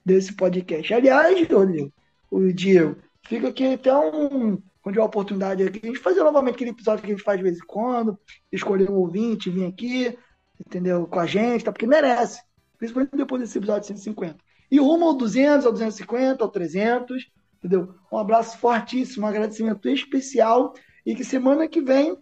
desse 0.04 0.32
podcast. 0.32 0.92
Aliás, 0.92 1.48
Rodrigo, 1.48 1.92
o 2.30 2.52
Diego, 2.52 2.96
fica 3.26 3.48
aqui 3.48 3.64
um. 3.64 4.60
Quando 4.82 4.94
tiver 4.94 5.04
oportunidade 5.04 5.62
aqui, 5.62 5.80
a 5.82 5.86
gente 5.86 5.98
fazer 5.98 6.22
novamente 6.22 6.54
aquele 6.54 6.70
episódio 6.70 7.04
que 7.04 7.12
a 7.12 7.14
gente 7.14 7.24
faz 7.24 7.36
de 7.36 7.42
vez 7.42 7.58
em 7.58 7.66
quando, 7.66 8.18
escolher 8.50 8.90
um 8.90 8.94
ouvinte, 8.94 9.50
vir 9.50 9.66
aqui, 9.66 10.16
entendeu? 10.60 11.06
Com 11.06 11.20
a 11.20 11.26
gente, 11.26 11.64
tá? 11.64 11.72
Porque 11.72 11.86
merece. 11.86 12.42
Principalmente 12.78 13.16
depois 13.16 13.40
desse 13.40 13.58
episódio 13.58 13.88
150. 13.88 14.36
E 14.70 14.78
rumo 14.78 15.06
ao 15.06 15.14
200, 15.14 15.66
ao 15.66 15.72
250, 15.72 16.44
ao 16.44 16.50
300, 16.50 17.30
entendeu? 17.58 17.94
Um 18.12 18.18
abraço 18.18 18.58
fortíssimo, 18.58 19.26
um 19.26 19.28
agradecimento 19.28 19.88
especial 19.88 20.72
e 21.04 21.14
que 21.14 21.24
semana 21.24 21.66
que 21.66 21.80
vem, 21.80 22.16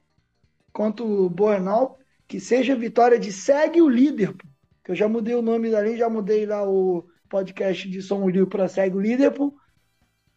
quanto 0.72 1.04
o 1.04 1.28
Bornal, 1.28 1.98
que 2.26 2.40
seja 2.40 2.74
vitória 2.74 3.18
de 3.18 3.32
Segue 3.32 3.82
o 3.82 3.88
Líder, 3.88 4.34
eu 4.88 4.94
já 4.94 5.06
mudei 5.06 5.34
o 5.34 5.42
nome 5.42 5.70
dali, 5.70 5.98
já 5.98 6.08
mudei 6.08 6.46
lá 6.46 6.66
o 6.66 7.06
podcast 7.28 7.86
de 7.90 8.00
Som 8.00 8.26
Livre 8.26 8.48
para 8.48 8.68
Segue 8.68 8.96
o 8.96 9.00
Líder, 9.00 9.34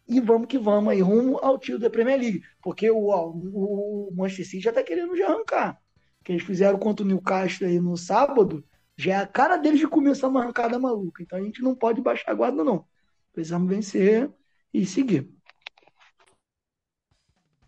e 0.06 0.20
vamos 0.20 0.46
que 0.46 0.58
vamos 0.58 0.92
aí, 0.92 1.00
rumo 1.00 1.38
ao 1.38 1.58
tio 1.58 1.78
da 1.78 1.88
Premier 1.88 2.20
League, 2.20 2.42
porque 2.62 2.90
o, 2.90 3.08
o, 3.08 4.08
o 4.10 4.14
Manchester 4.14 4.46
City 4.46 4.64
já 4.64 4.70
está 4.70 4.82
querendo 4.82 5.16
já 5.16 5.26
arrancar. 5.26 5.81
Que 6.22 6.32
eles 6.32 6.44
fizeram 6.44 6.78
contra 6.78 7.04
o 7.04 7.08
Newcastle 7.08 7.66
aí 7.66 7.80
no 7.80 7.96
sábado, 7.96 8.64
já 8.96 9.14
é 9.14 9.16
a 9.16 9.26
cara 9.26 9.56
deles 9.56 9.80
de 9.80 9.88
começar 9.88 10.28
uma 10.28 10.42
arrancada 10.42 10.78
maluca. 10.78 11.22
Então 11.22 11.38
a 11.38 11.42
gente 11.42 11.62
não 11.62 11.74
pode 11.74 12.00
baixar 12.00 12.30
a 12.30 12.34
guarda, 12.34 12.62
não. 12.62 12.84
Precisamos 13.32 13.68
vencer 13.68 14.30
e 14.72 14.86
seguir. 14.86 15.28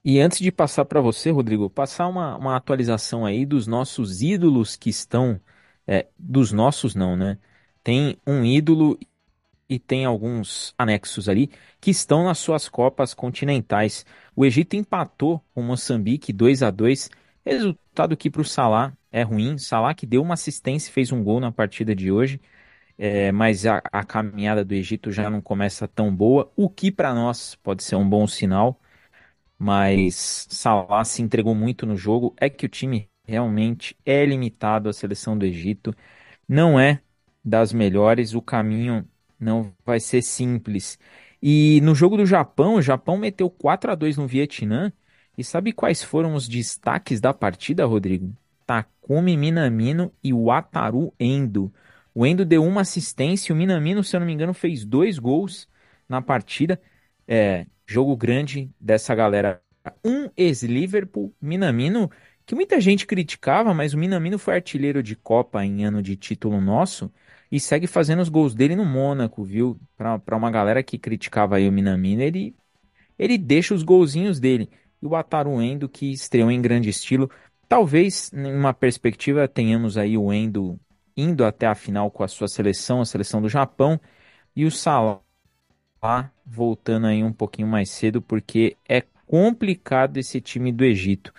E 0.05 0.21
antes 0.21 0.39
de 0.39 0.53
passar 0.53 0.85
para 0.85 1.01
você, 1.01 1.31
Rodrigo, 1.31 1.71
passar 1.71 2.07
uma, 2.09 2.37
uma 2.37 2.57
atualização 2.57 3.25
aí 3.25 3.47
dos 3.47 3.67
nossos 3.67 4.21
ídolos 4.21 4.77
que 4.77 4.91
estão. 4.91 5.41
É, 5.87 6.07
dos 6.19 6.51
nossos, 6.53 6.95
não, 6.95 7.15
né? 7.17 7.39
Tem 7.83 8.17
um 8.27 8.45
ídolo 8.45 8.99
e 9.69 9.79
tem 9.79 10.05
alguns 10.05 10.75
anexos 10.79 11.29
ali 11.29 11.51
que 11.81 11.91
estão 11.91 12.25
nas 12.25 12.39
suas 12.39 12.69
copas 12.69 13.13
continentais. 13.13 14.05
O 14.37 14.45
Egito 14.45 14.77
empatou 14.77 15.43
com 15.55 15.63
Moçambique 15.63 16.33
2 16.33 16.63
a 16.63 16.71
2 16.71 17.11
resultado 17.45 18.17
que 18.17 18.31
para 18.31 18.43
o 18.43 18.45
Salah 18.45 18.97
é 19.13 19.23
ruim. 19.23 19.59
Salah 19.59 19.95
que 19.95 20.07
deu 20.07 20.23
uma 20.23 20.35
assistência 20.35 20.91
e 20.91 20.93
fez 20.93 21.13
um 21.13 21.23
gol 21.23 21.41
na 21.41 21.53
partida 21.53 21.95
de 21.95 22.11
hoje, 22.11 22.41
é, 22.99 23.33
mas 23.33 23.67
a, 23.67 23.83
a, 23.93 24.05
caminhada 24.05 24.65
do 24.65 24.75
Egito 24.75 25.11
já 25.13 25.29
não 25.31 25.41
começa 25.41 25.89
tão 25.89 26.15
boa, 26.15 26.51
o 26.57 26.69
que 26.71 26.91
para 26.93 27.15
nós 27.15 27.55
pode 27.57 27.83
ser 27.85 27.97
um 27.97 28.09
bom 28.09 28.27
sinal. 28.27 28.81
Mas 29.59 30.47
Salah 30.51 31.05
se 31.05 31.23
entregou 31.23 31.55
muito 31.55 31.87
no 31.87 31.97
jogo. 31.97 32.35
É 32.39 32.51
que 32.51 32.67
o 32.67 32.69
time 32.69 33.09
realmente 33.27 33.97
é 34.05 34.25
limitado. 34.25 34.89
A 34.89 34.93
seleção 34.93 35.39
do 35.39 35.45
Egito 35.47 35.95
não 36.49 36.79
é 36.79 37.01
das 37.45 37.73
melhores. 37.73 38.35
O 38.35 38.43
caminho 38.43 39.09
não 39.39 39.73
vai 39.85 40.01
ser 40.01 40.23
simples. 40.23 40.99
E 41.43 41.81
no 41.83 41.95
jogo 41.95 42.17
do 42.17 42.27
Japão, 42.27 42.77
o 42.77 42.83
Japão 42.83 43.17
meteu 43.19 43.51
4 43.51 43.93
a 43.93 43.95
2 43.95 44.17
no 44.17 44.27
Vietnã. 44.27 44.93
E 45.37 45.43
sabe 45.45 45.73
quais 45.73 46.03
foram 46.03 46.35
os 46.35 46.49
destaques 46.49 47.21
da 47.21 47.35
partida, 47.35 47.85
Rodrigo? 47.85 48.33
Takumi 48.67 49.37
Minamino 49.37 50.13
e 50.23 50.33
o 50.33 50.51
Ataru 50.51 51.13
Endo. 51.19 51.73
O 52.15 52.25
Endo 52.25 52.45
deu 52.45 52.65
uma 52.65 52.83
assistência, 52.83 53.53
o 53.53 53.57
Minamino, 53.57 54.05
se 54.05 54.15
eu 54.15 54.21
não 54.21 54.27
me 54.27 54.33
engano, 54.33 54.55
fez 54.55 54.85
dois 54.85 55.19
gols 55.19 55.69
na 56.09 56.23
partida. 56.23 56.81
É, 57.27 57.67
jogo 57.87 58.17
grande 58.17 58.71
dessa 58.81 59.15
galera. 59.15 59.61
Um 60.05 60.31
ex-Liverpool, 60.37 61.35
Minamino, 61.41 62.11
que 62.47 62.55
muita 62.55 62.81
gente 62.81 63.07
criticava, 63.07 63.75
mas 63.75 63.93
o 63.93 63.99
Minamino 63.99 64.39
foi 64.39 64.55
artilheiro 64.55 65.03
de 65.03 65.17
Copa 65.17 65.65
em 65.65 65.85
ano 65.85 66.03
de 66.03 66.17
título 66.17 66.61
nosso 66.61 67.13
e 67.51 67.61
segue 67.61 67.87
fazendo 67.87 68.23
os 68.23 68.29
gols 68.29 68.55
dele 68.55 68.77
no 68.77 68.85
Mônaco, 68.85 69.45
viu? 69.45 69.79
Para 69.97 70.37
uma 70.37 70.51
galera 70.51 70.83
que 70.83 70.99
criticava 70.99 71.57
aí 71.57 71.69
o 71.69 71.73
Minamino, 71.73 72.23
ele, 72.23 72.57
ele 73.19 73.39
deixa 73.39 73.75
os 73.75 73.83
golzinhos 73.83 74.41
dele. 74.41 74.71
E 75.05 75.07
o 75.07 75.15
Ataru 75.15 75.61
Endo, 75.61 75.87
que 75.87 76.11
estreou 76.11 76.51
em 76.51 76.63
grande 76.63 76.89
estilo. 76.89 77.31
Talvez, 77.69 78.33
em 78.33 78.55
uma 78.55 78.73
perspectiva, 78.73 79.47
tenhamos 79.47 79.99
aí 79.99 80.17
o 80.17 80.33
Endo 80.33 80.81
indo 81.15 81.45
até 81.45 81.67
a 81.67 81.75
final 81.75 82.11
com 82.11 82.25
a 82.25 82.29
sua 82.29 82.49
seleção, 82.49 83.03
a 83.03 83.05
seleção 83.05 83.43
do 83.43 83.49
Japão, 83.49 84.01
e 84.57 84.65
o 84.65 84.71
Salah 84.71 85.21
voltando 86.45 87.07
aí 87.07 87.23
um 87.23 87.33
pouquinho 87.33 87.69
mais 87.69 87.91
cedo, 87.91 88.23
porque 88.23 88.79
é 88.89 89.03
complicado 89.27 90.17
esse 90.17 90.41
time 90.41 90.73
do 90.73 90.85
Egito. 90.85 91.33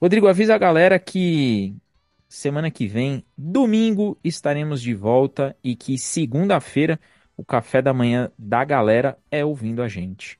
Rodrigo, 0.00 0.26
avisa 0.26 0.54
a 0.54 0.58
galera 0.58 0.98
que 0.98 1.74
semana 2.28 2.70
que 2.70 2.86
vem, 2.86 3.22
domingo, 3.36 4.18
estaremos 4.24 4.80
de 4.80 4.94
volta 4.94 5.54
e 5.62 5.76
que 5.76 5.98
segunda-feira 5.98 6.98
o 7.36 7.44
café 7.44 7.82
da 7.82 7.92
manhã 7.92 8.30
da 8.38 8.64
galera 8.64 9.18
é 9.30 9.44
ouvindo 9.44 9.82
a 9.82 9.88
gente. 9.88 10.38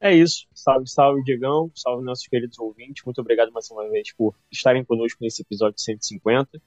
É 0.00 0.14
isso. 0.14 0.46
Salve, 0.54 0.88
salve, 0.88 1.22
Diegão. 1.22 1.70
Salve, 1.74 2.04
nossos 2.04 2.26
queridos 2.26 2.58
ouvintes. 2.58 3.02
Muito 3.04 3.20
obrigado 3.20 3.50
mais 3.52 3.70
uma 3.70 3.88
vez 3.88 4.12
por 4.12 4.34
estarem 4.50 4.84
conosco 4.84 5.18
nesse 5.22 5.42
episódio 5.42 5.80
150, 5.80 6.60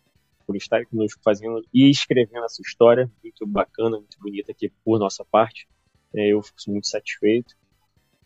por 0.46 0.56
estarem 0.56 0.86
conosco 0.88 1.22
fazendo 1.24 1.64
e 1.74 1.90
escrevendo 1.90 2.44
essa 2.46 2.62
história 2.62 3.10
muito 3.24 3.46
bacana, 3.46 3.98
muito 3.98 4.18
bonita 4.20 4.52
aqui 4.52 4.72
por 4.84 4.98
nossa 4.98 5.24
parte. 5.24 5.68
É, 6.14 6.34
eu 6.34 6.42
fico 6.42 6.58
muito 6.68 6.88
satisfeito. 6.88 7.56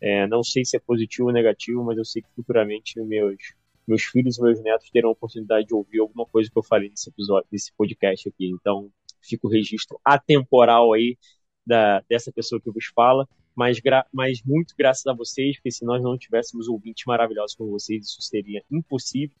É, 0.00 0.26
não 0.26 0.42
sei 0.42 0.64
se 0.64 0.76
é 0.76 0.80
positivo 0.80 1.28
ou 1.28 1.34
negativo, 1.34 1.84
mas 1.84 1.98
eu 1.98 2.04
sei 2.04 2.22
que 2.22 2.28
futuramente 2.34 2.98
meus, 3.00 3.54
meus 3.86 4.02
filhos 4.04 4.38
e 4.38 4.42
meus 4.42 4.60
netos 4.62 4.90
terão 4.90 5.10
a 5.10 5.12
oportunidade 5.12 5.66
de 5.66 5.74
ouvir 5.74 6.00
alguma 6.00 6.24
coisa 6.26 6.50
que 6.50 6.58
eu 6.58 6.62
falei 6.62 6.88
nesse 6.88 7.10
episódio, 7.10 7.46
nesse 7.52 7.72
podcast 7.74 8.26
aqui. 8.28 8.48
Então, 8.48 8.90
fica 9.20 9.46
o 9.46 9.50
registro 9.50 10.00
atemporal 10.02 10.94
aí 10.94 11.18
da, 11.66 12.00
dessa 12.08 12.32
pessoa 12.32 12.60
que 12.60 12.70
vos 12.70 12.86
fala 12.86 13.28
mas, 13.54 13.80
mas 14.12 14.42
muito 14.44 14.74
graças 14.76 15.06
a 15.06 15.12
vocês, 15.12 15.56
porque 15.56 15.70
se 15.70 15.84
nós 15.84 16.02
não 16.02 16.18
tivéssemos 16.18 16.68
ouvintes 16.68 17.04
maravilhosos 17.06 17.54
como 17.56 17.70
vocês, 17.70 18.06
isso 18.06 18.20
seria 18.20 18.62
impossível. 18.70 19.36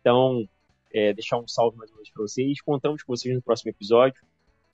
Então, 0.00 0.48
é, 0.92 1.12
deixar 1.12 1.38
um 1.38 1.46
salve 1.46 1.76
mais 1.76 1.90
uma 1.90 1.98
vez 1.98 2.10
para 2.10 2.22
vocês. 2.22 2.60
Contamos 2.60 3.02
com 3.02 3.14
vocês 3.14 3.34
no 3.34 3.42
próximo 3.42 3.70
episódio. 3.70 4.20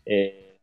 É, 0.06 0.54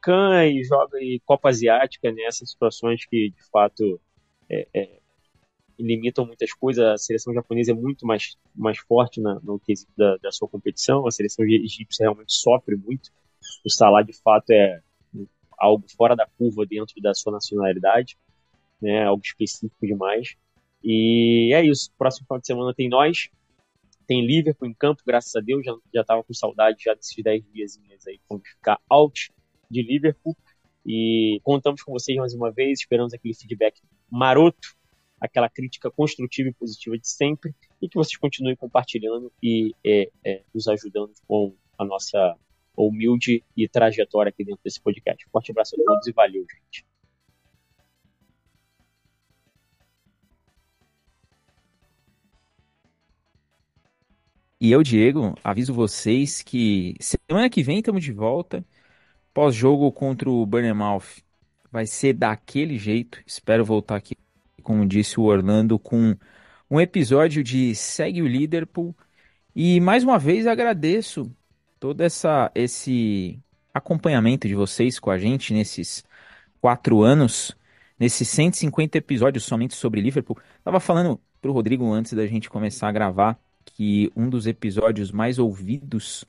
cães, 0.00 0.68
joga 0.68 0.98
e 1.02 1.20
Copa 1.20 1.48
Asiática 1.48 2.10
nessas 2.12 2.42
né, 2.42 2.46
situações 2.46 3.04
que, 3.06 3.30
de 3.30 3.42
fato, 3.50 4.00
é, 4.48 4.68
é, 4.72 4.98
limitam 5.78 6.24
muitas 6.24 6.52
coisas. 6.52 6.84
A 6.84 6.96
seleção 6.96 7.34
japonesa 7.34 7.72
é 7.72 7.74
muito 7.74 8.06
mais, 8.06 8.36
mais 8.54 8.78
forte 8.78 9.20
na, 9.20 9.40
no 9.40 9.58
quesito 9.58 9.92
da, 9.96 10.16
da 10.18 10.32
sua 10.32 10.48
competição. 10.48 11.06
A 11.06 11.10
seleção 11.10 11.44
egípcia 11.44 12.04
realmente 12.04 12.32
sofre 12.32 12.76
muito. 12.76 13.10
O 13.64 13.70
Salah, 13.70 14.02
de 14.02 14.12
fato, 14.12 14.50
é 14.50 14.80
algo 15.58 15.84
fora 15.96 16.14
da 16.14 16.26
curva 16.38 16.66
dentro 16.66 17.00
da 17.00 17.14
sua 17.14 17.32
nacionalidade, 17.32 18.16
né? 18.80 19.04
Algo 19.04 19.22
específico 19.24 19.86
demais. 19.86 20.36
E 20.82 21.52
é 21.54 21.64
isso. 21.64 21.90
Próximo 21.98 22.26
final 22.26 22.40
de 22.40 22.46
semana 22.46 22.74
tem 22.74 22.88
nós, 22.88 23.28
tem 24.06 24.24
Liverpool 24.24 24.68
em 24.68 24.74
campo, 24.74 25.02
graças 25.06 25.34
a 25.34 25.40
Deus. 25.40 25.64
Já, 25.64 25.74
já 25.94 26.04
tava 26.04 26.22
com 26.22 26.32
saudade 26.32 26.84
já 26.84 26.94
desses 26.94 27.16
10 27.22 27.44
dias 27.52 27.80
aí, 28.06 28.20
vamos 28.28 28.48
ficar 28.48 28.78
out 28.88 29.32
de 29.70 29.82
Liverpool. 29.82 30.36
E 30.84 31.40
contamos 31.42 31.82
com 31.82 31.92
vocês 31.92 32.16
mais 32.16 32.32
uma 32.32 32.52
vez, 32.52 32.78
esperamos 32.78 33.12
aquele 33.12 33.34
feedback 33.34 33.80
maroto, 34.08 34.76
aquela 35.20 35.48
crítica 35.48 35.90
construtiva 35.90 36.48
e 36.48 36.54
positiva 36.54 36.96
de 36.96 37.08
sempre, 37.08 37.52
e 37.82 37.88
que 37.88 37.96
vocês 37.96 38.16
continuem 38.16 38.54
compartilhando 38.54 39.32
e 39.42 39.74
é, 39.84 40.08
é, 40.24 40.42
nos 40.54 40.68
ajudando 40.68 41.12
com 41.26 41.52
a 41.76 41.84
nossa 41.84 42.36
humilde 42.76 43.42
e 43.56 43.68
trajetória 43.68 44.30
aqui 44.30 44.44
dentro 44.44 44.60
desse 44.64 44.80
podcast. 44.80 45.24
Forte 45.30 45.50
abraço 45.50 45.74
a 45.80 45.84
todos 45.84 46.06
e 46.06 46.12
valeu, 46.12 46.42
gente. 46.42 46.84
E 54.58 54.72
eu, 54.72 54.82
Diego, 54.82 55.34
aviso 55.44 55.72
vocês 55.74 56.40
que 56.42 56.94
semana 56.98 57.50
que 57.50 57.62
vem 57.62 57.78
estamos 57.78 58.02
de 58.02 58.12
volta. 58.12 58.64
Pós-jogo 59.34 59.92
contra 59.92 60.30
o 60.30 60.46
Burnemouth 60.46 61.22
vai 61.70 61.86
ser 61.86 62.14
daquele 62.14 62.78
jeito. 62.78 63.22
Espero 63.26 63.64
voltar 63.64 63.96
aqui, 63.96 64.16
como 64.62 64.86
disse 64.86 65.20
o 65.20 65.24
Orlando, 65.24 65.78
com 65.78 66.16
um 66.70 66.80
episódio 66.80 67.44
de 67.44 67.74
Segue 67.74 68.22
o 68.22 68.26
Liverpool. 68.26 68.96
E 69.54 69.78
mais 69.80 70.02
uma 70.02 70.18
vez 70.18 70.46
agradeço 70.46 71.30
todo 71.86 72.00
essa, 72.00 72.50
esse 72.52 73.38
acompanhamento 73.72 74.48
de 74.48 74.56
vocês 74.56 74.98
com 74.98 75.08
a 75.08 75.18
gente 75.18 75.54
nesses 75.54 76.04
quatro 76.60 77.02
anos, 77.02 77.56
nesses 77.96 78.28
150 78.28 78.98
episódios 78.98 79.44
somente 79.44 79.76
sobre 79.76 80.00
Liverpool. 80.00 80.36
Tava 80.64 80.80
falando 80.80 81.20
pro 81.40 81.52
Rodrigo 81.52 81.88
antes 81.92 82.12
da 82.12 82.26
gente 82.26 82.50
começar 82.50 82.88
a 82.88 82.92
gravar 82.92 83.38
que 83.64 84.10
um 84.16 84.28
dos 84.28 84.48
episódios 84.48 85.12
mais 85.12 85.38
ouvidos 85.38 86.24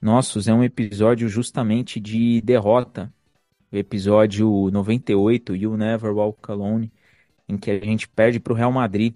nossos 0.00 0.48
é 0.48 0.54
um 0.54 0.64
episódio 0.64 1.28
justamente 1.28 2.00
de 2.00 2.40
derrota. 2.40 3.12
O 3.70 3.76
episódio 3.76 4.70
98, 4.70 5.54
You 5.54 5.76
Never 5.76 6.12
Walk 6.14 6.50
Alone, 6.50 6.90
em 7.46 7.58
que 7.58 7.70
a 7.70 7.78
gente 7.78 8.08
perde 8.08 8.40
para 8.40 8.54
o 8.54 8.56
Real 8.56 8.72
Madrid. 8.72 9.12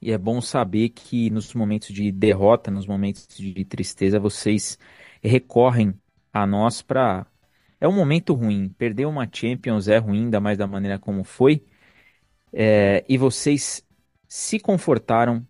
E 0.00 0.12
é 0.12 0.18
bom 0.18 0.40
saber 0.40 0.90
que 0.90 1.28
nos 1.30 1.52
momentos 1.54 1.88
de 1.92 2.10
derrota, 2.10 2.70
nos 2.70 2.86
momentos 2.86 3.26
de 3.36 3.64
tristeza, 3.64 4.18
vocês 4.18 4.78
recorrem 5.22 5.94
a 6.32 6.46
nós 6.46 6.82
para. 6.82 7.26
É 7.80 7.86
um 7.88 7.94
momento 7.94 8.34
ruim. 8.34 8.68
Perder 8.70 9.06
uma 9.06 9.28
Champions 9.30 9.88
é 9.88 9.98
ruim, 9.98 10.24
ainda 10.24 10.40
mais 10.40 10.56
da 10.58 10.66
maneira 10.66 10.98
como 10.98 11.24
foi. 11.24 11.64
É... 12.52 13.04
E 13.08 13.18
vocês 13.18 13.84
se 14.28 14.58
confortaram 14.58 15.46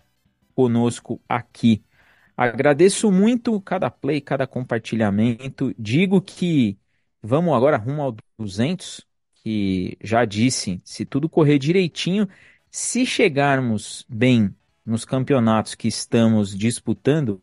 conosco 0.54 1.20
aqui. 1.28 1.84
Agradeço 2.36 3.12
muito 3.12 3.60
cada 3.60 3.90
play, 3.90 4.20
cada 4.20 4.46
compartilhamento. 4.46 5.74
Digo 5.78 6.20
que 6.22 6.78
vamos 7.22 7.54
agora 7.54 7.76
rumo 7.76 8.02
ao 8.02 8.16
200, 8.38 9.06
que 9.42 9.96
já 10.02 10.24
disse, 10.24 10.80
se 10.84 11.04
tudo 11.04 11.28
correr 11.28 11.58
direitinho, 11.58 12.28
se 12.70 13.04
chegarmos 13.04 14.06
bem 14.08 14.54
nos 14.84 15.04
campeonatos 15.04 15.74
que 15.74 15.88
estamos 15.88 16.56
disputando, 16.56 17.42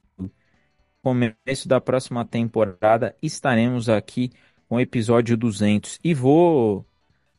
começo 1.01 1.67
da 1.67 1.79
próxima 1.79 2.25
temporada 2.25 3.15
estaremos 3.21 3.89
aqui 3.89 4.31
com 4.67 4.75
o 4.75 4.79
episódio 4.79 5.37
200 5.37 5.99
e 6.03 6.13
vou 6.13 6.85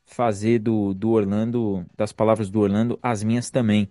fazer 0.04 0.58
do, 0.58 0.94
do 0.94 1.10
Orlando, 1.10 1.84
das 1.96 2.12
palavras 2.12 2.50
do 2.50 2.60
Orlando, 2.60 2.98
as 3.02 3.22
minhas 3.22 3.50
também. 3.50 3.90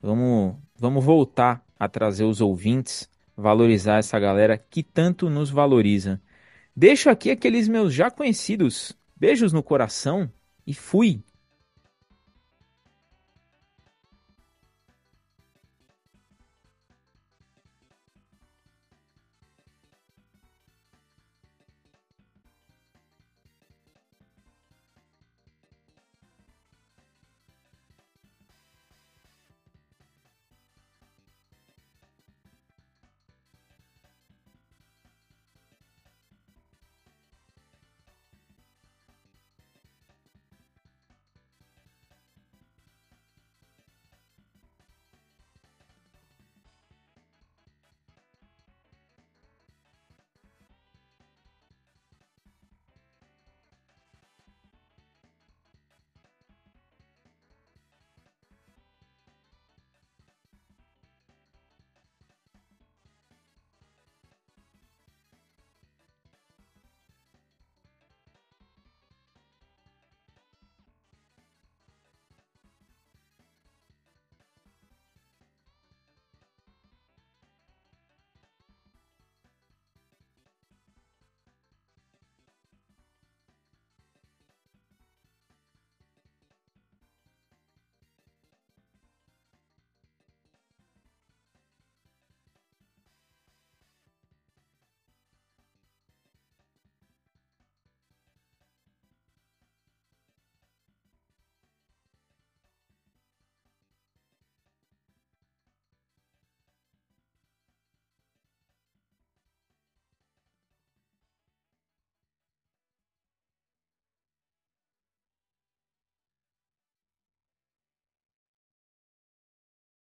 Vamos, 0.00 0.56
vamos 0.76 1.04
voltar 1.04 1.64
a 1.78 1.88
trazer 1.88 2.24
os 2.24 2.40
ouvintes, 2.40 3.08
valorizar 3.36 3.98
essa 3.98 4.18
galera 4.18 4.58
que 4.58 4.82
tanto 4.82 5.28
nos 5.28 5.50
valoriza. 5.50 6.20
Deixo 6.74 7.10
aqui 7.10 7.30
aqueles 7.30 7.68
meus 7.68 7.92
já 7.92 8.10
conhecidos 8.10 8.96
beijos 9.16 9.52
no 9.52 9.62
coração 9.62 10.30
e 10.66 10.74
fui! 10.74 11.22